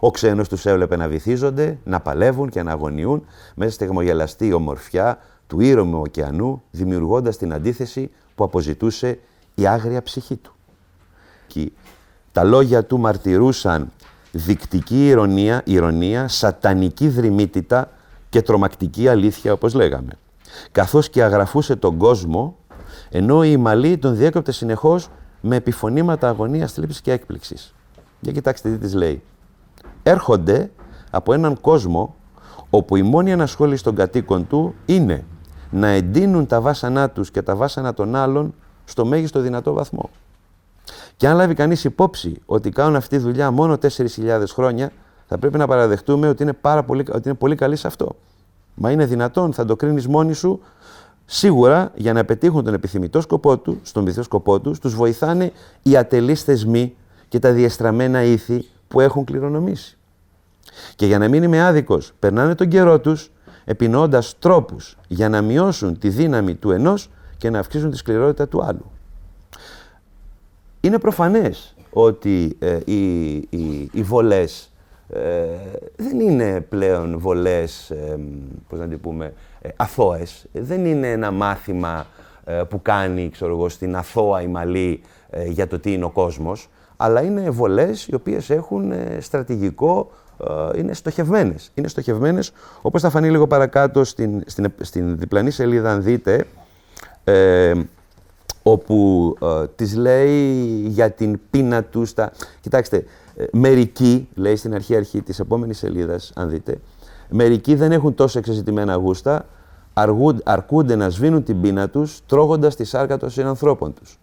Ο 0.00 0.10
ξένος 0.10 0.48
τους 0.48 0.66
έβλεπε 0.66 0.96
να 0.96 1.08
βυθίζονται, 1.08 1.78
να 1.84 2.00
παλεύουν 2.00 2.48
και 2.48 2.62
να 2.62 2.72
αγωνιούν 2.72 3.24
μέσα 3.54 3.72
στη 3.72 3.84
γεμογελαστή 3.84 4.52
ομορφιά 4.52 5.18
του 5.50 5.60
ήρωμου 5.60 6.00
ωκεανού, 6.00 6.62
δημιουργώντας 6.70 7.36
την 7.36 7.52
αντίθεση 7.52 8.10
που 8.34 8.44
αποζητούσε 8.44 9.18
η 9.54 9.66
άγρια 9.66 10.02
ψυχή 10.02 10.36
του. 10.36 10.54
Και 11.46 11.72
τα 12.32 12.44
λόγια 12.44 12.84
του 12.84 12.98
μαρτυρούσαν 12.98 13.92
δικτική 14.32 15.08
ηρωνία, 15.08 15.62
ηρωνία, 15.64 16.28
σατανική 16.28 17.08
δρυμύτητα 17.08 17.90
και 18.28 18.42
τρομακτική 18.42 19.08
αλήθεια, 19.08 19.52
όπως 19.52 19.74
λέγαμε. 19.74 20.12
Καθώς 20.72 21.10
και 21.10 21.22
αγραφούσε 21.22 21.76
τον 21.76 21.96
κόσμο, 21.96 22.56
ενώ 23.10 23.44
η 23.44 23.56
Μαλή 23.56 23.98
τον 23.98 24.16
διέκοπτε 24.16 24.52
συνεχώς 24.52 25.08
με 25.40 25.56
επιφωνήματα 25.56 26.28
αγωνίας, 26.28 26.72
θλίψης 26.72 27.00
και 27.00 27.12
έκπληξης. 27.12 27.74
Για 28.20 28.32
κοιτάξτε 28.32 28.70
τι 28.70 28.78
της 28.78 28.94
λέει 28.94 29.22
έρχονται 30.02 30.70
από 31.10 31.32
έναν 31.32 31.60
κόσμο 31.60 32.14
όπου 32.70 32.96
η 32.96 33.02
μόνη 33.02 33.32
ανασχόληση 33.32 33.82
των 33.82 33.94
κατοίκων 33.94 34.46
του 34.46 34.74
είναι 34.86 35.24
να 35.70 35.88
εντείνουν 35.88 36.46
τα 36.46 36.60
βάσανά 36.60 37.10
τους 37.10 37.30
και 37.30 37.42
τα 37.42 37.56
βάσανα 37.56 37.94
των 37.94 38.14
άλλων 38.14 38.54
στο 38.84 39.04
μέγιστο 39.04 39.40
δυνατό 39.40 39.72
βαθμό. 39.72 40.10
Και 41.16 41.28
αν 41.28 41.36
λάβει 41.36 41.54
κανείς 41.54 41.84
υπόψη 41.84 42.40
ότι 42.46 42.70
κάνουν 42.70 42.96
αυτή 42.96 43.16
τη 43.16 43.22
δουλειά 43.22 43.50
μόνο 43.50 43.78
4.000 43.82 44.42
χρόνια, 44.52 44.92
θα 45.26 45.38
πρέπει 45.38 45.58
να 45.58 45.66
παραδεχτούμε 45.66 46.28
ότι 46.28 46.42
είναι, 46.42 46.52
πάρα 46.52 46.82
πολύ, 46.82 47.04
ότι 47.12 47.28
είναι 47.28 47.36
πολύ 47.36 47.54
καλή 47.54 47.76
σε 47.76 47.86
αυτό. 47.86 48.16
Μα 48.74 48.90
είναι 48.90 49.06
δυνατόν, 49.06 49.52
θα 49.52 49.64
το 49.64 49.76
κρίνεις 49.76 50.06
μόνη 50.06 50.32
σου. 50.32 50.60
Σίγουρα 51.24 51.92
για 51.94 52.12
να 52.12 52.24
πετύχουν 52.24 52.64
τον 52.64 52.74
επιθυμητό 52.74 53.20
σκοπό 53.20 53.58
του, 53.58 53.80
στον 53.82 54.04
βυθό 54.04 54.22
σκοπό 54.22 54.60
τους, 54.60 54.78
τους 54.78 54.94
βοηθάνε 54.94 55.52
οι 55.82 55.96
ατελείς 55.96 56.42
θεσμοί 56.42 56.94
και 57.28 57.38
τα 57.38 57.52
διεστραμμένα 57.52 58.22
ήθη 58.22 58.68
που 58.88 59.00
έχουν 59.00 59.24
κληρονομήσει. 59.24 59.98
Και 60.96 61.06
για 61.06 61.18
να 61.18 61.28
μην 61.28 61.42
είμαι 61.42 61.62
άδικος, 61.62 62.12
περνάνε 62.18 62.54
τον 62.54 62.68
καιρό 62.68 63.00
τους 63.00 63.30
επινοώντα 63.64 64.22
τρόπους 64.38 64.96
για 65.08 65.28
να 65.28 65.42
μειώσουν 65.42 65.98
τη 65.98 66.08
δύναμη 66.08 66.54
του 66.54 66.70
ενός 66.70 67.10
και 67.36 67.50
να 67.50 67.58
αυξήσουν 67.58 67.90
τη 67.90 67.96
σκληρότητα 67.96 68.48
του 68.48 68.62
άλλου. 68.62 68.90
Είναι 70.80 70.98
προφανές 70.98 71.74
ότι 71.92 72.56
ε, 72.58 72.78
οι, 72.84 73.32
οι, 73.34 73.90
οι 73.92 74.02
βολές 74.02 74.70
ε, 75.12 75.44
δεν 75.96 76.20
είναι 76.20 76.60
πλέον 76.60 77.18
βολές, 77.18 77.90
ε, 77.90 78.18
πώς 78.68 78.78
να 78.78 78.88
την 78.88 79.00
πούμε, 79.00 79.32
ε, 79.60 79.68
αθώες. 79.76 80.46
Δεν 80.52 80.84
είναι 80.84 81.10
ένα 81.10 81.30
μάθημα 81.30 82.06
ε, 82.44 82.62
που 82.68 82.82
κάνει, 82.82 83.28
ξέρω 83.30 83.54
εγώ, 83.54 83.68
στην 83.68 83.96
αθώα 83.96 84.48
Μαλή 84.48 85.00
για 85.48 85.66
το 85.66 85.78
τι 85.78 85.92
είναι 85.92 86.04
ο 86.04 86.10
κόσμος, 86.10 86.68
αλλά 86.96 87.22
είναι 87.22 87.50
βολές 87.50 88.06
οι 88.06 88.14
οποίες 88.14 88.50
έχουν 88.50 88.92
στρατηγικό, 89.20 90.10
είναι 90.76 90.94
στοχευμένες. 90.94 91.70
Είναι 91.74 91.88
στοχευμένες, 91.88 92.52
όπως 92.82 93.02
θα 93.02 93.10
φανεί 93.10 93.30
λίγο 93.30 93.46
παρακάτω 93.46 94.04
στην, 94.04 94.42
στην, 94.46 94.72
στην 94.80 95.18
διπλανή 95.18 95.50
σελίδα, 95.50 95.92
αν 95.92 96.02
δείτε, 96.02 96.46
όπου 98.62 99.36
ε, 99.42 99.66
της 99.76 99.96
λέει 99.96 100.62
για 100.86 101.10
την 101.10 101.40
πείνα 101.50 101.84
τους 101.84 102.08
στα... 102.08 102.32
Κοιτάξτε, 102.60 103.04
ε, 103.36 103.44
μερικοί, 103.52 104.28
λέει 104.34 104.56
στην 104.56 104.74
αρχή 104.74 104.96
αρχή 104.96 105.22
της 105.22 105.38
επόμενης 105.38 105.78
σελίδας, 105.78 106.32
αν 106.34 106.50
δείτε, 106.50 106.80
μερικοί 107.30 107.74
δεν 107.74 107.92
έχουν 107.92 108.14
τόσο 108.14 108.38
εξεζητημένα 108.38 108.94
γούστα, 108.94 109.46
αρκούνται 110.44 110.96
να 110.96 111.08
σβήνουν 111.08 111.42
την 111.42 111.60
πείνα 111.60 111.88
τους, 111.88 112.20
τρώγοντας 112.26 112.76
τη 112.76 112.84
σάρκα 112.84 113.16
των 113.16 113.30
συνανθρώπων 113.30 113.94
τους. 113.94 114.18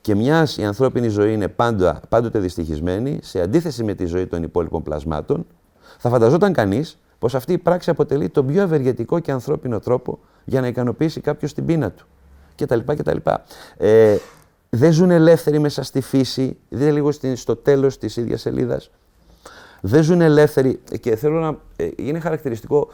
Και 0.00 0.14
μιας 0.14 0.56
η 0.56 0.64
ανθρώπινη 0.64 1.08
ζωή 1.08 1.32
είναι 1.32 1.48
πάντα, 1.48 2.00
πάντοτε 2.08 2.38
δυστυχισμένη, 2.38 3.18
σε 3.22 3.40
αντίθεση 3.40 3.84
με 3.84 3.94
τη 3.94 4.06
ζωή 4.06 4.26
των 4.26 4.42
υπόλοιπων 4.42 4.82
πλασμάτων, 4.82 5.46
θα 5.98 6.08
φανταζόταν 6.08 6.52
κανείς 6.52 6.98
πως 7.18 7.34
αυτή 7.34 7.52
η 7.52 7.58
πράξη 7.58 7.90
αποτελεί 7.90 8.28
τον 8.28 8.46
πιο 8.46 8.62
ευεργετικό 8.62 9.18
και 9.18 9.32
ανθρώπινο 9.32 9.80
τρόπο 9.80 10.18
για 10.44 10.60
να 10.60 10.66
ικανοποιήσει 10.66 11.20
κάποιος 11.20 11.54
την 11.54 11.64
πείνα 11.64 11.90
του 11.90 12.06
κτλ. 12.56 12.78
κτλ. 12.86 13.16
Ε, 13.76 14.16
δεν 14.70 14.92
ζουν 14.92 15.10
ελεύθεροι 15.10 15.58
μέσα 15.58 15.82
στη 15.82 16.00
φύση, 16.00 16.56
δείτε 16.68 16.90
λίγο 16.90 17.10
στο 17.34 17.56
τέλος 17.56 17.98
της 17.98 18.16
ίδιας 18.16 18.40
σελίδας. 18.40 18.90
Δεν 19.80 20.02
ζουν 20.02 20.20
ελεύθεροι 20.20 20.80
και 21.00 21.16
θέλω 21.16 21.40
να... 21.40 21.56
Ε, 21.76 21.88
είναι 21.96 22.20
χαρακτηριστικό, 22.20 22.88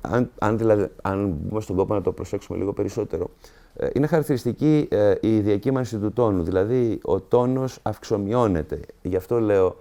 αν, 0.00 0.30
αν, 0.38 0.58
δηλαδή, 0.58 0.90
αν 1.02 1.28
μπούμε 1.28 1.60
στον 1.60 1.76
κόπο 1.76 1.94
να 1.94 2.02
το 2.02 2.12
προσέξουμε 2.12 2.58
λίγο 2.58 2.72
περισσότερο, 2.72 3.30
ε, 3.76 3.88
είναι 3.92 4.06
χαρακτηριστική 4.06 4.88
ε, 4.90 5.14
η 5.20 5.38
διακύμανση 5.38 5.98
του 5.98 6.12
τόνου, 6.12 6.42
δηλαδή 6.42 6.98
ο 7.02 7.20
τόνος 7.20 7.78
αυξομειώνεται. 7.82 8.80
Γι' 9.02 9.16
αυτό 9.16 9.40
λέω, 9.40 9.76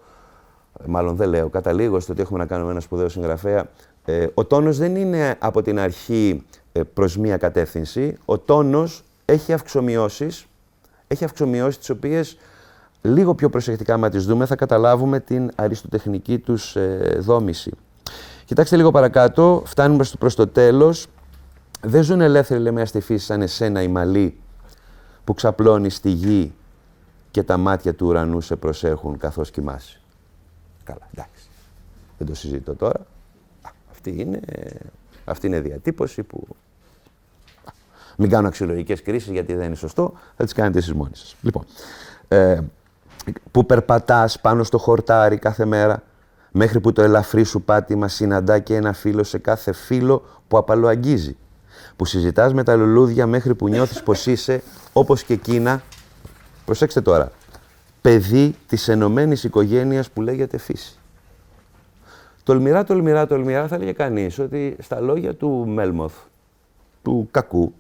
μάλλον 0.85 1.15
δεν 1.15 1.29
λέω, 1.29 1.49
καταλήγω 1.49 1.99
στο 1.99 2.11
ότι 2.11 2.21
έχουμε 2.21 2.39
να 2.39 2.45
κάνουμε 2.45 2.71
ένα 2.71 2.79
σπουδαίο 2.79 3.09
συγγραφέα, 3.09 3.69
ε, 4.05 4.27
ο 4.33 4.45
τόνος 4.45 4.77
δεν 4.77 4.95
είναι 4.95 5.35
από 5.39 5.61
την 5.61 5.79
αρχή 5.79 6.43
ε, 6.71 6.81
προς 6.83 7.17
μία 7.17 7.37
κατεύθυνση. 7.37 8.17
Ο 8.25 8.37
τόνος 8.37 9.03
έχει 9.25 9.53
αυξομοιώσεις, 9.53 10.45
έχει 11.07 11.23
αυξομοιώσεις 11.23 11.77
τις 11.77 11.89
οποίες 11.89 12.37
λίγο 13.01 13.35
πιο 13.35 13.49
προσεκτικά 13.49 13.97
μα 13.97 14.09
τις 14.09 14.25
δούμε 14.25 14.45
θα 14.45 14.55
καταλάβουμε 14.55 15.19
την 15.19 15.51
αριστοτεχνική 15.55 16.39
τους 16.39 16.75
ε, 16.75 17.17
δόμηση. 17.19 17.71
Κοιτάξτε 18.45 18.75
λίγο 18.75 18.91
παρακάτω, 18.91 19.63
φτάνουμε 19.65 20.05
προς 20.19 20.35
το 20.35 20.47
τέλος. 20.47 21.07
Δεν 21.81 22.03
ζουν 22.03 22.21
ελεύθεροι, 22.21 22.61
λέμε, 22.61 22.85
στη 22.85 22.99
φύση 22.99 23.25
σαν 23.25 23.41
εσένα 23.41 23.81
η 23.81 23.87
μαλλί 23.87 24.37
που 25.23 25.33
ξαπλώνει 25.33 25.89
στη 25.89 26.09
γη 26.09 26.53
και 27.31 27.43
τα 27.43 27.57
μάτια 27.57 27.93
του 27.93 28.07
ουρανού 28.07 28.41
σε 28.41 28.55
προσέχουν 28.55 29.17
καθώς 29.17 29.51
κοιμάσαι. 29.51 29.99
Καλά, 30.85 31.07
εντάξει. 31.13 31.47
Δεν 32.17 32.27
το 32.27 32.35
συζητώ 32.35 32.75
τώρα. 32.75 33.05
Αυτή 33.91 34.21
είναι, 34.21 34.39
αυτή 35.25 35.47
είναι 35.47 35.59
διατύπωση 35.59 36.23
που 36.23 36.47
μην 38.17 38.29
κάνω 38.29 38.47
αξιολογικές 38.47 39.01
κρίσεις 39.01 39.31
γιατί 39.31 39.53
δεν 39.53 39.65
είναι 39.65 39.75
σωστό. 39.75 40.13
Θα 40.37 40.43
τις 40.43 40.53
κάνετε 40.53 40.77
εσείς 40.77 40.93
μόνοι 40.93 41.15
σας. 41.15 41.35
Λοιπόν, 41.41 41.65
ε, 42.27 42.59
που 43.51 43.65
περπατάς 43.65 44.39
πάνω 44.39 44.63
στο 44.63 44.77
χορτάρι 44.77 45.37
κάθε 45.37 45.65
μέρα, 45.65 46.03
μέχρι 46.51 46.79
που 46.79 46.93
το 46.93 47.01
ελαφρύ 47.01 47.43
σου 47.43 47.61
πάτημα 47.61 48.07
συναντά 48.07 48.59
και 48.59 48.75
ένα 48.75 48.93
φίλο 48.93 49.23
σε 49.23 49.37
κάθε 49.37 49.73
φίλο 49.73 50.23
που 50.47 50.57
απαλοαγγίζει. 50.57 51.37
Που 51.95 52.05
συζητάς 52.05 52.53
με 52.53 52.63
τα 52.63 52.75
λουλούδια 52.75 53.27
μέχρι 53.27 53.55
που 53.55 53.67
νιώθεις 53.67 54.03
πως 54.03 54.25
είσαι, 54.25 54.63
όπως 54.93 55.23
και 55.23 55.33
εκείνα, 55.33 55.81
προσέξτε 56.65 57.01
τώρα, 57.01 57.31
παιδί 58.05 58.55
της 58.67 58.87
ενωμένης 58.87 59.43
οικογένειας 59.43 60.09
που 60.09 60.21
λέγεται 60.21 60.57
φύση. 60.57 60.99
Τολμηρά, 62.43 62.83
τολμηρά, 62.83 63.27
τολμηρά 63.27 63.67
θα 63.67 63.75
έλεγε 63.75 63.91
κανείς 63.91 64.39
ότι 64.39 64.75
στα 64.79 64.99
λόγια 64.99 65.33
του 65.35 65.67
Μέλμοθ, 65.67 66.13
του 67.03 67.27
κακού, 67.31 67.73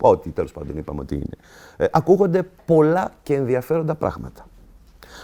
ό,τι 0.00 0.30
τέλος 0.30 0.52
πάντων 0.52 0.76
είπαμε 0.76 1.00
ότι 1.00 1.14
είναι, 1.14 1.36
ε, 1.76 1.86
ακούγονται 1.90 2.42
πολλά 2.64 3.12
και 3.22 3.34
ενδιαφέροντα 3.34 3.94
πράγματα. 3.94 4.46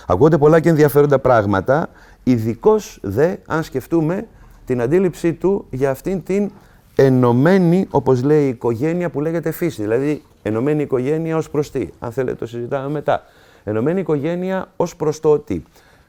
Ακούγονται 0.06 0.38
πολλά 0.38 0.60
και 0.60 0.68
ενδιαφέροντα 0.68 1.18
πράγματα, 1.18 1.88
ειδικώς 2.24 2.98
δε 3.02 3.36
αν 3.46 3.62
σκεφτούμε 3.62 4.26
την 4.66 4.80
αντίληψή 4.80 5.32
του 5.32 5.66
για 5.70 5.90
αυτήν 5.90 6.22
την 6.22 6.50
ενωμένη, 6.94 7.86
όπως 7.90 8.22
λέει 8.22 8.44
η 8.44 8.48
οικογένεια 8.48 9.10
που 9.10 9.20
λέγεται 9.20 9.50
φύση. 9.50 9.82
Δηλαδή, 9.82 10.22
ενωμένη 10.42 10.82
οικογένεια 10.82 11.36
ως 11.36 11.50
προς 11.50 11.70
τι, 11.70 11.88
αν 11.98 12.12
θέλετε 12.12 12.36
το 12.36 12.46
συζητάμε 12.46 12.88
μετά. 12.88 13.22
Ενωμένη 13.68 14.00
οικογένεια 14.00 14.68
ως 14.76 14.96
προς 14.96 15.20
το 15.20 15.30
ότι 15.30 15.64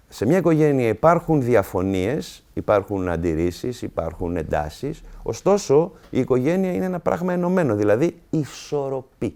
σε 0.10 0.26
μια 0.26 0.38
οικογένεια 0.38 0.88
υπάρχουν 0.88 1.42
διαφωνίες, 1.42 2.44
υπάρχουν 2.54 3.10
αντιρρήσεις, 3.10 3.82
υπάρχουν 3.82 4.38
εντάσεις, 4.38 5.02
ωστόσο 5.24 5.92
η 6.10 6.20
οικογένεια 6.20 6.74
είναι 6.74 6.86
ένα 6.86 7.00
πράγμα 7.00 7.34
ενωμένο, 7.34 7.76
δηλαδή 7.76 8.18
ισορροπή. 8.30 9.36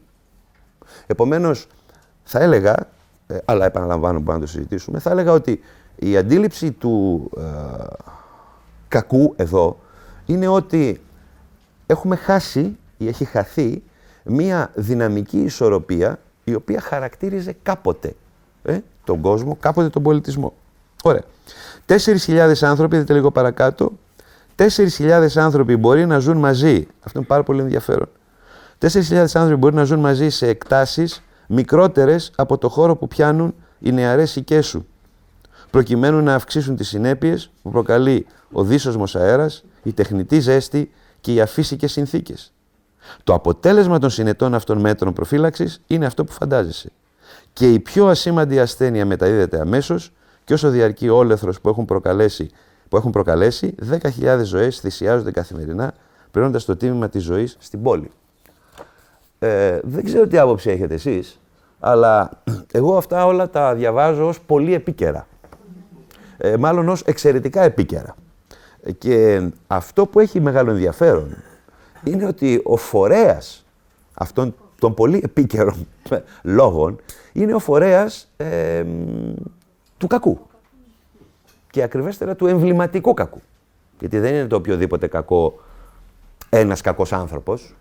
Επομένως, 1.08 1.68
θα 2.24 2.40
έλεγα, 2.40 2.76
ε, 3.28 3.38
αλλά 3.46 3.66
επαναλαμβάνω 3.66 4.22
που 4.22 4.32
να 4.32 4.40
το 4.40 4.48
συζητήσουμε, 4.48 5.00
θα 5.00 5.10
έλεγα 5.10 5.32
ότι 5.32 5.60
η 5.96 6.18
αντίληψη 6.18 6.72
του 6.72 7.30
ε, 7.38 7.42
κακού 8.88 9.34
εδώ 9.38 9.80
είναι 10.26 10.48
ότι 10.48 11.02
έχουμε 11.86 12.16
χάσει 12.16 12.78
ή 12.98 13.08
έχει 13.08 13.26
χαθεί 13.26 13.84
μία 14.24 14.72
δυναμική 14.76 15.40
ισορροπία 15.40 16.20
η 16.44 16.54
οποία 16.54 16.82
χαρακτήριζε 16.82 17.56
κάποτε 17.64 18.16
ε, 18.64 18.80
τον 19.04 19.22
κόσμο, 19.22 19.58
κάποτε 19.60 19.90
τον 19.90 20.04
πολιτισμό. 20.04 20.54
Ωραία. 21.04 21.24
4.000 21.88 22.54
άνθρωποι, 22.62 22.98
δείτε 22.98 23.14
λίγο 23.14 23.32
παρακάτω, 23.32 23.92
4.000 24.56 25.28
άνθρωποι 25.36 25.76
μπορεί 25.76 26.06
να 26.06 26.20
ζουν 26.20 26.38
μαζί. 26.38 26.88
Αυτό 27.04 27.20
είναι 27.20 27.28
πάρα 27.28 27.44
πολύ 27.44 27.62
ενδιαφέρον. 27.62 28.10
4.000 28.80 29.26
άνθρωποι 29.34 29.56
μπορεί 29.56 29.76
να 29.76 29.84
ζουν 29.84 30.00
μαζί 30.00 30.30
σε 30.30 30.48
εκτάσεις 30.48 31.24
μικρότερες 31.48 32.32
από 32.36 32.58
το 32.58 32.70
χώρο 32.70 32.96
που 32.96 33.08
πιάνουν 33.08 33.56
οι 33.80 33.92
νεαρές 33.92 34.36
οικές 34.36 34.66
σου, 34.68 34.88
προκειμένου 35.70 36.22
να 36.22 36.34
αυξήσουν 36.34 36.76
τις 36.76 36.88
συνέπειες 36.88 37.52
που 37.62 37.72
προκαλεί 37.72 38.26
ο 38.52 38.64
δίσοσμος 38.64 39.16
αέρας, 39.16 39.64
η 39.84 39.94
τεχνητή 39.94 40.40
ζέστη 40.40 40.92
και 41.22 41.34
οι 41.34 41.42
αφύσικες 41.42 41.92
συνθήκες. 41.92 42.54
Το 43.24 43.34
αποτέλεσμα 43.34 44.00
των 44.00 44.10
συνετών 44.10 44.54
αυτών 44.54 44.80
μέτρων 44.80 45.14
προφύλαξης 45.14 45.82
είναι 45.88 46.06
αυτό 46.06 46.24
που 46.24 46.32
φαντάζεσαι. 46.32 46.92
Και 47.54 47.74
η 47.74 47.80
πιο 47.80 48.08
ασήμαντη 48.08 48.60
ασθένεια 48.60 49.06
μεταδίδεται 49.06 49.60
αμέσως 49.60 50.12
και 50.44 50.54
όσο 50.54 50.70
διαρκεί 50.70 51.10
ο 51.10 51.16
όλεθρος 51.16 51.62
που 51.62 51.70
έχουν 51.70 51.86
προκαλέσει, 51.86 52.50
που 52.90 52.98
έχουν 52.98 53.12
προκαλέσει 53.12 53.76
10.000 54.20 54.42
ζωές 54.44 54.80
θυσιάζονται 54.80 55.32
καθημερινά, 55.32 55.94
πληρώνοντας 56.32 56.66
το 56.66 56.76
τίμημα 56.76 57.10
της 57.10 57.24
ζωής 57.24 57.56
στην 57.60 57.82
πόλη. 57.82 58.12
Ε, 59.40 59.80
δεν 59.84 60.04
ξέρω 60.04 60.28
τι 60.28 60.38
άποψη 60.38 60.70
έχετε 60.70 60.94
εσείς, 60.94 61.40
αλλά 61.80 62.30
εγώ 62.72 62.98
αυτά 62.98 63.26
όλα 63.26 63.50
τα 63.50 63.76
διαβάζω 63.76 64.28
ως 64.28 64.42
πολύ 64.42 64.74
επίκαιρα. 64.74 65.28
Ε, 66.38 66.58
μάλλον 66.58 66.90
ως 66.90 67.02
εξαιρετικά 67.02 67.62
επίκαιρα. 67.62 68.16
Και 68.98 69.50
αυτό 69.68 70.06
που 70.06 70.20
έχει 70.20 70.40
μεγάλο 70.40 70.72
ενδιαφέρον 70.72 71.38
είναι 72.04 72.26
ότι 72.26 72.62
ο 72.64 72.78
φορέας 72.78 73.66
αυτών 74.14 74.56
των 74.80 74.94
πολύ 74.94 75.22
επίκαιρων 75.24 75.88
λόγων 76.44 77.00
είναι 77.34 77.54
ο 77.54 77.60
φορέας 77.60 78.28
ε, 78.38 78.84
του 79.98 80.08
κακού. 80.08 80.40
Και 81.70 81.84
ακριβέστερα 81.84 82.36
του 82.36 82.48
εμβληματικού 82.48 83.14
κακού. 83.14 83.42
Γιατί 84.00 84.20
δεν 84.20 84.34
είναι 84.34 84.48
το 84.48 84.56
οποιοδήποτε 84.56 85.08
κακό 85.08 85.60
ένας 86.50 86.82
κακός 86.82 87.14
άνθρωπος, 87.14 87.76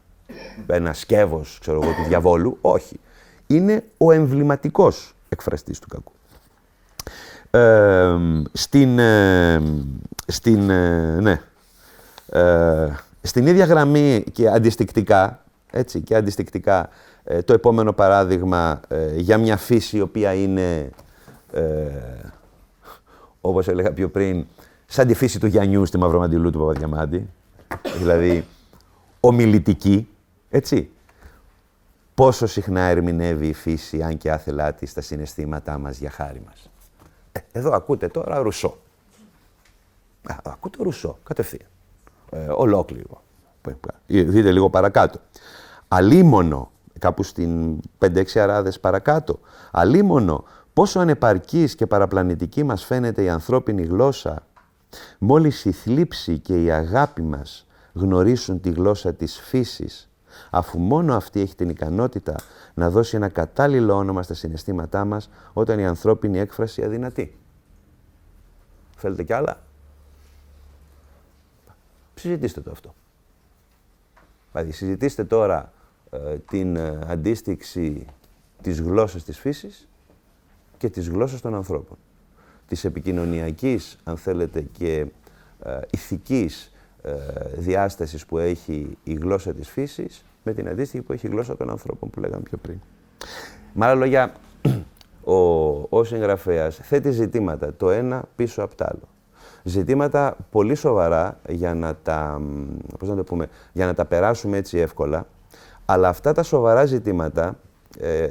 ένας 0.67 0.99
σκεύος, 0.99 1.59
ξέρω 1.61 1.81
εγώ, 1.83 1.93
του 1.93 2.05
διαβόλου. 2.09 2.59
Όχι. 2.61 3.01
Είναι 3.47 3.85
ο 3.99 4.13
εμβληματικός 4.13 5.15
εκφραστής 5.29 5.79
του 5.79 5.89
κακού. 5.89 6.13
Ε, 7.51 8.17
στην, 8.53 8.99
ε, 8.99 9.63
στην, 10.27 10.71
ε, 10.71 11.21
ναι, 11.21 11.41
στην 13.23 13.47
ίδια 13.47 13.65
γραμμή 13.65 14.25
και 14.33 14.49
αντιστικτικά, 14.49 15.45
έτσι, 15.71 16.01
και 16.01 16.15
αντιστικτικά 16.17 16.89
το 17.45 17.53
επόμενο 17.53 17.93
παράδειγμα 17.93 18.81
για 19.17 19.39
μια 19.39 19.57
φύση 19.57 19.97
η 19.97 20.01
οποία 20.01 20.35
είναι, 20.35 20.91
όπως 23.41 23.69
έλεγα 23.69 23.93
πιο 23.93 24.09
πριν, 24.09 24.47
σαν 24.87 25.07
τη 25.07 25.15
φύση 25.15 25.41
του 25.41 25.47
Γιαννιού 25.47 25.87
στη 25.87 25.99
Μαυρομαντιλού 25.99 26.51
του 26.51 26.59
Παπαδιαμάντη, 26.59 27.29
δηλαδή 27.97 28.45
ομιλητική, 29.21 30.09
έτσι. 30.51 30.91
Πόσο 32.15 32.47
συχνά 32.47 32.81
ερμηνεύει 32.81 33.47
η 33.47 33.53
φύση, 33.53 34.03
αν 34.03 34.17
και 34.17 34.31
άθελά 34.31 34.73
της, 34.73 34.93
τα 34.93 35.01
συναισθήματά 35.01 35.79
μας 35.79 35.99
για 35.99 36.11
χάρη 36.11 36.43
μας. 36.47 36.71
Ε, 37.33 37.41
εδώ 37.53 37.73
ακούτε 37.73 38.09
τώρα 38.09 38.39
Ρουσό. 38.39 38.79
Α, 40.23 40.35
ακούτε 40.43 40.83
Ρουσό, 40.83 41.19
κατευθείαν. 41.23 41.69
Ε, 42.31 42.47
ολόκληρο. 42.57 43.23
Δείτε 44.07 44.53
λίγο 44.53 44.71
παρακάτω. 44.71 45.21
Αλίμονο, 45.89 46.71
κάπου 46.99 47.23
στην 47.23 47.81
5-6 47.99 48.39
αράδες 48.39 48.81
παρακάτω, 48.81 49.39
αλίμονο 49.71 50.45
πόσο 50.73 51.01
ανεπαρκής 51.01 51.75
και 51.75 51.87
παραπλανητική 51.87 52.63
μας 52.63 52.85
φαίνεται 52.85 53.23
η 53.23 53.29
ανθρώπινη 53.29 53.83
γλώσσα, 53.83 54.47
μόλις 55.19 55.65
η 55.65 55.73
θλίψη 55.73 56.39
και 56.39 56.65
η 56.65 56.71
αγάπη 56.71 57.23
μας 57.23 57.67
γνωρίσουν 57.93 58.61
τη 58.61 58.71
γλώσσα 58.71 59.15
της 59.15 59.41
φύσης, 59.41 60.11
αφού 60.51 60.79
μόνο 60.79 61.15
αυτή 61.15 61.41
έχει 61.41 61.55
την 61.55 61.69
ικανότητα 61.69 62.37
να 62.75 62.91
δώσει 62.91 63.17
ένα 63.17 63.29
κατάλληλο 63.29 63.95
όνομα 63.95 64.23
στα 64.23 64.35
συναισθήματά 64.35 65.05
μας 65.05 65.31
όταν 65.53 65.79
η 65.79 65.87
ανθρώπινη 65.87 66.39
έκφραση 66.39 66.83
αδυνατεί. 66.83 67.39
Θέλετε 68.97 69.23
κι 69.23 69.33
άλλα; 69.33 69.63
Συζητήστε 72.21 72.61
το 72.61 72.71
αυτό. 72.71 72.95
Δηλαδή, 74.53 74.73
συζητήστε 74.73 75.25
τώρα 75.25 75.73
ε, 76.11 76.37
την 76.37 76.77
ε, 76.77 76.99
αντίστοιξη 77.07 78.07
της 78.63 78.81
γλώσσας 78.81 79.25
της 79.25 79.39
φύσης 79.39 79.89
και 80.79 80.89
της 80.89 81.09
γλώσσας 81.09 81.41
των 81.41 81.55
ανθρώπων. 81.55 81.97
Της 82.69 82.85
επικοινωνιακής, 82.85 83.97
αν 84.05 84.17
θέλετε, 84.17 84.61
και 84.61 85.07
ε, 85.65 85.81
ηθικής 85.91 86.73
ε, 87.03 87.13
διάστασης 87.57 88.27
που 88.27 88.39
έχει 88.39 88.99
η 89.05 89.13
γλώσσα 89.13 89.53
της 89.53 89.69
φύσης 89.69 90.25
με 90.45 90.53
την 90.53 90.69
αντίστοιχη 90.69 91.03
που 91.03 91.13
έχει 91.13 91.27
η 91.27 91.31
γλώσσα 91.31 91.57
των 91.57 91.71
ανθρώπων 91.71 92.11
που 92.11 92.21
λέγαμε 92.21 92.43
πιο 92.43 92.59
πριν. 92.59 92.79
Με 93.73 93.87
άλλα 93.87 93.95
λόγια, 93.95 94.33
ο, 95.25 95.37
ο 95.99 96.05
συγγραφέα 96.05 96.71
θέτει 96.71 97.11
ζητήματα 97.11 97.75
το 97.75 97.91
ένα 97.91 98.25
πίσω 98.37 98.63
από 98.63 98.75
το 98.75 98.85
άλλο. 98.85 99.09
Ζητήματα 99.63 100.37
πολύ 100.51 100.75
σοβαρά 100.75 101.39
για 101.49 101.75
να 101.75 101.95
τα, 101.95 102.41
πώς 102.99 103.09
να 103.09 103.17
το 103.17 103.25
πούμε, 103.25 103.47
για 103.73 103.87
να 103.87 103.95
τα 103.95 104.05
περάσουμε 104.05 104.57
έτσι 104.57 104.79
εύκολα, 104.79 105.27
αλλά 105.85 106.09
αυτά 106.09 106.33
τα 106.33 106.43
σοβαρά 106.43 106.85
ζητήματα 106.85 107.59
ε, 107.99 108.27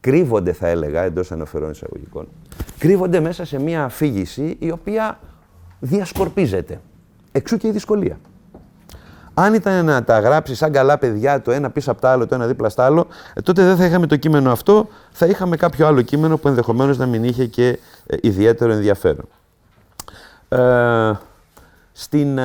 κρύβονται, 0.00 0.52
θα 0.52 0.68
έλεγα, 0.68 1.02
εντός 1.02 1.32
αναφερών 1.32 1.70
εισαγωγικών, 1.70 2.28
κρύβονται 2.78 3.20
μέσα 3.20 3.44
σε 3.44 3.60
μια 3.60 3.84
αφήγηση 3.84 4.56
η 4.58 4.70
οποία 4.70 5.18
διασκορπίζεται. 5.80 6.80
Εξού 7.32 7.56
και 7.56 7.66
η 7.66 7.70
δυσκολία. 7.70 8.18
Αν 9.34 9.54
ήταν 9.54 9.84
να 9.84 10.04
τα 10.04 10.20
γράψει 10.20 10.54
σαν 10.54 10.72
καλά 10.72 10.98
παιδιά 10.98 11.42
το 11.42 11.50
ένα 11.50 11.70
πίσω 11.70 11.90
από 11.90 12.00
το 12.00 12.08
άλλο, 12.08 12.26
το 12.26 12.34
ένα 12.34 12.46
δίπλα 12.46 12.68
στο 12.68 12.82
άλλο, 12.82 13.06
ε, 13.34 13.40
τότε 13.40 13.64
δεν 13.64 13.76
θα 13.76 13.84
είχαμε 13.84 14.06
το 14.06 14.16
κείμενο 14.16 14.52
αυτό, 14.52 14.88
θα 15.10 15.26
είχαμε 15.26 15.56
κάποιο 15.56 15.86
άλλο 15.86 16.02
κείμενο 16.02 16.36
που 16.36 16.48
ενδεχομένως 16.48 16.98
να 16.98 17.06
μην 17.06 17.24
είχε 17.24 17.46
και 17.46 17.78
ε, 18.06 18.16
ιδιαίτερο 18.20 18.72
ενδιαφέρον. 18.72 19.28
Ε, 20.50 21.12
στην, 21.92 22.38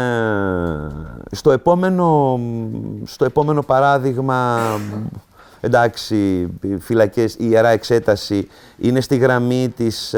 στο, 1.32 1.52
επόμενο, 1.52 2.40
στο 3.04 3.26
επόμενο 3.26 3.62
παράδειγμα, 3.62 4.60
εντάξει, 5.62 6.50
φυλακές, 6.80 7.34
η 7.34 7.38
Ιερά 7.50 7.70
Εξέταση 7.70 8.48
είναι 8.78 9.02
στη 9.02 9.18
γραμμή 9.18 9.70
της, 9.76 10.16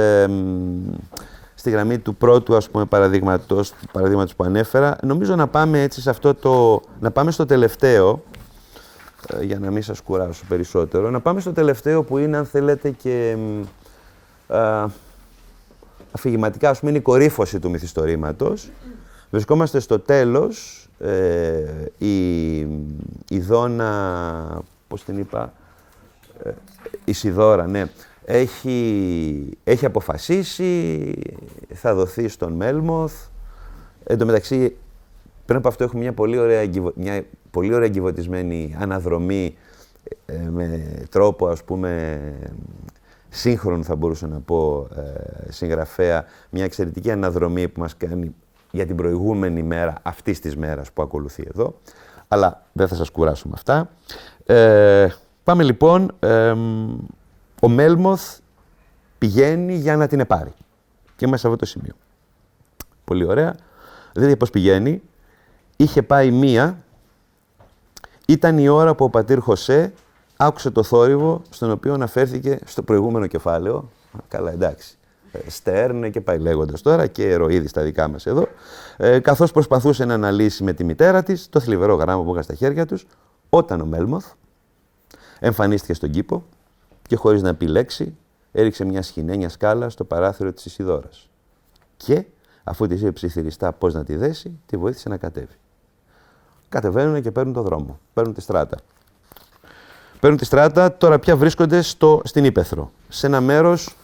στη 1.55 1.69
γραμμή 1.69 1.97
του 1.97 2.15
πρώτου 2.15 2.55
ας 2.55 2.69
πούμε, 2.69 2.85
παραδείγματος, 2.85 3.73
παραδείγματος 3.91 4.35
που 4.35 4.43
ανέφερα. 4.43 4.95
Νομίζω 5.03 5.35
να 5.35 5.47
πάμε 5.47 5.81
έτσι 5.81 6.01
σε 6.01 6.09
αυτό 6.09 6.33
το... 6.33 6.81
να 6.99 7.11
πάμε 7.11 7.31
στο 7.31 7.45
τελευταίο, 7.45 8.23
ε, 9.27 9.43
για 9.43 9.59
να 9.59 9.71
μην 9.71 9.83
σας 9.83 10.01
κουράσω 10.01 10.43
περισσότερο, 10.47 11.09
να 11.09 11.19
πάμε 11.19 11.39
στο 11.39 11.53
τελευταίο 11.53 12.03
που 12.03 12.17
είναι, 12.17 12.38
αν 12.38 12.45
θέλετε, 12.45 12.89
και 12.89 13.38
α, 14.47 14.85
αφηγηματικά, 16.12 16.70
ας 16.70 16.80
πούμε, 16.80 16.91
είναι 16.91 16.99
η 16.99 17.03
κορύφωση 17.03 17.60
του 17.60 17.70
μυθιστορήματος. 17.70 18.70
Βρισκόμαστε 19.30 19.80
στο 19.80 19.99
τέλος, 19.99 20.88
ε, 20.99 21.64
η, 21.97 22.58
η 23.30 23.39
Δόνα, 23.39 24.62
πώς 24.88 25.03
την 25.03 25.18
είπα, 25.18 25.53
ε, 26.43 26.51
η 27.05 27.14
Σιδώρα, 27.14 27.68
ναι, 27.68 27.86
έχει, 28.26 29.58
έχει 29.64 29.86
αποφασίσει, 29.86 31.14
θα 31.74 31.95
δοθεί 31.95 32.28
στον 32.28 32.53
Μέλμοθ. 32.53 33.14
Εν 34.03 34.18
τω 34.18 34.26
μεταξύ, 34.26 34.76
πριν 35.45 35.58
από 35.58 35.68
αυτό 35.68 35.84
έχουμε 35.84 36.01
μια 36.01 36.14
πολύ 36.14 36.38
ωραία, 36.38 36.70
μια 36.95 37.26
πολύ 37.51 37.74
ωραία 37.74 37.88
εγκυβωτισμένη 37.88 38.76
αναδρομή 38.80 39.58
ε, 40.26 40.49
με 40.49 40.88
τρόπο, 41.10 41.47
ας 41.47 41.64
πούμε, 41.64 42.20
σύγχρονο 43.30 43.84
θα 43.84 43.95
μπορούσα 43.95 44.28
να 44.28 44.39
πω, 44.39 44.88
ε, 44.95 45.51
συγγραφέα, 45.51 46.25
μια 46.49 46.63
εξαιρετική 46.63 47.11
αναδρομή 47.11 47.67
που 47.67 47.80
μας 47.80 47.97
κάνει 47.97 48.36
για 48.71 48.86
την 48.86 48.95
προηγούμενη 48.95 49.63
μέρα 49.63 49.93
αυτής 50.01 50.39
της 50.39 50.55
μέρας 50.55 50.91
που 50.91 51.01
ακολουθεί 51.01 51.47
εδώ. 51.47 51.75
Αλλά 52.28 52.63
δεν 52.71 52.88
θα 52.88 52.95
σας 52.95 53.09
κουράσω 53.09 53.47
με 53.47 53.53
αυτά. 53.55 53.89
Ε, 54.45 55.07
πάμε 55.43 55.63
λοιπόν 55.63 56.11
ο 57.61 57.69
Μέλμοθ 57.69 58.38
πηγαίνει 59.17 59.75
για 59.75 59.95
να 59.95 60.07
την 60.07 60.19
επάρει. 60.19 60.53
Και 61.15 61.25
είμαστε 61.25 61.47
σε 61.47 61.53
αυτό 61.53 61.59
το 61.59 61.65
σημείο. 61.65 61.93
Πολύ 63.03 63.25
ωραία. 63.25 63.55
Δείτε 64.13 64.36
πώς 64.36 64.49
πηγαίνει. 64.49 65.01
Είχε 65.75 66.01
πάει 66.01 66.32
μία. 66.32 66.78
Ήταν 68.28 68.57
η 68.57 68.67
ώρα 68.67 68.95
που 68.95 69.05
ο 69.05 69.09
πατήρ 69.09 69.39
Χωσέ 69.39 69.93
άκουσε 70.38 70.69
το 70.71 70.83
θόρυβο 70.83 71.41
στον 71.49 71.71
οποίο 71.71 71.93
αναφέρθηκε 71.93 72.59
στο 72.65 72.83
προηγούμενο 72.83 73.27
κεφάλαιο. 73.27 73.89
Καλά, 74.27 74.51
εντάξει. 74.51 74.97
Ε, 75.31 75.49
Στέρν 75.49 76.11
και 76.11 76.21
πάει 76.21 76.39
λέγοντας 76.39 76.81
τώρα 76.81 77.07
και 77.07 77.29
ερωίδης 77.29 77.69
στα 77.69 77.81
δικά 77.81 78.07
μας 78.07 78.25
εδώ. 78.25 78.47
Ε, 78.97 79.19
Καθώς 79.19 79.51
προσπαθούσε 79.51 80.05
να 80.05 80.13
αναλύσει 80.13 80.63
με 80.63 80.73
τη 80.73 80.83
μητέρα 80.83 81.23
της 81.23 81.49
το 81.49 81.59
θλιβερό 81.59 81.95
γράμμα 81.95 82.23
που 82.23 82.33
είχα 82.33 82.41
στα 82.41 82.53
χέρια 82.53 82.85
τους, 82.85 83.07
όταν 83.49 83.81
ο 83.81 83.85
Μέλμοθ 83.85 84.25
εμφανίστηκε 85.39 85.93
στον 85.93 86.09
κήπο 86.09 86.43
και 87.07 87.15
χωρίς 87.15 87.41
να 87.41 87.55
πει 87.55 87.67
λέξη, 87.67 88.15
έριξε 88.51 88.85
μια 88.85 89.01
σχοινένια 89.01 89.49
σκάλα 89.49 89.89
στο 89.89 90.03
παράθυρο 90.03 90.53
της 90.53 90.65
Ισιδόρας. 90.65 91.29
Και, 91.97 92.25
αφού 92.63 92.88
της 92.88 93.01
είπε 93.01 93.11
ψιθυριστά 93.11 93.73
πώς 93.73 93.93
να 93.93 94.03
τη 94.03 94.15
δέσει, 94.15 94.59
τη 94.65 94.77
βοήθησε 94.77 95.09
να 95.09 95.17
κατέβει. 95.17 95.55
Κατεβαίνουν 96.69 97.21
και 97.21 97.31
παίρνουν 97.31 97.53
το 97.53 97.61
δρόμο, 97.61 97.99
παίρνουν 98.13 98.33
τη 98.33 98.41
στράτα. 98.41 98.77
Παίρνουν 100.20 100.39
τη 100.39 100.45
στράτα, 100.45 100.97
τώρα 100.97 101.20
πια 101.20 101.36
βρίσκονται 101.36 101.82
στο, 101.82 102.22
στην 102.24 102.45
Ήπεθρο, 102.45 102.91
σε 103.09 103.28
ένα 103.28 103.41
μέρος 103.41 103.95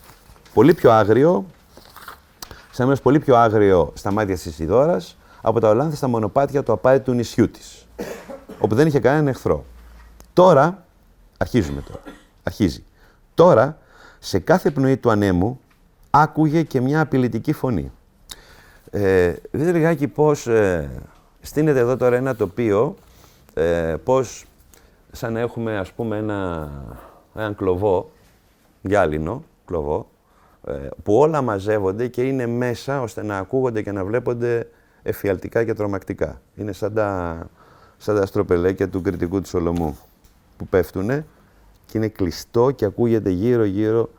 πολύ 0.53 0.73
πιο 0.73 0.91
άγριο, 0.91 1.45
σε 2.47 2.75
ένα 2.77 2.85
μέρος 2.85 3.01
πολύ 3.01 3.19
πιο 3.19 3.35
άγριο 3.35 3.91
στα 3.95 4.11
μάτια 4.11 4.35
της 4.35 4.45
Ισιδόρας, 4.45 5.17
από 5.41 5.59
τα 5.59 5.69
ολάνθιστα 5.69 6.07
μονοπάτια 6.07 6.63
του 6.63 6.71
απάιτου 6.71 7.13
νησιού 7.13 7.49
της, 7.49 7.87
όπου 8.59 8.75
δεν 8.75 8.87
είχε 8.87 8.99
κανέναν 8.99 9.27
εχθρό. 9.27 9.65
Τώρα, 10.33 10.85
αρχίζουμε 11.37 11.81
τώρα, 11.81 11.99
αρχίζει. 12.43 12.83
Τώρα, 13.33 13.77
σε 14.19 14.39
κάθε 14.39 14.71
πνοή 14.71 14.97
του 14.97 15.11
ανέμου, 15.11 15.59
άκουγε 16.09 16.61
και 16.61 16.81
μια 16.81 17.01
απειλητική 17.01 17.53
φωνή. 17.53 17.91
Ε, 18.91 19.33
δείτε 19.51 19.71
λιγάκι 19.71 20.07
πώς 20.07 20.47
ε, 20.47 20.89
στείνεται 21.41 21.79
εδώ 21.79 21.97
τώρα 21.97 22.15
ένα 22.15 22.35
τοπίο, 22.35 22.95
ε, 23.53 23.95
πώς 24.03 24.45
σαν 25.15 25.33
να 25.33 25.39
έχουμε 25.39 25.77
ας 25.77 25.91
πούμε 25.91 26.17
ένα, 26.17 26.71
έναν 27.35 27.55
κλοβό, 27.55 28.11
γυάλινο 28.81 29.43
κλοβό, 29.65 30.07
ε, 30.67 30.87
που 31.03 31.15
όλα 31.15 31.41
μαζεύονται 31.41 32.07
και 32.07 32.21
είναι 32.21 32.47
μέσα 32.47 33.01
ώστε 33.01 33.23
να 33.23 33.37
ακούγονται 33.37 33.81
και 33.81 33.91
να 33.91 34.05
βλέπονται 34.05 34.67
εφιαλτικά 35.03 35.63
και 35.63 35.73
τρομακτικά. 35.73 36.41
Είναι 36.55 36.71
σαν 36.71 36.93
τα, 36.93 37.37
σαν 37.97 38.15
τα 38.15 38.25
στροπελέκια 38.25 38.89
του 38.89 39.01
κριτικού 39.01 39.41
του 39.41 39.47
Σολομού 39.47 39.97
που 40.57 40.67
πέφτουνε 40.67 41.25
και 41.85 41.97
είναι 41.97 42.07
κλειστό 42.07 42.71
και 42.71 42.85
ακούγεται 42.85 43.29
γύρω-γύρω 43.29 44.09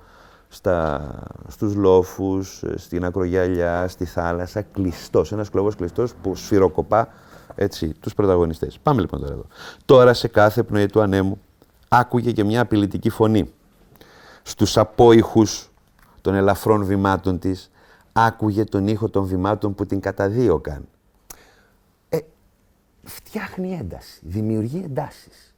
στα, 0.49 1.09
στους 1.49 1.75
λόφους, 1.75 2.65
στην 2.75 3.05
ακρογιαλιά, 3.05 3.89
στη 3.89 4.05
θάλασσα, 4.05 4.63
κλειστός, 4.63 5.33
ένας 5.33 5.51
κλωβός 5.51 5.77
κλειστός 5.77 6.15
που 6.15 6.35
σφυροκοπά 6.35 7.09
έτσι, 7.55 7.95
τους 8.01 8.15
πρωταγωνιστές. 8.15 8.79
Πάμε 8.83 9.01
λοιπόν 9.01 9.21
τώρα 9.21 9.33
εδώ. 9.33 9.47
Τώρα 9.85 10.15
σε 10.15 10.29
κάθε 10.29 10.63
πνοή 10.63 10.87
του 10.87 11.01
ανέμου 11.01 11.39
άκουγε 11.89 12.33
και 12.33 12.45
μια 12.45 12.61
απειλητική 12.61 13.11
φωνή. 13.11 13.53
στους 14.47 14.77
απόϊχους 14.77 15.71
των 16.21 16.35
ελαφρών 16.35 16.85
βημάτων 16.85 17.39
της, 17.39 17.71
άκουγε 18.13 18.65
τον 18.65 18.89
ήχο 18.89 19.09
των 19.09 19.25
βημάτων 19.25 19.75
που 19.75 19.87
την 19.87 20.01
καταδίωκαν. 20.01 20.89
Ε, 22.09 22.19
φτιάχνει 23.03 23.77
ένταση, 23.81 24.21
δημιουργεί 24.23 24.83
εντάσεις. 24.85 25.55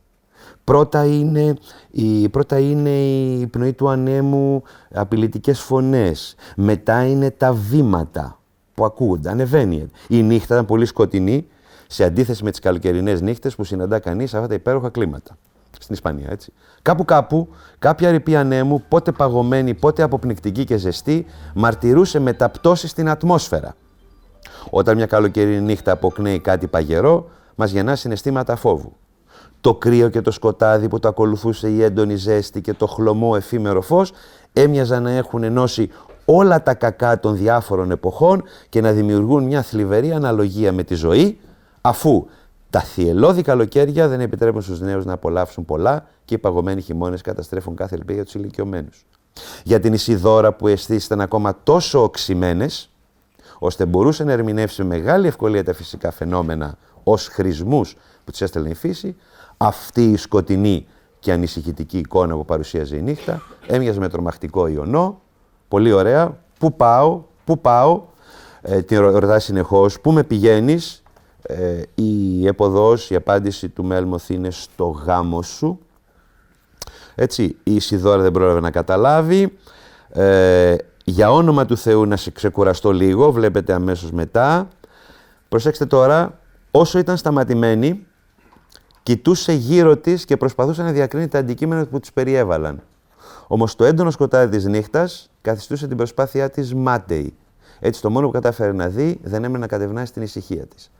Πρώτα 0.64 1.04
είναι, 1.04 1.56
η, 1.90 2.28
πρώτα 2.28 2.58
είναι 2.58 2.90
η 2.90 3.46
πνοή 3.46 3.72
του 3.72 3.88
ανέμου, 3.88 4.62
απειλητικές 4.94 5.60
φωνές. 5.60 6.34
Μετά 6.56 7.06
είναι 7.06 7.30
τα 7.30 7.52
βήματα 7.52 8.38
που 8.74 8.84
ακούγονται, 8.84 9.30
ανεβαίνει. 9.30 9.86
Η 10.08 10.22
νύχτα 10.22 10.54
ήταν 10.54 10.66
πολύ 10.66 10.86
σκοτεινή, 10.86 11.46
σε 11.86 12.04
αντίθεση 12.04 12.44
με 12.44 12.50
τις 12.50 12.60
καλοκαιρινές 12.60 13.20
νύχτες 13.20 13.54
που 13.54 13.64
συναντά 13.64 13.98
κανείς 13.98 14.34
αυτά 14.34 14.46
τα 14.46 14.54
υπέροχα 14.54 14.88
κλίματα. 14.88 15.36
Στην 15.78 15.94
Ισπανία, 15.94 16.26
έτσι. 16.30 16.52
Κάπου 16.82 17.04
κάπου, 17.04 17.48
κάποια 17.78 18.10
ρηπή 18.10 18.36
ανέμου, 18.36 18.82
πότε 18.88 19.12
παγωμένη, 19.12 19.74
πότε 19.74 20.02
αποπνικτική 20.02 20.64
και 20.64 20.76
ζεστή, 20.76 21.26
μαρτυρούσε 21.54 22.18
μεταπτώσεις 22.18 22.90
στην 22.90 23.08
ατμόσφαιρα. 23.08 23.76
Όταν 24.70 24.96
μια 24.96 25.06
καλοκαιρινή 25.06 25.60
νύχτα 25.60 25.92
αποκνέει 25.92 26.40
κάτι 26.40 26.66
παγερό, 26.66 27.30
μας 27.54 27.70
γεννά 27.70 27.96
συναισθήματα 27.96 28.56
φόβου. 28.56 28.92
Το 29.60 29.74
κρύο 29.74 30.08
και 30.08 30.20
το 30.20 30.30
σκοτάδι 30.30 30.88
που 30.88 30.98
το 30.98 31.08
ακολουθούσε 31.08 31.68
η 31.68 31.82
έντονη 31.82 32.16
ζέστη 32.16 32.60
και 32.60 32.72
το 32.72 32.86
χλωμό 32.86 33.32
εφήμερο 33.36 33.80
φως 33.80 34.12
έμοιαζαν 34.52 35.02
να 35.02 35.10
έχουν 35.10 35.42
ενώσει 35.42 35.90
όλα 36.24 36.62
τα 36.62 36.74
κακά 36.74 37.20
των 37.20 37.36
διάφορων 37.36 37.90
εποχών 37.90 38.42
και 38.68 38.80
να 38.80 38.92
δημιουργούν 38.92 39.44
μια 39.44 39.62
θλιβερή 39.62 40.12
αναλογία 40.12 40.72
με 40.72 40.82
τη 40.82 40.94
ζωή, 40.94 41.38
αφού 41.88 42.26
τα 42.70 42.80
θυελώδη 42.80 43.42
καλοκαίρια 43.42 44.08
δεν 44.08 44.20
επιτρέπουν 44.20 44.62
στους 44.62 44.80
νέους 44.80 45.04
να 45.04 45.12
απολαύσουν 45.12 45.64
πολλά 45.64 46.06
και 46.24 46.34
οι 46.34 46.38
παγωμένοι 46.38 46.80
χειμώνες 46.80 47.20
καταστρέφουν 47.20 47.76
κάθε 47.76 47.94
ελπίδα 47.94 48.14
για 48.14 48.24
τους 48.24 48.34
ηλικιωμένους. 48.34 49.06
Για 49.64 49.80
την 49.80 49.92
Ισιδώρα 49.92 50.52
που 50.52 50.68
αισθήσει 50.68 51.06
ήταν 51.06 51.20
ακόμα 51.20 51.58
τόσο 51.62 52.02
οξυμένες, 52.02 52.90
ώστε 53.58 53.86
μπορούσε 53.86 54.24
να 54.24 54.32
ερμηνεύσει 54.32 54.82
με 54.82 54.96
μεγάλη 54.96 55.26
ευκολία 55.26 55.64
τα 55.64 55.74
φυσικά 55.74 56.10
φαινόμενα 56.10 56.78
ως 57.02 57.26
χρησμούς 57.28 57.96
που 58.24 58.30
της 58.30 58.40
έστελνε 58.40 58.68
η 58.68 58.74
φύση, 58.74 59.16
αυτή 59.56 60.10
η 60.10 60.16
σκοτεινή 60.16 60.86
και 61.18 61.32
ανησυχητική 61.32 61.98
εικόνα 61.98 62.34
που 62.34 62.44
παρουσίαζε 62.44 62.96
η 62.96 63.02
νύχτα 63.02 63.42
έμοιαζε 63.66 64.00
με 64.00 64.08
τρομακτικό 64.08 64.66
ιονό, 64.66 65.20
πολύ 65.68 65.92
ωραία, 65.92 66.36
πού 66.58 66.76
πάω, 66.76 67.22
πού 67.44 67.60
πάω, 67.60 68.02
ε, 68.60 68.82
την 68.82 69.00
ρωτάς 69.00 69.44
συνεχώς, 69.44 70.00
πού 70.00 70.12
με 70.12 70.22
πηγαίνεις, 70.22 71.00
ε, 71.46 71.82
η 71.94 72.46
εποδός, 72.46 73.10
η 73.10 73.14
απάντηση 73.14 73.68
του 73.68 73.84
Μέλμοθ 73.84 74.30
είναι 74.30 74.50
στο 74.50 74.84
γάμο 74.84 75.42
σου. 75.42 75.78
Έτσι, 77.14 77.42
η 77.62 77.74
Ισιδώρα 77.74 78.22
δεν 78.22 78.32
πρόλαβε 78.32 78.60
να 78.60 78.70
καταλάβει. 78.70 79.58
Ε, 80.08 80.76
για 81.04 81.32
όνομα 81.32 81.64
του 81.64 81.76
Θεού 81.76 82.06
να 82.06 82.16
σε 82.16 82.30
ξεκουραστώ 82.30 82.92
λίγο, 82.92 83.32
βλέπετε 83.32 83.72
αμέσως 83.72 84.10
μετά. 84.10 84.68
Προσέξτε 85.48 85.86
τώρα, 85.86 86.38
όσο 86.70 86.98
ήταν 86.98 87.16
σταματημένη, 87.16 88.06
κοιτούσε 89.02 89.52
γύρω 89.52 89.96
της 89.96 90.24
και 90.24 90.36
προσπαθούσε 90.36 90.82
να 90.82 90.92
διακρίνει 90.92 91.28
τα 91.28 91.38
αντικείμενα 91.38 91.86
που 91.86 92.00
της 92.00 92.12
περιέβαλαν. 92.12 92.82
Όμως 93.46 93.76
το 93.76 93.84
έντονο 93.84 94.10
σκοτάδι 94.10 94.56
της 94.56 94.64
νύχτας 94.64 95.30
καθιστούσε 95.40 95.86
την 95.86 95.96
προσπάθειά 95.96 96.50
της 96.50 96.74
μάταιη. 96.74 97.34
Έτσι 97.80 98.00
το 98.00 98.10
μόνο 98.10 98.26
που 98.26 98.32
κατάφερε 98.32 98.72
να 98.72 98.88
δει 98.88 99.20
δεν 99.22 99.44
έμενε 99.44 99.58
να 99.58 99.66
κατευνάσει 99.66 100.12
την 100.12 100.22
ησυχία 100.22 100.66
της 100.66 100.90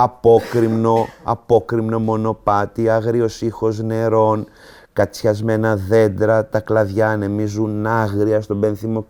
απόκριμνο, 0.00 1.06
απόκριμνο 1.24 1.98
μονοπάτι, 1.98 2.88
άγριος 2.88 3.40
ήχος 3.42 3.78
νερών, 3.78 4.46
κατσιασμένα 4.92 5.76
δέντρα, 5.76 6.46
τα 6.46 6.60
κλαδιά 6.60 7.08
ανεμίζουν 7.08 7.86
άγρια 7.86 8.40
στον 8.40 8.60
πένθυμο 8.60 9.04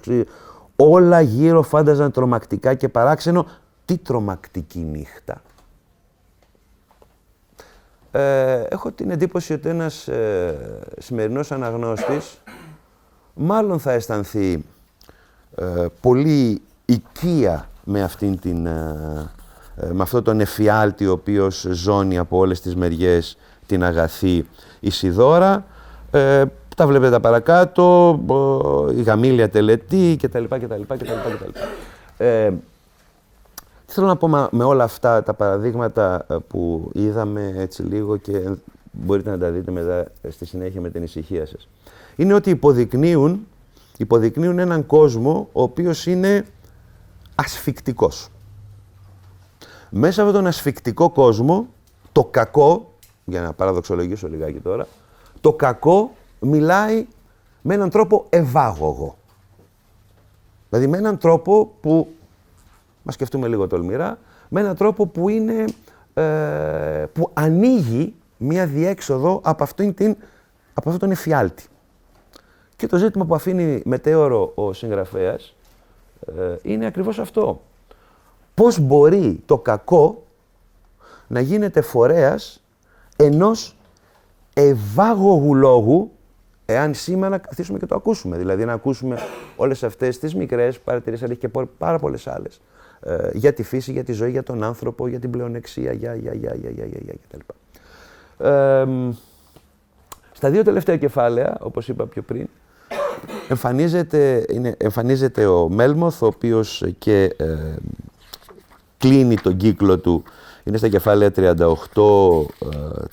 Όλα 0.76 1.20
γύρω 1.20 1.62
φάνταζαν 1.62 2.10
τρομακτικά 2.10 2.74
και 2.74 2.88
παράξενο. 2.88 3.46
Τι 3.84 3.96
τρομακτική 3.98 4.78
νύχτα. 4.78 5.42
Ε, 8.10 8.62
έχω 8.68 8.92
την 8.92 9.10
εντύπωση 9.10 9.52
ότι 9.52 9.68
ένας 9.68 10.08
ε, 10.08 10.54
σημερινός 10.98 11.52
αναγνώστης 11.52 12.38
μάλλον 13.34 13.78
θα 13.78 13.92
αισθανθεί 13.92 14.64
ε, 15.54 15.86
πολύ 16.00 16.62
οικία 16.84 17.68
με 17.84 18.02
αυτήν 18.02 18.38
την 18.38 18.66
ε, 18.66 18.70
ε, 18.70 19.37
με 19.92 20.02
αυτόν 20.02 20.22
τον 20.22 20.40
εφιάλτη 20.40 21.06
ο 21.06 21.12
οποίος 21.12 21.66
ζώνει 21.70 22.18
από 22.18 22.36
όλες 22.38 22.60
τις 22.60 22.76
μεριές 22.76 23.36
την 23.66 23.84
αγαθή 23.84 24.46
Ισιδώρα. 24.80 25.64
Ε, 26.10 26.44
τα 26.76 26.86
βλέπετε 26.86 27.18
παρακάτω, 27.18 28.18
η 28.96 29.02
γαμήλια 29.02 29.48
τελετή 29.50 30.16
κτλ. 30.22 30.44
κτλ, 30.44 30.82
κτλ, 30.86 31.04
Ε, 32.16 32.52
θέλω 33.86 34.06
να 34.06 34.16
πω 34.16 34.28
με 34.50 34.64
όλα 34.64 34.84
αυτά 34.84 35.22
τα 35.22 35.34
παραδείγματα 35.34 36.26
ε, 36.28 36.36
που 36.48 36.90
είδαμε 36.94 37.54
έτσι 37.56 37.82
λίγο 37.82 38.16
και 38.16 38.42
μπορείτε 38.92 39.30
να 39.30 39.38
τα 39.38 39.50
δείτε 39.50 39.70
μετά 39.70 40.06
στη 40.30 40.46
συνέχεια 40.46 40.80
με 40.80 40.90
την 40.90 41.02
ησυχία 41.02 41.46
σας. 41.46 41.68
Είναι 42.16 42.34
ότι 42.34 42.50
υποδεικνύουν, 42.50 43.46
υποδεικνύουν 43.96 44.58
έναν 44.58 44.86
κόσμο 44.86 45.48
ο 45.52 45.62
οποίος 45.62 46.06
είναι 46.06 46.44
ασφικτικός. 47.34 48.28
Μέσα 49.90 50.22
από 50.22 50.32
τον 50.32 50.46
ασφικτικό 50.46 51.10
κόσμο, 51.10 51.66
το 52.12 52.24
κακό, 52.24 52.92
για 53.24 53.40
να 53.40 53.52
παραδοξολογήσω 53.52 54.28
λιγάκι 54.28 54.58
τώρα, 54.58 54.86
το 55.40 55.52
κακό 55.52 56.10
μιλάει 56.40 57.06
με 57.62 57.74
έναν 57.74 57.90
τρόπο 57.90 58.26
ευάγωγο. 58.28 59.16
Δηλαδή 60.68 60.86
με 60.86 60.98
έναν 60.98 61.18
τρόπο 61.18 61.72
που, 61.80 62.08
μας 63.02 63.14
σκεφτούμε 63.14 63.48
λίγο 63.48 63.66
τολμηρά, 63.66 64.18
με 64.48 64.60
έναν 64.60 64.76
τρόπο 64.76 65.06
που 65.06 65.28
είναι, 65.28 65.64
ε, 66.14 67.04
που 67.12 67.30
ανοίγει 67.32 68.14
μία 68.36 68.66
διέξοδο 68.66 69.40
από, 69.44 69.62
αυτήν 69.62 69.94
την, 69.94 70.16
από 70.74 70.90
αυτόν 70.90 70.98
τον 70.98 71.10
εφιάλτη. 71.10 71.64
Και 72.76 72.86
το 72.86 72.96
ζήτημα 72.96 73.24
που 73.24 73.34
αφήνει 73.34 73.82
μετέωρο 73.84 74.52
ο 74.54 74.72
συγγραφέας 74.72 75.54
ε, 76.38 76.56
είναι 76.62 76.86
ακριβώς 76.86 77.18
αυτό 77.18 77.60
πώς 78.58 78.78
μπορεί 78.78 79.40
το 79.46 79.58
κακό 79.58 80.22
να 81.26 81.40
γίνεται 81.40 81.80
φορέας 81.80 82.62
ενός 83.16 83.76
ευάγωγου 84.54 85.54
λόγου, 85.54 86.10
εάν 86.66 86.94
σήμερα 86.94 87.30
να 87.30 87.38
καθίσουμε 87.38 87.78
και 87.78 87.86
το 87.86 87.94
ακούσουμε. 87.94 88.36
Δηλαδή 88.36 88.64
να 88.64 88.72
ακούσουμε 88.72 89.18
όλες 89.56 89.82
αυτές 89.82 90.18
τις 90.18 90.34
μικρές 90.34 90.78
παρατηρήσεις, 90.78 91.24
αλλά 91.24 91.34
και 91.34 91.48
πάρα 91.78 91.98
πολλές 91.98 92.26
άλλες. 92.26 92.60
Ε, 93.00 93.30
για 93.32 93.52
τη 93.52 93.62
φύση, 93.62 93.92
για 93.92 94.04
τη 94.04 94.12
ζωή, 94.12 94.30
για 94.30 94.42
τον 94.42 94.62
άνθρωπο, 94.62 95.08
για 95.08 95.18
την 95.18 95.30
πλεονεξία, 95.30 95.92
για, 95.92 96.14
για, 96.14 96.34
για, 96.34 96.54
για, 96.54 96.70
για, 96.70 96.86
για, 96.86 97.00
για 97.04 97.14
κτλ. 97.28 97.38
Ε, 98.44 98.86
στα 100.32 100.50
δύο 100.50 100.62
τελευταία 100.64 100.96
κεφάλαια, 100.96 101.56
όπως 101.60 101.88
είπα 101.88 102.06
πιο 102.06 102.22
πριν, 102.22 102.46
εμφανίζεται, 103.48 104.46
είναι, 104.48 104.74
εμφανίζεται 104.78 105.46
ο 105.46 105.68
Μέλμοθ, 105.68 106.22
ο 106.22 106.26
οποίος 106.26 106.84
και 106.98 107.34
ε, 107.36 107.74
κλείνει 108.98 109.34
τον 109.34 109.56
κύκλο 109.56 109.98
του, 109.98 110.22
είναι 110.64 110.76
στα 110.76 110.88
κεφάλαια 110.88 111.30
38, 111.36 111.52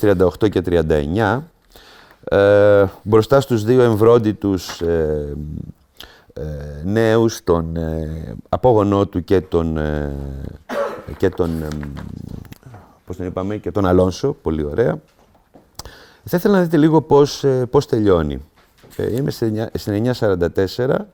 38 0.01 0.43
ε, 0.43 0.49
και 0.49 0.61
39. 0.65 1.41
Ε, 2.23 2.85
μπροστά 3.03 3.41
στους 3.41 3.63
δύο 3.63 3.81
εμβρόντιτους 3.81 4.81
ε, 4.81 5.37
ε, 6.39 6.81
νέους, 6.83 7.43
τον 7.43 7.75
ε, 7.75 8.35
απόγονό 8.49 9.05
του 9.05 9.23
και 9.23 9.41
τον, 9.41 9.77
ε, 9.77 10.15
και 11.17 11.29
τον, 11.29 11.63
πώς 13.05 13.17
τον 13.17 13.25
είπαμε, 13.25 13.57
και 13.57 13.71
τον 13.71 13.85
Αλόνσο, 13.85 14.35
πολύ 14.41 14.63
ωραία. 14.63 14.99
Θα 16.23 16.37
ήθελα 16.37 16.55
να 16.57 16.63
δείτε 16.63 16.77
λίγο 16.77 17.01
πώς, 17.01 17.45
πώς 17.69 17.85
τελειώνει. 17.85 18.41
Είμαι 19.11 19.31
στην 19.73 20.13
944, 20.19 21.07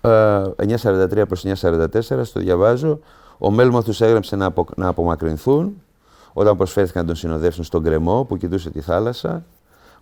943 0.00 1.24
προς 1.28 1.44
944, 1.44 2.24
στο 2.24 2.40
διαβάζω. 2.40 2.98
Ο 3.44 3.50
Μέλμοθ 3.50 3.84
τους 3.84 4.00
έγραψε 4.00 4.36
να, 4.36 4.46
απο, 4.46 4.66
να 4.76 4.88
απομακρυνθούν 4.88 5.82
όταν 6.32 6.56
προσφέρθηκαν 6.56 7.02
να 7.02 7.08
τον 7.08 7.16
συνοδεύσουν 7.16 7.64
στον 7.64 7.82
κρεμό 7.82 8.24
που 8.24 8.36
κοιτούσε 8.36 8.70
τη 8.70 8.80
θάλασσα. 8.80 9.44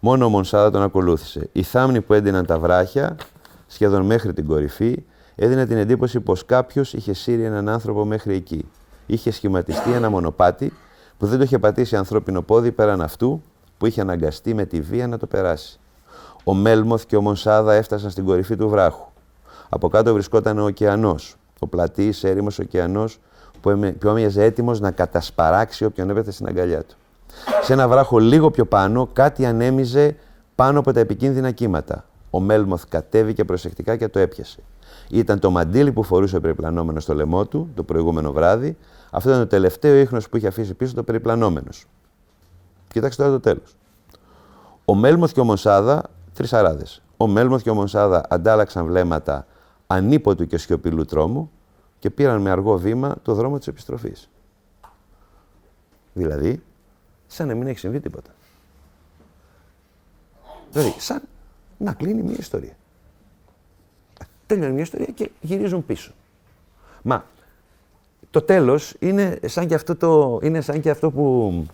Μόνο 0.01 0.25
ο 0.25 0.29
Μονσάδα 0.29 0.71
τον 0.71 0.83
ακολούθησε. 0.83 1.49
Οι 1.53 1.63
θάμνοι 1.63 2.01
που 2.01 2.15
έδιναν 2.15 2.47
τα 2.47 2.59
βράχια, 2.59 3.17
σχεδόν 3.67 4.07
μέχρι 4.07 4.33
την 4.33 4.47
κορυφή, 4.47 5.05
έδινε 5.35 5.67
την 5.67 5.77
εντύπωση 5.77 6.21
πως 6.21 6.45
κάποιος 6.45 6.93
είχε 6.93 7.13
σύρει 7.13 7.45
έναν 7.45 7.69
άνθρωπο 7.69 8.05
μέχρι 8.05 8.35
εκεί. 8.35 8.69
Είχε 9.07 9.31
σχηματιστεί 9.31 9.93
ένα 9.93 10.11
μονοπάτι 10.11 10.73
που 11.19 11.27
δεν 11.27 11.39
το 11.39 11.45
είχε 11.45 11.59
πατήσει 11.59 11.97
ανθρώπινο 11.97 12.43
πόδι 12.43 12.73
πέραν 12.73 13.01
αυτού 13.01 13.43
που 13.79 13.87
είχε 13.87 14.01
αναγκαστεί 14.01 14.55
με 14.55 14.65
τη 14.65 14.81
βία 14.81 15.07
να 15.07 15.19
το 15.19 15.27
περάσει. 15.27 15.81
Ο 16.45 16.55
Μέλμοθ 16.55 17.07
και 17.07 17.17
ο 17.17 17.21
Μονσάδα 17.21 17.73
έφτασαν 17.73 18.11
στην 18.11 18.25
κορυφή 18.25 18.57
του 18.57 18.69
βράχου. 18.69 19.07
Από 19.69 19.89
κάτω 19.89 20.13
βρισκόταν 20.13 20.59
ο 20.59 20.65
ωκεανός, 20.65 21.37
ο 21.59 21.67
πλατής 21.67 22.25
έρημος 22.25 22.59
ωκεανός 22.59 23.19
που 23.99 24.09
έμοιαζε 24.09 24.45
έτοιμος 24.45 24.81
να 24.81 24.91
κατασπαράξει 24.91 25.85
όποιον 25.85 26.11
έπεφτε 26.11 26.31
στην 26.31 26.47
αγκαλιά 26.47 26.83
του. 26.83 26.97
Σε 27.63 27.73
ένα 27.73 27.89
βράχο 27.89 28.19
λίγο 28.19 28.51
πιο 28.51 28.65
πάνω, 28.65 29.09
κάτι 29.13 29.47
ανέμιζε 29.47 30.17
πάνω 30.55 30.79
από 30.79 30.93
τα 30.93 31.01
επικίνδυνα 31.01 31.51
κύματα. 31.51 32.05
Ο 32.31 32.41
Μέλμοθ 32.41 32.85
κατέβηκε 32.89 33.45
προσεκτικά 33.45 33.97
και 33.97 34.09
το 34.09 34.19
έπιασε. 34.19 34.59
Ήταν 35.11 35.39
το 35.39 35.51
μαντίλι 35.51 35.93
που 35.93 36.03
φορούσε 36.03 36.37
ο 36.37 36.41
περιπλανόμενος 36.41 37.03
στο 37.03 37.15
λαιμό 37.15 37.47
του 37.47 37.71
το 37.75 37.83
προηγούμενο 37.83 38.33
βράδυ. 38.33 38.77
Αυτό 39.11 39.29
ήταν 39.29 39.41
το 39.41 39.49
τελευταίο 39.49 39.97
ίχνος 39.97 40.29
που 40.29 40.37
είχε 40.37 40.47
αφήσει 40.47 40.75
πίσω 40.75 40.95
το 40.95 41.03
περιπλανόμενος. 41.03 41.87
Κοιτάξτε 42.89 43.23
τώρα 43.23 43.35
το 43.35 43.41
τέλος. 43.41 43.77
Ο 44.85 44.95
Μέλμοθ 44.95 45.33
και 45.33 45.41
ο 45.41 45.45
Μονσάδα, 45.45 46.03
τρισαράδε. 46.33 46.85
Ο 47.17 47.27
Μέλμοθ 47.27 47.63
και 47.63 47.71
ο 47.71 47.75
Μονσάδα 47.75 48.25
αντάλλαξαν 48.29 48.87
βλέμματα 48.87 49.47
ανίποτου 49.87 50.47
και 50.47 50.59
σιωπηλού 50.59 51.05
τρόμου 51.05 51.51
και 52.03 52.11
πήραν 52.11 52.41
με 52.41 52.51
αργό 52.51 52.79
βήμα 52.79 53.17
το 53.23 53.35
δρόμο 53.35 53.59
της 53.59 53.67
επιστροφής. 53.67 54.29
Δηλαδή, 56.13 56.63
σαν 57.27 57.49
να 57.49 57.55
μην 57.55 57.67
έχει 57.67 57.79
συμβεί 57.79 58.01
τίποτα. 58.01 58.31
Δηλαδή, 60.73 60.95
σαν 60.99 61.23
να 61.79 61.93
κλείνει 61.93 62.23
μια 62.23 62.37
ιστορία. 62.39 62.77
Τελειώνει 64.47 64.73
μια 64.73 64.83
ιστορία 64.83 65.07
και 65.15 65.31
γυρίζουν 65.41 65.87
πίσω. 65.87 66.13
Μα 67.03 67.25
το 68.31 68.43
τέλος 68.43 68.95
είναι 68.99 69.39
σαν 69.45 69.67
και 69.67 69.75
αυτό, 69.75 69.97
το, 69.97 70.39
είναι 70.43 70.61
σαν 70.61 70.81
και 70.81 70.91
αυτό 70.91 71.11
που 71.11 71.67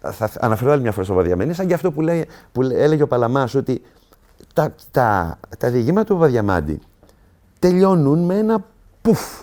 θα 0.00 0.30
αναφέρω 0.40 0.70
άλλη 0.72 0.82
μια 0.82 0.92
φορά 0.92 1.04
στο 1.04 1.14
Βαδιαμένη, 1.14 1.54
σαν 1.54 1.66
και 1.66 1.74
αυτό 1.74 1.92
που, 1.92 2.00
λέει, 2.00 2.28
που 2.52 2.62
έλεγε 2.62 3.02
ο 3.02 3.06
Παλαμάς, 3.06 3.54
ότι 3.54 3.82
τα, 4.54 4.74
τα, 4.90 5.38
τα 5.58 5.70
διηγήματα 5.70 6.04
του 6.04 6.16
Βαδιαμάντη 6.16 6.80
τελειώνουν 7.58 8.24
με 8.24 8.38
ένα 8.38 8.64
πουφ. 9.02 9.40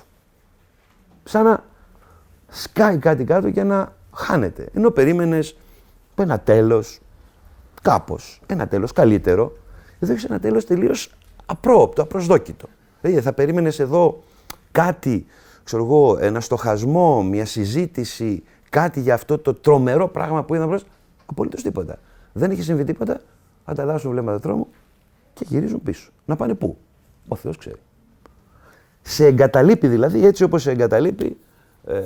Σαν 1.24 1.44
να 1.44 1.64
σκάει 2.48 2.98
κάτι 2.98 3.24
κάτω 3.24 3.52
και 3.52 3.64
να 3.64 3.96
χάνεται. 4.14 4.70
Ενώ 4.74 4.92
περίμενες 4.92 5.58
ένα 6.16 6.40
τέλος, 6.40 7.00
κάπως, 7.82 8.42
ένα 8.46 8.68
τέλος 8.68 8.92
καλύτερο. 8.92 9.54
Εδώ 10.00 10.12
έχεις 10.12 10.24
ένα 10.24 10.40
τέλος 10.40 10.66
τελείως 10.66 11.12
απρόοπτο, 11.46 12.02
απροσδόκητο. 12.02 12.68
Δηλαδή 13.02 13.22
θα 13.22 13.34
περίμενες 13.34 13.80
εδώ 13.80 14.24
κάτι, 14.72 15.26
ξέρω 15.64 15.84
εγώ, 15.84 16.18
ένα 16.20 16.40
στοχασμό, 16.40 17.24
μια 17.24 17.46
συζήτηση, 17.46 18.44
κάτι 18.70 19.02
για 19.02 19.14
αυτό 19.14 19.38
το 19.38 19.54
τρομερό 19.54 20.08
πράγμα 20.08 20.44
που 20.44 20.56
είδα 20.56 20.68
μπρος. 20.68 20.86
Απολύτως 21.26 21.62
τίποτα. 21.62 21.98
Δεν 22.34 22.52
έχει 22.52 22.62
συμβεί 22.62 22.84
τίποτα, 22.84 23.22
ανταλλάσσουν 23.66 24.12
βλέμματα 24.12 24.40
τρόμου 24.40 24.68
και 25.34 25.46
γυρίζουν 25.48 25.82
πίσω. 25.84 26.12
Να 26.26 26.36
πάνε 26.36 26.54
πού; 26.54 26.78
Ο 27.28 27.36
Θεός 27.36 27.58
ξέρει. 27.58 27.80
Σε 29.10 29.26
εγκαταλείπει 29.26 29.88
δηλαδή, 29.88 30.26
έτσι 30.26 30.44
όπως 30.44 30.62
σε 30.62 30.72
εγκαταλείπει, 30.72 31.38
ε, 31.88 32.02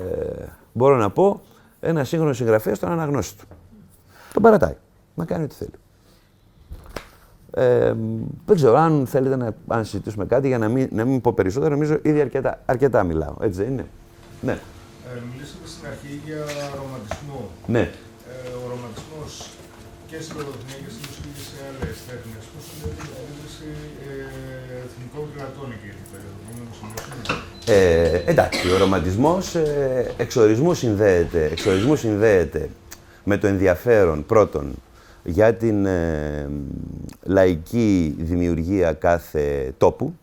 μπορώ 0.74 0.96
να 0.98 1.10
πω, 1.10 1.42
ένα 1.80 2.04
σύγχρονο 2.04 2.34
συγγραφέα 2.34 2.76
στον 2.76 2.92
αναγνώστη 2.92 3.38
του. 3.38 3.48
Τον 4.34 4.42
παρατάει. 4.42 4.76
Να 5.16 5.26
κάνει 5.26 5.44
ό,τι 5.44 5.56
θέλει. 5.56 5.78
Ε, 7.52 7.94
δεν 8.46 8.56
ξέρω 8.56 8.76
αν 8.78 9.08
θέλετε 9.08 9.36
να 9.36 9.56
αν 9.68 9.86
συζητήσουμε 9.86 10.26
κάτι 10.26 10.48
για 10.48 10.58
να 10.58 10.68
μην, 10.68 10.88
να 10.92 11.06
μην 11.06 11.22
πω 11.22 11.34
περισσότερο. 11.34 11.72
Νομίζω 11.72 12.00
ήδη 12.02 12.22
αρκετά, 12.22 12.62
αρκετά 12.66 13.04
μιλάω. 13.04 13.36
Έτσι 13.42 13.64
δεν 13.64 13.72
είναι; 13.72 13.86
Ναι. 14.42 14.52
Ε, 14.52 15.22
μιλήσατε 15.32 15.68
στην 15.74 15.84
αρχή 15.92 16.14
για 16.26 16.42
ρομαντισμό. 16.80 17.42
Ναι. 17.76 17.84
Ε, 18.32 18.48
ο 18.62 18.64
ρομαντισμός 18.74 19.32
και 20.10 20.18
στην 20.26 20.36
λογοτεχνία 20.40 20.80
και 20.84 20.92
στην 20.94 21.04
μουσική 21.08 21.30
και 21.38 21.44
σε 21.50 21.58
άλλες 21.68 21.96
τέχνες. 22.08 22.44
Πώς 22.52 22.64
συνδέεται 22.68 23.02
με 23.02 23.10
την 23.10 23.22
αντίληψη 23.22 23.70
ε, 24.08 24.12
εθνικών 24.86 25.26
κρατών 25.36 25.68
εκείνη 25.76 25.96
την 26.00 26.08
περίοδο. 26.12 26.43
Ε, 27.66 28.22
εντάξει, 28.26 28.72
ο 28.72 28.78
ρομαντισμός 28.78 29.56
ε, 29.56 30.14
εξορισμού, 30.18 30.74
συνδέεται, 30.74 31.50
εξορισμού 31.52 31.96
συνδέεται 31.96 32.70
με 33.24 33.38
το 33.38 33.48
ενδιαφέρον 33.48 34.26
πρώτον 34.26 34.74
για 35.24 35.54
την 35.54 35.86
ε, 35.86 36.50
λαϊκή 37.24 38.16
δημιουργία 38.20 38.94
κάθε 38.94 39.74
τόπου. 39.78 40.14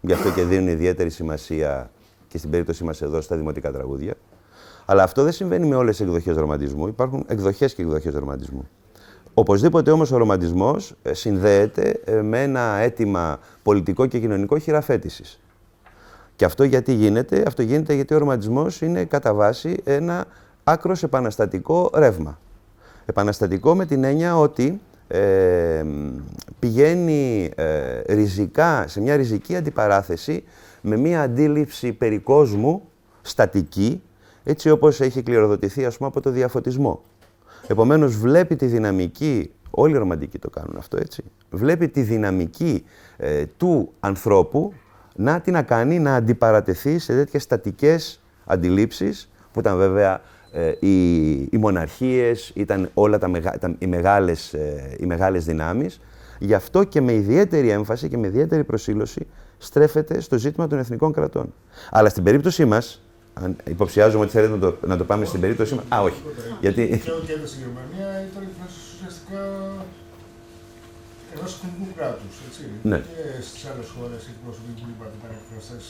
Γι' 0.00 0.12
αυτό 0.12 0.30
και 0.30 0.42
δίνουν 0.42 0.68
ιδιαίτερη 0.68 1.10
σημασία 1.10 1.90
και 2.28 2.38
στην 2.38 2.50
περίπτωση 2.50 2.84
μας 2.84 3.02
εδώ 3.02 3.20
στα 3.20 3.36
δημοτικά 3.36 3.72
τραγούδια. 3.72 4.14
Αλλά 4.84 5.02
αυτό 5.02 5.22
δεν 5.22 5.32
συμβαίνει 5.32 5.66
με 5.66 5.74
όλες 5.74 5.96
τις 5.96 6.06
εκδοχές 6.06 6.36
ρομαντισμού. 6.36 6.86
Υπάρχουν 6.86 7.24
εκδοχές 7.28 7.74
και 7.74 7.82
εκδοχές 7.82 8.14
ρομαντισμού. 8.14 8.68
Οπωσδήποτε 9.34 9.90
όμως 9.90 10.12
ο 10.12 10.16
ρομαντισμός 10.16 10.94
ε, 11.02 11.14
συνδέεται 11.14 12.00
ε, 12.04 12.22
με 12.22 12.42
ένα 12.42 12.60
αίτημα 12.60 13.38
πολιτικό 13.62 14.06
και 14.06 14.18
κοινωνικό 14.18 14.58
χειραφέτησης. 14.58 15.40
Και 16.40 16.46
αυτό 16.46 16.64
γιατί 16.64 16.92
γίνεται, 16.92 17.42
αυτό 17.46 17.62
γίνεται 17.62 17.94
γιατί 17.94 18.14
ο 18.14 18.18
ρομαντισμός 18.18 18.80
είναι 18.80 19.04
κατά 19.04 19.34
βάση 19.34 19.76
ένα 19.84 20.26
άκρος 20.64 21.02
επαναστατικό 21.02 21.90
ρεύμα. 21.94 22.38
Επαναστατικό 23.06 23.74
με 23.74 23.86
την 23.86 24.04
έννοια 24.04 24.38
ότι 24.38 24.80
ε, 25.08 25.84
πηγαίνει 26.58 27.50
ε, 27.54 28.14
ριζικά, 28.14 28.84
σε 28.88 29.00
μια 29.00 29.16
ριζική 29.16 29.56
αντιπαράθεση 29.56 30.44
με 30.80 30.96
μια 30.96 31.22
αντίληψη 31.22 31.92
περί 31.92 32.18
κόσμου 32.18 32.82
στατική, 33.22 34.02
έτσι 34.44 34.70
όπως 34.70 35.00
έχει 35.00 35.22
κληροδοτηθεί 35.22 35.84
ας 35.84 35.96
πούμε, 35.96 36.08
από 36.08 36.20
το 36.20 36.30
διαφωτισμό. 36.30 37.02
Επομένως 37.66 38.16
βλέπει 38.16 38.56
τη 38.56 38.66
δυναμική, 38.66 39.52
όλοι 39.70 39.94
οι 39.94 39.98
ρομαντικοί 39.98 40.38
το 40.38 40.50
κάνουν 40.50 40.76
αυτό 40.76 40.96
έτσι, 40.96 41.22
βλέπει 41.50 41.88
τη 41.88 42.02
δυναμική 42.02 42.84
ε, 43.16 43.44
του 43.56 43.92
ανθρώπου 44.00 44.72
να 45.20 45.40
τι 45.40 45.50
να 45.50 45.62
κάνει, 45.62 45.98
να 45.98 46.14
αντιπαρατεθεί 46.14 46.98
σε 46.98 47.14
τέτοιες 47.14 47.42
στατικές 47.42 48.20
αντιλήψεις, 48.44 49.30
που 49.52 49.60
ήταν 49.60 49.76
βέβαια 49.76 50.20
ε, 50.52 50.72
οι, 50.78 51.32
οι 51.40 51.56
μοναρχίες, 51.58 52.52
ήταν 52.54 52.90
όλα 52.94 53.18
τα, 53.18 53.28
μεγα, 53.28 53.58
τα 53.58 53.74
οι, 53.78 53.86
μεγάλες, 53.86 54.54
ε, 54.54 54.96
οι 54.98 55.06
μεγάλες 55.06 55.44
δυνάμεις. 55.44 56.00
Γι' 56.38 56.54
αυτό 56.54 56.84
και 56.84 57.00
με 57.00 57.12
ιδιαίτερη 57.12 57.68
έμφαση 57.68 58.08
και 58.08 58.16
με 58.16 58.26
ιδιαίτερη 58.26 58.64
προσήλωση 58.64 59.26
στρέφεται 59.58 60.20
στο 60.20 60.38
ζήτημα 60.38 60.66
των 60.66 60.78
εθνικών 60.78 61.12
κρατών. 61.12 61.54
Αλλά 61.90 62.08
στην 62.08 62.22
περίπτωσή 62.22 62.64
μας, 62.64 63.02
αν 63.34 63.56
υποψιάζομαι 63.64 64.24
ότι 64.24 64.32
θέλετε 64.32 64.52
να 64.52 64.58
το, 64.58 64.76
να 64.86 64.96
το 64.96 65.04
πάμε 65.04 65.24
στην 65.24 65.40
περίπτωσή 65.40 65.74
μας... 65.74 65.84
Α, 65.88 66.02
όχι. 66.02 66.22
Γιατί... 66.60 67.00
Και 67.04 67.10
ο 67.10 67.46
στην 67.46 67.60
Γερμανία 67.60 68.24
ήταν 68.30 68.48
ουσιαστικά 68.94 69.40
ενός 71.34 71.50
εθνικού 71.54 71.86
κράτους. 71.96 72.34
Ναι. 72.82 72.98
Και 72.98 73.42
στις 73.48 73.62
άλλες 73.70 73.88
χώρες 73.96 74.20
οι 74.26 74.30
εκπρόσωποι 74.34 74.70
που 74.80 74.86
είπατε 74.92 75.14
ήταν 75.20 75.30
εκφραστές 75.38 75.84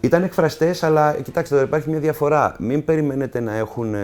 ήταν 0.00 0.22
εκφραστές, 0.22 0.82
αλλά 0.82 1.16
κοιτάξτε, 1.22 1.54
εδώ 1.54 1.64
υπάρχει 1.64 1.90
μια 1.90 1.98
διαφορά. 1.98 2.56
Μην 2.58 2.84
περιμένετε 2.84 3.40
να 3.40 3.54
έχουν. 3.54 3.94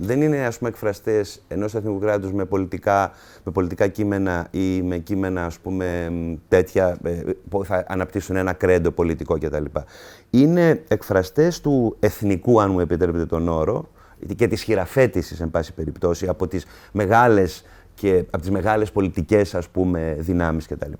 δεν 0.00 0.22
είναι 0.22 0.46
ας 0.46 0.58
πούμε 0.58 0.70
εκφραστές 0.70 1.42
ενός 1.48 1.74
εθνικού 1.74 1.98
κράτους 1.98 2.32
με 2.32 2.44
πολιτικά, 2.44 3.12
με 3.44 3.52
πολιτικά 3.52 3.86
κείμενα 3.86 4.46
ή 4.50 4.82
με 4.82 4.98
κείμενα 4.98 5.44
ας 5.44 5.58
πούμε, 5.58 6.12
τέτοια 6.48 6.98
ε, 7.04 7.10
που 7.48 7.64
θα 7.64 7.84
αναπτύσσουν 7.88 8.36
ένα 8.36 8.52
κρέντο 8.52 8.90
πολιτικό 8.90 9.38
κτλ. 9.38 9.64
Είναι 10.30 10.82
εκφραστές 10.88 11.60
του 11.60 11.96
εθνικού, 12.00 12.60
αν 12.60 12.70
μου 12.70 12.80
επιτρέπετε 12.80 13.26
τον 13.26 13.48
όρο, 13.48 13.88
και 14.36 14.48
της 14.48 14.62
χειραφέτησης, 14.62 15.40
εν 15.40 15.50
πάση 15.50 15.72
περιπτώσει, 15.72 16.26
από 16.26 16.46
τις 16.46 16.66
μεγάλες 16.92 17.64
και 17.94 18.24
από 18.30 18.38
τις 18.38 18.50
μεγάλες 18.50 18.92
πολιτικές 18.92 19.54
ας 19.54 19.68
πούμε 19.68 20.16
δυνάμεις 20.18 20.66
κτλ. 20.66 20.92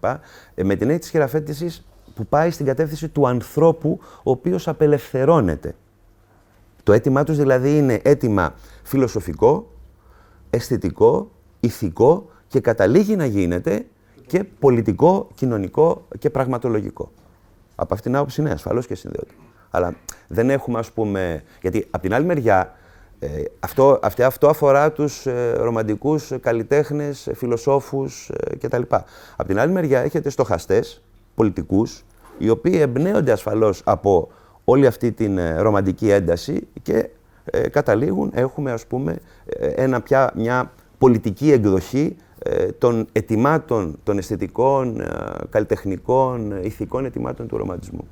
Ε, 0.54 0.64
με 0.64 0.74
την 0.74 0.82
έννοια 0.82 0.98
της 0.98 1.10
χειραφέτησης 1.10 1.86
που 2.14 2.26
πάει 2.26 2.50
στην 2.50 2.66
κατεύθυνση 2.66 3.08
του 3.08 3.28
ανθρώπου 3.28 4.00
ο 4.22 4.30
οποίος 4.30 4.68
απελευθερώνεται. 4.68 5.74
Το 6.82 6.92
αίτημά 6.92 7.24
τους 7.24 7.36
δηλαδή 7.36 7.76
είναι 7.76 8.00
αίτημα 8.04 8.54
φιλοσοφικό, 8.82 9.70
αισθητικό, 10.50 11.30
ηθικό 11.60 12.30
και 12.46 12.60
καταλήγει 12.60 13.16
να 13.16 13.24
γίνεται 13.24 13.86
και 14.26 14.44
πολιτικό, 14.44 15.28
κοινωνικό 15.34 16.06
και 16.18 16.30
πραγματολογικό. 16.30 17.12
Από 17.74 17.94
αυτήν 17.94 18.10
την 18.10 18.20
άποψη, 18.20 18.42
ναι, 18.42 18.50
ασφαλώς 18.50 18.86
και 18.86 18.94
συνδέονται. 18.94 19.32
Αλλά 19.70 19.94
δεν 20.28 20.50
έχουμε, 20.50 20.78
ας 20.78 20.92
πούμε... 20.92 21.42
Γιατί 21.60 21.86
από 21.90 22.02
την 22.02 22.14
άλλη 22.14 22.24
μεριά, 22.24 22.72
ε, 23.22 23.42
αυτό, 23.60 23.98
αυτό 24.02 24.48
αφορά 24.48 24.92
τους 24.92 25.26
ε, 25.26 25.52
ρομαντικούς 25.56 26.32
καλλιτέχνες, 26.40 27.28
φιλοσόφους 27.34 28.28
ε, 28.28 28.56
κτλ. 28.56 28.82
Από 29.36 29.48
την 29.48 29.58
άλλη 29.58 29.72
μεριά 29.72 30.00
έχετε 30.00 30.30
στοχαστές, 30.30 31.02
πολιτικούς, 31.34 32.04
οι 32.38 32.48
οποίοι 32.48 32.78
εμπνέονται 32.80 33.32
ασφαλώς 33.32 33.82
από 33.84 34.28
όλη 34.64 34.86
αυτή 34.86 35.12
την 35.12 35.38
ε, 35.38 35.58
ρομαντική 35.58 36.10
ένταση 36.10 36.68
και 36.82 37.08
ε, 37.44 37.68
καταλήγουν, 37.68 38.30
έχουμε 38.34 38.72
ας 38.72 38.86
πούμε 38.86 39.18
ε, 39.46 39.66
ένα 39.66 40.00
πια, 40.00 40.32
μια 40.36 40.72
πολιτική 40.98 41.52
εκδοχή 41.52 42.16
των 42.78 43.06
ετοιμάτων, 43.12 43.98
των 44.02 44.18
αισθητικών, 44.18 45.02
καλλιτεχνικών, 45.50 46.64
ηθικών 46.64 47.04
ετοιμάτων 47.04 47.46
του 47.48 47.56
ρομαντισμού. 47.56 48.08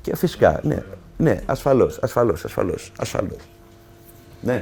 Και 0.00 0.16
φυσικά, 0.16 0.60
ναι, 0.62 0.82
ναι, 1.24 1.34
ασφαλώς, 1.54 1.92
ασφαλώς, 2.06 2.40
ασφαλώς, 2.48 2.82
ασφαλώς. 3.04 3.42
Ναι. 4.48 4.58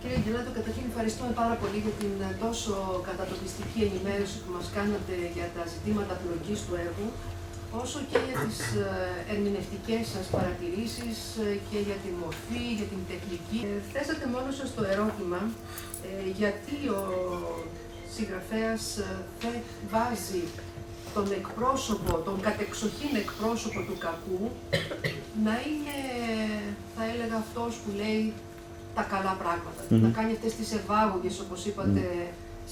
Κύριε 0.00 0.20
Γελάτο, 0.24 0.50
καταρχήν 0.58 0.84
ευχαριστούμε 0.90 1.32
πάρα 1.42 1.54
πολύ 1.62 1.78
για 1.84 1.94
την 2.00 2.14
ε, 2.28 2.30
τόσο 2.44 2.74
κατατοπιστική 3.08 3.80
ενημέρωση 3.88 4.36
που 4.42 4.50
μας 4.56 4.66
κάνατε 4.76 5.14
για 5.36 5.46
τα 5.56 5.62
ζητήματα 5.72 6.14
πλοκής 6.22 6.58
του 6.66 6.74
έργου, 6.86 7.08
όσο 7.82 7.98
και 8.10 8.18
για 8.26 8.36
τις 8.44 8.58
ε, 8.84 8.88
ερμηνευτικές 9.32 10.02
σας 10.14 10.26
παρατηρήσεις 10.34 11.18
ε, 11.44 11.48
και 11.68 11.78
για 11.88 11.98
τη 12.02 12.10
μορφή, 12.22 12.64
για 12.78 12.88
την 12.92 13.02
τεχνική. 13.10 13.60
Θέσατε 13.92 14.24
μόνος 14.34 14.54
σας 14.60 14.70
το 14.76 14.82
ερώτημα 14.94 15.40
γιατί 16.40 16.76
ο 16.98 17.02
συγγραφέας 18.14 18.96
ε, 18.96 19.04
δεν 19.40 19.60
βάζει 19.92 20.42
τον 21.14 21.26
εκπρόσωπο, 21.40 22.12
τον 22.28 22.40
κατεξοχήν 22.40 23.12
εκπρόσωπο 23.24 23.80
του 23.86 23.96
κακού 24.06 24.42
να 25.44 25.54
είναι, 25.68 25.96
θα 26.96 27.02
έλεγα, 27.12 27.36
αυτός 27.44 27.72
που 27.82 27.90
λέει 28.00 28.32
τα 28.96 29.02
καλά 29.12 29.34
πράγματα. 29.42 29.80
Να 30.04 30.08
κάνει 30.16 30.32
αυτές 30.32 30.54
τις 30.58 30.68
ευάγωγες, 30.80 31.40
όπως 31.44 31.60
είπατε, 31.68 32.02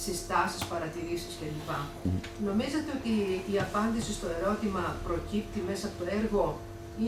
συστάσεις, 0.05 0.62
παρατηρήσεις 0.72 1.32
κλπ. 1.39 1.70
Νομίζετε 2.49 2.91
ότι 2.99 3.14
η 3.55 3.57
απάντηση 3.66 4.12
στο 4.18 4.26
ερώτημα 4.39 4.97
προκύπτει 5.07 5.61
μέσα 5.68 5.84
από 5.86 5.97
το 6.01 6.07
έργο 6.20 6.47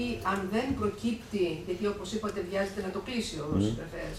ή 0.00 0.06
αν 0.32 0.38
δεν 0.54 0.66
προκύπτει, 0.78 1.46
γιατί 1.66 1.86
όπως 1.86 2.08
είπατε 2.12 2.40
βιάζεται 2.50 2.80
να 2.86 2.90
το 2.94 3.00
κλείσει 3.06 3.36
ο 3.44 3.48
mm. 3.52 3.62
συγγραφέας, 3.64 4.16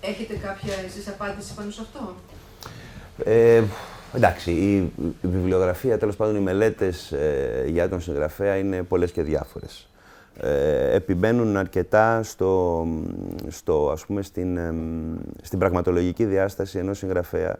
έχετε 0.00 0.34
κάποια 0.46 0.74
εσείς 0.86 1.08
απάντηση 1.08 1.54
πάνω 1.54 1.70
σε 1.70 1.80
αυτό; 1.86 2.02
Ε, 3.24 3.62
εντάξει, 4.14 4.50
η, 4.50 4.92
βιβλιογραφία, 5.22 5.98
τέλος 5.98 6.16
πάντων 6.16 6.36
οι 6.36 6.40
μελέτες 6.40 7.12
ε, 7.12 7.64
για 7.66 7.88
τον 7.88 8.00
συγγραφέα 8.00 8.56
είναι 8.56 8.82
πολλές 8.82 9.10
και 9.10 9.22
διάφορες. 9.22 9.88
Ε, 10.40 10.94
επιμένουν 10.94 11.56
αρκετά 11.56 12.22
στο, 12.22 12.86
στο, 13.48 13.90
ας 13.92 14.06
πούμε, 14.06 14.22
στην, 14.22 14.58
στην 15.42 15.58
πραγματολογική 15.58 16.24
διάσταση 16.24 16.78
ενός 16.78 16.98
συγγραφέα 16.98 17.58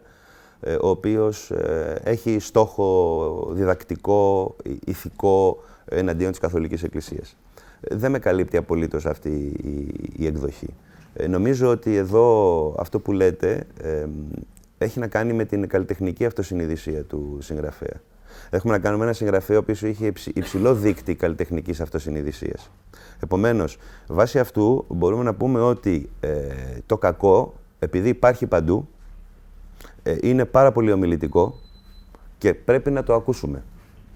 ε, 0.63 0.73
ο 0.81 0.89
οποίος 0.89 1.51
ε, 1.51 2.01
έχει 2.03 2.39
στόχο 2.39 3.47
διδακτικό, 3.51 4.55
ηθικό 4.85 5.63
εναντίον 5.85 6.31
της 6.31 6.39
Καθολικής 6.39 6.83
Εκκλησίας. 6.83 7.37
Δεν 7.79 8.11
με 8.11 8.19
καλύπτει 8.19 8.57
απολύτως 8.57 9.05
αυτή 9.05 9.53
η, 10.17 10.25
εκδοχή. 10.25 10.73
Ε, 11.13 11.27
νομίζω 11.27 11.67
ότι 11.67 11.95
εδώ 11.95 12.75
αυτό 12.79 12.99
που 12.99 13.11
λέτε 13.11 13.63
έχει 14.83 14.99
να 14.99 15.07
κάνει 15.07 15.33
με 15.33 15.45
την 15.45 15.67
καλλιτεχνική 15.67 16.25
αυτοσυνειδησία 16.25 17.03
του 17.03 17.37
συγγραφέα. 17.41 18.01
Έχουμε 18.49 18.73
να 18.73 18.79
κάνουμε 18.79 19.03
ένα 19.03 19.13
συγγραφέα 19.13 19.57
ο 19.57 19.59
οποίος 19.59 19.81
είχε 19.81 20.13
υψηλό 20.33 20.75
δίκτυ 20.75 21.15
καλλιτεχνικής 21.15 21.81
αυτοσυνειδησίας. 21.81 22.71
Επομένως, 23.19 23.77
βάσει 24.07 24.39
αυτού 24.39 24.85
μπορούμε 24.89 25.23
να 25.23 25.33
πούμε 25.33 25.61
ότι 25.61 26.09
το 26.85 26.97
κακό, 26.97 27.53
επειδή 27.79 28.09
υπάρχει 28.09 28.47
παντού, 28.47 28.87
ε, 30.03 30.17
είναι 30.21 30.45
πάρα 30.45 30.71
πολύ 30.71 30.91
ομιλητικό 30.91 31.59
και 32.37 32.53
πρέπει 32.53 32.91
να 32.91 33.03
το 33.03 33.13
ακούσουμε. 33.13 33.63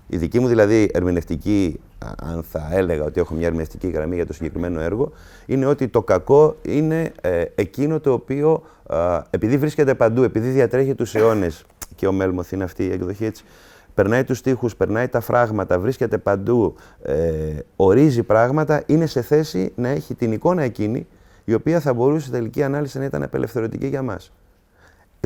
Η 0.08 0.18
δική 0.18 0.39
μου 0.39 0.47
δηλαδή 0.47 0.89
ερμηνευτική, 0.93 1.80
αν 2.16 2.43
θα 2.43 2.70
έλεγα 2.72 3.03
ότι 3.03 3.20
έχω 3.20 3.34
μια 3.34 3.45
ερμηνευτική 3.45 3.88
γραμμή 3.88 4.16
για 4.16 4.26
το 4.26 4.34
συγκεκριμένο 4.34 4.80
έργο, 4.80 5.12
είναι 5.45 5.66
ότι 5.66 5.88
το 5.88 6.01
κακό 6.01 6.56
είναι 6.62 7.12
ε, 7.22 7.43
εκείνο 7.56 7.99
το 7.99 8.12
οποίο, 8.12 8.64
επειδή 9.30 9.58
βρίσκεται 9.58 9.93
παντού, 9.93 10.24
επειδή 10.24 10.49
διατρέχει 10.49 10.95
τους 10.95 11.16
αιώνες 11.16 11.66
και 11.95 12.08
ο 12.08 12.12
Μέλμοθ 12.12 12.51
είναι 12.51 12.64
αυτή 12.64 12.86
η 12.86 12.91
εκδοχή 12.91 13.26
έτσι, 13.26 13.43
περνάει 13.93 14.24
τους 14.24 14.38
στίχους, 14.38 14.76
περνάει 14.76 15.08
τα 15.08 15.20
φράγματα, 15.20 15.80
βρίσκεται 15.80 16.18
παντού, 16.18 16.76
ε, 17.01 17.16
ορίζει 17.76 18.24
πράγματα, 18.24 18.84
είναι 18.86 19.06
σε 19.06 19.22
θέση 19.22 19.72
να 19.76 19.88
έχει 19.88 20.16
την 20.16 20.32
εικόνα 20.32 20.62
εκείνη, 20.62 21.08
η 21.45 21.53
οποία 21.53 21.80
θα 21.80 21.93
μπορούσε 21.93 22.32
τελική 22.32 22.64
ανάλυση 22.64 22.97
να 22.97 23.06
ήταν 23.06 23.24
απελευθερωτική 23.24 23.88
για 23.88 24.01
μας. 24.01 24.32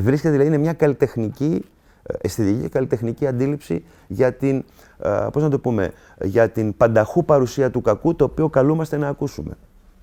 Βρίσκεται 0.02 0.32
δηλαδή 0.32 0.50
είναι 0.50 0.58
μια 0.58 0.74
καλλιτεχνική, 0.74 1.54
ε, 1.56 1.79
αισθητική 2.22 2.62
και 2.62 2.70
καλλιτεχνική 2.70 3.28
αντίληψη 3.28 3.84
για 4.08 4.34
την, 4.34 4.64
ε, 5.00 5.28
πώς 5.32 5.44
να 5.44 5.50
το 5.50 5.60
πούμε, 5.60 5.92
για 6.22 6.50
την 6.50 6.78
πανταχού 6.78 7.26
παρουσία 7.26 7.72
του 7.72 7.82
κακού, 7.82 8.16
το 8.16 8.24
οποίο 8.24 8.50
καλούμαστε 8.50 8.98
να 8.98 9.08
ακούσουμε. 9.08 9.58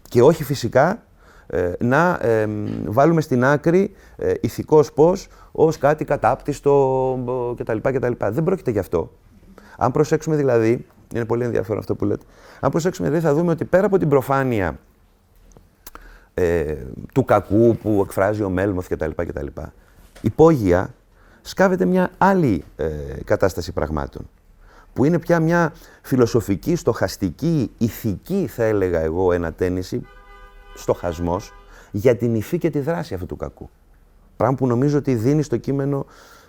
Και 0.09 0.23
όχι 0.23 0.45
φυσικά 0.45 1.03
ε, 1.47 1.73
να 1.79 2.21
βάλουμε 2.85 3.21
στην 3.21 3.45
άκρη 3.45 3.95
ε, 4.17 4.33
ηθικός 4.41 4.93
πώς 4.93 5.29
ως 5.53 5.79
κάτι 5.79 6.05
κατάπτυστο 6.05 7.55
κτλ. 7.57 7.79
κτλ. 7.83 8.13
Δεν 8.19 8.45
πρόκειται 8.45 8.71
γι' 8.71 8.79
αυτό. 8.79 9.13
Αν 9.77 9.93
προσέξουμε 9.93 10.37
δηλαδή, 10.37 10.87
είναι 11.15 11.25
πολύ 11.25 11.45
ενδιαφέρον 11.45 11.79
αυτό 11.79 11.95
που 11.95 12.05
λέτε, 12.05 12.25
αν 12.61 12.71
προσέξουμε 12.71 13.09
δηλαδή 13.09 13.27
θα 13.27 13.35
δούμε 13.35 13.51
ότι 13.51 13.65
πέρα 13.65 13.87
από 13.87 13.99
την 13.99 14.09
προφάνεια 14.09 14.79
του 17.13 17.25
κακού 17.25 17.77
που 17.83 18.01
εκφράζει 18.05 18.43
ο 18.43 18.49
Μέλμοθ 18.49 18.89
κτλ 18.89 19.11
υπόγεια 20.21 20.95
σκάβεται 21.47 21.85
μια 21.85 22.11
άλλη 22.19 22.65
ε, 22.77 22.89
κατάσταση 23.25 23.73
πραγμάτων 23.73 24.29
που 24.93 25.05
είναι 25.05 25.19
πια 25.19 25.41
μια 25.41 25.73
φιλοσοφική, 26.03 26.77
στοχαστική, 26.77 27.71
ηθική 27.79 28.47
θα 28.47 28.65
έλεγα 28.65 29.01
εγώ 29.01 29.33
ένα 29.33 29.53
τέννηση, 29.53 30.07
στοχασμός 30.75 31.53
για 31.91 32.17
την 32.17 32.35
υφή 32.35 32.59
και 32.59 32.71
τη 32.71 32.81
δράση 32.81 33.15
αυτού 33.15 33.27
του 33.27 33.37
κακού. 33.37 33.71
Πράγμα 34.37 34.57
που 34.57 34.67
νομίζω 34.67 34.99
ότι 34.99 35.15
δίνει 35.15 35.43
στο 35.43 35.57
κείμενο 35.57 36.07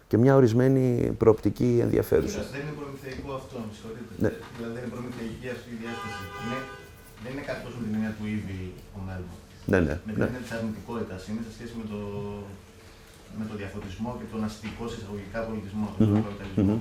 και 0.08 0.18
μια 0.18 0.36
ορισμένη 0.36 1.12
προοπτική 1.18 1.80
ενδιαφέρουσα. 1.82 2.42
Δεν 2.52 2.62
είναι 2.62 2.76
προμηθεϊκό 2.80 3.32
αυτό, 3.42 3.56
με 3.68 3.72
συγχωρείτε. 3.76 4.14
Ναι. 4.24 4.32
Δηλαδή 4.58 4.74
δεν 4.76 4.84
είναι 4.84 4.94
προμηθεϊκή 4.96 5.48
αυτή 5.56 5.70
η 5.76 5.78
διάσταση. 5.84 6.22
Είναι, 6.42 6.60
δεν 7.24 7.30
είναι 7.34 7.46
κάτι 7.50 7.62
τόσο 7.66 7.78
με 7.82 7.86
την 7.88 7.94
έννοια 7.98 8.14
του 8.18 8.26
ήδη 8.38 8.60
ο 8.98 9.00
Μέλμο. 9.08 9.36
Ναι, 9.72 9.80
ναι. 9.88 9.96
Με 10.06 10.12
την 10.14 10.22
ναι. 10.22 10.28
έννοια 10.30 10.44
τη 10.46 10.50
αρνητικότητα 10.58 11.16
είναι 11.30 11.42
σε 11.48 11.52
σχέση 11.56 11.74
με 11.80 11.86
το 11.92 12.00
με 13.40 13.46
το 13.50 13.56
διαφωτισμό 13.62 14.10
και 14.20 14.26
τον 14.32 14.44
αστικό 14.44 14.86
εισαγωγικά 14.86 15.40
πολιτισμό, 15.48 15.88
τον 15.98 16.24
καπιταλισμό. 16.26 16.76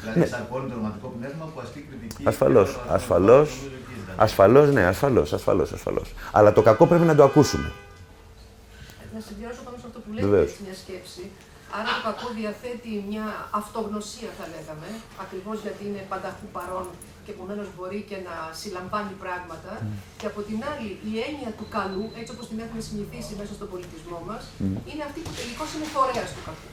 Δηλαδή, 0.00 0.20
εισαρκώνει 0.20 0.68
το 0.70 0.74
ρομαντικό 0.74 1.08
πνεύμα 1.18 1.44
που 1.52 1.60
ασκεί 1.64 1.80
κριτική. 1.88 2.22
Ασφαλώς. 2.30 2.78
Ασφαλώς. 2.88 3.48
Ασφαλώς, 4.16 4.66
ναι, 4.72 4.84
ασφαλώς. 4.92 5.32
Ασφαλώς, 5.32 5.72
ασφαλώς. 5.72 6.08
Αλλά 6.32 6.52
το 6.52 6.62
κακό 6.62 6.86
πρέπει 6.86 7.04
να 7.04 7.14
το 7.14 7.22
ακούσουμε. 7.24 7.72
Να 9.14 9.20
συμπληρώσω 9.26 9.62
πάνω 9.66 9.76
σε 9.80 9.86
αυτό 9.88 9.98
που 10.04 10.10
λέτε, 10.12 10.40
μια 10.64 10.76
σκέψη. 10.82 11.24
Άρα 11.76 11.88
το 11.96 12.02
κακό 12.08 12.26
διαθέτει 12.38 12.92
μια 13.10 13.26
αυτογνωσία, 13.60 14.30
θα 14.38 14.44
λέγαμε, 14.54 14.88
ακριβώς 15.24 15.56
γιατί 15.64 15.82
είναι 15.88 16.02
πανταχού 16.12 16.46
παρόν 16.56 16.86
και 17.28 17.36
επομένως 17.38 17.68
μπορεί 17.74 18.00
και 18.10 18.18
να 18.28 18.34
συλλαμβάνει 18.60 19.14
πράγματα. 19.24 19.72
Mm. 19.78 19.84
Και 20.20 20.26
από 20.30 20.40
την 20.48 20.58
άλλη, 20.70 20.88
η 21.10 21.12
έννοια 21.26 21.50
του 21.58 21.66
καλού, 21.76 22.04
έτσι 22.20 22.30
όπως 22.34 22.44
την 22.50 22.58
έχουμε 22.64 22.82
συνηθίσει 22.88 23.32
μέσα 23.40 23.52
στον 23.58 23.68
πολιτισμό 23.72 24.18
μας, 24.28 24.42
mm. 24.46 24.90
είναι 24.90 25.02
αυτή 25.08 25.18
που 25.24 25.32
τελικώς 25.38 25.68
είναι 25.74 25.86
φορέας 25.96 26.28
του 26.34 26.42
κακού. 26.48 26.68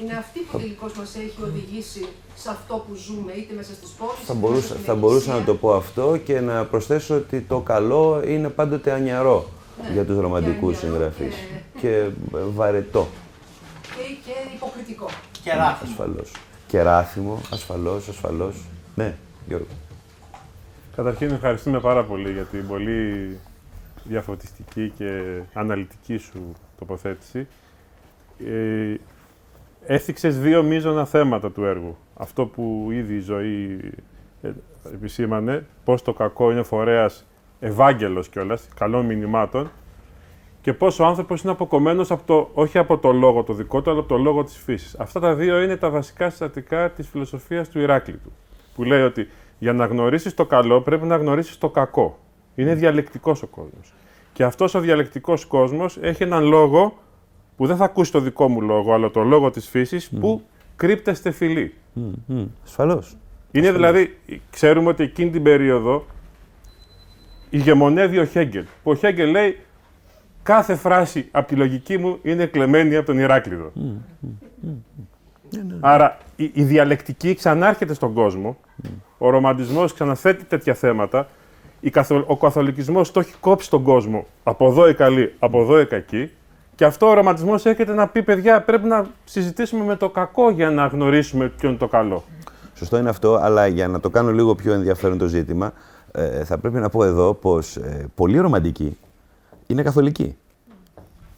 Είναι 0.00 0.14
αυτή 0.24 0.38
που 0.46 0.52
τελικώς 0.62 0.92
μας 0.98 1.10
έχει 1.24 1.38
οδηγήσει 1.48 2.02
σε 2.42 2.48
αυτό 2.56 2.74
που 2.84 2.92
ζούμε, 3.06 3.32
είτε 3.38 3.52
μέσα 3.60 3.72
στις 3.78 3.90
πόλεις. 3.98 4.24
Θα, 4.30 4.34
μπορούσα, 4.40 4.74
θα 4.88 4.94
μπορούσα 5.00 5.30
να 5.38 5.42
το 5.48 5.54
πω 5.62 5.68
αυτό 5.82 6.06
και 6.26 6.36
να 6.48 6.56
προσθέσω 6.72 7.12
ότι 7.22 7.38
το 7.52 7.58
καλό 7.72 8.04
είναι 8.32 8.48
πάντοτε 8.58 8.88
ανιαρό 8.98 9.38
ναι, 9.82 9.88
για 9.94 10.04
τους 10.08 10.16
ρομαντικούς 10.24 10.74
συγγραφείς 10.82 11.34
και, 11.80 11.80
και 11.80 11.92
βαρετό. 12.58 13.04
Και, 13.96 14.04
και 14.24 14.36
υποκριτικό. 14.56 15.08
Και 15.44 15.50
ράθιμο. 15.60 15.90
Ασφαλώς. 15.90 16.30
Και 16.70 16.78
ράθιμο, 16.82 17.34
ασφαλώς, 17.56 18.08
ασφαλώς. 18.08 18.54
Ναι, 18.94 19.08
Γιώργο. 19.48 19.66
Καταρχήν 20.96 21.30
ευχαριστούμε 21.30 21.80
πάρα 21.80 22.04
πολύ 22.04 22.32
για 22.32 22.42
την 22.42 22.66
πολύ 22.66 23.38
διαφωτιστική 24.04 24.92
και 24.96 25.40
αναλυτική 25.52 26.16
σου 26.16 26.52
τοποθέτηση. 26.78 27.46
Ε, 28.46 28.94
έθιξες 29.86 30.38
δύο 30.38 30.62
μείζωνα 30.62 31.04
θέματα 31.04 31.50
του 31.50 31.64
έργου. 31.64 31.96
Αυτό 32.16 32.46
που 32.46 32.88
ήδη 32.90 33.14
η 33.14 33.20
ζωή 33.20 33.80
ε, 34.42 34.50
επισήμανε, 34.92 35.66
πώς 35.84 36.02
το 36.02 36.12
κακό 36.12 36.50
είναι 36.50 36.62
φορέας 36.62 37.26
ευάγγελος 37.60 38.28
κιόλας, 38.28 38.68
καλών 38.76 39.06
μηνυμάτων, 39.06 39.70
και 40.60 40.72
πώς 40.72 40.98
ο 40.98 41.04
άνθρωπος 41.04 41.42
είναι 41.42 41.52
αποκομμένος 41.52 42.10
από 42.10 42.22
το, 42.26 42.50
όχι 42.54 42.78
από 42.78 42.98
το 42.98 43.12
λόγο 43.12 43.42
το 43.42 43.52
δικό 43.52 43.82
του, 43.82 43.90
αλλά 43.90 43.98
από 43.98 44.08
το 44.08 44.18
λόγο 44.18 44.44
της 44.44 44.56
φύσης. 44.56 44.98
Αυτά 44.98 45.20
τα 45.20 45.34
δύο 45.34 45.60
είναι 45.60 45.76
τα 45.76 45.90
βασικά 45.90 46.30
συστατικά 46.30 46.90
της 46.90 47.08
φιλοσοφίας 47.08 47.68
του 47.68 47.80
Ηράκλειτου, 47.80 48.32
που 48.74 48.84
λέει 48.84 49.02
ότι 49.02 49.28
για 49.58 49.72
να 49.72 49.86
γνωρίσεις 49.86 50.34
το 50.34 50.46
καλό 50.46 50.80
πρέπει 50.80 51.06
να 51.06 51.16
γνωρίσεις 51.16 51.58
το 51.58 51.70
κακό. 51.70 52.18
Είναι 52.54 52.74
διαλεκτικός 52.74 53.42
ο 53.42 53.46
κόσμος. 53.46 53.94
Και 54.32 54.44
αυτός 54.44 54.74
ο 54.74 54.80
διαλεκτικός 54.80 55.44
κόσμος 55.44 55.98
έχει 56.00 56.22
έναν 56.22 56.44
λόγο 56.44 56.98
που 57.56 57.66
δεν 57.66 57.76
θα 57.76 57.84
ακούσει 57.84 58.12
το 58.12 58.20
δικό 58.20 58.48
μου 58.48 58.60
λόγο, 58.60 58.94
αλλά 58.94 59.10
το 59.10 59.22
λόγο 59.22 59.50
της 59.50 59.68
φύσης 59.68 60.10
που 60.20 60.42
κρύπτεστε 60.76 61.30
φιλή. 61.30 61.74
Mm. 61.96 62.46
Ασφαλώς. 62.64 63.16
Είναι 63.50 63.72
δηλαδή, 63.72 64.18
ξέρουμε 64.50 64.88
ότι 64.88 65.02
εκείνη 65.02 65.30
την 65.30 65.42
περίοδο 65.42 66.06
ηγεμονεύει 67.50 68.18
ο 68.18 68.24
Χέγκελ. 68.24 68.64
Που 68.82 68.90
ο 68.90 68.94
Χέγκελ 68.94 69.30
λέει 69.30 69.58
κάθε 70.42 70.74
φράση 70.74 71.28
από 71.30 71.48
τη 71.48 71.54
λογική 71.54 71.98
μου 71.98 72.18
είναι 72.22 72.46
κλεμμένη 72.46 72.96
από 72.96 73.06
τον 73.06 73.18
Ηράκλειδο. 73.18 73.70
Ναι, 73.74 75.62
ναι. 75.62 75.76
Άρα 75.80 76.18
η, 76.36 76.50
η 76.54 76.62
διαλεκτική 76.62 77.34
ξανάρχεται 77.34 77.94
στον 77.94 78.12
κόσμο, 78.12 78.56
ο 79.18 79.30
ρομαντισμός 79.30 79.92
ξαναθέτει 79.92 80.44
τέτοια 80.44 80.74
θέματα, 80.74 81.28
ο 82.26 82.36
καθολικισμός 82.36 83.12
το 83.12 83.20
έχει 83.20 83.34
κόψει 83.40 83.70
τον 83.70 83.82
κόσμο, 83.82 84.26
από 84.42 84.66
εδώ 84.66 84.88
η 84.88 84.94
καλή, 84.94 85.34
από 85.38 85.60
εδώ 85.60 85.80
η 85.80 85.86
κακή, 85.86 86.30
και 86.74 86.84
αυτό 86.84 87.08
ο 87.08 87.12
ρομαντισμός 87.12 87.64
έρχεται 87.66 87.92
να 87.92 88.08
πει, 88.08 88.22
παιδιά, 88.22 88.62
πρέπει 88.62 88.86
να 88.86 89.06
συζητήσουμε 89.24 89.84
με 89.84 89.96
το 89.96 90.10
κακό 90.10 90.50
για 90.50 90.70
να 90.70 90.86
γνωρίσουμε 90.86 91.48
ποιο 91.48 91.68
είναι 91.68 91.78
το 91.78 91.88
καλό. 91.88 92.24
Σωστό 92.74 92.98
είναι 92.98 93.08
αυτό, 93.08 93.34
αλλά 93.34 93.66
για 93.66 93.88
να 93.88 94.00
το 94.00 94.10
κάνω 94.10 94.32
λίγο 94.32 94.54
πιο 94.54 94.72
ενδιαφέρον 94.72 95.18
το 95.18 95.26
ζήτημα, 95.26 95.72
ε, 96.12 96.44
θα 96.44 96.58
πρέπει 96.58 96.78
να 96.78 96.88
πω 96.88 97.04
εδώ 97.04 97.34
πως 97.34 97.76
ε, 97.76 98.08
πολλοί 98.14 98.38
ρομαντικοί 98.38 98.96
είναι 99.66 99.82
καθολικοί. 99.82 100.36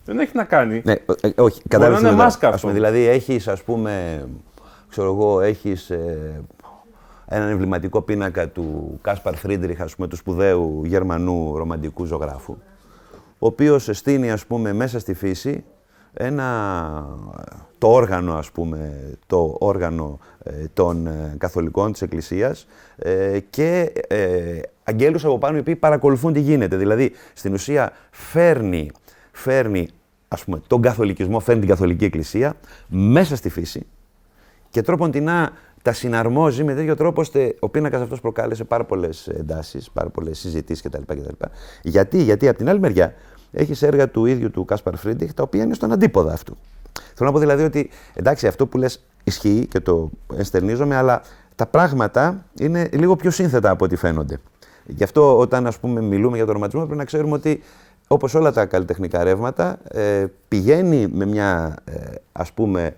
Δεν 0.04 0.18
έχει 0.18 0.30
να 0.34 0.44
κάνει. 0.44 0.82
Ναι, 0.84 0.92
ε, 0.92 1.30
όχι, 1.36 1.62
Μπορεί 1.70 1.92
να 1.92 1.98
είναι 1.98 2.12
μάσκα 2.12 2.48
αυτό. 2.48 2.60
πούμε, 2.60 2.72
δηλαδή 2.72 3.06
έχεις, 3.06 3.48
ας 3.48 3.62
πούμε, 3.62 4.24
ξέρω 4.88 5.12
εγώ, 5.12 5.40
έχεις 5.40 5.90
ε, 5.90 6.40
έναν 7.28 7.48
εμβληματικό 7.48 8.02
πίνακα 8.02 8.48
του 8.48 8.98
Κάσπαρ 9.02 9.34
Φρίντριχ, 9.34 9.80
ας 9.80 9.94
πούμε, 9.94 10.08
του 10.08 10.16
σπουδαίου 10.16 10.84
Γερμανού 10.84 11.56
ρομαντικού 11.56 12.04
ζωγράφου, 12.04 12.56
ο 13.38 13.46
οποίος 13.46 13.88
στείνει, 13.92 14.30
ας 14.30 14.46
πούμε, 14.46 14.72
μέσα 14.72 14.98
στη 14.98 15.14
φύση 15.14 15.64
ένα, 16.12 17.08
το 17.78 17.88
όργανο, 17.88 18.34
ας 18.34 18.50
πούμε, 18.50 19.10
το 19.26 19.56
όργανο 19.58 20.18
ε, 20.42 20.52
των 20.72 21.06
ε, 21.06 21.34
καθολικών 21.38 21.92
της 21.92 22.02
Εκκλησίας 22.02 22.66
ε, 22.96 23.38
και 23.50 23.92
ε, 24.08 24.60
αγγέλους 24.84 25.24
από 25.24 25.38
πάνω 25.38 25.56
οι 25.56 25.60
οποίοι 25.60 25.76
παρακολουθούν 25.76 26.32
τι 26.32 26.40
γίνεται. 26.40 26.76
Δηλαδή, 26.76 27.12
στην 27.34 27.52
ουσία 27.52 27.92
φέρνει, 28.10 28.90
φέρνει 29.32 29.88
ας 30.28 30.44
πούμε, 30.44 30.62
τον 30.66 30.82
καθολικισμό, 30.82 31.40
φέρνει 31.40 31.60
την 31.60 31.70
καθολική 31.70 32.04
εκκλησία 32.04 32.54
μέσα 32.88 33.36
στη 33.36 33.48
φύση 33.48 33.86
και 34.70 34.82
τρόπον 34.82 35.10
την 35.10 35.28
τα 35.88 35.94
συναρμόζει 35.94 36.64
με 36.64 36.74
τέτοιο 36.74 36.96
τρόπο 36.96 37.20
ώστε 37.20 37.54
ο 37.58 37.68
πίνακας 37.68 38.00
αυτός 38.00 38.20
προκάλεσε 38.20 38.64
πάρα 38.64 38.84
πολλές 38.84 39.28
εντάσεις, 39.28 39.90
πάρα 39.90 40.08
πολλές 40.08 40.38
συζητήσεις 40.38 40.82
κτλ, 40.82 41.02
κτλ. 41.06 41.44
Γιατί, 41.82 42.22
γιατί 42.22 42.48
από 42.48 42.58
την 42.58 42.68
άλλη 42.68 42.80
μεριά 42.80 43.14
έχεις 43.52 43.82
έργα 43.82 44.08
του 44.08 44.26
ίδιου 44.26 44.50
του 44.50 44.64
Κάσπαρ 44.64 44.96
Φρίντριχ 44.96 45.34
τα 45.34 45.42
οποία 45.42 45.62
είναι 45.62 45.74
στον 45.74 45.92
αντίποδα 45.92 46.32
αυτού. 46.32 46.56
Θέλω 47.14 47.28
να 47.28 47.32
πω 47.32 47.38
δηλαδή 47.38 47.62
ότι 47.62 47.90
εντάξει, 48.14 48.46
αυτό 48.46 48.66
που 48.66 48.78
λες 48.78 49.04
ισχύει 49.24 49.66
και 49.70 49.80
το 49.80 50.10
ενστερνίζομαι, 50.36 50.96
αλλά 50.96 51.22
τα 51.54 51.66
πράγματα 51.66 52.44
είναι 52.60 52.88
λίγο 52.92 53.16
πιο 53.16 53.30
σύνθετα 53.30 53.70
από 53.70 53.84
ό,τι 53.84 53.96
φαίνονται. 53.96 54.38
Γι' 54.86 55.04
αυτό 55.04 55.38
όταν 55.38 55.66
ας 55.66 55.78
πούμε, 55.78 56.00
μιλούμε 56.00 56.36
για 56.36 56.44
τον 56.44 56.54
ρομαντισμό 56.54 56.80
πρέπει 56.80 56.98
να 56.98 57.04
ξέρουμε 57.04 57.34
ότι 57.34 57.62
όπως 58.08 58.34
όλα 58.34 58.52
τα 58.52 58.66
καλλιτεχνικά 58.66 59.24
ρεύματα 59.24 59.78
ε, 59.88 60.26
πηγαίνει 60.48 61.06
με 61.12 61.26
μια 61.26 61.76
ε, 61.84 61.94
ας 62.32 62.52
πούμε 62.52 62.96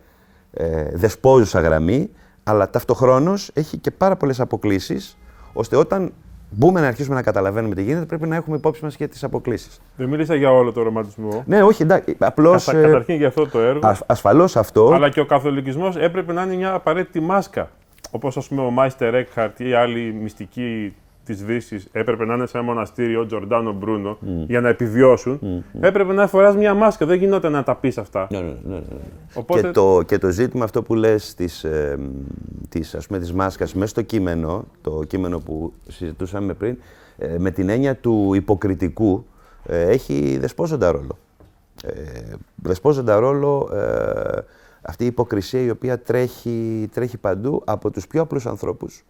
ε, 0.53 0.97
δεσπόζουσα 0.97 1.61
γραμμή 1.61 2.11
αλλά 2.51 2.71
ταυτοχρόνως 2.71 3.51
έχει 3.55 3.77
και 3.77 3.91
πάρα 3.91 4.17
πολλές 4.17 4.41
αποκλίσεις 4.41 5.17
ώστε 5.53 5.77
όταν 5.77 6.13
μπούμε 6.51 6.81
να 6.81 6.87
αρχίσουμε 6.87 7.15
να 7.15 7.23
καταλαβαίνουμε 7.23 7.75
τι 7.75 7.83
γίνεται, 7.83 8.05
πρέπει 8.05 8.29
να 8.29 8.37
έχουμε 8.37 8.57
υπόψη 8.57 8.85
μας 8.85 8.97
και 8.97 9.09
τις 9.09 9.25
αποκλήσεις. 9.25 9.81
Δεν 9.97 10.09
μίλησα 10.09 10.35
για 10.35 10.51
όλο 10.51 10.73
το 10.73 10.83
ρομαντισμό. 10.83 11.43
Ναι, 11.47 11.63
όχι, 11.63 11.83
εντάξει. 11.83 12.17
Απλώς. 12.19 12.65
Κατα, 12.65 12.81
καταρχήν 12.81 13.17
για 13.17 13.27
αυτό 13.29 13.49
το 13.49 13.59
έργο. 13.59 13.81
Ασ, 13.83 14.01
Ασφαλώς 14.07 14.57
αυτό. 14.57 14.93
Αλλά 14.93 15.09
και 15.09 15.21
ο 15.21 15.27
καθολικισμός 15.27 15.97
έπρεπε 15.97 16.33
να 16.33 16.43
είναι 16.43 16.55
μια 16.55 16.73
απαραίτητη 16.75 17.21
μάσκα. 17.21 17.71
Όπως 18.11 18.37
ας 18.37 18.49
πούμε 18.49 18.63
ο 18.63 18.71
Μάιστερ 18.71 19.15
Έκχαρτ 19.15 19.61
ή 19.61 19.75
άλλοι 19.75 20.13
μυστικοί 20.13 20.95
της 21.31 21.45
Δύσης 21.45 21.89
έπρεπε 21.93 22.25
να 22.25 22.35
είναι 22.35 22.47
σε 22.47 22.59
ένα 22.59 22.67
μοναστήριο, 22.67 23.21
ο 23.21 23.27
Τζορντάνο 23.27 23.73
Μπρούνο, 23.73 24.19
mm. 24.23 24.27
για 24.47 24.61
να 24.61 24.69
επιβιώσουν. 24.69 25.41
Mm. 25.43 25.79
Έπρεπε 25.81 26.13
να 26.13 26.27
φοράς 26.27 26.57
μια 26.57 26.75
μάσκα. 26.75 27.07
Δεν 27.07 27.19
γινόταν 27.19 27.53
να 27.53 27.63
τα 27.63 27.75
πεις 27.75 27.99
αυτά. 27.99 28.27
Ναι, 28.31 28.39
ναι, 28.39 28.57
ναι, 28.65 28.75
ναι. 28.75 28.81
Οπότε... 29.35 29.61
Και, 29.61 29.71
το, 29.71 30.03
και 30.07 30.19
το 30.19 30.29
ζήτημα 30.29 30.65
αυτό 30.65 30.83
που 30.83 30.95
λες 30.95 31.35
της 31.35 31.65
ε, 31.65 31.99
της, 32.71 32.95
ας 32.95 33.07
πούμε, 33.07 33.19
της 33.19 33.33
μάσκας 33.33 33.75
μέσα 33.75 33.87
στο 33.87 34.03
κείμενο, 34.03 34.65
το 34.81 35.03
κείμενο 35.07 35.39
που 35.39 35.73
συζητούσαμε 35.89 36.55
πριν, 36.55 36.79
ε, 37.19 37.39
με 37.39 37.51
την 37.51 37.69
έννοια 37.69 37.97
του 37.97 38.35
υποκριτικού, 38.35 39.27
ε, 39.67 39.91
έχει 39.91 40.39
δεσπόζοντα 40.41 40.91
ρόλο. 40.91 41.19
Ε, 41.85 41.93
δεσπόζοντα 42.55 43.19
ρόλο 43.19 43.71
ε, 43.73 44.41
αυτή 44.83 45.05
η 45.05 45.07
υποκρισία 45.07 45.61
η 45.61 45.71
οποία 45.71 45.99
τρέχει, 45.99 46.89
τρέχει 46.93 47.19
παντού 47.19 47.63
από 47.65 47.91
τους 47.91 48.07
πιο 48.07 48.23
απλούς 48.23 48.47
ανθρώπους 48.47 49.05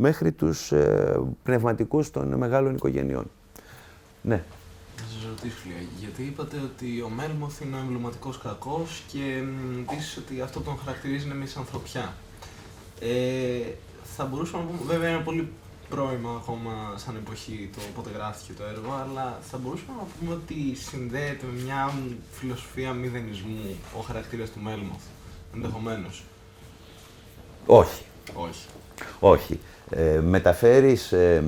μέχρι 0.00 0.32
τους 0.32 0.72
ε, 0.72 1.20
πνευματικούς 1.42 2.10
των 2.10 2.34
μεγάλων 2.34 2.74
οικογενειών. 2.74 3.30
Ναι. 4.22 4.44
Να 4.96 5.04
σας 5.12 5.28
ρωτήσω, 5.28 5.56
γιατί 5.98 6.22
είπατε 6.22 6.56
ότι 6.64 7.02
ο 7.02 7.08
Μέλμοθ 7.08 7.60
είναι 7.60 7.76
ο 7.76 7.78
εμβληματικός 7.78 8.38
κακός 8.38 9.02
και 9.12 9.42
επίσης 9.80 10.16
ότι 10.16 10.40
αυτό 10.40 10.60
τον 10.60 10.78
χαρακτηρίζει 10.78 11.24
είναι 11.24 11.34
μισανθρωπιά. 11.34 12.14
Ε, 13.00 13.60
θα 14.16 14.24
μπορούσαμε 14.24 14.62
να 14.62 14.68
πούμε, 14.68 14.92
βέβαια 14.92 15.10
είναι 15.10 15.22
πολύ 15.22 15.52
πρώιμο 15.88 16.30
ακόμα 16.30 16.94
σαν 16.96 17.16
εποχή 17.16 17.70
το 17.74 17.80
πότε 17.94 18.10
γράφτηκε 18.14 18.52
το 18.52 18.64
έργο, 18.64 18.92
αλλά 19.02 19.38
θα 19.50 19.58
μπορούσαμε 19.58 19.92
να 19.98 20.06
πούμε 20.18 20.32
ότι 20.34 20.74
συνδέεται 20.74 21.46
με 21.52 21.62
μια 21.62 21.92
φιλοσοφία 22.32 22.92
μηδενισμού 22.92 23.76
ο 23.98 24.00
χαρακτήρας 24.00 24.50
του 24.50 24.60
Μέλμοθ, 24.60 25.04
ενδεχομένως. 25.54 26.24
Όχι. 27.66 28.02
Όχι. 28.34 28.66
Όχι. 29.20 29.60
Ε, 29.90 30.20
μεταφέρεις, 30.20 31.12
ε, 31.12 31.44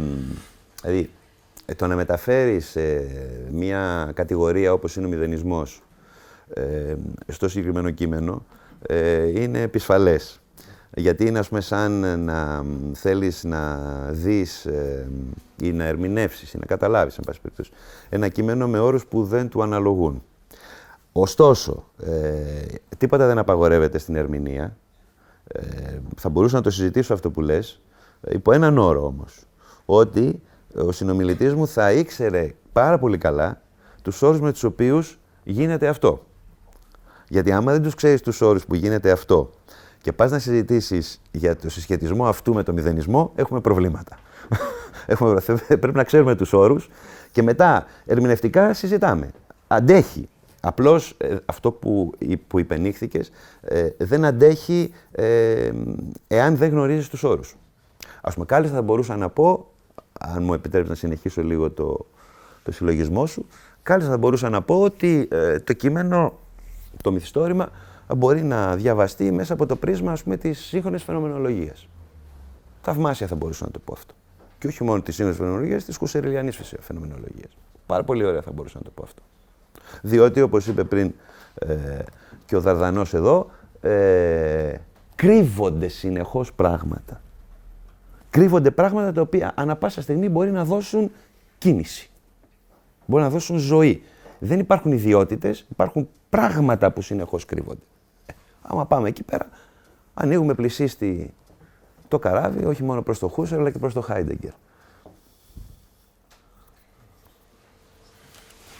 δηλαδή, 0.82 1.10
ε, 1.66 1.74
το 1.74 1.86
να 1.86 1.96
μεταφέρεις 1.96 2.76
ε, 2.76 3.06
μια 3.50 4.10
κατηγορία 4.14 4.72
όπως 4.72 4.96
είναι 4.96 5.06
ο 5.06 5.08
μηδενισμός 5.08 5.82
ε, 6.54 6.94
στο 7.28 7.48
συγκεκριμένο 7.48 7.90
κείμενο 7.90 8.44
είναι 9.34 9.60
επισφαλές. 9.60 10.40
Γιατί 10.94 11.26
είναι, 11.26 11.38
ας 11.38 11.48
πούμε, 11.48 11.60
σαν 11.60 12.24
να 12.24 12.64
θέλεις 12.92 13.44
να 13.44 13.78
δεις 14.10 14.66
ή 15.62 15.72
να 15.72 15.84
ερμηνεύσεις 15.84 16.52
ή 16.52 16.58
να 16.58 16.66
καταλάβεις, 16.66 17.18
εν 17.18 17.24
πάση 17.26 17.40
περιπτώσει, 17.40 17.70
ένα 18.08 18.28
κείμενο 18.28 18.68
με 18.68 18.78
όρους 18.78 19.06
που 19.06 19.24
δεν 19.24 19.48
του 19.48 19.62
αναλογούν. 19.62 20.22
Ωστόσο, 21.12 21.84
τίποτα 22.98 23.26
δεν 23.26 23.38
απαγορεύεται 23.38 23.98
στην 23.98 24.16
ερμηνεία. 24.16 24.76
θα 26.16 26.28
μπορούσα 26.28 26.56
να 26.56 26.62
το 26.62 26.70
συζητήσω 26.70 27.14
αυτό 27.14 27.30
που 27.30 27.40
λες, 27.40 27.80
Υπό 28.28 28.52
έναν 28.52 28.78
όρο 28.78 29.06
όμως, 29.06 29.44
ότι 29.84 30.42
ο 30.74 30.92
συνομιλητής 30.92 31.54
μου 31.54 31.66
θα 31.66 31.92
ήξερε 31.92 32.54
πάρα 32.72 32.98
πολύ 32.98 33.18
καλά 33.18 33.60
τους 34.02 34.22
όρους 34.22 34.40
με 34.40 34.52
τους 34.52 34.64
οποίους 34.64 35.18
γίνεται 35.44 35.88
αυτό. 35.88 36.26
Γιατί 37.28 37.52
άμα 37.52 37.72
δεν 37.72 37.82
τους 37.82 37.94
ξέρεις 37.94 38.20
τους 38.20 38.40
όρους 38.40 38.66
που 38.66 38.74
γίνεται 38.74 39.10
αυτό 39.10 39.50
και 40.00 40.12
πας 40.12 40.30
να 40.30 40.38
συζητήσεις 40.38 41.20
για 41.30 41.56
το 41.56 41.70
συσχετισμό 41.70 42.26
αυτού 42.26 42.54
με 42.54 42.62
το 42.62 42.72
μηδενισμό, 42.72 43.32
έχουμε 43.34 43.60
προβλήματα. 43.60 44.18
έχουμε, 45.06 45.40
πρέπει 45.68 45.92
να 45.92 46.04
ξέρουμε 46.04 46.34
τους 46.34 46.52
όρους 46.52 46.88
και 47.32 47.42
μετά 47.42 47.86
ερμηνευτικά 48.06 48.74
συζητάμε. 48.74 49.30
Αντέχει. 49.66 50.28
Απλώς 50.60 51.14
ε, 51.18 51.36
αυτό 51.44 51.72
που, 51.72 52.12
που 52.46 52.58
υπενήχθηκες 52.58 53.30
ε, 53.60 53.88
δεν 53.98 54.24
αντέχει 54.24 54.92
ε, 55.12 55.70
εάν 56.28 56.56
δεν 56.56 56.70
γνωρίζεις 56.70 57.08
τους 57.08 57.22
όρους. 57.22 57.56
Α 58.24 58.30
πούμε, 58.30 58.46
κάλλιστα 58.46 58.76
θα 58.76 58.82
μπορούσα 58.82 59.16
να 59.16 59.28
πω, 59.28 59.70
αν 60.20 60.42
μου 60.42 60.54
επιτρέπεις 60.54 60.88
να 60.88 60.94
συνεχίσω 60.94 61.42
λίγο 61.42 61.70
το, 61.70 62.06
το 62.62 62.72
συλλογισμό 62.72 63.26
σου, 63.26 63.46
κάλλιστα 63.82 64.10
θα 64.10 64.18
μπορούσα 64.18 64.48
να 64.48 64.62
πω 64.62 64.80
ότι 64.80 65.28
ε, 65.30 65.58
το 65.58 65.72
κείμενο, 65.72 66.32
το 67.02 67.12
μυθιστόρημα, 67.12 67.68
μπορεί 68.16 68.42
να 68.42 68.76
διαβαστεί 68.76 69.32
μέσα 69.32 69.52
από 69.52 69.66
το 69.66 69.76
πρίσμα 69.76 70.12
ας 70.12 70.22
πούμε, 70.22 70.36
της 70.36 70.58
σύγχρονης 70.58 71.02
φαινομενολογίας. 71.02 71.88
Θαυμάσια 72.82 73.26
θα 73.26 73.34
μπορούσα 73.34 73.64
να 73.64 73.70
το 73.70 73.78
πω 73.78 73.92
αυτό. 73.92 74.14
Και 74.58 74.66
όχι 74.66 74.84
μόνο 74.84 75.02
της 75.02 75.14
σύγχρονης 75.14 75.38
φαινομενολογίας, 75.38 75.84
της 75.84 75.98
κουσεριλιανή 75.98 76.50
φαινομενολογίας. 76.80 77.56
Πάρα 77.86 78.04
πολύ 78.04 78.24
ωραία 78.24 78.42
θα 78.42 78.52
μπορούσα 78.52 78.78
να 78.78 78.84
το 78.84 78.90
πω 78.94 79.02
αυτό. 79.02 79.22
Διότι, 80.02 80.40
όπως 80.40 80.66
είπε 80.66 80.84
πριν 80.84 81.12
ε, 81.54 81.98
και 82.46 82.56
ο 82.56 82.60
Δαρδανός 82.60 83.14
εδώ, 83.14 83.50
ε, 83.80 84.74
κρύβονται 85.14 85.88
συνεχώς 85.88 86.52
πράγματα 86.52 87.20
κρύβονται 88.32 88.70
πράγματα 88.70 89.12
τα 89.12 89.20
οποία 89.20 89.52
ανα 89.56 89.76
πάσα 89.76 90.02
στιγμή 90.02 90.28
μπορεί 90.28 90.50
να 90.50 90.64
δώσουν 90.64 91.10
κίνηση. 91.58 92.10
Μπορεί 93.06 93.22
να 93.22 93.30
δώσουν 93.30 93.58
ζωή. 93.58 94.02
Δεν 94.38 94.58
υπάρχουν 94.58 94.92
ιδιότητες, 94.92 95.66
υπάρχουν 95.70 96.08
πράγματα 96.28 96.90
που 96.90 97.02
συνεχώς 97.02 97.44
κρύβονται. 97.44 97.82
Ε, 98.26 98.32
άμα 98.62 98.86
πάμε 98.86 99.08
εκεί 99.08 99.22
πέρα, 99.22 99.48
ανοίγουμε 100.14 100.54
πλησίστη 100.54 101.34
το 102.08 102.18
καράβι, 102.18 102.64
όχι 102.64 102.82
μόνο 102.82 103.02
προς 103.02 103.18
το 103.18 103.28
Χούσερ, 103.28 103.58
αλλά 103.58 103.70
και 103.70 103.78
προς 103.78 103.92
το 103.92 104.00
Χάιντεγκερ. 104.00 104.52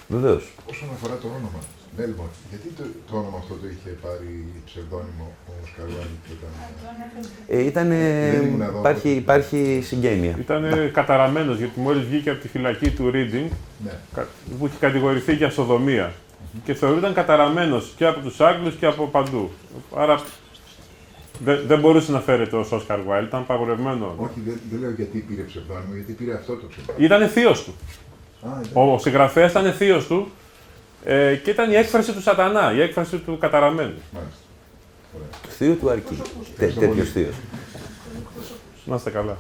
Βεβαίως. 0.09 0.55
Όσον 0.71 0.89
αφορά 0.95 1.17
το 1.17 1.29
όνομα, 1.29 1.59
ναι, 1.97 2.07
λοιπόν, 2.07 2.27
γιατί 2.51 2.69
το, 2.69 2.83
το 3.11 3.17
όνομα 3.17 3.39
αυτό 3.39 3.55
το 3.55 3.67
είχε 3.67 3.97
πάρει 4.03 4.45
ψευδόνυμο 4.65 5.37
ο 5.49 5.53
Σκαρουάνη 5.73 6.17
που 6.25 6.33
ήταν. 6.39 6.51
Ε, 7.47 7.63
ήταν 7.63 7.91
υπάρχει, 8.79 9.11
υπάρχει 9.11 9.81
συγγένεια. 9.85 10.37
Ήταν 10.41 10.63
ναι. 10.63 10.87
καταραμένος 10.87 11.59
γιατί 11.59 11.81
μόλις 11.81 12.05
βγήκε 12.05 12.31
από 12.31 12.41
τη 12.41 12.49
φυλακή 12.49 12.91
του 12.91 13.11
Reading 13.15 13.49
ναι. 13.85 13.93
που 14.59 14.67
είχε 14.67 14.77
κατηγορηθεί 14.81 15.35
για 15.35 15.51
σοδομία. 15.51 16.13
Mm-hmm. 16.13 16.61
Και 16.65 16.75
θεωρούνταν 16.75 17.15
καταραμένος 17.15 17.93
και 17.97 18.07
από 18.07 18.21
τους 18.21 18.41
Άγγλους 18.41 18.75
και 18.75 18.87
από 18.87 19.07
παντού. 19.07 19.51
Άρα 19.97 20.23
δεν, 21.45 21.61
δεν 21.67 21.81
μπορούσε 21.81 22.13
να 22.13 22.21
φέρεται 22.21 22.57
ως 22.57 22.73
Όσκαρ 22.73 23.03
Βάιλ, 23.03 23.25
ήταν 23.25 23.47
παγορευμένο. 23.47 24.15
Όχι, 24.17 24.41
δεν, 24.47 24.61
δεν 24.71 24.81
λέω 24.81 24.91
γιατί 24.91 25.19
πήρε 25.19 25.43
ψευδόνυμο, 25.43 25.95
γιατί 25.95 26.13
πήρε 26.13 26.35
αυτό 26.35 26.57
το 26.57 26.67
ψευδόνυμο. 26.67 27.05
Ήταν 27.05 27.29
θείος 27.29 27.65
του. 27.65 27.75
Α, 28.49 28.61
ήταν. 28.71 28.89
Ο 28.89 28.99
συγγραφέας 28.99 29.51
ήταν 29.51 29.73
θείος 29.73 30.07
του 30.07 30.31
ε, 31.05 31.37
και 31.37 31.51
ήταν 31.51 31.71
η 31.71 31.75
έκφραση 31.75 32.13
του 32.13 32.23
σατανά, 32.23 32.73
η 32.73 32.81
έκφραση 32.81 33.19
του 33.19 33.39
καταραμένου. 33.39 34.01
Μάλιστα. 34.13 34.41
Του 35.43 35.49
θείου 35.49 35.77
του 35.79 35.91
αρκεί. 35.91 36.23
Τέτοιος 36.57 37.11
θείο. 37.11 37.31
Να 38.85 38.95
είστε 38.95 39.11
καλά. 39.11 39.37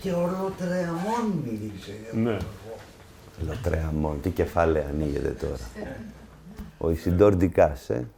Και 0.00 0.10
ο 0.10 0.30
Λοτρεαμόν 0.42 1.44
μίλησε. 1.44 1.92
Ναι. 2.12 2.36
Λοτρεαμόν, 3.46 4.20
τι 4.20 4.30
κεφάλαιο 4.30 4.84
ανοίγεται 4.88 5.28
τώρα. 5.28 5.92
Ο 6.78 6.90
Ισιντόρ 6.90 7.36
Ντικάς, 7.36 7.90
ε. 7.90 8.08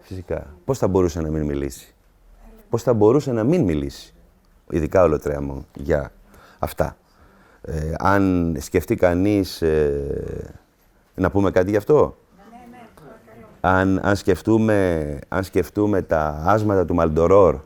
Φυσικά. 0.00 0.54
Πώς 0.64 0.78
θα 0.78 0.88
μπορούσε 0.88 1.20
να 1.20 1.28
μην 1.30 1.42
μιλήσει; 1.42 1.94
Πώς 2.70 2.82
θα 2.82 2.94
μπορούσε 2.94 3.32
να 3.32 3.44
μην 3.44 3.62
μιλήσει. 3.62 4.12
Ειδικά 4.70 5.02
ο 5.02 5.08
Λοτρέαμο 5.08 5.66
για 5.74 6.12
αυτά; 6.58 6.96
Ε, 7.62 7.94
αν 7.98 8.56
σκεφτεί 8.60 8.94
κανείς... 8.94 9.62
Ε, 9.62 10.54
να 11.20 11.30
πούμε 11.30 11.50
κάτι 11.50 11.70
γι' 11.70 11.76
αυτό; 11.76 12.16
Αν, 13.60 14.00
αν, 14.02 14.16
σκεφτούμε, 14.16 15.18
αν 15.28 15.44
σκεφτούμε 15.44 16.02
τα 16.02 16.42
άσματα 16.44 16.84
του 16.84 16.94
Μαλντορόρ, 16.94 17.60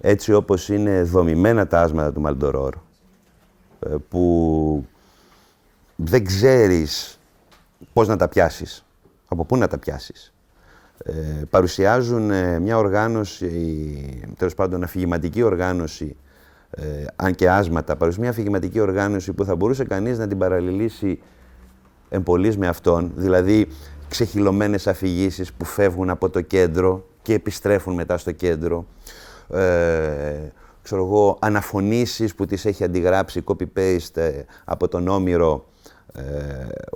έτσι 0.00 0.32
όπως 0.32 0.68
είναι 0.68 1.02
δομημένα 1.02 1.66
τα 1.66 1.80
άσματα 1.80 2.12
του 2.12 2.20
Μαλντορόρ, 2.20 2.74
ε, 3.80 3.94
που 4.08 4.86
δεν 5.96 6.24
ξέρεις 6.24 7.18
πώς 7.92 8.08
να 8.08 8.16
τα 8.16 8.28
πιάσεις, 8.28 8.84
από 9.28 9.44
πού 9.44 9.56
να 9.56 9.68
τα 9.68 9.78
πιάσεις. 9.78 10.32
Ε, 11.04 11.12
παρουσιάζουν 11.50 12.30
ε, 12.30 12.58
μια 12.58 12.78
οργάνωση, 12.78 13.50
τέλος 14.36 14.54
πάντων 14.54 14.82
αφηγηματική 14.82 15.42
οργάνωση, 15.42 16.16
ε, 16.70 17.04
αν 17.16 17.34
και 17.34 17.50
άσματα, 17.50 17.96
παρουσιάζουν 17.96 18.20
μια 18.20 18.30
αφηγηματική 18.30 18.80
οργάνωση 18.80 19.32
που 19.32 19.44
θα 19.44 19.56
μπορούσε 19.56 19.84
κανείς 19.84 20.18
να 20.18 20.28
την 20.28 20.38
παραλληλήσει 20.38 21.18
εμπολής 22.12 22.56
με 22.56 22.66
αυτόν, 22.66 23.12
δηλαδή 23.14 23.68
ξεχυλωμένες 24.08 24.86
αφηγήσεις 24.86 25.52
που 25.52 25.64
φεύγουν 25.64 26.10
από 26.10 26.30
το 26.30 26.40
κέντρο 26.40 27.04
και 27.22 27.34
επιστρέφουν 27.34 27.94
μετά 27.94 28.18
στο 28.18 28.32
κέντρο. 28.32 28.86
Ε, 29.50 30.50
ξέρω 30.82 31.04
εγώ, 31.04 31.38
αναφωνήσεις 31.40 32.34
που 32.34 32.46
τις 32.46 32.64
έχει 32.64 32.84
αντιγράψει 32.84 33.44
copy-paste 33.44 34.16
ε, 34.16 34.30
από 34.64 34.88
τον 34.88 35.08
Όμηρο, 35.08 35.66
ε, 36.14 36.22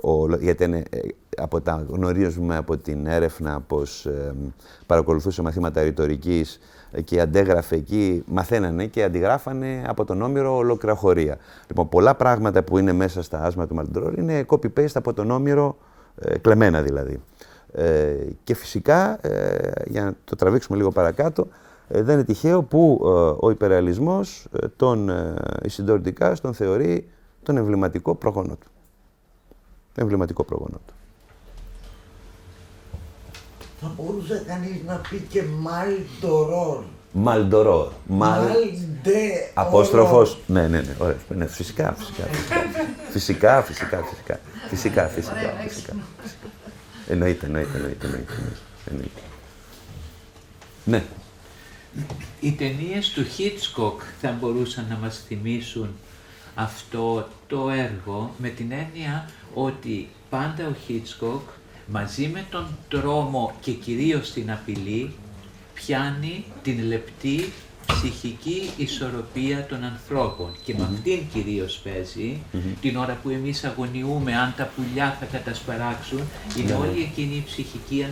ο, 0.01 0.35
γιατί 0.35 0.63
είναι, 0.63 0.83
ε, 0.89 0.99
από 1.37 1.61
τα 1.61 1.85
γνωρίζουμε 1.89 2.55
από 2.55 2.77
την 2.77 3.05
έρευνα 3.05 3.61
πως 3.67 4.05
ε, 4.05 4.33
παρακολουθούσε 4.85 5.41
μαθήματα 5.41 5.81
ρητορικής 5.81 6.59
και 7.03 7.21
αντέγραφε 7.21 7.75
εκεί, 7.75 8.23
μαθαίνανε 8.27 8.85
και 8.85 9.03
αντιγράφανε 9.03 9.83
από 9.87 10.05
τον 10.05 10.21
Όμηρο 10.21 10.55
ολόκληρα 10.55 10.95
χωρία. 10.95 11.37
Λοιπόν, 11.67 11.89
πολλά 11.89 12.15
πράγματα 12.15 12.63
που 12.63 12.77
είναι 12.77 12.93
μέσα 12.93 13.21
στα 13.21 13.43
άσμα 13.43 13.67
του 13.67 13.75
Μαλντρόρ 13.75 14.17
είναι 14.17 14.45
copy-paste 14.47 14.93
από 14.93 15.13
τον 15.13 15.31
Όμηρο, 15.31 15.77
ε, 16.19 16.37
κλεμμένα 16.37 16.81
δηλαδή. 16.81 17.21
Ε, 17.71 18.15
και 18.43 18.53
φυσικά, 18.53 19.27
ε, 19.27 19.71
για 19.85 20.03
να 20.03 20.13
το 20.23 20.35
τραβήξουμε 20.35 20.77
λίγο 20.77 20.91
παρακάτω, 20.91 21.47
ε, 21.87 22.01
δεν 22.01 22.13
είναι 22.13 22.23
τυχαίο 22.23 22.63
που 22.63 22.99
ο 23.39 23.49
υπεραλισμός 23.49 24.47
τον 24.75 25.11
Ισιντόρ 25.63 26.01
τον 26.41 26.53
θεωρεί 26.53 27.09
τον 27.43 27.57
εμβληματικό 27.57 28.15
προγόνο 28.15 28.55
του. 28.55 28.67
Τον 29.93 30.03
εμβληματικό 30.03 30.43
προγόνο 30.43 30.79
του. 30.85 30.93
Θα 33.81 33.93
μπορούσε 33.95 34.43
κανείς 34.47 34.81
να 34.85 35.01
πει 35.09 35.27
και 35.29 35.43
Μαλντορόρ. 35.43 36.83
Μαλντορόρ. 37.11 37.91
Μαλντε. 38.07 39.51
Απόστροφος. 39.53 40.37
Ναι, 40.47 40.67
ναι, 40.67 40.81
ναι. 40.81 40.95
Ωραία. 40.99 41.17
Ναι, 41.29 41.47
φυσικά, 41.47 41.95
φυσικά. 41.97 42.23
Φυσικά, 43.11 43.61
φυσικά, 43.61 44.03
φυσικά. 44.03 44.39
Φυσικά, 44.69 45.07
φυσικά. 45.07 45.53
φυσικά. 45.67 45.95
Εννοείται, 47.07 47.45
εννοείται, 47.45 47.77
εννοείται, 47.77 48.07
εννοείται. 48.89 49.21
Ναι. 50.85 51.03
Οι 52.39 52.51
ταινίες 52.51 53.09
του 53.09 53.25
Hitchcock 53.37 54.01
θα 54.21 54.37
μπορούσαν 54.39 54.85
να 54.89 54.97
μας 54.97 55.23
θυμίσουν 55.27 55.89
αυτό 56.55 57.27
το 57.47 57.69
έργο 57.69 58.33
με 58.37 58.49
την 58.49 58.71
έννοια 58.71 59.29
ότι 59.53 60.09
πάντα 60.29 60.67
ο 60.67 60.75
Hitchcock 60.87 61.41
μαζί 61.87 62.27
με 62.27 62.45
τον 62.49 62.67
τρόμο 62.87 63.55
και 63.61 63.71
κυρίως 63.71 64.31
την 64.31 64.51
απειλή 64.51 65.11
πιάνει 65.73 66.43
την 66.63 66.83
λεπτή 66.83 67.51
ψυχική 67.87 68.69
ισορροπία 68.77 69.65
των 69.65 69.83
ανθρώπων. 69.83 70.55
Και 70.63 70.73
με 70.77 70.83
αυτήν 70.93 71.19
κυρίως 71.33 71.81
την 72.81 72.97
ώρα 72.97 73.17
που 73.23 73.29
εμείς 73.29 73.63
αγωνιούμε 73.63 74.35
αν 74.35 74.53
τα 74.57 74.71
πουλιά 74.75 75.17
θα 75.19 75.25
κατασπαράξουν, 75.25 76.21
είναι 76.57 76.71
ναι. 76.71 76.77
όλη 76.77 77.01
εκείνη 77.01 77.35
η 77.35 77.43
ψυχική 77.45 78.05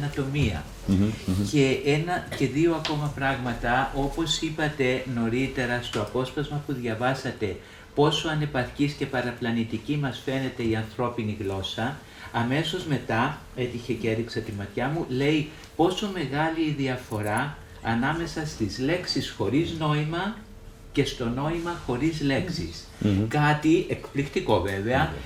Και, 1.52 1.82
ένα, 1.86 2.28
και 2.38 2.48
δύο 2.48 2.76
ακόμα 2.76 3.12
πράγματα, 3.16 3.92
όπως 3.96 4.42
είπατε 4.42 5.04
νωρίτερα 5.16 5.80
στο 5.84 6.02
απόσπασμα 6.02 6.64
που 6.66 6.74
διαβάσατε, 6.74 7.56
πόσο 7.96 8.30
ανεπαρκής 8.30 8.94
και 8.94 9.06
παραπλανητική 9.06 9.98
μας 9.98 10.22
φαίνεται 10.26 10.64
η 10.64 10.76
ανθρώπινη 10.76 11.38
γλώσσα, 11.40 11.98
αμέσως 12.32 12.86
μετά, 12.86 13.42
έτυχε 13.56 13.94
και 13.94 14.10
έριξα 14.10 14.40
τη 14.40 14.52
ματιά 14.52 14.88
μου, 14.88 15.06
λέει 15.10 15.50
πόσο 15.76 16.10
μεγάλη 16.14 16.62
η 16.68 16.76
διαφορά 16.78 17.58
ανάμεσα 17.84 18.46
στις 18.46 18.80
λέξεις 18.80 19.30
χωρίς 19.38 19.76
νόημα 19.80 20.36
και 20.92 21.06
στο 21.06 21.30
νόημα 21.30 21.82
χωρίς 21.86 22.22
Κάτι 23.28 23.86
εκπληκτικό 23.90 24.62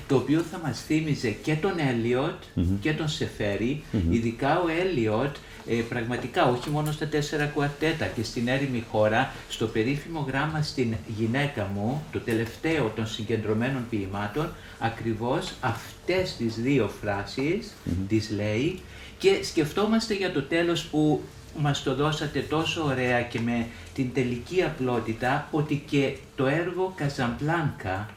το 0.07 0.15
οποίο 0.15 0.39
θα 0.51 0.59
μας 0.63 0.81
θύμιζε 0.81 1.29
και 1.29 1.55
τον 1.55 1.73
ελιοτ 1.77 2.43
και 2.81 2.93
τον 2.93 3.07
Σεφέρι, 3.07 3.83
ειδικά 4.09 4.59
ο 4.59 4.67
Έλιοτ 4.81 5.35
ε, 5.69 5.75
πραγματικά 5.75 6.49
όχι 6.49 6.69
μόνο 6.69 6.91
στα 6.91 7.07
τέσσερα 7.07 7.45
κουαρτέτα 7.45 8.05
και 8.05 8.23
στην 8.23 8.47
έρημη 8.47 8.83
χώρα, 8.91 9.33
στο 9.49 9.65
περίφημο 9.65 10.25
γράμμα 10.27 10.61
στην 10.61 10.95
γυναίκα 11.17 11.69
μου, 11.73 12.03
το 12.11 12.19
τελευταίο 12.19 12.91
των 12.95 13.07
συγκεντρωμένων 13.07 13.85
ποιημάτων, 13.89 14.49
ακριβώς 14.79 15.53
αυτές 15.61 16.35
τις 16.35 16.55
δύο 16.55 16.89
φράσεις 17.01 17.73
τις 18.07 18.29
λέει. 18.29 18.79
Και 19.17 19.39
σκεφτόμαστε 19.43 20.13
για 20.13 20.31
το 20.31 20.41
τέλος 20.41 20.83
που 20.83 21.21
μας 21.57 21.83
το 21.83 21.95
δώσατε 21.95 22.39
τόσο 22.39 22.83
ωραία 22.83 23.21
και 23.21 23.39
με 23.39 23.67
την 23.93 24.13
τελική 24.13 24.63
απλότητα 24.63 25.47
ότι 25.51 25.83
και 25.89 26.15
το 26.35 26.45
έργο 26.45 26.93
Καζαμπλάνκα, 26.95 28.09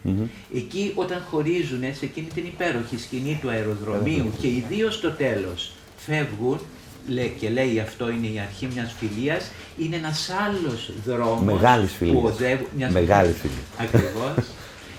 εκεί 0.55 0.93
όταν 0.95 1.23
χωρίζουν 1.31 1.81
σε 1.81 2.05
εκείνη 2.05 2.27
την 2.35 2.45
υπέροχη 2.45 2.99
σκηνή 2.99 3.39
του 3.43 3.49
αεροδρομίου. 3.49 4.33
και 4.41 4.49
ιδίως 4.49 4.95
στο 4.95 5.11
τέλος 5.11 5.73
φεύγουν, 5.97 6.61
λέει, 7.09 7.37
και 7.41 7.51
λέει 7.51 7.81
αυτό 7.81 8.11
είναι 8.11 8.27
η 8.27 8.39
αρχή 8.39 8.69
μιας 8.75 8.95
φιλίας, 8.99 9.51
είναι 9.79 9.97
ένας 9.97 10.31
άλλος 10.47 10.93
δρόμος 11.07 11.43
Μεγάλης 11.55 11.93
φιλίας. 11.93 12.17
που 12.21 12.27
οδεύουν... 12.27 12.67
Μεγάλης 12.91 13.37
φιλίας. 13.37 13.67
Ακριβώς. 13.79 14.47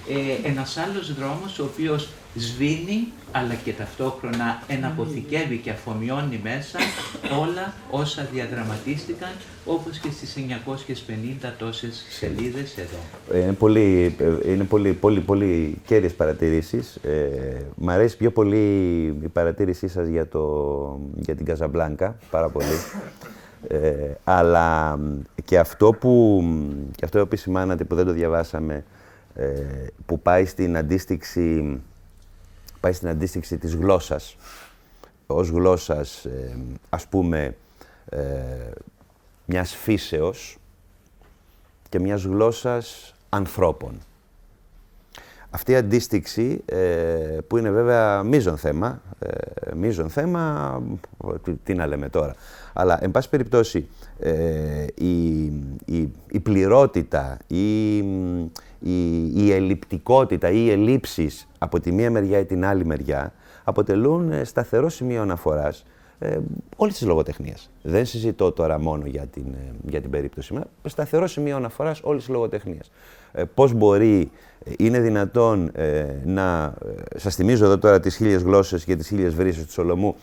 ε, 0.10 0.48
ένας 0.50 0.78
άλλος 0.78 1.14
δρόμος 1.14 1.60
ο 1.60 1.64
οποίος 1.64 2.08
σβήνει 2.36 3.08
αλλά 3.32 3.54
και 3.54 3.72
ταυτόχρονα 3.72 4.64
εναποθηκεύει 4.68 5.58
και 5.58 5.70
αφομοιώνει 5.70 6.40
μέσα 6.44 6.80
όλα 7.42 7.74
όσα 7.90 8.28
διαδραματίστηκαν 8.34 9.30
όπως 9.66 9.98
και 9.98 10.12
στις 10.12 10.36
950 11.44 11.52
τόσες 11.58 12.06
σελίδες 12.10 12.78
εδώ. 12.78 13.42
Είναι 13.42 13.54
πολύ, 13.54 14.16
είναι 14.46 14.64
πολύ, 14.64 14.94
πολύ, 14.94 15.20
πολύ 15.20 15.82
κέρδιες 15.86 16.14
παρατηρήσεις. 16.14 16.96
Ε, 16.96 17.62
μ' 17.76 17.90
αρέσει 17.90 18.18
πιο 18.18 18.32
πολύ 18.32 18.58
η 19.24 19.28
παρατήρησή 19.28 19.88
σας 19.88 20.08
για, 20.08 20.28
το, 20.28 21.00
για 21.16 21.36
την 21.36 21.46
Καζαμπλάνκα, 21.46 22.16
πάρα 22.30 22.50
πολύ. 22.50 22.76
Ε, 23.68 24.12
αλλά 24.24 25.00
και 25.46 25.60
αυτό 25.60 25.92
που, 25.92 26.44
και 26.96 27.06
αυτό 27.06 27.18
που 27.18 27.24
επισημάνατε 27.24 27.84
που 27.84 27.96
δεν 27.96 28.06
το 28.06 28.12
διαβάσαμε, 28.12 28.84
ε, 29.36 29.52
που 30.06 30.20
πάει 30.20 30.46
στην 30.46 30.78
αντίστοιξη 30.78 31.80
πάει 32.84 32.94
στην 32.94 33.08
αντίστοιξη 33.08 33.58
της 33.58 33.76
γλώσσας. 33.76 34.36
Ως 35.28 35.50
γλώσσας, 35.50 36.26
ε, 36.26 36.58
ας 36.90 37.08
πούμε, 37.08 37.56
ε, 38.10 38.20
μιας 39.46 39.76
φύσεως 39.76 40.58
και 41.90 42.00
μιας 42.00 42.24
γλώσσας 42.24 43.14
ανθρώπων. 43.30 44.00
Αυτή 45.50 45.72
η 45.72 45.76
αντίστοιξη, 45.76 46.62
ε, 46.66 47.38
που 47.48 47.58
είναι 47.58 47.72
βέβαια 47.72 48.24
μείζον 48.24 48.58
θέμα, 48.58 49.02
ε, 49.20 49.76
μείζον 49.76 50.10
θέμα, 50.10 50.82
τι, 51.64 51.74
να 51.74 51.88
λέμε 51.88 52.10
τώρα, 52.10 52.36
αλλά 52.74 53.04
εν 53.04 53.12
πάση 53.12 53.30
περιπτώσει 53.30 53.88
ε, 54.20 54.86
η, 54.95 55.44
η, 55.86 56.12
η 56.32 56.40
πληρότητα, 56.40 57.38
η, 57.48 57.98
η, 58.80 59.32
η 59.36 59.52
ελλειπτικότητα 59.52 60.50
ή 60.50 60.64
οι 60.66 60.72
ελλείψεις 60.72 61.48
από 61.58 61.80
τη 61.80 61.91
μία 61.91 62.12
μεριά 62.12 62.40
ή 62.40 62.45
την 62.45 62.66
άλλη 62.66 62.86
μεριά 62.86 63.34
αποτελούν 63.64 64.32
ε, 64.32 64.44
σταθερό 64.44 64.90
σημείο 64.90 65.22
αναφοράς 65.22 65.86
ε, 66.20 66.38
όλης 66.76 66.98
της 66.98 67.08
λογοτεχνίας. 67.08 67.70
Δεν 67.82 68.06
συζητώ 68.06 68.52
τώρα 68.52 68.80
μόνο 68.80 69.06
για 69.06 69.26
την, 69.26 69.45
ε, 69.54 69.72
για 69.90 70.02
την 70.02 70.10
περίπτωση 70.10 70.54
μας. 70.54 70.64
Σταθερό 70.84 71.28
σημείο 71.28 71.56
αναφοράς 71.56 72.02
όλης 72.04 72.24
της 72.24 72.34
λογοτεχνίας. 72.34 72.91
Ε, 73.32 73.44
Πώς 73.54 73.74
μπορεί, 73.74 74.32
ε, 74.64 74.72
είναι 74.78 75.00
δυνατόν 75.00 75.72
ε, 75.74 76.06
να. 76.26 76.74
Σας 77.16 77.36
θυμίζω 77.36 77.66
εδώ 77.66 77.78
τώρα 77.78 78.00
τις 78.00 78.16
χίλιες 78.16 78.41
γλώσσες 78.41 78.84
και 78.84 78.95
τις 78.95 79.08
χίλιες 79.08 79.34
βρύσες 79.36 79.66
του 79.66 79.72
Σολομού. 79.72 80.16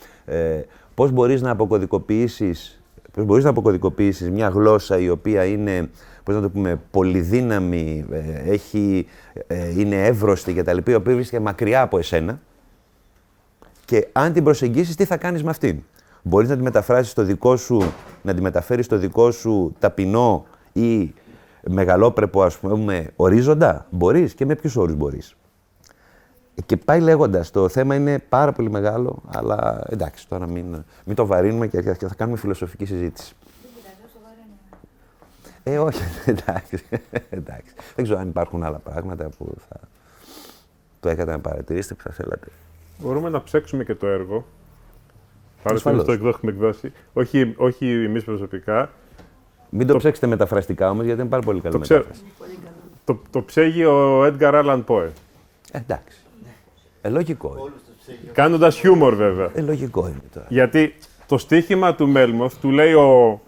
Ε, 1.00 1.02
Πώς 1.02 1.12
μπορείς 1.12 1.42
να 1.42 1.50
αποκωδικοποιήσεις. 1.50 2.82
Πώς 3.12 3.24
μπορείς 3.24 3.44
να 3.44 3.50
αποκωδικοποιήσεις 3.50 4.30
μια 4.30 4.48
γλώσσα 4.48 4.98
η 4.98 5.08
οποία 5.08 5.44
είναι, 5.44 5.90
πώς 6.22 6.34
να 6.34 6.40
το 6.40 6.50
πούμε, 6.50 6.80
πολυδύναμη, 6.90 8.06
έχει, 8.46 9.06
είναι 9.76 10.06
εύρωστη 10.06 10.52
κτλ. 10.52 10.76
η 10.90 10.94
οποία 10.94 11.14
βρίσκεται 11.14 11.42
μακριά 11.42 11.82
από 11.82 11.98
εσένα 11.98 12.40
και 13.84 14.08
αν 14.12 14.32
την 14.32 14.44
προσεγγίσεις, 14.44 14.96
τι 14.96 15.04
θα 15.04 15.16
κάνεις 15.16 15.42
με 15.42 15.50
αυτήν; 15.50 15.82
Μπορείς 16.22 16.48
να 16.48 16.56
τη 16.56 16.62
μεταφράσεις 16.62 17.10
στο 17.10 17.22
δικό 17.22 17.56
σου, 17.56 17.92
να 18.22 18.34
τη 18.34 18.40
μεταφέρεις 18.40 18.84
στο 18.84 18.96
δικό 18.96 19.30
σου 19.30 19.74
ταπεινό 19.78 20.46
ή 20.72 21.14
μεγαλόπρεπο, 21.68 22.42
ας 22.42 22.58
πούμε, 22.58 23.10
ορίζοντα; 23.16 23.86
Μπορείς 23.90 24.34
και 24.34 24.46
με 24.46 24.54
ποιους 24.54 24.76
όρους 24.76 24.94
μπορείς; 24.94 25.36
Και 26.66 26.76
πάει 26.76 27.00
λέγοντας, 27.00 27.50
το 27.50 27.68
θέμα 27.68 27.94
είναι 27.94 28.18
πάρα 28.18 28.52
πολύ 28.52 28.70
μεγάλο, 28.70 29.22
αλλά 29.26 29.82
εντάξει, 29.88 30.28
τώρα 30.28 30.46
μην, 30.46 30.84
μην 31.04 31.16
το 31.16 31.26
βαρύνουμε 31.26 31.66
και 31.66 31.82
θα 31.82 32.14
κάνουμε 32.16 32.38
φιλοσοφική 32.38 32.84
συζήτηση. 32.84 33.34
Ε, 35.62 35.78
όχι, 35.78 36.02
εντάξει, 36.26 36.82
εντάξει. 37.30 37.74
Δεν 37.94 38.04
ξέρω 38.04 38.18
αν 38.18 38.28
υπάρχουν 38.28 38.62
άλλα 38.62 38.78
πράγματα 38.78 39.28
που 39.38 39.54
θα 39.68 39.80
το 41.00 41.08
έκανα 41.08 41.32
να 41.32 41.38
παρατηρήσετε 41.38 41.94
που 41.94 42.02
θα 42.02 42.10
θέλατε. 42.10 42.46
Μπορούμε 42.98 43.28
να 43.28 43.42
ψέξουμε 43.42 43.84
και 43.84 43.94
το 43.94 44.06
έργο. 44.06 44.44
Παρότι 45.62 46.04
το 46.04 46.28
έχουμε 46.28 46.52
εκδώσει. 46.52 46.92
Όχι, 47.12 47.54
όχι 47.56 47.90
εμείς 47.90 48.24
προσωπικά. 48.24 48.90
Μην 49.70 49.86
το, 49.86 49.92
το 49.92 49.98
ψέξετε 49.98 50.26
μεταφραστικά 50.26 50.90
όμως, 50.90 51.04
γιατί 51.04 51.20
είναι 51.20 51.30
πάρα 51.30 51.42
πολύ 51.42 51.60
καλό. 51.60 51.72
Το, 51.72 51.78
μετάφραση. 51.78 52.22
το, 53.04 53.20
το 53.30 53.42
ψέγει 53.42 53.84
ο 53.84 54.24
Edgar 54.24 54.52
Allan 54.64 54.84
Poe. 54.86 55.08
Ε, 55.72 55.78
εντάξει. 55.78 56.18
Ε, 57.02 57.08
λογικό 57.08 57.56
είναι. 57.58 58.32
Κάνοντας 58.32 58.78
χιούμορ 58.78 59.14
βέβαια. 59.14 59.50
Ε, 59.54 59.60
λογικό 59.60 60.08
είναι 60.08 60.22
τώρα. 60.34 60.46
Γιατί 60.48 60.94
το 61.26 61.38
στίχημα 61.38 61.94
του 61.94 62.08
Μέλμοθ 62.08 62.60
του 62.60 62.70
λέει 62.70 62.92
ο, 62.92 63.40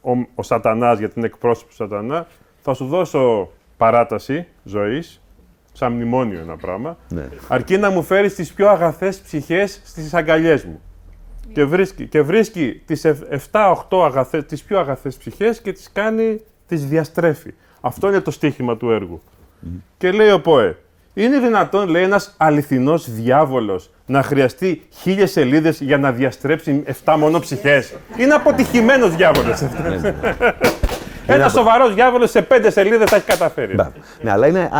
ο, 0.00 0.10
ο 0.34 0.42
Σατανάς, 0.42 0.98
γιατί 0.98 1.14
είναι 1.16 1.26
εκπρόσωπο 1.26 1.68
του 1.68 1.74
Σατανά, 1.74 2.26
θα 2.60 2.74
σου 2.74 2.86
δώσω 2.86 3.50
παράταση 3.76 4.46
ζωής, 4.64 5.20
σαν 5.72 5.92
μνημόνιο 5.92 6.40
ένα 6.40 6.56
πράγμα, 6.56 6.96
ναι. 7.08 7.28
αρκεί 7.48 7.78
να 7.78 7.90
μου 7.90 8.02
φέρεις 8.02 8.34
τις 8.34 8.52
πιο 8.52 8.68
αγαθές 8.68 9.20
ψυχές 9.20 9.80
στις 9.84 10.14
αγκαλιές 10.14 10.64
μου. 10.64 10.80
Και 11.52 11.64
βρίσκει, 11.64 12.06
και 12.06 12.22
βρίσκει 12.22 12.82
τις 12.84 13.06
7-8 13.52 14.04
αγαθές, 14.04 14.44
τις 14.44 14.62
πιο 14.62 14.78
αγαθές 14.78 15.16
ψυχές 15.16 15.60
και 15.60 15.72
τις 15.72 15.92
κάνει, 15.92 16.40
τις 16.66 16.86
διαστρέφει. 16.86 17.54
Αυτό 17.80 18.08
είναι 18.08 18.20
το 18.20 18.30
στίχημα 18.30 18.76
του 18.76 18.90
έργου. 18.90 19.22
Και 19.98 20.12
λέει 20.12 20.30
ο 20.30 20.40
Πόε, 20.40 20.76
είναι 21.24 21.38
δυνατόν, 21.38 21.88
λέει, 21.88 22.02
ένας 22.02 22.34
αληθινός 22.36 23.10
διάβολος 23.10 23.90
να 24.06 24.22
χρειαστεί 24.22 24.82
χίλιες 24.90 25.30
σελίδες 25.30 25.80
για 25.80 25.98
να 25.98 26.12
διαστρέψει 26.12 26.82
7 27.04 27.14
μόνο 27.18 27.38
ψυχές. 27.38 27.92
Είναι 28.16 28.32
αποτυχημένος 28.34 29.16
διάβολος. 29.16 29.60
Ένα 31.26 31.48
σοβαρός 31.48 31.94
διάβολος 31.94 32.30
σε 32.30 32.42
πέντε 32.42 32.70
σελίδες 32.70 33.10
θα 33.10 33.16
έχει 33.16 33.24
καταφέρει. 33.24 33.74
Ναι, 34.22 34.30
αλλά 34.30 34.46
είναι, 34.46 34.70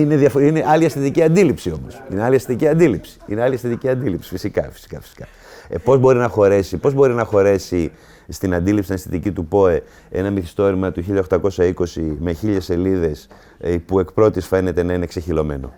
είναι, 0.00 0.16
διαφο- 0.16 0.40
είναι 0.40 0.64
άλλη 0.66 0.84
αισθητική 0.84 1.22
αντίληψη 1.22 1.70
όμως. 1.72 2.00
Είναι 2.12 2.22
άλλη 2.22 2.34
αισθητική 2.34 2.68
αντίληψη. 2.68 3.16
Είναι 3.26 3.42
άλλη 3.42 3.54
αισθητική 3.54 3.88
αντίληψη, 3.88 4.28
φυσικά. 4.28 4.68
φυσικά, 4.72 5.00
φυσικά. 5.00 5.26
Ε, 5.68 5.78
Πώς 5.78 5.98
μπορεί 5.98 6.18
να 6.18 6.28
χωρέσει, 6.28 6.76
πώς 6.76 6.94
μπορεί 6.94 7.12
να 7.12 7.24
χωρέσει 7.24 7.92
στην 8.28 8.54
αντίληψη 8.54 8.82
στην 8.82 8.94
αισθητική 8.94 9.32
του 9.32 9.46
ΠΟΕ 9.46 9.82
ένα 10.10 10.30
μυθιστόρημα 10.30 10.92
του 10.92 11.02
1820 11.02 12.16
με 12.18 12.32
χίλιες 12.32 12.64
σελίδες 12.64 13.28
ε, 13.60 13.76
που 13.86 13.98
εκ 14.00 14.12
πρώτης 14.12 14.46
φαίνεται 14.46 14.82
να 14.82 14.92
είναι 14.92 15.06
ξεχυλωμένο; 15.06 15.72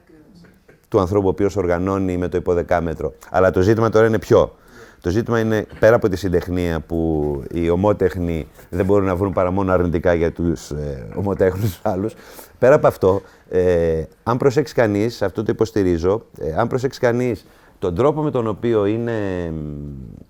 Του 0.88 1.00
ανθρώπου 1.00 1.26
ο 1.26 1.30
οποίος 1.30 1.56
οργανώνει 1.56 2.16
με 2.16 2.28
το 2.28 2.36
υποδεκάμετρο. 2.36 3.12
Αλλά 3.30 3.50
το 3.50 3.60
ζήτημα 3.60 3.88
τώρα 3.88 4.06
είναι 4.06 4.18
ποιο. 4.18 4.54
Το 5.00 5.10
ζήτημα 5.10 5.40
είναι 5.40 5.66
πέρα 5.78 5.96
από 5.96 6.08
τη 6.08 6.16
συντεχνία 6.16 6.80
που 6.80 7.42
οι 7.52 7.70
ομότεχνοι 7.70 8.46
δεν 8.70 8.84
μπορούν 8.84 9.06
να 9.06 9.16
βρουν 9.16 9.32
παρά 9.32 9.50
μόνο 9.50 9.72
αρνητικά 9.72 10.14
για 10.14 10.32
τους 10.32 10.70
ε, 10.70 11.06
ομοτέχνους 11.14 11.80
άλλους. 11.82 12.14
Πέρα 12.58 12.74
από 12.74 12.86
αυτό, 12.86 13.22
ε, 13.48 14.02
αν 14.22 14.36
προσέξει 14.36 14.74
κανείς, 14.74 15.22
αυτό 15.22 15.42
το 15.42 15.52
υποστηρίζω, 15.52 16.24
ε, 16.40 16.54
αν 16.56 16.68
προσέξει 16.68 17.00
κανείς 17.00 17.46
τον 17.78 17.94
τρόπο 17.94 18.22
με 18.22 18.30
τον 18.30 18.46
οποίο 18.46 18.86
είναι, 18.86 19.44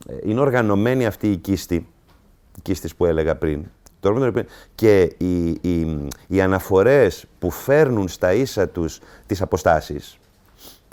ε, 0.08 0.14
είναι 0.24 0.40
οργανωμένη 0.40 1.06
αυτή 1.06 1.30
η 1.30 1.36
κίστη, 1.36 1.74
η 2.56 2.60
κίστη 2.62 2.90
που 2.96 3.04
έλεγα 3.04 3.36
πριν, 3.36 3.64
και 4.74 5.14
οι, 5.16 5.46
οι, 5.46 6.08
οι 6.26 6.40
αναφορές 6.40 7.24
που 7.38 7.50
φέρνουν 7.50 8.08
στα 8.08 8.32
ίσα 8.32 8.68
τους 8.68 9.00
τις 9.26 9.42
αποστάσεις, 9.42 10.18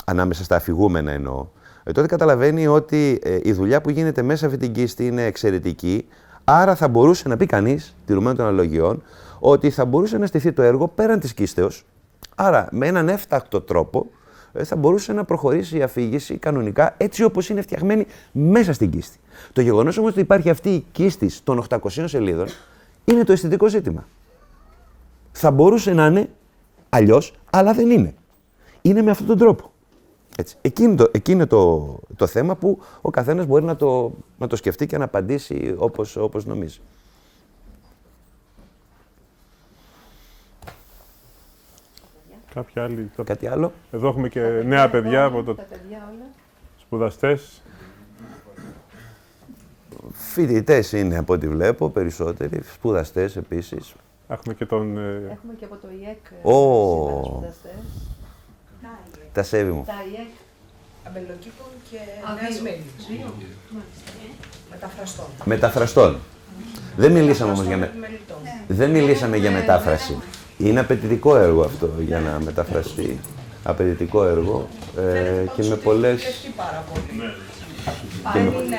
ανάμεσα 0.06 0.44
στα 0.44 0.56
αφηγούμενα 0.56 1.12
εννοώ, 1.12 1.48
ε, 1.84 1.92
τότε 1.92 2.08
καταλαβαίνει 2.08 2.68
ότι 2.68 3.20
ε, 3.24 3.40
η 3.44 3.52
δουλειά 3.52 3.82
που 3.82 3.90
γίνεται 3.90 4.22
μέσα 4.22 4.46
αυτή 4.46 4.58
την 4.58 4.72
κίστη 4.72 5.08
είναι 5.08 5.26
εξαιρετική. 5.26 6.08
Άρα 6.44 6.76
θα 6.76 6.88
μπορούσε 6.88 7.28
να 7.28 7.38
πει 7.38 7.46
κανείς, 7.46 7.96
τηρουμένων 8.06 8.36
των 8.36 8.46
αναλογιών, 8.46 9.04
ότι 9.40 9.70
θα 9.70 9.86
μπορούσε 9.86 10.18
να 10.18 10.26
στηθεί 10.26 10.52
το 10.52 10.62
έργο 10.62 10.88
πέραν 10.88 11.20
της 11.20 11.34
κίστεως. 11.34 11.86
Άρα, 12.36 12.68
με 12.72 12.88
έναν 12.88 13.10
έφτακτο 13.10 13.62
τρόπο, 13.62 14.06
ε, 14.54 14.64
θα 14.64 14.76
μπορούσε 14.76 15.14
να 15.14 15.24
προχωρήσει 15.24 15.78
η 15.78 15.82
αφήγηση 15.82 16.38
κανονικά 16.38 16.94
έτσι 16.98 17.24
όπως 17.24 17.50
είναι 17.50 17.62
φτιαγμένη 17.62 18.06
μέσα 18.32 18.74
στην 18.74 18.90
κίστη. 18.90 19.18
Το 19.54 19.62
γεγονός 19.62 19.98
όμως 19.98 20.12
ότι 20.12 20.20
υπάρχει 20.20 20.50
αυτή 20.50 20.70
η 20.70 20.86
κίστη 20.92 21.32
των 21.44 21.64
800 21.70 21.78
σελίδων 22.06 22.48
είναι 23.06 23.24
το 23.24 23.32
αισθητικό 23.32 23.68
ζήτημα. 23.68 24.08
Θα 25.32 25.52
μπορούσε 25.52 25.94
να 25.94 26.06
είναι 26.06 26.30
αλλιώς, 26.90 27.34
αλλά 27.50 27.74
δεν 27.74 27.90
είναι. 27.90 28.14
Είναι 28.82 29.02
με 29.02 29.12
αυτόν 29.12 29.28
τον 29.28 29.38
τρόπο. 29.38 29.73
Έτσι. 30.38 30.56
Εκείνο, 30.62 30.96
το, 30.96 31.10
εκείνο 31.12 31.48
το, 31.48 31.96
το 32.16 32.28
θέμα 32.28 32.56
που 32.56 32.82
ο 33.02 33.10
καθένας 33.10 33.46
μπορεί 33.46 33.64
να 33.64 33.76
το, 33.76 34.12
να 34.38 34.48
το 34.48 34.56
σκεφτεί 34.56 34.86
και 34.86 34.98
να 34.98 35.04
απαντήσει 35.04 35.76
όπως, 35.78 36.16
όπως 36.16 36.46
νομίζει. 36.46 36.80
Κάποια 42.54 42.84
άλλη... 42.84 43.12
Κάτι 43.24 43.48
άλλο; 43.48 43.72
Εδώ 43.92 44.08
έχουμε 44.08 44.30
και 44.30 44.62
νέα 44.66 44.90
παιδιά 44.90 45.24
από 45.26 45.44
το... 45.44 45.56
Σπουδαστές. 46.80 47.62
Φοιτητές 50.12 50.92
είναι 50.92 51.18
από 51.18 51.34
ό,τι 51.34 51.48
βλέπω, 51.48 51.90
περισσότεροι. 51.90 52.62
Σπουδαστές 52.64 53.36
επίσης. 53.36 53.94
Έχουμε 54.28 54.54
και 54.54 54.66
τον. 54.66 54.98
Ε, 54.98 55.02
έχουμε 55.32 55.54
και 55.60 55.66
από 55.66 55.76
το 55.76 55.88
ΙΕΚ. 56.02 56.26
Oh. 56.44 57.26
Σπουδαστές. 57.26 57.72
Τα 59.34 59.44
σέβη 59.44 59.72
μου. 59.72 59.84
Τα 59.88 59.94
ΙΕΚ. 60.12 60.28
Αμπελοκήπων 61.08 61.68
και 61.92 61.98
Νέας 62.42 62.62
Μεταφραστών. 64.72 65.26
Μεταφραστών. 65.44 66.20
Δεν 66.98 67.12
μιλήσαμε 67.12 67.52
όμως 67.52 67.66
για, 67.66 67.78
με... 67.78 67.92
Δεν 68.68 68.90
μιλήσαμε 68.90 69.38
για 69.38 69.52
μετάφραση. 69.52 70.18
Είναι 70.58 70.80
απαιτητικό 70.80 71.38
έργο 71.38 71.62
αυτό 71.62 71.90
για 72.00 72.20
να 72.20 72.40
μεταφραστεί. 72.40 73.20
Απαιτητικό 73.64 74.26
έργο 74.26 74.68
ε, 74.98 75.46
και 75.56 75.64
με 75.64 75.76
πολλές... 75.76 76.50
πάρα 76.56 76.84
πολύ. 76.94 77.22
Αν 78.24 78.48
είναι 78.48 78.78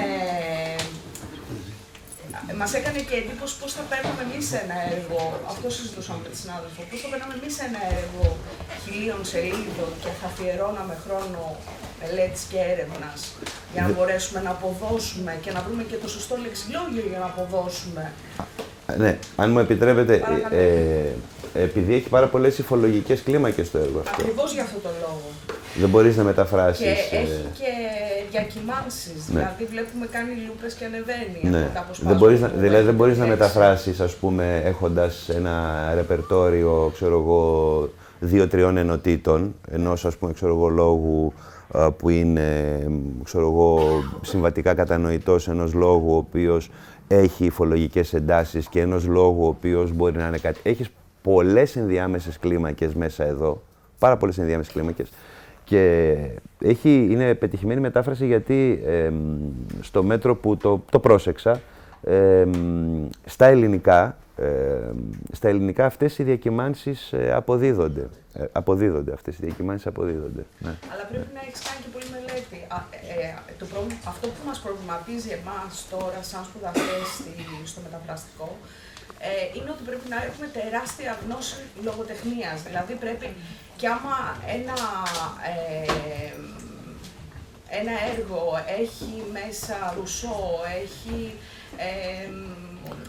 Μας 2.60 2.72
έκανε 2.78 3.00
και 3.08 3.16
εντύπωση 3.22 3.54
πώς 3.60 3.70
θα 3.76 3.82
παίρνουμε 3.90 4.22
εμείς 4.26 4.46
ένα 4.62 4.76
έργο. 4.94 5.20
Αυτό 5.52 5.66
συζητούσαμε 5.76 6.20
με 6.24 6.28
τη 6.32 6.36
συνάδελφο. 6.42 6.80
Πώς 6.90 6.98
θα 7.02 7.08
παίρναμε 7.12 7.34
εμείς 7.40 7.54
ένα 7.68 7.80
έργο 8.00 8.24
χιλίων 8.82 9.20
σελίδων 9.32 9.90
και 10.02 10.10
θα 10.18 10.26
αφιερώναμε 10.30 10.94
χρόνο 11.04 11.40
μελέτης 12.00 12.42
και 12.50 12.58
έρευνας 12.72 13.20
για 13.72 13.82
να 13.84 13.90
μπορέσουμε 13.94 14.40
να 14.46 14.50
αποδώσουμε 14.56 15.32
και 15.44 15.50
να 15.56 15.60
βρούμε 15.66 15.82
και 15.90 15.98
το 16.02 16.08
σωστό 16.16 16.34
λεξιλόγιο 16.44 17.04
για 17.12 17.20
να 17.24 17.28
αποδώσουμε. 17.32 18.04
Ναι, 19.02 19.12
αν 19.36 19.50
μου 19.50 19.58
επιτρέπετε, 19.58 20.14
ε, 20.50 21.62
επειδή 21.66 21.94
έχει 21.94 22.08
πάρα 22.08 22.26
πολλές 22.26 22.58
υφολογικές 22.58 23.22
κλίμακες 23.22 23.70
το 23.70 23.78
έργο 23.78 23.98
αυτό. 23.98 24.22
Ακριβώς 24.22 24.52
για 24.52 24.62
αυτό 24.62 24.78
το 24.78 24.90
λόγο. 25.00 25.28
Δεν 25.80 25.88
μπορείς 25.88 26.16
να 26.16 26.22
μεταφράσεις. 26.22 26.84
Και 27.10 27.16
ε... 27.16 27.20
έχει 27.20 27.44
και 27.54 27.72
διακυμάνσει. 28.30 29.12
Ναι. 29.14 29.38
Δηλαδή, 29.38 29.64
βλέπουμε 29.64 30.06
κάνει 30.10 30.30
λούπες 30.46 30.74
και 30.74 30.84
ανεβαίνει. 30.84 31.58
Ναι. 31.58 31.70
Δεν 32.02 32.16
μπορείς 32.16 32.40
να, 32.40 32.48
δηλαδή, 32.48 32.84
δεν 32.84 32.94
μπορείς 32.94 33.18
να 33.18 33.26
μεταφράσεις, 33.26 34.00
ας 34.00 34.14
πούμε, 34.14 34.62
έχοντας 34.64 35.28
ένα 35.28 35.92
ρεπερτόριο, 35.94 36.90
ξέρω 36.94 37.18
εγώ, 37.20 37.88
δύο-τριών 38.20 38.76
ενωτήτων, 38.76 39.54
ενός 39.70 40.04
ας 40.04 40.16
πούμε, 40.16 40.32
ξέρω 40.32 40.54
εγώ, 40.54 40.68
λόγου 40.68 41.32
που 41.96 42.08
είναι 42.08 42.78
ξέρω 43.24 43.46
εγώ, 43.46 43.80
συμβατικά 44.22 44.74
κατανοητός 44.74 45.48
ενός 45.48 45.72
λόγου 45.72 46.12
ο 46.12 46.16
οποίος 46.16 46.70
έχει 47.08 47.44
υφολογικές 47.44 48.14
εντάσεις 48.14 48.68
και 48.68 48.80
ενός 48.80 49.06
λόγου 49.06 49.44
ο 49.44 49.46
οποίος 49.46 49.92
μπορεί 49.92 50.16
να 50.16 50.26
είναι 50.26 50.38
κάτι. 50.38 50.60
Έχεις 50.62 50.88
πολλές 51.22 51.76
ενδιάμεσες 51.76 52.38
κλίμακες 52.38 52.94
μέσα 52.94 53.24
εδώ, 53.24 53.62
πάρα 53.98 54.16
πολλές 54.16 54.38
ενδιάμεσες 54.38 54.72
κλίμακες 54.72 55.08
και 55.64 56.16
έχει, 56.60 57.06
είναι 57.10 57.34
πετυχημένη 57.34 57.80
μετάφραση 57.80 58.26
γιατί 58.26 58.82
στο 59.80 60.02
μέτρο 60.02 60.36
που 60.36 60.56
το, 60.56 60.84
το 60.90 60.98
πρόσεξα, 61.00 61.60
στα 63.24 63.46
ελληνικά, 63.46 64.16
στα 65.32 65.48
ελληνικά 65.48 65.86
αυτές 65.86 66.18
οι 66.18 66.22
διακυμάνσεις 66.22 67.12
ε, 67.12 67.32
αποδίδονται. 67.32 68.08
Ε, 68.32 68.44
αποδίδονται 68.52 69.12
αυτές 69.12 69.34
οι 69.34 69.38
διακυμάνσεις 69.46 69.86
αποδίδονται. 69.86 70.44
Ναι. 70.58 70.74
Αλλά 70.92 71.04
πρέπει 71.10 71.30
να 71.34 71.40
έχεις 71.46 71.60
κάνει 71.66 71.80
και 71.84 71.90
πολύ 71.96 72.08
μελέτη. 72.16 72.58
Ε, 73.12 73.54
το 73.60 73.66
πρόβλημα, 73.72 73.98
αυτό 74.12 74.26
που 74.34 74.42
μας 74.48 74.58
προβληματίζει 74.64 75.30
εμάς 75.40 75.72
τώρα 75.94 76.20
σαν 76.30 76.42
σπουδαστές 76.48 77.06
στο 77.70 77.80
μεταφραστικό 77.86 78.48
ε, 79.18 79.58
είναι 79.58 79.70
ότι 79.70 79.82
πρέπει 79.82 80.08
να 80.08 80.16
έχουμε 80.24 80.46
τεράστια 80.46 81.18
γνώση 81.24 81.56
λογοτεχνίας. 81.82 82.62
Δηλαδή 82.62 82.94
πρέπει 82.94 83.36
και 83.76 83.88
άμα 83.88 84.36
ένα, 84.46 84.78
ε, 85.52 86.32
ένα 87.78 87.92
έργο 88.16 88.64
έχει 88.80 89.22
μέσα 89.32 89.94
Ρουσό, 89.96 90.60
έχει 90.82 91.34
ε, 91.76 92.28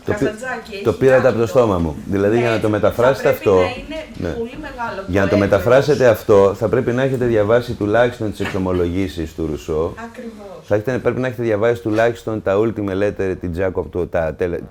το, 0.06 0.12
Καζαντζάκη, 0.12 0.84
το 0.84 0.94
πήρατε 0.94 1.28
από 1.28 1.38
το 1.38 1.48
στόμα 1.48 1.78
μου. 1.78 1.96
Δηλαδή 2.06 2.40
για 2.40 2.50
να 2.50 2.60
το 2.60 2.70
μεταφράσετε 2.70 3.30
θα 3.30 3.36
αυτό. 3.36 3.54
Να 3.54 3.62
είναι 3.62 4.06
ναι. 4.18 4.30
πολύ 4.30 4.58
μεγάλο 4.62 5.04
για 5.08 5.22
να 5.22 5.28
το 5.28 5.38
μεταφράσετε 5.38 6.08
αυτό, 6.08 6.54
θα 6.56 6.68
πρέπει 6.68 6.92
να 6.92 7.02
έχετε 7.02 7.26
διαβάσει 7.26 7.74
τουλάχιστον 7.74 8.32
τις 8.32 8.40
εξομολογήσεις 8.40 9.36
του 9.36 9.48
Ρουσό. 9.52 9.94
Ακριβώς. 10.04 10.68
Θα 10.68 10.76
έχετε, 10.76 10.98
πρέπει 10.98 11.20
να 11.20 11.28
έχετε 11.28 11.44
διαβάσει 11.44 11.82
τουλάχιστον 11.82 12.42
τα 12.42 12.60
ultime 12.60 13.04
letter, 13.04 13.36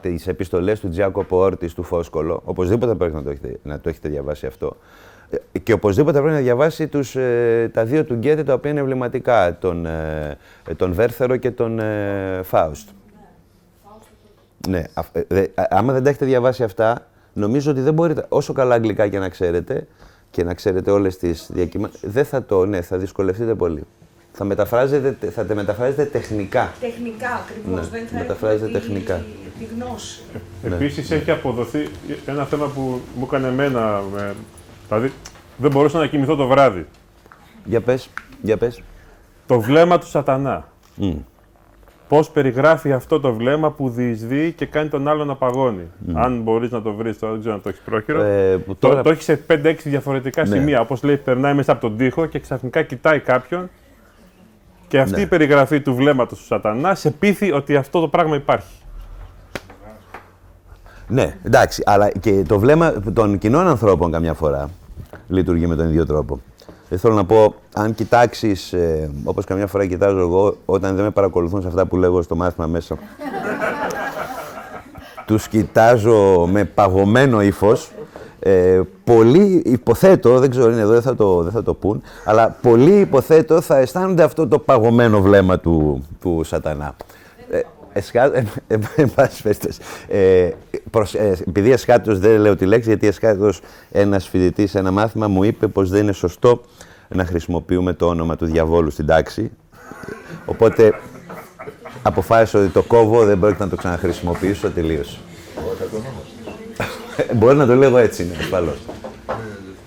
τις 0.01 0.27
επιστολές 0.27 0.81
του 0.81 0.89
Τζάκοπο 0.89 1.37
Όρτη 1.39 1.75
του 1.75 1.83
Φόσκολο. 1.83 2.41
Οπωσδήποτε 2.45 2.95
πρέπει 2.95 3.15
να 3.15 3.23
το 3.23 3.31
έχετε, 3.31 3.59
να 3.63 3.81
το 3.81 3.89
έχετε 3.89 4.09
διαβάσει 4.09 4.47
αυτό. 4.47 4.77
Ε, 5.31 5.59
και 5.59 5.73
οπωσδήποτε 5.73 6.19
πρέπει 6.19 6.35
να 6.35 6.41
διαβάσει 6.41 6.87
τους, 6.87 7.17
ε, 7.17 7.71
τα 7.73 7.85
δύο 7.85 8.05
του 8.05 8.15
Γκέτε, 8.15 8.43
τα 8.43 8.53
οποία 8.53 8.71
είναι 8.71 8.81
εμβληματικά, 8.81 9.57
τον, 9.59 9.87
ε, 9.87 10.37
τον 10.77 10.93
Βέρθερο 10.93 11.37
και 11.37 11.51
τον 11.51 11.79
ε, 11.79 12.41
Φάουστ. 12.43 12.89
Ναι, 14.69 14.85
ε, 15.29 15.45
άμα 15.55 15.93
δεν 15.93 16.03
τα 16.03 16.09
έχετε 16.09 16.25
διαβάσει 16.25 16.63
αυτά, 16.63 17.07
νομίζω 17.33 17.71
ότι 17.71 17.81
δεν 17.81 17.95
μπορείτε, 17.95 18.27
όσο 18.29 18.53
καλά 18.53 18.75
αγγλικά 18.75 19.09
και 19.09 19.19
να 19.19 19.29
ξέρετε 19.29 19.87
και 20.31 20.45
να 20.45 20.55
ξέρετε 20.55 20.91
όλες 20.91 21.17
τις 21.17 21.51
διακοιμάνσεις, 21.53 22.01
δεν 22.03 22.25
θα 22.25 22.45
το, 22.45 22.67
ναι, 22.67 22.81
θα 22.81 22.99
δυσκολευτείτε 22.99 23.55
πολύ. 23.55 23.87
Θα, 24.33 24.45
μεταφράζετε, 24.45 25.31
θα 25.31 25.47
τα 25.47 25.55
μεταφράζετε 25.55 26.05
τεχνικά. 26.05 26.73
Τεχνικά, 26.81 27.29
ακριβώς. 27.29 27.91
Ναι, 27.91 27.99
δεν 27.99 28.07
θα 28.07 28.19
μεταφράζετε 28.19 28.71
τεχνικά. 28.71 29.15
Τη, 29.15 29.65
τη 29.65 29.75
γνώση. 29.75 30.23
Ναι. 30.63 30.75
Επίσης 30.75 31.11
έχει 31.11 31.31
αποδοθεί 31.31 31.89
ένα 32.27 32.45
θέμα 32.45 32.67
που 32.67 33.01
μου 33.17 33.25
έκανε 33.25 33.47
εμένα, 33.47 34.03
με, 34.15 34.35
δηλαδή 34.89 35.13
δεν 35.57 35.71
μπορούσα 35.71 35.99
να 35.99 36.07
κοιμηθώ 36.07 36.37
το 36.37 36.47
βράδυ. 36.47 36.87
Για 37.65 37.81
πες, 37.81 38.09
για 38.43 38.57
πες. 38.57 38.83
Το 39.47 39.61
βλέμμα 39.61 39.99
του 39.99 40.07
σατανά. 40.07 40.69
Mm. 41.01 41.17
Πώς 42.15 42.31
περιγράφει 42.31 42.93
αυτό 42.93 43.21
το 43.21 43.33
βλέμμα 43.33 43.71
που 43.71 43.89
διεισδύει 43.91 44.53
και 44.53 44.67
κάνει 44.67 44.89
τον 44.89 45.09
άλλον 45.09 45.27
να 45.27 45.35
παγώνει. 45.35 45.91
Αν 46.13 46.41
μπορείς 46.41 46.71
να 46.71 46.83
το 46.83 46.93
βρεις, 46.93 47.19
δεν 47.19 47.41
ξέρω 47.41 47.55
αν 47.55 47.63
το 47.63 47.69
έχεις 47.69 47.81
πρόχειρο. 47.85 48.23
Ε, 48.23 48.65
τώρα... 48.79 48.97
Το, 48.97 49.03
το 49.03 49.11
έχεις 49.11 49.25
σε 49.25 49.41
5-6 49.49 49.75
διαφορετικά 49.83 50.47
ναι. 50.47 50.57
σημεία. 50.57 50.81
Όπως 50.81 51.03
λέει, 51.03 51.17
περνάει 51.17 51.55
μέσα 51.55 51.73
από 51.73 51.81
τον 51.81 51.97
τοίχο 51.97 52.27
και 52.27 52.39
ξαφνικά 52.39 52.83
κοιτάει 52.83 53.21
κάποιον 53.21 53.71
και 54.89 54.99
αυτή 54.99 55.17
ναι. 55.17 55.23
η 55.23 55.27
περιγραφή 55.27 55.81
του 55.81 55.95
βλέμματος 55.95 56.39
του 56.39 56.45
σατανά 56.45 56.95
σε 56.95 57.11
πείθει 57.11 57.53
ότι 57.53 57.77
αυτό 57.77 58.01
το 58.01 58.09
πράγμα 58.09 58.37
υπάρχει. 58.37 58.75
Ναι, 61.09 61.39
εντάξει, 61.43 61.83
αλλά 61.87 62.11
και 62.11 62.43
το 62.49 62.59
βλέμμα 62.59 62.93
των 63.15 63.39
κοινών 63.39 63.67
ανθρώπων 63.67 64.11
καμιά 64.11 64.35
φορά 64.35 64.71
λειτουργεί 65.29 65.67
με 65.67 65.77
τον 65.77 65.89
ίδιο 65.89 66.07
τρόπο. 66.07 66.41
Δεν 66.89 66.99
θέλω 66.99 67.15
να 67.15 67.25
πω, 67.25 67.55
αν 67.75 67.95
κοιτάξεις, 67.95 68.73
ε, 68.73 69.11
όπως 69.25 69.45
καμιά 69.45 69.67
φορά 69.67 69.87
κοιτάζω 69.87 70.19
εγώ, 70.19 70.57
όταν 70.65 70.95
δεν 70.95 71.05
με 71.05 71.11
παρακολουθούν 71.11 71.63
σε 71.63 71.69
αυτά 71.69 71.87
που 71.87 71.97
λέγω 71.97 72.23
στο 72.23 72.37
μάθημα 72.37 72.67
μέσα. 72.67 72.99
τους 75.27 75.49
κοιτάζω 75.49 76.47
με 76.51 76.65
παγωμένο 76.65 77.43
ύφος. 77.43 77.91
Ε, 78.39 78.81
πολλοί 79.05 79.63
υποθέτω, 79.65 80.39
δεν 80.39 80.51
ξέρω, 80.51 80.71
είναι 80.71 80.81
εδώ, 80.81 80.93
δεν 80.93 81.03
θα, 81.03 81.15
το, 81.15 81.43
δεν 81.43 81.53
θα 81.53 81.63
το 81.63 81.75
πούν, 81.75 82.03
αλλά 82.25 82.57
πολλοί 82.63 83.01
υποθέτω 83.01 83.61
θα 83.61 83.77
αισθάνονται 83.77 84.23
αυτό 84.23 84.49
το 84.49 84.59
παγωμένο 84.59 85.21
βλέμμα 85.21 85.59
του, 85.59 86.05
του 86.21 86.41
σατανά. 86.45 86.97
Ε, 87.95 88.45
εν 88.97 89.13
πάση 89.15 89.57
ε, 90.09 90.51
επειδή 91.47 91.71
εσχάτως 91.71 92.19
δεν 92.19 92.41
λέω 92.41 92.57
τη 92.57 92.67
λέξη, 92.67 92.89
γιατί 92.89 93.07
εσχάτως 93.07 93.61
ένας 93.93 94.29
φοιτητής 94.29 94.75
ένα 94.75 94.91
μάθημα 94.91 95.29
μου 95.29 95.43
είπε 95.45 95.67
πως 95.67 95.91
δεν 95.91 96.03
είναι 96.03 96.13
σωστό 96.13 96.61
να 97.09 97.25
χρησιμοποιούμε 97.25 97.93
το 97.93 98.07
όνομα 98.07 98.37
του 98.37 98.47
διαβόλου 98.47 98.91
στην 98.91 99.07
τάξη. 99.07 99.51
Οπότε 100.45 100.95
αποφάσισα 102.03 102.59
ότι 102.59 102.69
το 102.69 102.83
κόβω, 102.83 103.25
δεν 103.25 103.39
πρόκειται 103.39 103.65
να 103.65 103.71
το 103.71 103.77
ξαναχρησιμοποιήσω, 103.77 104.71
τελείωσε. 104.71 105.19
Μπορεί 107.35 107.57
να 107.57 107.67
το 107.67 107.75
λέω 107.75 107.97
έτσι, 107.97 108.25
ναι, 108.25 108.37
ασφαλώς. 108.41 108.79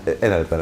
Ε, 0.06 0.16
ένα 0.20 0.38
λεπτό. 0.38 0.56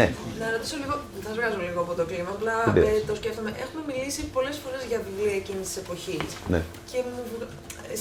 Ναι. 0.00 0.12
Να 0.40 0.46
ρωτήσω 0.54 0.76
λίγο, 0.82 0.94
θα 1.24 1.30
βγάζω 1.36 1.58
λίγο 1.68 1.80
από 1.80 1.94
το 1.98 2.04
κλίμα, 2.10 2.30
απλά 2.36 2.54
ε, 2.80 3.02
το 3.08 3.14
σκέφτομαι. 3.20 3.50
Έχουμε 3.64 3.82
μιλήσει 3.90 4.20
πολλές 4.36 4.56
φορέ 4.94 5.02
για 5.02 5.02
βιβλία 5.08 5.36
εκείνης 5.42 5.66
της 5.68 5.76
εποχής. 5.82 6.30
Ναι. 6.52 6.60
Και 6.90 6.98
μου, 7.10 7.22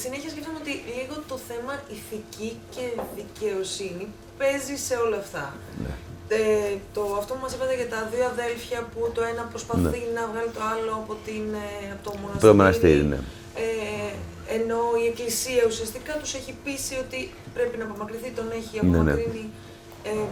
συνέχεια 0.01 0.29
σκέφτομαι 0.33 0.59
ότι 0.63 0.73
λίγο 0.97 1.15
το 1.31 1.37
θέμα 1.49 1.73
ηθική 1.95 2.49
και 2.73 2.85
δικαιοσύνη 3.19 4.05
παίζει 4.39 4.75
σε 4.87 4.95
όλα 5.05 5.17
αυτά. 5.25 5.45
Ναι. 5.83 5.93
Ε, 6.27 6.77
το, 6.95 7.01
αυτό 7.19 7.31
που 7.33 7.41
μας 7.45 7.53
είπατε 7.53 7.75
για 7.81 7.89
τα 7.93 7.99
δύο 8.11 8.25
αδέλφια 8.33 8.79
που 8.91 8.99
το 9.15 9.21
ένα 9.31 9.43
προσπαθεί 9.53 9.99
ναι. 10.03 10.13
να 10.17 10.23
βγάλει 10.31 10.51
το 10.57 10.63
άλλο 10.73 10.91
από, 11.01 11.13
την, 11.25 11.45
ε, 11.65 11.91
από 11.95 12.03
το 12.07 12.11
μοναστήρι. 12.21 12.47
Το 12.49 12.57
μοναστήρι, 12.59 13.03
ναι. 13.11 13.19
Ε, 13.65 14.11
ενώ 14.57 14.79
η 15.03 15.05
Εκκλησία 15.11 15.63
ουσιαστικά 15.71 16.13
τους 16.21 16.31
έχει 16.39 16.53
πείσει 16.63 16.95
ότι 17.05 17.19
πρέπει 17.55 17.75
να 17.77 17.85
απομακρυνθεί, 17.87 18.29
τον 18.39 18.47
έχει 18.59 18.75
ναι, 18.75 18.81
ναι. 18.81 18.97
απομακρύνει. 18.97 19.45
Ναι, 19.45 20.09
ε, 20.11 20.25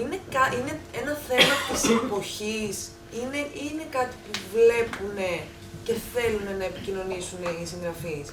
είναι, 0.00 0.18
είναι 0.58 0.74
ένα 1.00 1.14
θέμα 1.28 1.54
της 1.70 1.82
εποχής, 1.98 2.76
είναι, 3.20 3.40
είναι 3.66 3.84
κάτι 3.96 4.14
που 4.22 4.32
βλέπουν 4.54 5.16
και 5.84 5.94
θέλουν 6.14 6.56
να 6.58 6.64
επικοινωνήσουν 6.64 7.38
οι 7.60 7.66
συγγραφείς 7.66 8.26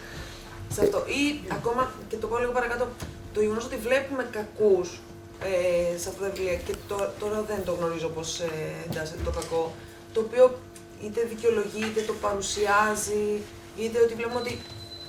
σε 0.73 0.81
αυτό. 0.81 0.97
Ή 1.19 1.23
ακόμα, 1.51 1.91
και 2.09 2.15
το 2.15 2.27
πω 2.27 2.37
λίγο 2.37 2.51
παρακάτω, 2.51 2.87
το 3.33 3.41
γεγονός 3.41 3.65
ότι 3.65 3.75
βλέπουμε 3.75 4.23
κακούς 4.31 4.99
ε, 5.43 5.97
σε 5.97 6.09
αυτά 6.09 6.21
τα 6.21 6.29
βιβλία 6.29 6.55
και 6.55 6.73
τώρα 7.19 7.41
δεν 7.41 7.63
το 7.65 7.71
γνωρίζω 7.71 8.07
πώς 8.07 8.39
ε, 8.39 8.49
εντάσσεται 8.85 9.23
το 9.23 9.31
κακό, 9.31 9.73
το 10.13 10.19
οποίο 10.19 10.59
είτε 11.03 11.21
δικαιολογεί, 11.23 11.83
είτε 11.85 12.01
το 12.01 12.13
παρουσιάζει, 12.13 13.41
είτε 13.77 13.99
ότι 14.01 14.13
βλέπουμε 14.13 14.39
ότι 14.39 14.59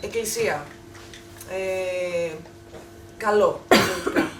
εκκλησία, 0.00 0.66
ε, 1.50 2.32
καλό, 3.16 3.60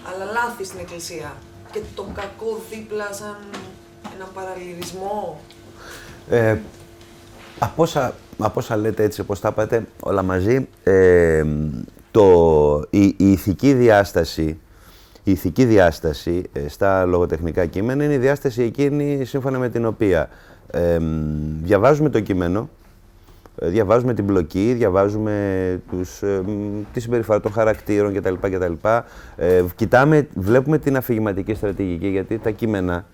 αλλά 0.07 0.31
λάθη 0.31 0.63
στην 0.63 0.79
εκκλησία 0.79 1.37
και 1.71 1.81
το 1.95 2.07
κακό 2.13 2.61
δίπλα 2.69 3.13
σαν 3.13 3.37
ένα 4.15 4.25
παραλληλισμό; 4.33 5.39
Ε, 6.29 6.57
από, 7.59 7.81
όσα, 7.81 8.13
από 8.37 8.59
όσα 8.59 8.75
λέτε 8.77 9.03
έτσι, 9.03 9.21
όπως 9.21 9.39
τα 9.39 9.49
είπατε, 9.51 9.87
όλα 9.99 10.23
μαζί, 10.23 10.67
ε, 10.83 11.43
το, 12.11 12.83
η, 12.89 13.05
η 13.17 13.31
ηθική 13.31 13.73
διάσταση 13.73 14.57
η 15.23 15.31
ηθική 15.31 15.65
διάσταση 15.65 16.43
ε, 16.53 16.67
στα 16.67 17.05
λογοτεχνικά 17.05 17.65
κείμενα 17.65 18.03
είναι 18.03 18.13
η 18.13 18.17
διάσταση 18.17 18.61
εκείνη 18.63 19.25
σύμφωνα 19.25 19.57
με 19.57 19.69
την 19.69 19.85
οποία 19.85 20.29
ε, 20.71 20.97
διαβάζουμε 21.63 22.09
το 22.09 22.19
κείμενο, 22.19 22.69
ε, 23.59 23.67
διαβάζουμε 23.67 24.13
την 24.13 24.25
πλοκή, 24.25 24.73
διαβάζουμε 24.77 25.81
τους, 25.89 26.21
ε, 26.21 26.41
τη 26.93 26.99
συμπεριφορά 26.99 27.39
των 27.39 27.51
χαρακτήρων 27.51 28.13
κτλ. 28.13 28.33
κτλ. 28.41 28.73
Ε, 29.35 29.63
κοιτάμε, 29.75 30.27
βλέπουμε 30.35 30.77
την 30.77 30.97
αφηγηματική 30.97 31.53
στρατηγική, 31.53 32.07
γιατί 32.07 32.37
τα 32.37 32.49
κείμενα 32.49 33.05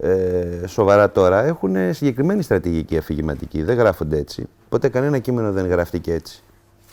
ε, 0.00 0.66
σοβαρά 0.66 1.10
τώρα 1.10 1.44
έχουν 1.44 1.76
συγκεκριμένη 1.90 2.42
στρατηγική 2.42 2.96
αφηγηματική, 2.96 3.62
δεν 3.62 3.76
γράφονται 3.76 4.18
έτσι. 4.18 4.48
Ποτέ 4.68 4.88
κανένα 4.88 5.18
κείμενο 5.18 5.52
δεν 5.52 5.66
γράφτηκε 5.66 6.12
έτσι. 6.12 6.42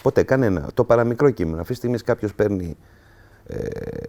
Ποτέ 0.02 0.24
κανένα. 0.24 0.68
Το 0.74 0.84
παραμικρό 0.84 1.30
κείμενο. 1.30 1.60
Αυτή 1.62 1.72
τη 1.72 1.78
στιγμή 1.78 1.98
κάποιος 1.98 2.34
παίρνει 2.34 2.78
ε, 3.48 3.58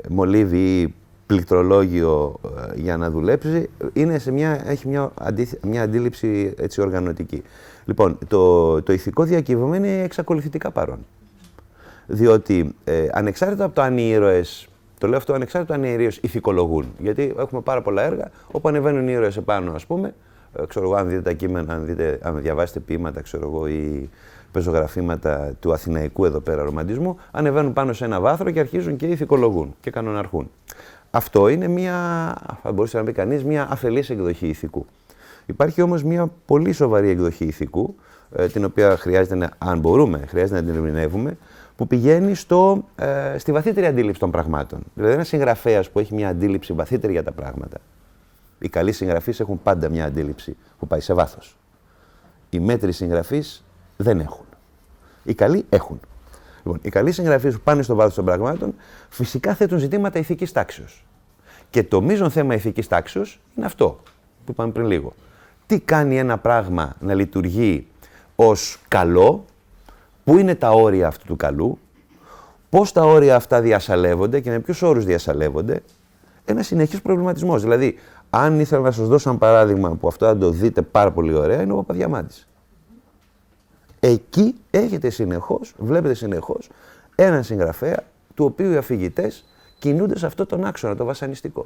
μολύβι 0.09 0.81
ή 0.81 0.95
πληκτρολόγιο 1.27 2.41
ε, 2.45 2.81
για 2.81 2.97
να 2.97 3.11
δουλέψει, 3.11 3.71
είναι 3.93 4.19
σε 4.19 4.31
μια, 4.31 4.63
έχει 4.67 4.89
μια, 4.89 5.13
μια 5.63 5.83
αντίληψη 5.83 6.55
έτσι 6.59 6.81
οργανωτική. 6.81 7.43
Λοιπόν, 7.85 8.19
το, 8.29 8.83
το 8.83 8.93
ηθικό 8.93 9.25
διακύβωμα 9.25 9.77
είναι 9.77 10.03
εξακολουθητικά 10.03 10.71
παρόν. 10.71 10.99
Διότι 12.07 12.75
ε, 12.85 13.07
ανεξάρτητα 13.13 13.65
από 13.65 13.75
το 13.75 13.83
αν 13.83 13.99
οι 13.99 14.09
ήρωες, 14.09 14.69
το 14.99 15.07
λέω 15.07 15.17
αυτό 15.17 15.33
ανεξάρτητα 15.33 15.75
αν 15.75 15.85
οι 15.85 15.91
ήρωες 15.93 16.19
ηθικολογούν, 16.23 16.87
γιατί 16.99 17.35
έχουμε 17.39 17.61
πάρα 17.61 17.83
πολλά 17.83 18.03
έργα 18.03 18.31
όπου 18.51 18.69
ανεβαίνουν 18.69 19.09
οι 19.09 19.13
ήρωες 19.13 19.37
επάνω, 19.37 19.73
ας 19.73 19.87
πούμε, 19.87 20.15
ε, 20.53 20.67
ξέρω 20.67 20.85
εγώ, 20.87 20.95
αν 20.95 21.09
δείτε 21.09 21.23
τα 21.23 21.33
κείμενα, 21.33 21.75
αν, 21.75 21.87
δείτε, 21.87 22.19
αν 22.23 22.43
διαβάσετε 22.43 22.81
ποίηματα, 22.81 23.21
ξέρω 23.21 23.47
εγώ, 23.47 23.67
ή 23.67 24.11
πεζογραφήματα 24.53 25.53
του 25.61 25.73
αθηναϊκού 25.73 26.25
εδώ 26.25 26.41
πέρα 26.41 26.63
ρομαντισμού, 26.63 27.17
ανεβαίνουν 27.31 27.73
πάνω 27.73 27.93
σε 27.93 28.05
ένα 28.05 28.21
βάθρο 28.21 28.51
και 28.51 28.61
αρχίζουν 28.61 28.97
και 28.97 29.07
ηθικολογούν 29.07 29.75
και 29.81 29.91
κανοναρχούν. 29.91 30.51
Αυτό 31.11 31.49
είναι 31.49 31.69
μια, 31.69 31.95
θα 32.63 32.73
μπορούσε 32.73 32.99
να 32.99 33.05
πει 33.05 33.13
κανείς, 33.13 33.45
μια 33.45 33.67
αφελής 33.71 34.11
εκδοχή 34.11 34.47
ηθικού. 34.47 34.87
Υπάρχει 35.47 35.83
όμως 35.83 36.03
μια 36.03 36.31
πολύ 36.47 36.73
σοβαρή 36.73 37.09
εκδοχή 37.09 37.45
ηθικού, 37.45 37.95
ε, 38.37 38.47
την 38.47 38.65
οποία 38.65 38.97
χρειάζεται 38.97 39.35
να, 39.35 39.51
αν 39.59 39.79
μπορούμε, 39.79 40.25
χρειάζεται 40.29 40.61
να 40.61 40.67
την 40.67 40.75
ερμηνεύουμε, 40.75 41.37
που 41.77 41.87
πηγαίνει 41.87 42.35
στο, 42.35 42.85
ε, 42.97 43.39
στη 43.39 43.53
βαθύτερη 43.53 43.87
αντίληψη 43.87 44.21
των 44.21 44.31
πραγμάτων. 44.31 44.81
Δηλαδή, 44.95 45.15
ένας 45.15 45.29
συγγραφέας 45.29 45.91
που 45.91 45.99
έχει 45.99 46.15
μια 46.15 46.29
αντίληψη 46.29 46.73
βαθύτερη 46.73 47.13
για 47.13 47.23
τα 47.23 47.33
πράγματα. 47.33 47.79
Οι 48.59 48.69
καλοί 48.69 48.93
συγγραφείς 48.93 49.41
έχουν 49.41 49.63
πάντα 49.63 49.89
μια 49.89 50.05
αντίληψη 50.05 50.57
που 50.79 50.87
πάει 50.87 51.01
σε 51.01 51.15
βάθος. 51.15 51.57
Οι 52.51 52.61
μέτροι 52.61 52.93
συγγραφείς 52.93 53.65
δεν 53.97 54.21
έχουν. 54.21 54.45
Οι 55.25 55.35
καλοί 55.35 55.65
έχουν. 55.69 56.01
Λοιπόν, 56.57 56.79
οι 56.83 56.89
καλοί 56.89 57.13
συγγραφείς 57.13 57.55
που 57.55 57.61
πάνε 57.65 57.83
στο 57.83 57.95
βάθος 57.95 58.15
των 58.15 58.25
πραγμάτων 58.25 58.75
φυσικά 59.09 59.55
θέτουν 59.55 59.79
ζητήματα 59.79 60.19
ηθικής 60.19 60.53
τάξεως. 60.53 61.07
Και 61.71 61.85
το 61.85 62.03
μείζον 62.03 62.31
θέμα 62.31 62.55
ηθικής 62.55 62.89
τάξεως 62.89 63.41
είναι 63.57 63.67
αυτό 63.67 64.01
που 64.45 64.53
είπαμε 64.53 64.73
πριν 64.73 64.87
λίγο. 64.87 65.13
τι 65.67 65.81
κάνει 65.81 66.19
ένα 66.19 66.39
πράγμα 66.39 66.97
να 67.01 67.15
λειτουργεί 67.15 67.87
ως 68.37 68.81
καλό, 68.89 69.45
πού 70.27 70.39
είναι 70.39 70.55
τα 70.55 70.71
όρια 70.71 71.07
αυτού 71.07 71.27
του 71.27 71.37
καλού, 71.37 71.79
πώς 72.71 72.93
τα 72.93 73.03
όρια 73.03 73.37
αυτά 73.37 73.61
διασαλεύονται 73.61 74.41
και 74.41 74.51
με 74.51 74.59
ποιους 74.59 74.83
όρους 74.83 75.05
διασαλεύονται, 75.05 75.83
ένα 76.45 76.63
συνεχής 76.63 77.03
προβληματισμός. 77.03 77.63
Δηλαδή, 77.63 77.99
αν 78.31 78.61
ήθελα 78.61 78.83
να 78.83 78.91
σας 78.91 79.09
δώσω 79.09 79.31
ένα 79.31 79.39
παράδειγμα 79.39 79.91
που 79.91 80.09
αυτό 80.09 80.27
θα 80.27 80.37
το 80.37 80.51
δείτε 80.51 80.83
πάρα 80.83 81.13
πολύ 81.13 81.35
ωραία, 81.35 81.63
είναι 81.63 81.73
ο 81.73 81.77
Παπαδιαμάντης. 81.77 82.49
Εκεί 84.01 84.55
έχετε 84.71 85.11
συνεχώς, 85.11 85.75
βλέπετε 85.79 86.15
συνεχώς, 86.15 86.69
έναν 87.15 87.45
συγγραφέα 87.45 88.03
του 88.35 88.45
οποίου 88.45 88.71
οι 88.73 88.77
αφηγητές 88.77 89.45
κινούνται 89.79 90.19
σε 90.19 90.27
αυτό 90.27 90.47
τον 90.47 90.65
άξονα, 90.65 90.97
το 90.97 91.05
βασανιστικό. 91.05 91.65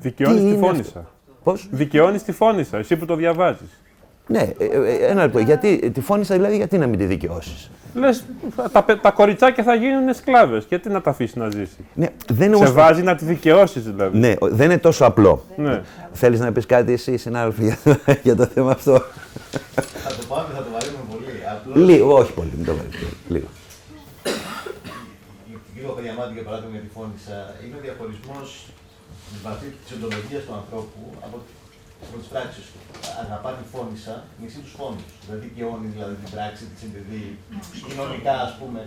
Δικαιώνεις 0.00 0.52
τη 0.52 0.58
φώνησα. 0.58 1.10
Πώς; 1.42 1.68
Δικαιώνεις 1.70 2.22
τη 2.22 2.32
φώνησα, 2.32 2.78
εσύ 2.78 2.96
που 2.96 3.04
το 3.04 3.16
διαβάζεις. 3.16 3.80
Ναι, 4.26 4.52
ε, 4.58 4.64
ε, 4.64 5.06
ένα 5.06 5.22
λεπτό. 5.22 5.38
Γιατί 5.38 5.90
τη 5.90 6.00
φώνησα, 6.00 6.34
δηλαδή, 6.34 6.56
γιατί 6.56 6.78
να 6.78 6.86
μην 6.86 6.98
τη 6.98 7.04
δικαιώσεις; 7.04 7.70
Λες, 7.94 8.24
τα, 8.72 8.84
τα 9.02 9.10
κοριτσάκια 9.10 9.64
θα 9.64 9.74
γίνουν 9.74 10.14
σκλάβες. 10.14 10.64
Γιατί 10.68 10.88
να 10.88 11.00
τα 11.00 11.10
αφήσεις 11.10 11.34
να 11.34 11.50
ζήσει; 11.50 11.84
Ναι, 11.94 12.06
δεν 12.28 12.56
Σε 12.56 12.70
βάζει 12.70 13.02
να 13.02 13.14
τη 13.14 13.24
δικαιώσεις, 13.24 13.82
δηλαδή. 13.82 14.18
Ναι, 14.18 14.34
δεν 14.40 14.70
είναι 14.70 14.78
τόσο 14.78 15.04
απλό. 15.04 15.44
Ναι. 15.56 15.82
Θέλεις 16.12 16.40
να 16.40 16.52
πεις 16.52 16.66
κάτι 16.66 16.92
εσύ, 16.92 17.16
συνάδελφε, 17.16 17.62
για, 17.62 17.78
το, 17.84 17.96
για 18.22 18.36
το 18.36 18.46
θέμα 18.46 18.70
αυτό; 18.70 18.92
Θα 20.04 20.10
το 20.18 20.22
πάμε, 20.28 20.48
θα 20.56 20.62
το 20.62 20.70
βαρύνουμε 20.72 21.04
πολύ. 21.12 21.34
Απλώς... 21.52 21.88
Λίγο, 21.88 22.16
όχι 22.16 22.32
πολύ, 22.32 22.52
μην 22.56 22.66
το 22.66 22.74
βαρύνουμε. 22.78 23.10
Λίγο. 23.28 23.48
Λίγο 25.76 25.90
διαμάτι 26.02 26.32
για 26.38 26.44
παράδειγμα 26.48 26.72
για 26.76 26.84
τη 26.86 26.90
φώνησα. 26.96 27.36
Είναι 27.62 27.76
ο 27.80 27.82
διαχωρισμός 27.86 28.48
τη 29.30 29.36
βαθύ 29.46 29.68
της 29.80 29.90
οντολογίας 29.96 30.42
του 30.46 30.54
ανθρώπου 30.60 31.00
από, 31.26 31.36
από 32.02 32.14
τι 32.20 32.26
πράξει 32.32 32.60
του. 32.70 32.80
Αγαπά 33.22 33.50
τη 33.58 33.64
φώνησα, 33.72 34.14
μισή 34.40 34.58
τους 34.64 34.74
φόνους. 34.78 35.10
Δηλαδή 35.24 35.42
δικαιώνει 35.46 35.88
δηλαδή, 35.94 36.14
την 36.22 36.30
πράξη, 36.34 36.62
της 36.70 36.78
συντηρεί. 36.82 37.26
Κοινωνικά, 37.88 38.34
ας 38.46 38.52
πούμε. 38.58 38.80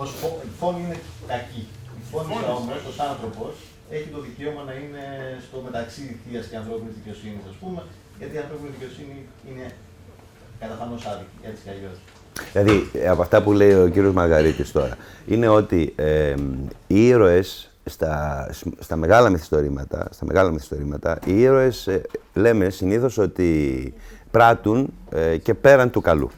Ως 0.00 0.10
φο... 0.20 0.28
Η 0.48 0.50
φόνη 0.60 0.80
είναι 0.84 0.98
κακή. 1.32 1.64
Η 2.00 2.02
φώνησα 2.10 2.50
όμως, 2.60 2.80
ως 2.90 2.98
άνθρωπος, 3.10 3.52
έχει 3.96 4.08
το 4.14 4.20
δικαίωμα 4.26 4.62
να 4.68 4.74
είναι 4.80 5.04
στο 5.46 5.56
μεταξύ 5.66 6.02
θεία 6.22 6.40
και 6.50 6.56
ανθρώπινης 6.62 6.94
δικαιοσύνης, 6.98 7.44
ας 7.52 7.56
πούμε, 7.60 7.80
γιατί 8.18 8.34
η 8.38 8.40
ανθρώπινη 8.44 8.70
δικαιοσύνη 8.76 9.16
είναι 9.48 9.66
καταφανώ 10.62 10.96
άδικη, 11.12 11.38
έτσι 11.48 11.60
κι 11.64 11.72
αλλιώς. 11.74 11.98
Δηλαδή, 12.52 13.08
από 13.08 13.22
αυτά 13.22 13.42
που 13.42 13.52
λέει 13.52 13.74
ο 13.74 13.88
κύριος 13.88 14.14
Μαργαρίτης 14.14 14.72
τώρα, 14.72 14.96
είναι 15.26 15.48
ότι 15.48 15.92
ε, 15.96 16.34
οι 16.86 17.06
ήρωες 17.06 17.70
στα, 17.84 18.48
στα 18.78 18.96
μεγάλα 18.96 19.30
μυθιστορήματα, 19.30 20.08
στα 20.10 20.24
μεγάλα 20.26 20.50
μυθιστορήματα, 20.50 21.18
οι 21.24 21.40
ήρωες 21.40 21.86
ε, 21.86 22.02
λέμε 22.34 22.70
συνήθως 22.70 23.18
ότι 23.18 23.94
πράττουν 24.30 24.92
ε, 25.10 25.36
και 25.36 25.54
πέραν 25.54 25.90
του 25.90 26.00
καλού. 26.00 26.30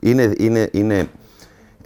Είναι, 0.00 0.32
είναι, 0.38 0.68
είναι, 0.72 1.08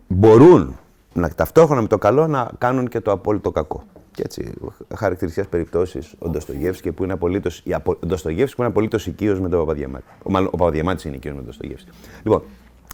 μπορούν 0.07 0.79
να, 1.13 1.29
ταυτόχρονα 1.29 1.81
με 1.81 1.89
το 1.89 1.99
καλό 1.99 2.27
να 2.27 2.51
κάνουν 2.59 2.89
και 2.89 3.01
το 3.01 3.11
απόλυτο 3.11 3.51
κακό. 3.51 3.83
Και 4.11 4.23
έτσι, 4.23 4.53
χαρακτηριστικές 4.97 5.49
περιπτώσεις 5.49 6.15
ο 6.19 6.29
Ντοστογεύσκη 6.29 6.93
που 6.93 7.05
είναι 7.05 7.13
απολύτως. 7.13 7.63
Ο 7.85 8.07
Ντοστογεύσκη 8.07 8.57
που 8.57 8.63
είναι 8.63 8.71
απολύτως 8.71 9.07
οικείος 9.07 9.41
με 9.41 9.49
τον 9.49 9.59
Παπαδιαμάτη. 9.59 10.05
Ο, 10.23 10.31
μάλλον, 10.31 10.49
ο 10.53 10.57
Παπαδιαμάτης 10.57 11.05
είναι 11.05 11.17
οικείος 11.17 11.35
με 11.35 11.41
τον 11.41 11.49
Ντοστογεύσκη. 11.49 11.91
Λοιπόν, 12.23 12.43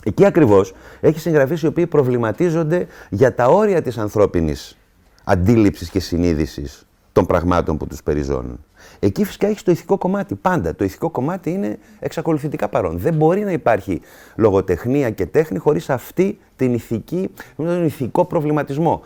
εκεί 0.05 0.25
ακριβώς 0.25 0.75
έχει 1.01 1.21
συγγραφείς 1.21 1.63
οι 1.63 1.67
οποίοι 1.67 1.87
προβληματίζονται 1.87 2.87
για 3.11 3.35
τα 3.35 3.47
όρια 3.47 3.83
της 3.83 3.99
ανθρώπινης 3.99 4.78
αντίληψης 5.31 5.91
και 5.91 6.01
συνείδησης 6.01 6.87
των 7.13 7.27
πραγμάτων 7.27 7.77
που 7.77 7.87
τους 7.87 8.03
περιζώνουν. 8.03 8.65
Εκεί 8.99 9.25
φυσικά 9.25 9.47
έχεις 9.47 9.63
το 9.63 9.71
ηθικό 9.71 9.99
κομμάτι. 9.99 10.35
Πάντα. 10.35 10.75
Το 10.75 10.85
ηθικό 10.85 11.11
κομμάτι 11.11 11.51
είναι 11.51 11.79
εξακολουθητικά 11.99 12.69
παρόν. 12.69 12.99
Δεν 12.99 13.15
μπορεί 13.15 13.45
να 13.45 13.53
υπάρχει 13.53 14.01
λογοτεχνία 14.37 15.11
και 15.11 15.27
τέχνη 15.27 15.59
χωρίς 15.59 15.91
αυτή 15.91 16.39
την 16.57 16.75
ηθική, 16.75 17.31
τον 17.57 17.85
ηθικό 17.85 18.25
προβληματισμό. 18.25 19.03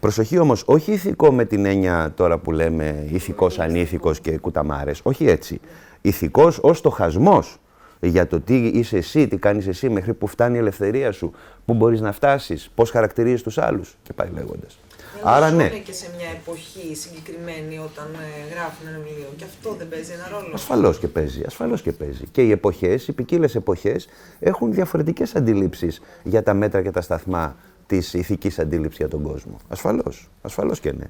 Προσοχή 0.00 0.38
όμως, 0.38 0.62
όχι 0.66 0.92
ηθικό 0.92 1.32
με 1.32 1.44
την 1.44 1.64
έννοια 1.64 2.12
τώρα 2.16 2.38
που 2.38 2.52
λέμε 2.52 3.06
ηθικός, 3.10 3.58
ανήθικος 3.58 4.20
και 4.20 4.38
κουταμάρες. 4.38 5.00
Όχι 5.02 5.26
έτσι. 5.26 5.60
Ηθικός 6.00 6.58
ως 6.62 6.80
το 6.80 6.90
χασμός 6.90 7.58
για 8.00 8.26
το 8.26 8.40
τι 8.40 8.66
είσαι 8.66 8.96
εσύ, 8.96 9.28
τι 9.28 9.36
κάνεις 9.36 9.66
εσύ, 9.66 9.88
μέχρι 9.88 10.14
που 10.14 10.26
φτάνει 10.26 10.56
η 10.56 10.58
ελευθερία 10.58 11.12
σου, 11.12 11.32
πού 11.64 11.74
μπορείς 11.74 12.00
να 12.00 12.12
φτάσεις, 12.12 12.70
πώς 12.74 12.90
χαρακτηρίζεις 12.90 13.42
τους 13.42 13.58
άλλους 13.58 13.96
και 14.02 14.12
πάει 14.12 14.28
λέγοντας. 14.34 14.78
Άρα 15.24 15.50
ναι. 15.50 15.68
και 15.68 15.92
σε 15.92 16.06
μια 16.16 16.28
εποχή 16.28 16.94
συγκεκριμένη 16.94 17.78
όταν 17.78 18.06
ε, 18.14 18.54
γράφουν 18.54 18.86
ένα 18.88 18.98
βιβλίο 18.98 19.28
και 19.36 19.44
αυτό 19.44 19.74
δεν 19.78 19.88
παίζει 19.88 20.12
ένα 20.12 20.28
ρόλο. 20.38 20.54
Ασφαλώς 20.54 20.98
και 20.98 21.08
παίζει, 21.08 21.42
ασφαλώς 21.46 21.82
και 21.82 21.92
παίζει. 21.92 22.26
Και 22.26 22.42
οι 22.42 22.50
εποχές, 22.50 23.08
οι 23.08 23.12
ποικίλες 23.12 23.54
εποχές 23.54 24.08
έχουν 24.40 24.72
διαφορετικές 24.72 25.34
αντιλήψεις 25.34 26.00
για 26.22 26.42
τα 26.42 26.54
μέτρα 26.54 26.82
και 26.82 26.90
τα 26.90 27.00
σταθμά 27.00 27.56
της 27.86 28.14
ηθικής 28.14 28.58
αντίληψης 28.58 28.98
για 28.98 29.08
τον 29.08 29.22
κόσμο. 29.22 29.56
Ασφαλώς. 29.68 30.28
Ασφαλώς 30.42 30.80
και 30.80 30.92
ναι. 30.92 31.06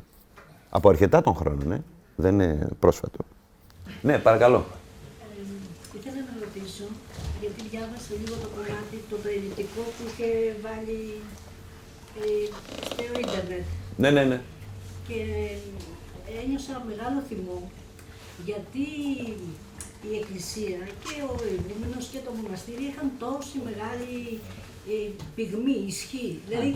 Από 0.71 0.89
αρκετά 0.89 1.21
των 1.21 1.35
χρόνων, 1.35 1.69
ναι. 1.69 1.79
Δεν 2.17 2.35
είναι 2.35 2.69
πρόσφατο. 2.79 3.19
Ναι, 4.03 4.19
παρακαλώ. 4.19 4.65
Ε, 5.95 5.99
ήθελα 5.99 6.17
να 6.17 6.35
ρωτήσω, 6.45 6.85
γιατί 7.41 7.63
διάβασα 7.71 8.13
λίγο 8.21 8.37
το 8.43 8.49
κομμάτι, 8.57 8.97
το 9.11 9.17
περιτικό 9.23 9.83
που 9.95 10.03
είχε 10.07 10.29
βάλει 10.63 11.21
ε, 12.21 12.25
στο 12.85 13.03
ίντερνετ. 13.21 13.67
Ναι, 13.97 14.11
ναι, 14.11 14.25
ναι. 14.25 14.41
Και 15.09 15.21
ένιωσα 16.43 16.85
μεγάλο 16.89 17.23
θυμό, 17.29 17.71
γιατί 18.45 18.87
η 20.11 20.17
Εκκλησία 20.21 20.79
και 21.05 21.15
ο 21.31 21.35
Ιδρύμενος 21.57 22.07
και 22.13 22.21
το 22.27 22.31
μοναστήρι 22.43 22.85
είχαν 22.91 23.09
τόση 23.23 23.57
μεγάλη 23.69 24.41
ε, 24.93 25.09
πυγμή, 25.35 25.79
ισχύ. 25.93 26.29
Δηλαδή, 26.49 26.71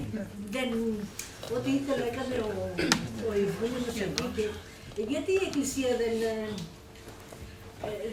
δεν, 0.55 0.69
ό,τι 1.57 1.71
ήθελε 1.79 2.05
έκανε 2.13 2.37
ο, 2.49 2.53
ο 3.29 3.31
Ιδρύμενος 3.43 3.97
εκεί 4.07 4.27
και 4.95 5.05
γιατί 5.13 5.31
η 5.33 5.45
Εκκλησία 5.49 5.91
δεν, 6.03 6.15
ε, 6.33 6.49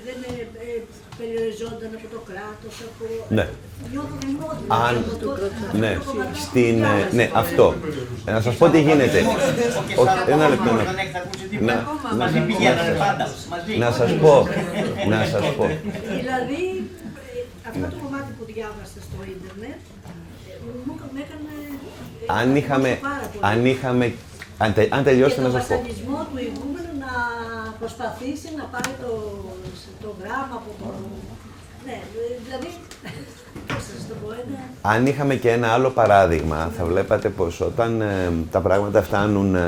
δεν 0.06 0.18
ε, 0.30 0.82
περιοριζόταν 1.18 1.92
από 1.98 2.08
το 2.16 2.20
κράτος, 2.30 2.76
από... 2.88 3.06
Ναι. 3.30 3.48
Νιώθω 3.92 4.16
δηλαδή, 4.20 4.66
Αν, 4.68 4.96
ναι, 5.80 5.98
στην, 6.34 6.86
ναι, 7.12 7.30
αυτό. 7.34 7.76
Να 8.26 8.42
σας 8.42 8.56
πω 8.56 8.70
τι 8.70 8.82
γίνεται. 8.82 9.20
Ένα 10.28 10.50
λεπτό. 10.50 10.72
Να, 11.60 11.76
να, 12.18 12.32
να 13.78 13.92
σας 13.92 14.12
πω, 14.22 14.48
να 15.08 15.26
σας 15.26 15.54
πω. 15.58 15.66
Δηλαδή, 16.20 16.90
αυτό 17.68 17.86
το 17.90 17.98
κομμάτι 18.04 18.32
που 18.38 18.46
διάβασα 18.46 19.00
στο 19.08 19.18
ίντερνετ, 19.34 19.80
μου 20.86 20.96
έκανε... 21.24 21.52
Αν 22.28 22.56
είχαμε, 22.56 23.00
αν 23.40 23.66
είχαμε 23.66 24.14
αν, 24.58 24.74
τε, 24.74 24.88
αν 24.90 25.04
τελειώσετε 25.04 25.42
να 25.42 25.50
σας 25.50 25.66
πω. 25.68 25.76
Και 25.76 25.80
τον 25.80 25.88
βασανισμό 25.88 26.20
του 26.30 26.38
ηγούμενου 26.48 26.92
να 26.92 26.93
προσπαθήσει 27.80 28.50
να 28.58 28.64
πάρει 28.64 28.92
το, 29.02 29.12
το 30.02 30.10
γράμμα 30.20 30.56
από 30.62 30.70
το... 30.80 30.86
Ναι, 31.86 31.98
δηλαδή, 32.46 32.70
πώς 33.68 33.84
σας 33.84 34.08
το 34.10 34.16
πω, 34.22 34.28
είναι... 34.34 34.60
Αν 34.82 35.06
είχαμε 35.06 35.36
και 35.36 35.52
ένα 35.52 35.68
άλλο 35.68 35.90
παράδειγμα, 35.90 36.72
θα 36.78 36.86
βλέπατε 36.86 37.30
πως 37.30 37.62
όταν 37.62 38.02
ε, 38.02 38.32
τα 38.52 38.60
πράγματα 38.60 39.02
φτάνουν... 39.02 39.56
Ε, 39.56 39.60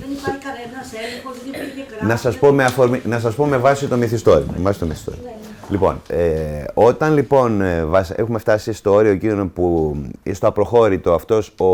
δεν 0.00 0.10
υπάρχει 0.18 0.40
κανένας 0.48 0.88
έλεγχος, 1.04 1.36
δεν 1.44 1.62
υπήρχε 1.62 1.88
κράτος. 1.88 2.08
Να 2.08 2.16
σας 2.16 2.36
πω 2.36 2.52
με, 2.52 2.64
αφορμή, 2.64 3.00
να 3.04 3.18
σας 3.18 3.34
πω 3.34 3.46
με 3.46 3.56
βάση 3.56 3.86
το 3.86 3.96
μυθιστόρημα. 3.96 4.52
Με 4.56 4.62
βάση 4.62 4.78
το 4.78 4.86
μυθιστόρημα. 4.86 5.22
Ναι, 5.22 5.30
ναι. 5.30 5.36
Λοιπόν, 5.68 6.02
ε, 6.08 6.64
όταν 6.74 7.14
λοιπόν 7.14 7.60
ε, 7.60 7.86
έχουμε 8.16 8.38
φτάσει 8.38 8.72
στο 8.72 8.92
όριο 8.92 9.10
εκείνο 9.10 9.46
που 9.46 9.96
στο 10.32 10.46
απροχώρητο 10.46 11.12
αυτός 11.14 11.52
ο, 11.58 11.66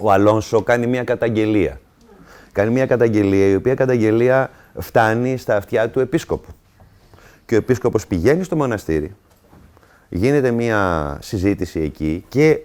ο 0.00 0.10
Αλόνσο 0.10 0.62
κάνει 0.62 0.86
μια 0.86 1.04
καταγγελία. 1.04 1.80
Κάνει 2.52 2.70
μια 2.70 2.86
καταγγελία 2.86 3.46
η 3.48 3.54
οποία 3.54 3.74
καταγγελία 3.74 4.50
φτάνει 4.78 5.36
στα 5.36 5.56
αυτιά 5.56 5.90
του 5.90 6.00
επίσκοπου. 6.00 6.48
Και 7.46 7.54
ο 7.54 7.56
επίσκοπος 7.56 8.06
πηγαίνει 8.06 8.44
στο 8.44 8.56
μοναστήρι, 8.56 9.14
γίνεται 10.08 10.50
μια 10.50 11.18
συζήτηση 11.20 11.80
εκεί 11.80 12.24
και 12.28 12.60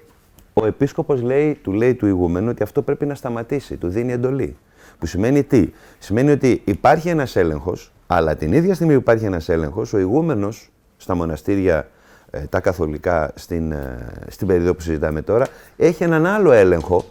ο 0.53 0.65
επίσκοπος 0.65 1.22
λέει, 1.22 1.53
του 1.53 1.72
λέει 1.72 1.95
του 1.95 2.07
ηγούμενου 2.07 2.49
ότι 2.49 2.64
αυτό 2.64 2.81
πρέπει 2.81 3.05
να 3.05 3.15
σταματήσει, 3.15 3.77
του 3.77 3.88
δίνει 3.88 4.11
εντολή. 4.11 4.57
Που 4.99 5.05
σημαίνει 5.05 5.43
τι, 5.43 5.69
σημαίνει 5.99 6.31
ότι 6.31 6.61
υπάρχει 6.65 7.09
ένας 7.09 7.35
έλεγχος 7.35 7.91
αλλά 8.07 8.35
την 8.35 8.53
ίδια 8.53 8.73
στιγμή 8.73 8.93
που 8.93 8.99
υπάρχει 8.99 9.26
ένας 9.26 9.49
έλεγχος, 9.49 9.93
ο 9.93 9.99
ηγούμενος 9.99 10.69
στα 10.97 11.15
μοναστήρια 11.15 11.88
ε, 12.31 12.39
τα 12.39 12.59
καθολικά 12.59 13.31
στην, 13.35 13.72
ε, 13.72 14.07
στην 14.27 14.47
περίοδο 14.47 14.73
που 14.73 14.81
συζητάμε 14.81 15.22
τώρα, 15.22 15.47
έχει 15.77 16.03
έναν 16.03 16.26
άλλο 16.26 16.51
έλεγχο 16.51 17.05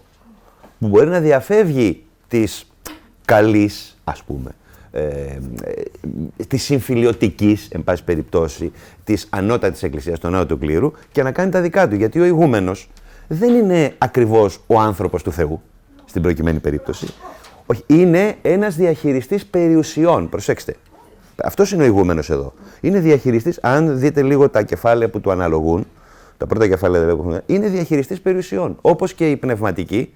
που 0.79 0.89
μπορεί 0.89 1.09
να 1.09 1.21
διαφεύγει 1.21 2.06
της 2.29 2.67
καλής, 3.25 3.99
ας 4.05 4.23
πούμε, 4.23 4.51
ε, 4.91 5.01
ε, 5.01 5.39
της 6.49 6.63
συμφιλιωτικής, 6.63 7.69
εν 7.71 7.85
πάση 7.85 8.05
περιπτώσει, 8.05 8.73
της 9.05 9.27
ανώτατης 9.31 9.83
εκκλησίας, 9.83 10.19
του 10.19 10.27
ανώτατου 10.27 10.59
κλήρου 10.59 10.93
και 11.13 11.23
να 11.23 11.33
κάνει 11.33 11.51
τα 11.51 11.61
δικά 11.61 11.89
του. 11.89 11.95
Γιατί 11.95 12.21
ο 12.21 12.25
ηγούμενος 12.25 12.89
δεν 13.29 13.55
είναι 13.55 13.95
ακριβώς 13.99 14.61
ο 14.67 14.81
άνθρωπος 14.81 15.23
του 15.23 15.33
Θεού, 15.33 15.63
στην 16.05 16.23
προκειμένη 16.23 16.59
περίπτωση. 16.59 17.07
Όχι, 17.67 17.85
είναι 17.87 18.37
ένας 18.43 18.77
διαχειριστής 18.77 19.47
περιουσιών. 19.47 20.29
Προσέξτε. 20.29 20.77
Αυτός 21.43 21.73
είναι 21.73 21.83
ο 21.83 21.87
ηγούμενος 21.87 22.31
εδώ. 22.31 22.53
Είναι 22.81 23.01
διαχειριστής, 23.01 23.59
αν 23.63 23.99
δείτε 23.99 24.23
λίγο 24.23 24.49
τα 24.49 24.63
κεφάλαια 24.63 25.11
που 25.11 25.21
του 25.21 25.31
αναλογούν, 25.31 25.87
τα 26.37 26.47
πρώτα 26.47 26.69
κεφάλαια 26.69 27.05
δηλαδή, 27.05 27.41
είναι 27.47 27.69
διαχειριστής 27.69 28.21
περιουσιών. 28.21 28.77
Όπως 28.81 29.15
και 29.15 29.31
οι 29.31 29.37
πνευματικοί, 29.37 30.13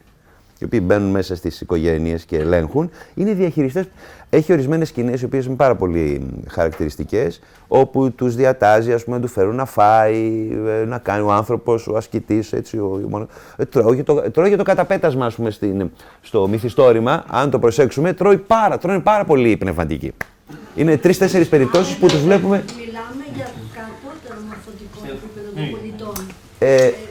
οι 0.61 0.65
οποίοι 0.65 0.81
μπαίνουν 0.82 1.11
μέσα 1.11 1.37
στις 1.37 1.61
οικογένειες 1.61 2.24
και 2.24 2.37
ελέγχουν, 2.37 2.91
είναι 3.15 3.32
διαχειριστές. 3.32 3.89
Έχει 4.31 4.53
ορισμένες 4.53 4.89
σκηνές, 4.89 5.20
οι 5.20 5.24
οποίες 5.24 5.47
είναι 5.47 5.55
πάρα 5.55 5.74
πολύ 5.74 6.27
χαρακτηριστικές, 6.49 7.41
όπου 7.69 8.12
τους 8.12 8.35
διατάζει, 8.35 8.93
ας 8.93 9.05
πούμε, 9.05 9.16
να 9.16 9.23
του 9.23 9.28
φέρουν 9.28 9.55
να 9.55 9.65
φάει, 9.65 10.49
ε, 10.82 10.85
να 10.85 10.99
κάνει 10.99 11.23
ο 11.23 11.32
άνθρωπος, 11.32 11.87
ο 11.87 11.97
ασκητής, 11.97 12.53
έτσι. 12.53 12.78
Ο, 12.78 13.01
ο, 13.11 13.27
ε, 13.57 13.65
τρώει, 13.65 14.03
το, 14.03 14.31
τρώει 14.31 14.57
το 14.57 14.62
καταπέτασμα, 14.62 15.27
ας 15.27 15.35
πούμε, 15.35 15.51
στην, 15.51 15.91
στο 16.20 16.49
μυθιστόρημα. 16.49 17.24
Αν 17.28 17.51
το 17.51 17.59
προσέξουμε, 17.59 18.12
τρώει 18.12 18.39
πάρα, 18.39 18.78
τρώνε 18.78 19.01
πάρα 19.01 19.24
πολύ 19.24 19.57
πνευματικοί. 19.57 20.12
Είναι 20.74 20.97
τρει-τέσσερι 20.97 21.45
περιπτώσεις 21.45 21.97
που 21.97 22.07
τους 22.07 22.23
βλέπουμε. 22.23 22.65
Μιλάμε 22.78 23.24
για 23.35 23.51
κατώτερο 23.74 24.41
μορφωτικό 24.49 25.01
επίπεδο 25.05 25.51
των 25.55 25.70
πολιτών. 25.70 27.10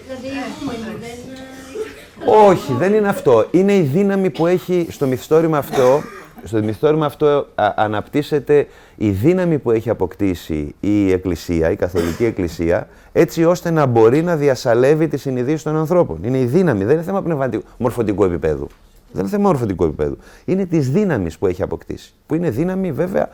Ε, 2.30 2.36
Δηλαδή, 2.36 2.46
δεν. 2.46 2.50
Όχι, 2.50 2.74
δεν 2.74 2.94
είναι 2.94 3.08
αυτό. 3.08 3.46
Είναι 3.52 3.76
η 3.76 3.82
δύναμη 3.82 4.30
που 4.30 4.48
έχει 4.48 4.88
στο 4.90 5.08
μυθιστόρημα 5.08 5.58
αυτό. 5.58 6.02
Στο 6.44 6.58
μυθιστόρημα 6.58 7.06
αυτό 7.06 7.48
α, 7.56 7.74
αναπτύσσεται 7.76 8.68
η 8.96 9.10
δύναμη 9.10 9.58
που 9.58 9.72
έχει 9.72 9.90
αποκτήσει 9.90 10.76
η 10.80 11.12
Εκκλησία, 11.12 11.72
η 11.72 11.76
Καθολική 11.76 12.26
Εκκλησία, 12.26 12.88
έτσι 13.12 13.44
ώστε 13.44 13.70
να 13.72 13.86
μπορεί 13.86 14.24
να 14.24 14.36
διασαλεύει 14.36 15.08
τη 15.08 15.18
συνειδήση 15.18 15.64
των 15.64 15.76
ανθρώπων. 15.76 16.20
Είναι 16.24 16.38
η 16.38 16.46
δύναμη, 16.46 16.84
δεν 16.84 16.94
είναι 16.94 17.04
θέμα 17.04 17.22
πνευματικού, 17.22 17.64
μορφωτικού 17.78 18.24
επίπεδου. 18.24 18.68
Δεν 19.12 19.22
είναι 19.22 19.30
θέμα 19.30 19.48
μορφωτικού 19.50 19.84
επίπεδου. 19.84 20.18
Είναι 20.46 20.66
της 20.66 20.90
δύναμης 20.90 21.38
που 21.38 21.48
έχει 21.48 21.62
αποκτήσει. 21.62 22.14
Που 22.28 22.36
είναι 22.36 22.50
δύναμη 22.50 22.92
βέβαια 22.92 23.30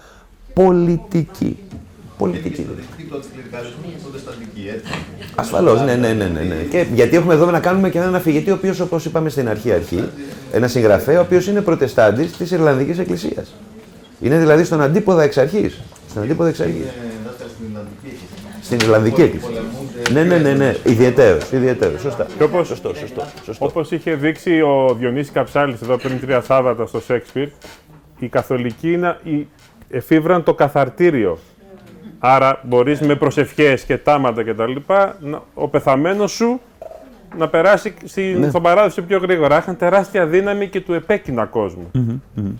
πολιτική. 0.53 1.57
Πολιτική. 2.17 2.61
Στο 2.61 2.73
δίκτυο 2.75 3.17
του 3.17 3.27
κληρικαλισμού 3.33 3.83
και 3.83 3.97
προτεσταντική, 4.01 4.69
έτσι. 4.75 4.91
Ασφαλώς, 5.35 5.81
ναι, 5.81 5.95
ναι, 5.95 6.13
ναι, 6.13 6.25
ναι, 6.25 6.39
ναι. 6.41 6.55
Και 6.69 6.85
γιατί 6.93 7.15
έχουμε 7.15 7.33
εδώ 7.33 7.51
να 7.51 7.59
κάνουμε 7.59 7.89
και 7.89 7.97
έναν 7.97 8.15
αφηγητή, 8.15 8.51
ο 8.51 8.53
οποίος, 8.53 8.79
όπως 8.79 9.05
είπαμε 9.05 9.29
στην 9.29 9.49
αρχή, 9.49 9.71
αρχή, 9.71 10.03
ένα 10.51 10.67
συγγραφέα, 10.67 11.19
ο 11.19 11.21
οποίος 11.21 11.47
είναι 11.47 11.61
προτεστάντης 11.61 12.37
της 12.37 12.51
Ιρλανδικής 12.51 12.99
Εκκλησίας. 12.99 13.55
Είναι 14.21 14.37
δηλαδή 14.37 14.63
στον 14.63 14.81
αντίποδα 14.81 15.23
εξ 15.23 15.37
αρχής. 15.37 15.81
Στον 16.09 16.23
αντίποδα 16.23 16.49
εξ 16.49 16.59
αρχής. 16.59 16.75
Είναι 16.75 16.91
δάσκαλο 17.25 17.49
στην 17.49 17.65
Ιρλανδική 17.69 18.07
Εκκλησία. 18.07 18.61
Στην 18.61 18.79
Ιρλανδική 18.79 19.21
Εκκλησία. 19.21 19.61
Ναι, 20.11 20.23
ναι, 20.23 20.37
ναι, 20.37 20.53
ναι. 20.53 20.75
Ιδιαίτερος, 20.83 21.51
ιδιαίτερος. 21.51 22.01
Σωστά. 22.01 22.27
Και 22.37 22.43
όπως, 22.43 22.67
Σωστό, 22.67 22.93
σωστό. 22.99 23.23
σωστό. 23.45 23.65
Όπως 23.65 23.91
είχε 23.91 24.13
δείξει 24.15 24.61
ο 24.61 24.95
Διονύσης 24.99 25.31
Καψάλης 25.31 25.81
εδώ 25.81 25.97
πριν 25.97 26.19
τρία 26.19 26.41
Σάββατα 26.41 26.85
στο 26.85 26.99
Σέξπιρ, 27.01 27.47
οι 28.19 28.27
καθολικοί 28.27 28.91
είναι, 28.91 29.17
οι- 29.23 29.47
εφήβραν 29.89 30.43
το 30.43 30.53
καθαρτήριο. 30.53 31.37
Άρα 32.27 32.59
μπορείς 32.63 32.99
με 33.01 33.15
προσευχές 33.15 33.81
και 33.83 33.97
τάματα 33.97 34.43
και 34.43 34.53
τα 34.53 34.67
λοιπά, 34.67 35.15
να- 35.19 35.41
ο 35.53 35.67
πεθαμένος 35.67 36.31
σου 36.31 36.61
να 37.37 37.47
περάσει 37.47 37.93
στην, 38.05 38.39
Ναι. 38.39 38.49
στον 38.49 38.61
παράδεισο 38.61 39.01
πιο 39.01 39.17
γρήγορα. 39.17 39.57
Είχαν 39.57 39.77
τεράστια 39.77 40.25
δύναμη 40.25 40.67
και 40.67 40.81
του 40.81 40.93
επέκεινα 40.93 41.45
κόσμο. 41.45 41.91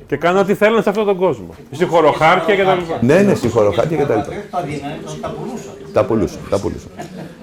Και 0.07 0.17
κάνουν 0.17 0.41
ό,τι 0.41 0.53
θέλουν 0.53 0.81
σε 0.83 0.89
αυτόν 0.89 1.05
τον 1.05 1.17
κόσμο. 1.17 1.49
Συγχωροχάρτια 1.71 2.55
και 2.55 2.63
τα 2.63 2.75
λοιπά. 2.75 2.97
Ναι, 3.01 3.21
ναι, 3.21 3.33
συγχωροχάρτια 3.35 3.97
και 3.97 4.05
τα 4.05 4.15
λοιπά. 4.15 4.27
Τα 4.51 4.61
δίνανε, 4.61 4.97
τα 5.21 5.29
πουλούσαν. 5.29 5.73
Τα 5.93 6.05
πουλούσα, 6.05 6.37
τα 6.49 6.59
πουλούσα. 6.59 6.87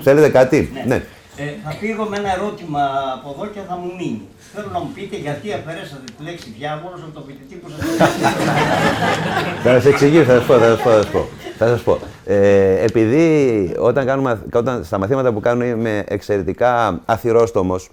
Θέλετε 0.01 0.29
κάτι, 0.29 0.73
ναι. 0.87 0.95
Ε, 1.37 1.43
θα 1.65 1.71
φύγω 1.71 2.05
με 2.11 2.17
ένα 2.17 2.29
ερώτημα 2.37 2.81
από 3.15 3.35
εδώ 3.37 3.47
και 3.53 3.61
θα 3.69 3.77
μου 3.77 3.91
μείνει. 3.99 4.23
Θέλω 4.55 4.69
να 4.73 4.79
μου 4.79 4.91
πείτε 4.95 5.17
γιατί 5.17 5.53
αφαιρέσατε 5.53 6.05
τη 6.17 6.25
λέξη 6.25 6.55
διάβολος 6.59 7.01
από 7.03 7.15
το 7.15 7.21
ποιητή 7.21 7.55
που 7.55 7.69
σας 7.69 7.81
Θα 9.65 9.81
σα 9.81 9.89
εξηγήσω, 9.89 10.25
θα 10.25 10.35
σας 10.35 10.47
πω, 10.47 10.55
θα 10.59 10.67
σας 10.67 10.81
πω. 10.81 10.89
Θα 10.89 11.03
σας 11.03 11.11
πω. 11.11 11.27
Θα 11.59 11.67
σας 11.67 11.83
πω. 11.83 11.99
Ε, 12.25 12.85
επειδή 12.85 13.75
όταν, 13.79 14.07
κάνουμε, 14.07 14.43
όταν 14.53 14.85
στα 14.85 14.99
μαθήματα 14.99 15.33
που 15.33 15.41
κάνω 15.41 15.65
είμαι 15.65 16.05
εξαιρετικά 16.09 17.01
αθυρόστομος, 17.05 17.91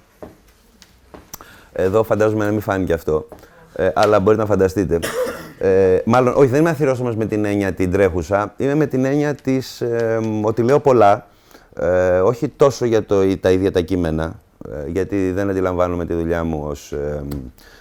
εδώ 1.74 2.04
φαντάζομαι 2.04 2.46
να 2.46 2.52
μην 2.52 2.62
φάνηκε 2.62 2.94
αυτό, 2.94 3.28
ε, 3.76 3.90
αλλά 3.94 4.20
μπορείτε 4.20 4.42
να 4.42 4.48
φανταστείτε. 4.48 5.00
Ε, 5.60 5.98
μάλλον, 6.06 6.34
όχι, 6.38 6.48
δεν 6.48 6.60
είμαι 6.60 6.70
αθυρόστομος 6.70 7.16
με 7.16 7.26
την 7.26 7.46
έννοια 7.46 7.74
την 7.74 7.92
τρέχουσα, 7.92 8.54
είμαι 8.58 8.76
με 8.76 8.86
την 8.86 9.06
έννοια 9.06 9.36
της, 9.36 9.82
ε, 9.82 10.20
ότι 10.42 10.62
λέω 10.62 10.80
πολλά, 10.80 11.28
ε, 11.80 12.20
όχι 12.20 12.48
τόσο 12.48 12.86
για 12.86 13.04
το, 13.04 13.38
τα 13.38 13.52
ίδια 13.52 13.72
τα 13.72 13.82
κείμενα, 13.82 14.24
ε, 14.24 14.49
γιατί 14.88 15.32
δεν 15.32 15.50
αντιλαμβάνομαι 15.50 16.06
τη 16.06 16.14
δουλειά 16.14 16.44
μου 16.44 16.64
ως 16.66 16.92
ε, 16.92 17.24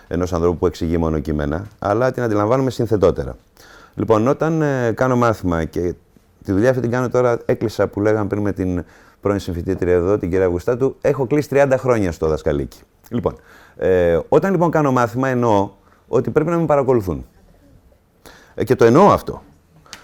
ενός 0.08 0.32
ανθρώπου 0.32 0.58
που 0.58 0.66
εξηγεί 0.66 0.98
μόνο 0.98 1.18
κείμενα, 1.18 1.66
αλλά 1.78 2.10
την 2.10 2.22
αντιλαμβάνομαι 2.22 2.70
συνθετότερα. 2.70 3.36
Λοιπόν, 3.94 4.28
όταν 4.28 4.62
ε, 4.62 4.92
κάνω 4.92 5.16
μάθημα 5.16 5.64
και 5.64 5.94
τη 6.44 6.52
δουλειά 6.52 6.68
αυτή 6.68 6.82
την 6.82 6.90
κάνω 6.90 7.08
τώρα, 7.08 7.38
έκλεισα 7.44 7.86
που 7.86 8.00
λέγαμε 8.00 8.28
πριν 8.28 8.42
με 8.42 8.52
την 8.52 8.84
πρώην 9.20 9.38
συμφιτήτρια 9.38 9.94
εδώ, 9.94 10.18
την 10.18 10.30
κυρία 10.30 10.44
Αυγουστάτου, 10.44 10.96
έχω 11.00 11.26
κλείσει 11.26 11.48
30 11.52 11.74
χρόνια 11.78 12.12
στο 12.12 12.28
δασκαλίκι. 12.28 12.80
Λοιπόν, 13.10 13.36
ε, 13.76 14.18
όταν 14.28 14.50
λοιπόν 14.50 14.70
κάνω 14.70 14.92
μάθημα 14.92 15.28
εννοώ 15.28 15.70
ότι 16.08 16.30
πρέπει 16.30 16.50
να 16.50 16.56
με 16.56 16.66
παρακολουθούν. 16.66 17.26
Ε, 18.54 18.64
και 18.64 18.74
το 18.74 18.84
εννοώ 18.84 19.12
αυτό. 19.12 19.42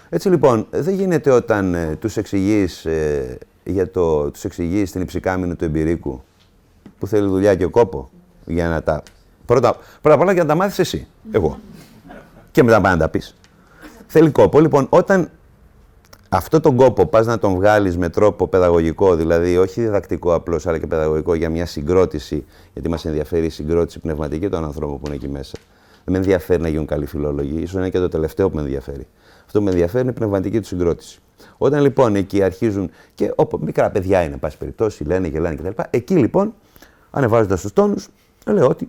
Έτσι 0.09 0.29
λοιπόν, 0.29 0.67
δεν 0.69 0.93
γίνεται 0.93 1.31
όταν 1.31 1.73
ε, 1.73 1.95
τους 1.99 2.17
εξηγείς, 2.17 2.85
ε, 2.85 3.37
για 3.63 3.91
το, 3.91 4.31
τους 4.31 4.43
εξηγείς 4.43 4.91
την 4.91 5.01
υψηκάμινο 5.01 5.55
του 5.55 5.65
εμπειρίκου, 5.65 6.23
που 6.99 7.07
θέλει 7.07 7.27
δουλειά 7.27 7.55
και 7.55 7.65
κόπο, 7.65 8.09
για 8.45 8.67
να 8.67 8.83
τα... 8.83 9.03
Πρώτα, 9.45 9.75
πρώτα 10.01 10.15
απ' 10.15 10.21
όλα 10.21 10.31
για 10.31 10.41
να 10.43 10.49
τα 10.49 10.55
μάθεις 10.55 10.79
εσύ, 10.79 11.07
εγώ. 11.31 11.59
Και 12.51 12.63
μετά 12.63 12.81
πάει 12.81 12.91
να 12.93 12.99
τα 12.99 13.09
πεις. 13.09 13.35
Θέλει 14.07 14.29
κόπο. 14.29 14.59
Λοιπόν, 14.59 14.87
όταν 14.89 15.29
αυτό 16.29 16.59
τον 16.59 16.75
κόπο 16.75 17.05
πας 17.05 17.25
να 17.25 17.39
τον 17.39 17.53
βγάλεις 17.53 17.97
με 17.97 18.09
τρόπο 18.09 18.47
παιδαγωγικό, 18.47 19.15
δηλαδή 19.15 19.57
όχι 19.57 19.81
διδακτικό 19.81 20.33
απλώς, 20.33 20.67
αλλά 20.67 20.79
και 20.79 20.87
παιδαγωγικό 20.87 21.33
για 21.33 21.49
μια 21.49 21.65
συγκρότηση, 21.65 22.45
γιατί 22.73 22.89
μας 22.89 23.05
ενδιαφέρει 23.05 23.45
η 23.45 23.49
συγκρότηση 23.49 23.99
πνευματική 23.99 24.49
των 24.49 24.63
ανθρώπων 24.63 24.99
που 24.99 25.05
είναι 25.05 25.15
εκεί 25.15 25.27
μέσα. 25.27 25.57
Δεν 26.03 26.13
με 26.13 26.17
ενδιαφέρει 26.17 26.61
να 26.61 26.67
γίνουν 26.67 26.85
καλοί 26.85 27.05
φιλόλογοι, 27.05 27.61
ίσως 27.61 27.73
είναι 27.73 27.89
και 27.89 27.99
το 27.99 28.07
τελευταίο 28.07 28.49
που 28.49 28.55
με 28.55 28.61
ενδιαφέρει. 28.61 29.07
Αυτό 29.45 29.59
που 29.59 29.65
με 29.65 29.71
ενδιαφέρει 29.71 30.01
είναι 30.03 30.11
η 30.11 30.15
πνευματική 30.15 30.59
του 30.59 30.67
συγκρότηση. 30.67 31.19
Όταν 31.57 31.81
λοιπόν 31.81 32.15
εκεί 32.15 32.43
αρχίζουν 32.43 32.89
και 33.15 33.31
όπου 33.35 33.59
μικρά 33.63 33.89
παιδιά 33.89 34.21
είναι, 34.23 34.33
εν 34.33 34.39
πάση 34.39 34.57
περιπτώσει, 34.57 35.03
λένε, 35.03 35.27
γελάνε 35.27 35.55
κτλ. 35.55 35.81
Εκεί 35.89 36.15
λοιπόν, 36.15 36.53
ανεβάζοντας 37.15 37.61
τους 37.61 37.73
τόνους, 37.73 38.07
λέω 38.45 38.67
ότι 38.67 38.87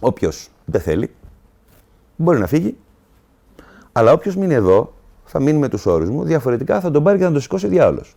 όποιος 0.00 0.48
δεν 0.64 0.80
θέλει, 0.80 1.10
μπορεί 2.16 2.38
να 2.38 2.46
φύγει, 2.46 2.76
αλλά 3.92 4.12
όποιος 4.12 4.36
μείνει 4.36 4.54
εδώ, 4.54 4.92
θα 5.24 5.40
μείνει 5.40 5.58
με 5.58 5.68
τους 5.68 5.86
όρους 5.86 6.08
μου, 6.10 6.24
διαφορετικά 6.24 6.80
θα 6.80 6.90
τον 6.90 7.02
πάρει 7.02 7.18
και 7.18 7.24
θα 7.24 7.30
τον 7.32 7.40
σηκώσει 7.40 7.66
ο 7.66 7.68
διάολος. 7.68 8.16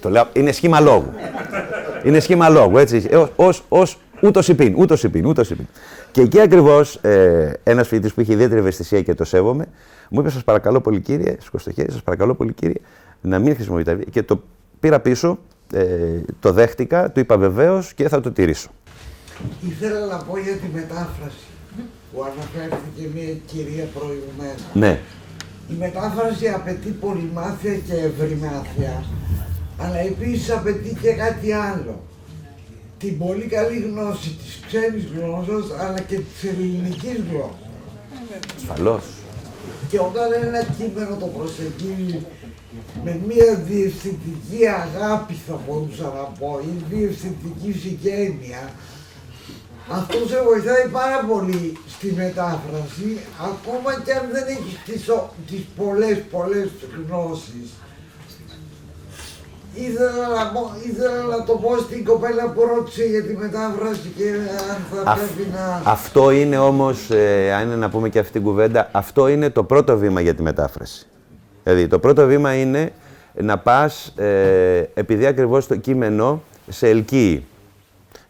Το 0.00 0.10
λέω, 0.10 0.26
είναι 0.32 0.52
σχήμα 0.52 0.80
λόγου. 0.80 1.10
είναι 2.04 2.20
σχήμα 2.20 2.48
λόγου, 2.48 2.78
έτσι. 2.78 3.08
Ως, 3.36 3.64
ως, 3.68 3.98
ούτως 4.22 4.48
υπήν, 4.48 4.74
ούτως 4.78 5.02
υπήν, 5.02 5.26
ούτως 5.26 5.50
υπήν. 5.50 5.66
Και 6.10 6.20
εκεί 6.20 6.40
ακριβώς 6.40 6.96
ε, 6.96 7.52
ένας 7.62 7.88
φοιτητής 7.88 8.14
που 8.14 8.20
είχε 8.20 8.32
ιδιαίτερη 8.32 8.60
ευαισθησία 8.60 9.02
και 9.02 9.14
το 9.14 9.24
σέβομαι, 9.24 9.66
μου 10.10 10.20
είπε: 10.20 10.30
Σας 10.30 10.44
παρακαλώ 10.44 10.80
πολύ, 10.80 11.00
κύριε, 11.00 11.36
σηκώ 11.40 11.58
το 11.64 11.72
χέρι, 11.72 11.92
σας 11.92 12.02
παρακαλώ 12.02 12.34
πολύ, 12.34 12.52
κύριε, 12.52 12.80
να 13.20 13.38
μην 13.38 13.54
χρησιμοποιείτε. 13.54 13.90
τα 13.90 13.96
βία». 13.96 14.06
Και 14.10 14.22
το 14.22 14.42
πήρα 14.80 15.00
πίσω, 15.00 15.38
ε, 15.72 16.20
το 16.40 16.52
δέχτηκα, 16.52 17.10
του 17.10 17.20
είπα 17.20 17.38
βεβαίως 17.38 17.94
και 17.94 18.08
θα 18.08 18.20
το 18.20 18.30
τηρήσω. 18.30 18.70
Ήθελα 19.68 20.06
να 20.06 20.16
πω 20.16 20.38
για 20.38 20.52
τη 20.52 20.66
μετάφραση 20.74 21.46
που 22.12 22.24
αναφέρθηκε 22.24 23.08
μια 23.14 23.32
κυρία 23.46 23.86
προηγουμένως. 23.94 24.62
Ναι. 24.72 25.00
Η 25.70 25.74
μετάφραση 25.78 26.48
απαιτεί 26.48 26.88
πολυμάθεια 26.88 27.74
και 27.74 27.94
ευρυμάθεια, 27.94 29.04
αλλά 29.78 29.98
επίσης 29.98 30.50
απαιτεί 30.50 30.96
και 31.02 31.12
κάτι 31.12 31.52
άλλο. 31.52 32.02
Την 32.98 33.18
πολύ 33.18 33.44
καλή 33.44 33.78
γνώση 33.78 34.28
της 34.28 34.60
ξένης 34.66 35.04
γλώσσας, 35.14 35.80
αλλά 35.80 36.00
και 36.00 36.16
της 36.16 36.50
ελληνικής 36.50 37.20
γλώσσας. 37.30 37.68
Ασφαλώς. 38.56 39.04
Και 39.88 39.98
όταν 39.98 40.32
ένα 40.32 40.62
κείμενο 40.62 41.16
το 41.16 41.26
προσεγγίζει 41.26 42.26
με 43.04 43.20
μια 43.26 43.54
διευθυντική 43.68 44.60
αγάπη 44.84 45.34
θα 45.46 45.58
μπορούσα 45.66 46.02
να 46.02 46.24
πω 46.38 46.60
ή 46.62 46.84
διευθυντική 46.94 47.72
συγγένεια, 47.82 48.62
αυτός 49.90 50.28
σε 50.28 50.42
βοηθάει 50.42 50.88
πάρα 50.92 51.24
πολύ 51.32 51.76
στη 51.88 52.12
μετάφραση, 52.16 53.08
ακόμα 53.50 53.90
και 54.04 54.12
αν 54.12 54.24
δεν 54.32 54.44
έχεις 54.46 54.76
τις, 54.86 55.08
ο- 55.08 55.30
τις 55.46 55.60
πολλές 55.76 56.18
πολλές 56.30 56.68
γνώσεις. 57.08 57.68
Ήθελα 59.74 60.28
να, 60.28 60.50
πω, 60.52 60.72
ήθελα 60.90 61.22
να 61.36 61.44
το 61.44 61.52
πω 61.52 61.76
στην 61.78 62.04
κοπέλα 62.04 62.48
που 62.50 62.60
ρώτησε 62.74 63.04
για 63.04 63.22
τη 63.24 63.36
μετάφραση 63.36 64.12
και 64.16 64.28
αν 64.72 64.78
θα 64.94 65.10
Αυ- 65.10 65.18
πρέπει 65.20 65.48
να... 65.54 65.82
Αυτό 65.90 66.30
είναι 66.30 66.58
όμως, 66.58 67.10
ε, 67.10 67.52
αν 67.54 67.66
είναι 67.66 67.76
να 67.76 67.88
πούμε 67.88 68.08
και 68.08 68.18
αυτή 68.18 68.32
την 68.32 68.42
κουβέντα, 68.42 68.88
αυτό 68.92 69.28
είναι 69.28 69.50
το 69.50 69.64
πρώτο 69.64 69.98
βήμα 69.98 70.20
για 70.20 70.34
τη 70.34 70.42
μετάφραση. 70.42 71.06
Δηλαδή, 71.68 71.86
το 71.86 71.98
πρώτο 71.98 72.26
βήμα 72.26 72.54
είναι 72.54 72.92
να 73.34 73.58
πας, 73.58 74.12
ε, 74.16 74.90
επειδή 74.94 75.26
ακριβώς 75.26 75.66
το 75.66 75.76
κείμενο 75.76 76.42
σε 76.68 76.88
ελκύει. 76.88 77.44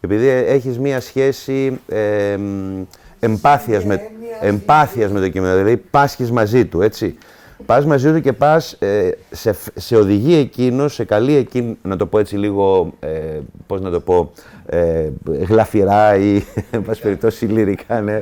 Επειδή 0.01 0.29
έχεις 0.29 0.79
μία 0.79 1.01
σχέση 1.01 1.81
ε, 1.89 2.37
μ, 2.37 2.83
εμπάθειας, 3.21 3.85
με, 3.85 4.01
εμπάθειας 4.41 5.11
με 5.11 5.21
το 5.21 5.29
κείμενο, 5.29 5.57
δηλαδή 5.57 5.77
πάσχεις 5.77 6.31
μαζί 6.31 6.67
του, 6.67 6.83
έτσι. 6.83 7.19
Πας 7.67 7.85
μαζί 7.85 8.13
του 8.13 8.21
και 8.21 8.33
πας, 8.33 8.73
ε, 8.73 9.11
σε, 9.31 9.55
σε 9.75 9.97
οδηγεί 9.97 10.35
εκείνο, 10.35 10.89
σε 10.89 11.05
καλεί 11.05 11.35
εκείνο, 11.35 11.77
να 11.83 11.97
το 11.97 12.07
πω 12.07 12.19
έτσι 12.19 12.37
λίγο, 12.37 12.93
ε, 13.01 13.39
πώς 13.67 13.81
να 13.81 13.91
το 13.91 14.01
πω, 14.01 14.33
ε, 14.67 15.09
γλαφυρά 15.49 16.17
ή, 16.17 16.43
εν 16.71 16.83
πάση 16.83 17.03
περιπτώσει, 17.03 17.45
λυρικά, 17.45 18.01
ναι. 18.01 18.21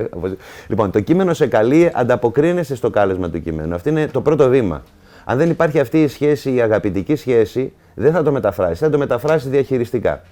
Λοιπόν, 0.67 0.91
το 0.91 1.01
κείμενο 1.01 1.35
σε 1.35 1.47
καλεί, 1.47 1.91
ανταποκρίνεσαι 1.95 2.77
στο 2.77 2.91
κάλεσμα 2.91 3.31
του 3.31 3.43
κειμένου. 3.43 3.75
Αυτό 3.75 3.89
είναι 3.89 4.07
το 4.07 4.21
πρώτο 4.21 4.49
βήμα. 4.49 4.83
Αν 5.29 5.39
δεν 5.39 5.51
υπάρχει 5.51 5.81
αυτή 5.81 6.03
η 6.03 6.09
σχέση, 6.09 6.55
η 6.55 6.61
αγαπητική 6.61 7.17
σχέση, 7.17 7.73
δεν 7.95 8.13
θα 8.13 8.23
το 8.23 8.33
μεταφράσεις. 8.33 8.79
Θα 8.79 8.91
το 8.91 8.99
μεταφράσεις 8.99 9.51
διαχειριστικά. 9.51 10.23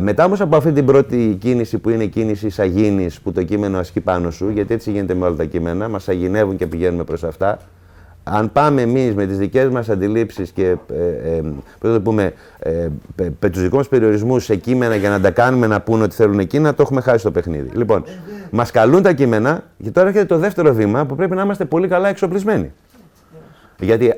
Μετά 0.00 0.24
όμως 0.24 0.40
από 0.40 0.56
αυτή 0.56 0.72
την 0.72 0.84
πρώτη 0.84 1.36
κίνηση 1.40 1.78
που 1.78 1.90
είναι 1.90 2.02
η 2.02 2.08
κίνηση 2.08 2.48
αγίνη 2.56 3.08
που 3.22 3.32
το 3.32 3.42
κείμενο 3.42 3.78
ασκεί 3.78 4.00
πάνω 4.00 4.30
σου, 4.30 4.48
γιατί 4.48 4.74
έτσι 4.74 4.90
γίνεται 4.90 5.14
με 5.14 5.26
όλα 5.26 5.36
τα 5.36 5.44
κείμενα, 5.44 5.88
μας 5.88 6.08
αγινεύουν 6.08 6.56
και 6.56 6.66
πηγαίνουμε 6.66 7.04
προς 7.04 7.24
αυτά. 7.24 7.58
Αν 8.22 8.52
πάμε 8.52 8.82
εμείς 8.82 9.14
με 9.14 9.26
τις 9.26 9.38
δικές 9.38 9.68
μας 9.68 9.88
αντιλήψεις 9.88 10.50
και 10.50 10.64
ε, 10.64 11.36
ε, 11.36 11.42
το 11.80 12.00
πούμε, 12.00 12.32
ε, 12.58 12.88
με 13.40 13.50
τους 13.50 13.62
δικούς 13.62 13.76
μας 13.76 13.88
περιορισμούς 13.88 14.44
σε 14.44 14.56
κείμενα 14.56 14.96
για 14.96 15.10
να 15.10 15.20
τα 15.20 15.30
κάνουμε 15.30 15.66
να 15.66 15.80
πούνε 15.80 16.02
ότι 16.02 16.14
θέλουν 16.14 16.38
εκείνα, 16.38 16.74
το 16.74 16.82
έχουμε 16.82 17.00
χάσει 17.00 17.24
το 17.24 17.30
παιχνίδι. 17.30 17.70
Λοιπόν, 17.74 18.04
μας 18.50 18.70
καλούν 18.70 19.02
τα 19.02 19.12
κείμενα 19.12 19.64
και 19.82 19.90
τώρα 19.90 20.08
έρχεται 20.08 20.26
το 20.26 20.38
δεύτερο 20.38 20.72
βήμα 20.74 21.06
που 21.06 21.14
πρέπει 21.14 21.34
να 21.34 21.42
είμαστε 21.42 21.64
πολύ 21.64 21.88
καλά 21.88 22.08
εξοπλισμένοι. 22.08 22.72
Γιατί 23.80 24.14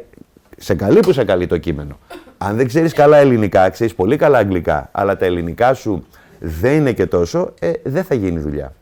σε 0.57 0.75
καλεί 0.75 1.01
που 1.01 1.13
σε 1.13 1.25
καλεί 1.25 1.47
το 1.47 1.59
κείμενο. 1.59 1.99
Αν 2.39 2.57
δεν 2.57 2.67
ξέρεις 2.67 2.93
καλά 2.93 3.17
ελληνικά, 3.17 3.71
ξέρεις 3.71 3.95
πολύ 3.95 4.17
καλά 4.17 4.39
αγγλικά, 4.39 4.89
αλλά 4.93 5.17
τα 5.17 5.25
ελληνικά 5.25 5.75
σου 5.75 6.07
δεν 6.39 6.75
είναι 6.77 6.93
και 6.93 7.07
τόσο, 7.07 7.55
ε, 7.61 7.73
δεν 7.83 8.05
θα 8.05 8.15
γίνει 8.15 8.39
δουλειά. 8.39 8.75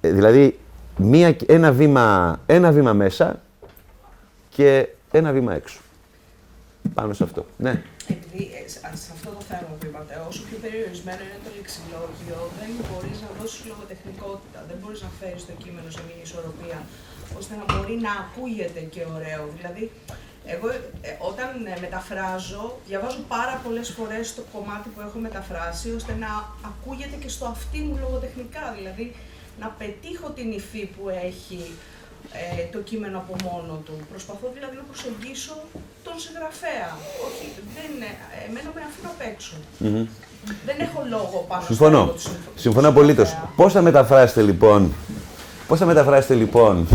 Ε, 0.00 0.10
δηλαδή, 0.10 0.58
μία, 0.96 1.36
ένα, 1.46 1.72
βήμα, 1.72 2.40
ένα 2.46 2.72
βήμα 2.72 2.92
μέσα 2.92 3.40
και 4.48 4.88
ένα 5.10 5.32
βήμα 5.32 5.54
έξω. 5.54 5.80
Πάνω 6.94 7.12
σε 7.12 7.22
αυτό. 7.24 7.46
Ναι. 7.56 7.82
Επειδή 8.14 8.42
ε, 8.58 8.68
σε 9.04 9.10
αυτό 9.16 9.28
το 9.36 9.42
θέμα 9.50 9.70
που 9.78 9.86
είπατε, 9.88 10.12
όσο 10.28 10.40
πιο 10.48 10.56
περιορισμένο 10.64 11.22
είναι 11.26 11.40
το 11.46 11.50
λεξιλόγιο, 11.56 12.38
δεν 12.60 12.70
μπορείς 12.86 13.18
να 13.24 13.28
δώσεις 13.38 13.62
λογοτεχνικότητα. 13.70 14.58
Δεν 14.70 14.76
μπορείς 14.80 15.00
να 15.06 15.10
φέρεις 15.20 15.42
το 15.48 15.54
κείμενο 15.62 15.88
σε 15.96 16.00
μια 16.06 16.18
ισορροπία 16.26 16.78
ώστε 17.38 17.54
να 17.60 17.64
μπορεί 17.74 17.94
να 18.06 18.12
ακούγεται 18.22 18.80
και 18.80 19.02
ωραίο. 19.16 19.42
Δηλαδή, 19.56 19.90
εγώ 20.46 20.68
ε, 20.68 21.10
όταν 21.30 21.48
ε, 21.72 21.76
μεταφράζω, 21.80 22.64
διαβάζω 22.88 23.20
πάρα 23.28 23.60
πολλές 23.64 23.88
φορές 23.96 24.34
το 24.34 24.42
κομμάτι 24.54 24.88
που 24.88 25.00
έχω 25.06 25.18
μεταφράσει, 25.18 25.88
ώστε 25.98 26.12
να 26.24 26.30
ακούγεται 26.70 27.16
και 27.22 27.28
στο 27.28 27.44
αυτί 27.54 27.78
μου 27.78 27.98
λογοτεχνικά, 28.04 28.64
δηλαδή 28.78 29.06
να 29.62 29.68
πετύχω 29.80 30.28
την 30.38 30.48
υφή 30.60 30.82
που 30.94 31.04
έχει 31.28 31.60
ε, 32.32 32.64
το 32.72 32.78
κείμενο 32.78 33.18
από 33.18 33.34
μόνο 33.48 33.72
του. 33.84 33.94
Προσπαθώ 34.10 34.46
δηλαδή 34.56 34.76
να 34.76 34.84
προσεγγίσω 34.90 35.54
τον 36.06 36.14
συγγραφέα. 36.24 36.90
Όχι, 37.26 37.46
δεν, 37.76 37.92
εμένα 38.46 38.68
με 38.74 38.80
αφήνω 38.88 39.10
απ' 39.14 39.24
έξω. 39.32 39.54
Δεν 40.68 40.76
έχω 40.86 41.00
λόγο 41.10 41.44
πάνω 41.48 41.64
Συμφωνώ. 41.64 42.14
στο 42.16 42.30
Συμφωνώ 42.54 42.88
απολύτως. 42.88 43.36
Πώς 43.56 43.72
θα 43.72 43.82
μεταφράσετε 43.82 44.42
λοιπόν, 44.42 44.92
πώς 45.68 45.78
θα 45.78 45.86
μεταφράσετε 45.86 46.34
λοιπόν 46.34 46.88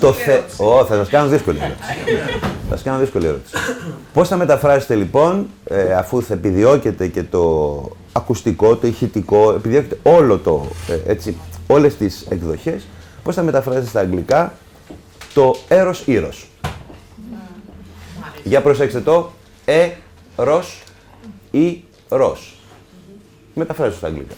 το 0.00 0.12
θε... 0.12 0.40
Oh, 0.58 0.86
θα 0.86 1.04
σα 1.04 1.10
κάνω 1.10 1.28
δύσκολη 1.28 1.58
ερώτηση. 1.58 1.92
θα 2.70 2.76
σα 2.76 2.82
κάνω 2.82 2.98
δύσκολη 2.98 3.26
ερώτηση. 3.26 3.54
Πώ 4.12 4.24
θα 4.24 4.36
μεταφράσετε 4.36 4.94
λοιπόν, 4.94 5.46
ε, 5.64 5.94
αφού 5.94 6.22
θα 6.22 6.34
επιδιώκετε 6.34 7.06
και 7.06 7.22
το 7.22 7.96
ακουστικό, 8.12 8.76
το 8.76 8.86
ηχητικό, 8.86 9.52
επιδιώκετε 9.52 9.98
όλο 10.02 10.38
το, 10.38 10.66
ε, 10.88 11.10
έτσι, 11.10 11.36
όλες 11.66 11.96
τις 11.96 12.26
εκδοχές, 12.28 12.86
πώς 13.22 13.34
θα 13.34 13.42
μεταφράσετε 13.42 13.86
στα 13.86 14.00
αγγλικά 14.00 14.52
το 15.34 15.56
έρος 15.68 16.02
ήρος. 16.06 16.48
Για 18.44 18.62
προσέξτε 18.62 19.00
το, 19.00 19.30
ε, 19.64 19.88
ρος, 20.36 20.82
ή, 21.50 21.84
ρος. 22.08 22.59
Μεταφράζω 23.60 23.96
στα 23.96 24.06
αγγλικά. 24.06 24.34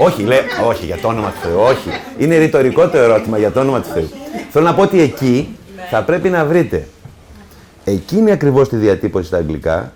όχι, 0.00 0.22
λέ, 0.22 0.36
όχι, 0.66 0.84
για 0.84 0.98
το 0.98 1.08
όνομα 1.08 1.30
του 1.30 1.38
Θεού, 1.42 1.60
όχι. 1.60 1.90
Είναι 2.18 2.36
ρητορικό 2.36 2.88
το 2.88 2.96
ερώτημα 2.96 3.38
για 3.38 3.50
το 3.50 3.60
όνομα 3.60 3.80
του 3.80 3.88
Θεού. 3.88 4.08
Θέλω 4.50 4.64
να 4.64 4.74
πω 4.74 4.82
ότι 4.82 5.00
εκεί 5.00 5.56
θα 5.90 6.02
πρέπει 6.02 6.28
να 6.28 6.44
βρείτε 6.44 6.88
εκείνη 7.84 8.30
ακριβώς 8.30 8.68
τη 8.68 8.76
διατύπωση 8.76 9.26
στα 9.26 9.36
αγγλικά 9.36 9.92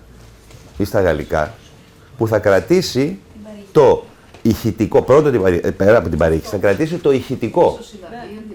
ή 0.77 0.83
στα 0.85 1.01
γαλλικά 1.01 1.53
που 2.17 2.27
θα 2.27 2.39
κρατήσει 2.39 3.19
το 3.71 4.05
ηχητικό, 4.51 5.01
πρώτο 5.01 5.27
πέρα 5.77 5.97
από 5.97 6.09
την 6.09 6.17
παρήχηση, 6.17 6.49
θα 6.49 6.57
κρατήσει 6.57 6.95
το 6.97 7.11
ηχητικό. 7.11 7.79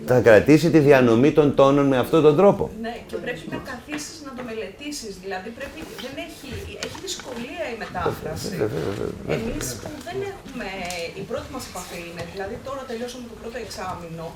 Θα 0.06 0.20
κρατήσει 0.20 0.70
τη 0.70 0.78
διανομή 0.78 1.31
των 1.32 1.55
τόνων 1.55 1.86
με 1.86 1.98
αυτόν 1.98 2.23
τον 2.23 2.36
τρόπο. 2.36 2.70
Ναι, 2.81 2.94
και 3.06 3.16
πρέπει 3.24 3.44
να 3.51 3.59
καθίσεις 3.73 4.16
να 4.27 4.31
το 4.36 4.43
μελετήσεις. 4.48 5.12
Δηλαδή 5.24 5.48
πρέπει, 5.59 5.78
δεν 6.05 6.15
έχει, 6.27 6.51
έχει 6.85 6.98
δυσκολία 7.06 7.65
η 7.74 7.77
μετάφραση. 7.85 8.52
Εμείς 9.36 9.66
που 9.81 9.90
δεν 10.06 10.16
έχουμε. 10.32 10.69
Η 11.20 11.23
πρώτη 11.31 11.48
μας 11.55 11.65
επαφή 11.70 12.01
είναι, 12.09 12.23
δηλαδή 12.32 12.55
τώρα 12.69 12.82
τελειώσαμε 12.90 13.24
το 13.32 13.36
πρώτο 13.40 13.56
εξάμεινο. 13.66 14.27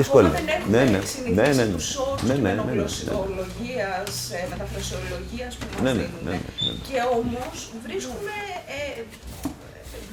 Δύσκολη. 0.00 0.26
Ακόμα 0.26 0.40
δεν 0.40 0.48
έχουμε 0.56 0.76
ναι, 0.76 0.82
ναι. 0.94 1.00
συνηθίσει 1.14 1.40
ναι, 1.40 1.48
ναι, 1.58 1.64
ναι. 1.68 1.74
τους 1.76 1.88
όρους 2.06 2.22
ναι, 2.22 2.34
ναι, 2.34 2.34
ναι, 2.34 2.40
ναι, 2.42 2.50
κειμενογλωσσολογίας, 2.50 4.10
ε, 4.38 4.40
μεταφρασιολογίας 4.52 5.52
που 5.58 5.66
μας 5.72 5.80
Ναι, 5.84 5.92
ναι, 5.98 6.02
δίνουν. 6.02 6.20
ναι, 6.26 6.30
ναι, 6.30 6.38
ναι. 6.66 6.72
Και 6.88 6.98
όμως 7.18 7.56
βρίσκουμε, 7.86 8.36
ε, 8.76 9.00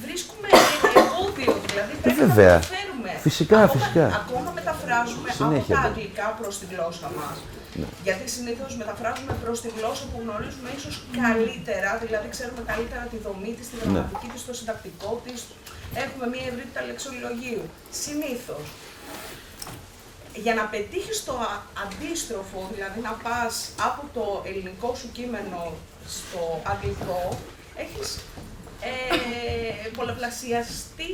βρίσκουμε 0.04 0.48
ένα 0.76 0.90
εμπόδιο, 1.02 1.52
δηλαδή 1.68 1.94
Ε, 1.98 2.02
πρέπει 2.04 2.20
βέβαια. 2.26 2.54
να 2.54 2.60
το 2.66 2.68
φέρουμε. 2.76 3.12
Φυσικά, 3.28 3.58
ακόμα, 3.64 3.74
φυσικά. 3.76 4.06
Ακόμα 4.24 4.50
μεταφράζουμε 4.60 5.28
Συνέχεια, 5.40 5.74
από 5.76 5.76
τα 5.76 5.80
ναι. 5.82 5.88
αγγλικά 5.90 6.28
προς 6.40 6.54
τη 6.60 6.66
γλώσσα 6.72 7.08
μας. 7.18 7.36
Ναι. 7.80 7.88
Γιατί 8.08 8.26
συνήθως 8.36 8.72
μεταφράζουμε 8.82 9.34
προς 9.44 9.58
τη 9.64 9.70
γλώσσα 9.78 10.04
που 10.12 10.18
γνωρίζουμε 10.24 10.70
ίσως 10.78 10.96
καλύτερα, 11.22 11.90
δηλαδή 12.04 12.28
ξέρουμε 12.36 12.62
καλύτερα 12.72 13.04
τη 13.12 13.18
δομή 13.26 13.52
της, 13.58 13.66
τη 13.70 13.76
Ναι. 13.76 13.82
γραμματική 13.84 14.28
της, 14.34 14.42
το 14.48 14.54
συντακτικό 14.60 15.12
της. 15.26 15.40
Έχουμε 16.06 16.26
μία 16.34 16.46
ευρύτητα 16.52 16.82
λεξολογίου. 16.90 17.64
Συνήθως. 18.04 18.66
Για 20.46 20.54
να 20.60 20.64
πετύχεις 20.74 21.18
το 21.28 21.34
α- 21.48 21.62
αντίστροφο, 21.84 22.60
δηλαδή 22.74 23.00
να 23.08 23.14
πας 23.26 23.54
από 23.90 24.02
το 24.16 24.24
ελληνικό 24.50 24.90
σου 25.00 25.10
κείμενο 25.18 25.60
στο 26.18 26.42
αγγλικό, 26.72 27.22
έχεις 27.84 28.08
ε, 28.88 29.88
πολλαπλασιαστεί 29.98 31.12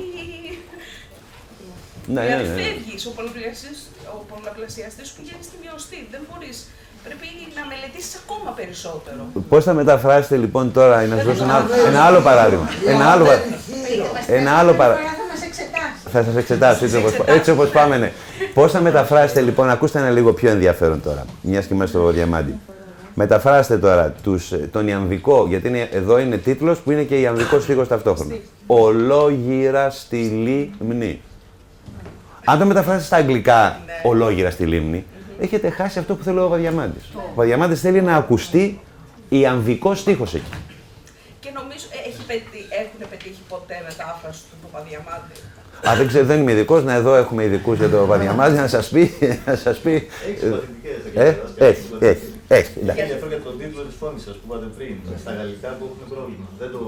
Ναι, 2.08 2.22
ναι, 2.22 2.26
δηλαδή 2.28 2.48
ναι. 2.50 2.62
φεύγεις, 2.62 3.06
ο, 3.06 3.12
πολλαπλασιαστής, 3.18 3.78
ο 4.18 4.20
πολλαπλασιαστής 4.32 5.06
σου 5.08 5.16
πηγαίνει 5.18 5.44
στη 5.50 5.56
μειωστή. 5.64 6.00
Δεν 6.14 6.22
μπορείς, 6.28 6.58
πρέπει 7.06 7.28
να 7.58 7.62
μελετήσεις 7.72 8.14
ακόμα 8.24 8.50
περισσότερο. 8.60 9.22
Πώς 9.52 9.64
θα 9.68 9.74
μεταφράσετε 9.80 10.36
λοιπόν 10.44 10.66
τώρα, 10.78 10.96
να 11.12 11.16
σας 11.16 11.26
δώσω 11.26 11.44
ένα, 11.44 11.56
άλλο- 11.56 11.70
ένα 11.92 12.02
άλλο 12.08 12.20
παράδειγμα. 12.30 12.68
Ένα 12.94 13.06
άλλο, 13.12 13.24
παρα- 13.26 13.44
ένα 14.40 14.52
άλλο 14.60 14.74
παράδειγμα. 14.74 15.10
Θα 15.22 15.26
μας 15.34 15.42
εξετάσεις. 15.50 16.02
Θα 16.14 16.24
σας 16.24 16.36
εξετάσω 16.36 16.86
έτσι 16.86 16.98
όπως, 16.98 17.14
έτσι 17.38 17.50
όπως 17.52 17.70
πάμε, 17.70 17.98
ναι. 17.98 18.12
Πώς 18.54 18.72
θα 18.72 18.82
μεταφράσετε 18.82 19.42
λοιπόν, 19.42 19.70
ακούστε 19.70 20.00
ένα 20.00 20.10
λίγο 20.10 20.34
πιο 20.34 20.50
ενδιαφέρον 20.50 21.02
τώρα, 21.02 21.26
μιας 21.42 21.66
και 21.66 21.74
είμαστε 21.74 21.98
στο 21.98 22.10
διαμάντι. 22.12 22.60
Μεταφράστε 23.18 23.78
τώρα 23.78 24.14
τους, 24.24 24.52
ε, 24.52 24.70
τον 24.72 24.88
ιαμβικό, 24.88 25.46
γιατί 25.48 25.68
είναι, 25.68 25.90
εδώ 25.92 26.20
είναι 26.20 26.38
τίτλος 26.38 26.80
που 26.80 26.92
είναι 26.92 27.04
και 27.04 27.20
ιαμβικός 27.20 27.64
στίχος 27.64 27.88
ταυτόχρονα. 27.88 28.36
Ολόγυρα 28.68 29.90
στη 29.90 30.18
λίμνη. 30.18 31.22
Αν 32.46 32.60
το 32.60 32.66
μεταφράσετε 32.66 33.04
στα 33.04 33.16
αγγλικά 33.16 33.80
ολόγυρα 34.04 34.50
στη 34.50 34.66
λίμνη, 34.66 35.06
έχετε 35.40 35.70
χάσει 35.70 36.00
αυτό 36.00 36.16
που 36.16 36.24
θέλει 36.24 36.40
ο 36.40 36.48
Βαδιαμάντης. 36.48 37.04
Ο 37.16 37.34
Βαδιαμάντης 37.36 37.82
θέλει 37.82 38.02
να 38.02 38.16
ακουστεί 38.16 38.80
ιαμβικός 39.30 40.00
στίχος 40.00 40.34
εκεί. 40.34 40.52
Και 41.40 41.50
νομίζω 41.54 41.86
ε, 41.92 42.10
έχει 42.10 42.26
πετύ, 42.28 42.66
έχουν 42.70 43.10
πετύχει 43.10 43.42
ποτέ 43.50 43.84
μετάφραση 43.88 44.42
του 44.50 44.56
Παπαδιαμάντη. 44.72 45.34
Α, 45.90 45.96
δεν 45.98 46.08
ξέρω, 46.08 46.26
δεν 46.26 46.40
είμαι 46.40 46.52
ειδικός. 46.52 46.84
Να 46.84 46.94
εδώ 46.94 47.16
έχουμε 47.16 47.44
ειδικούς 47.44 47.78
για 47.78 47.90
το 47.90 48.06
Βαδιαμάζι 48.06 48.56
να 48.56 48.68
σας 48.68 48.90
πει. 48.90 49.12
Να 49.46 49.56
σας 49.56 49.78
πει 49.78 50.08
ε, 51.16 51.34
έχεις, 51.58 51.86
έχει, 52.00 52.35
έχει. 52.48 52.72
εντάξει. 52.82 53.02
Έχει 53.02 53.14
αυτό 53.18 53.28
για 53.34 53.42
τον 53.48 53.54
τίτλο 53.60 53.82
της 53.88 53.96
φώνησας 54.02 54.36
που 54.40 54.46
είπατε 54.48 54.68
πριν. 54.78 54.96
Στα 55.24 55.32
γαλλικά 55.38 55.70
που 55.78 55.84
έχουν 55.90 56.04
πρόβλημα. 56.14 56.48
Δεν 56.62 56.70
το 56.76 56.80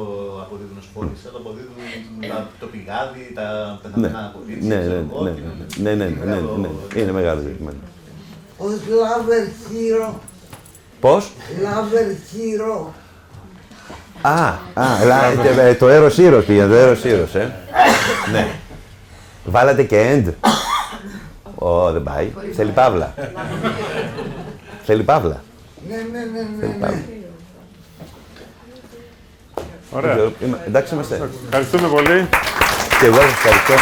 αποδίδουν 0.44 0.78
ως 0.82 0.88
φώνησα, 0.94 1.28
το 1.34 1.40
αποδίδουν 1.44 1.78
τα, 2.32 2.38
το 2.62 2.66
πηγάδι, 2.74 3.24
τα 3.40 3.46
Ναι, 3.46 3.78
πεθαμένα 3.82 4.22
κορίτσια. 4.36 4.68
ναι, 4.72 4.78
ξέρω 4.84 4.94
ναι, 5.02 5.06
εγώ, 5.12 5.20
ναι, 5.26 5.32
και 5.36 5.42
ναι, 5.86 5.94
ναι, 6.00 6.06
ναι, 6.06 6.26
ναι, 6.30 6.36
ναι, 6.36 6.58
ναι. 6.64 7.02
Είναι 7.02 7.14
μεγάλο 7.20 7.40
ζήτημα. 7.48 7.72
Ο 8.64 8.66
Λάβερ 9.02 9.44
Χείρο. 9.68 10.10
Πώς; 11.00 11.32
Λάβερ 11.66 12.08
Χείρο. 12.30 12.94
Α, 14.22 14.46
α, 14.74 14.86
λα- 15.06 15.36
και, 15.44 15.62
ε, 15.62 15.74
το 15.76 15.88
έρος 15.88 16.18
ήρος 16.18 16.46
πήγε, 16.46 16.66
το 16.68 16.74
έρος 16.74 17.04
ήρος, 17.04 17.36
ε. 17.36 17.56
Ναι. 18.32 18.48
Βάλατε 19.46 19.84
και 19.84 20.24
end. 20.26 20.34
Ω, 21.56 21.92
δεν 21.92 22.04
πάει. 22.04 22.32
Θέλει 22.56 22.72
παύλα. 22.72 23.14
Θέλει 24.84 25.04
παύλα. 25.04 25.42
Ναι, 25.88 25.96
ναι, 25.96 26.20
ναι, 26.20 26.42
ναι. 26.42 26.60
Θέλει 26.60 26.72
ναι. 26.72 26.78
παύλα. 26.86 27.02
Ωραία. 29.92 30.16
Δεν 30.16 30.26
ξέρω, 30.26 30.32
είμα- 30.40 30.60
Εντάξει 30.68 30.94
είμαστε. 30.94 31.30
Ευχαριστούμε 31.46 31.88
πολύ. 31.88 32.28
Και 33.00 33.06
εγώ 33.06 33.16
σας 33.22 33.32
ευχαριστώ. 33.32 33.74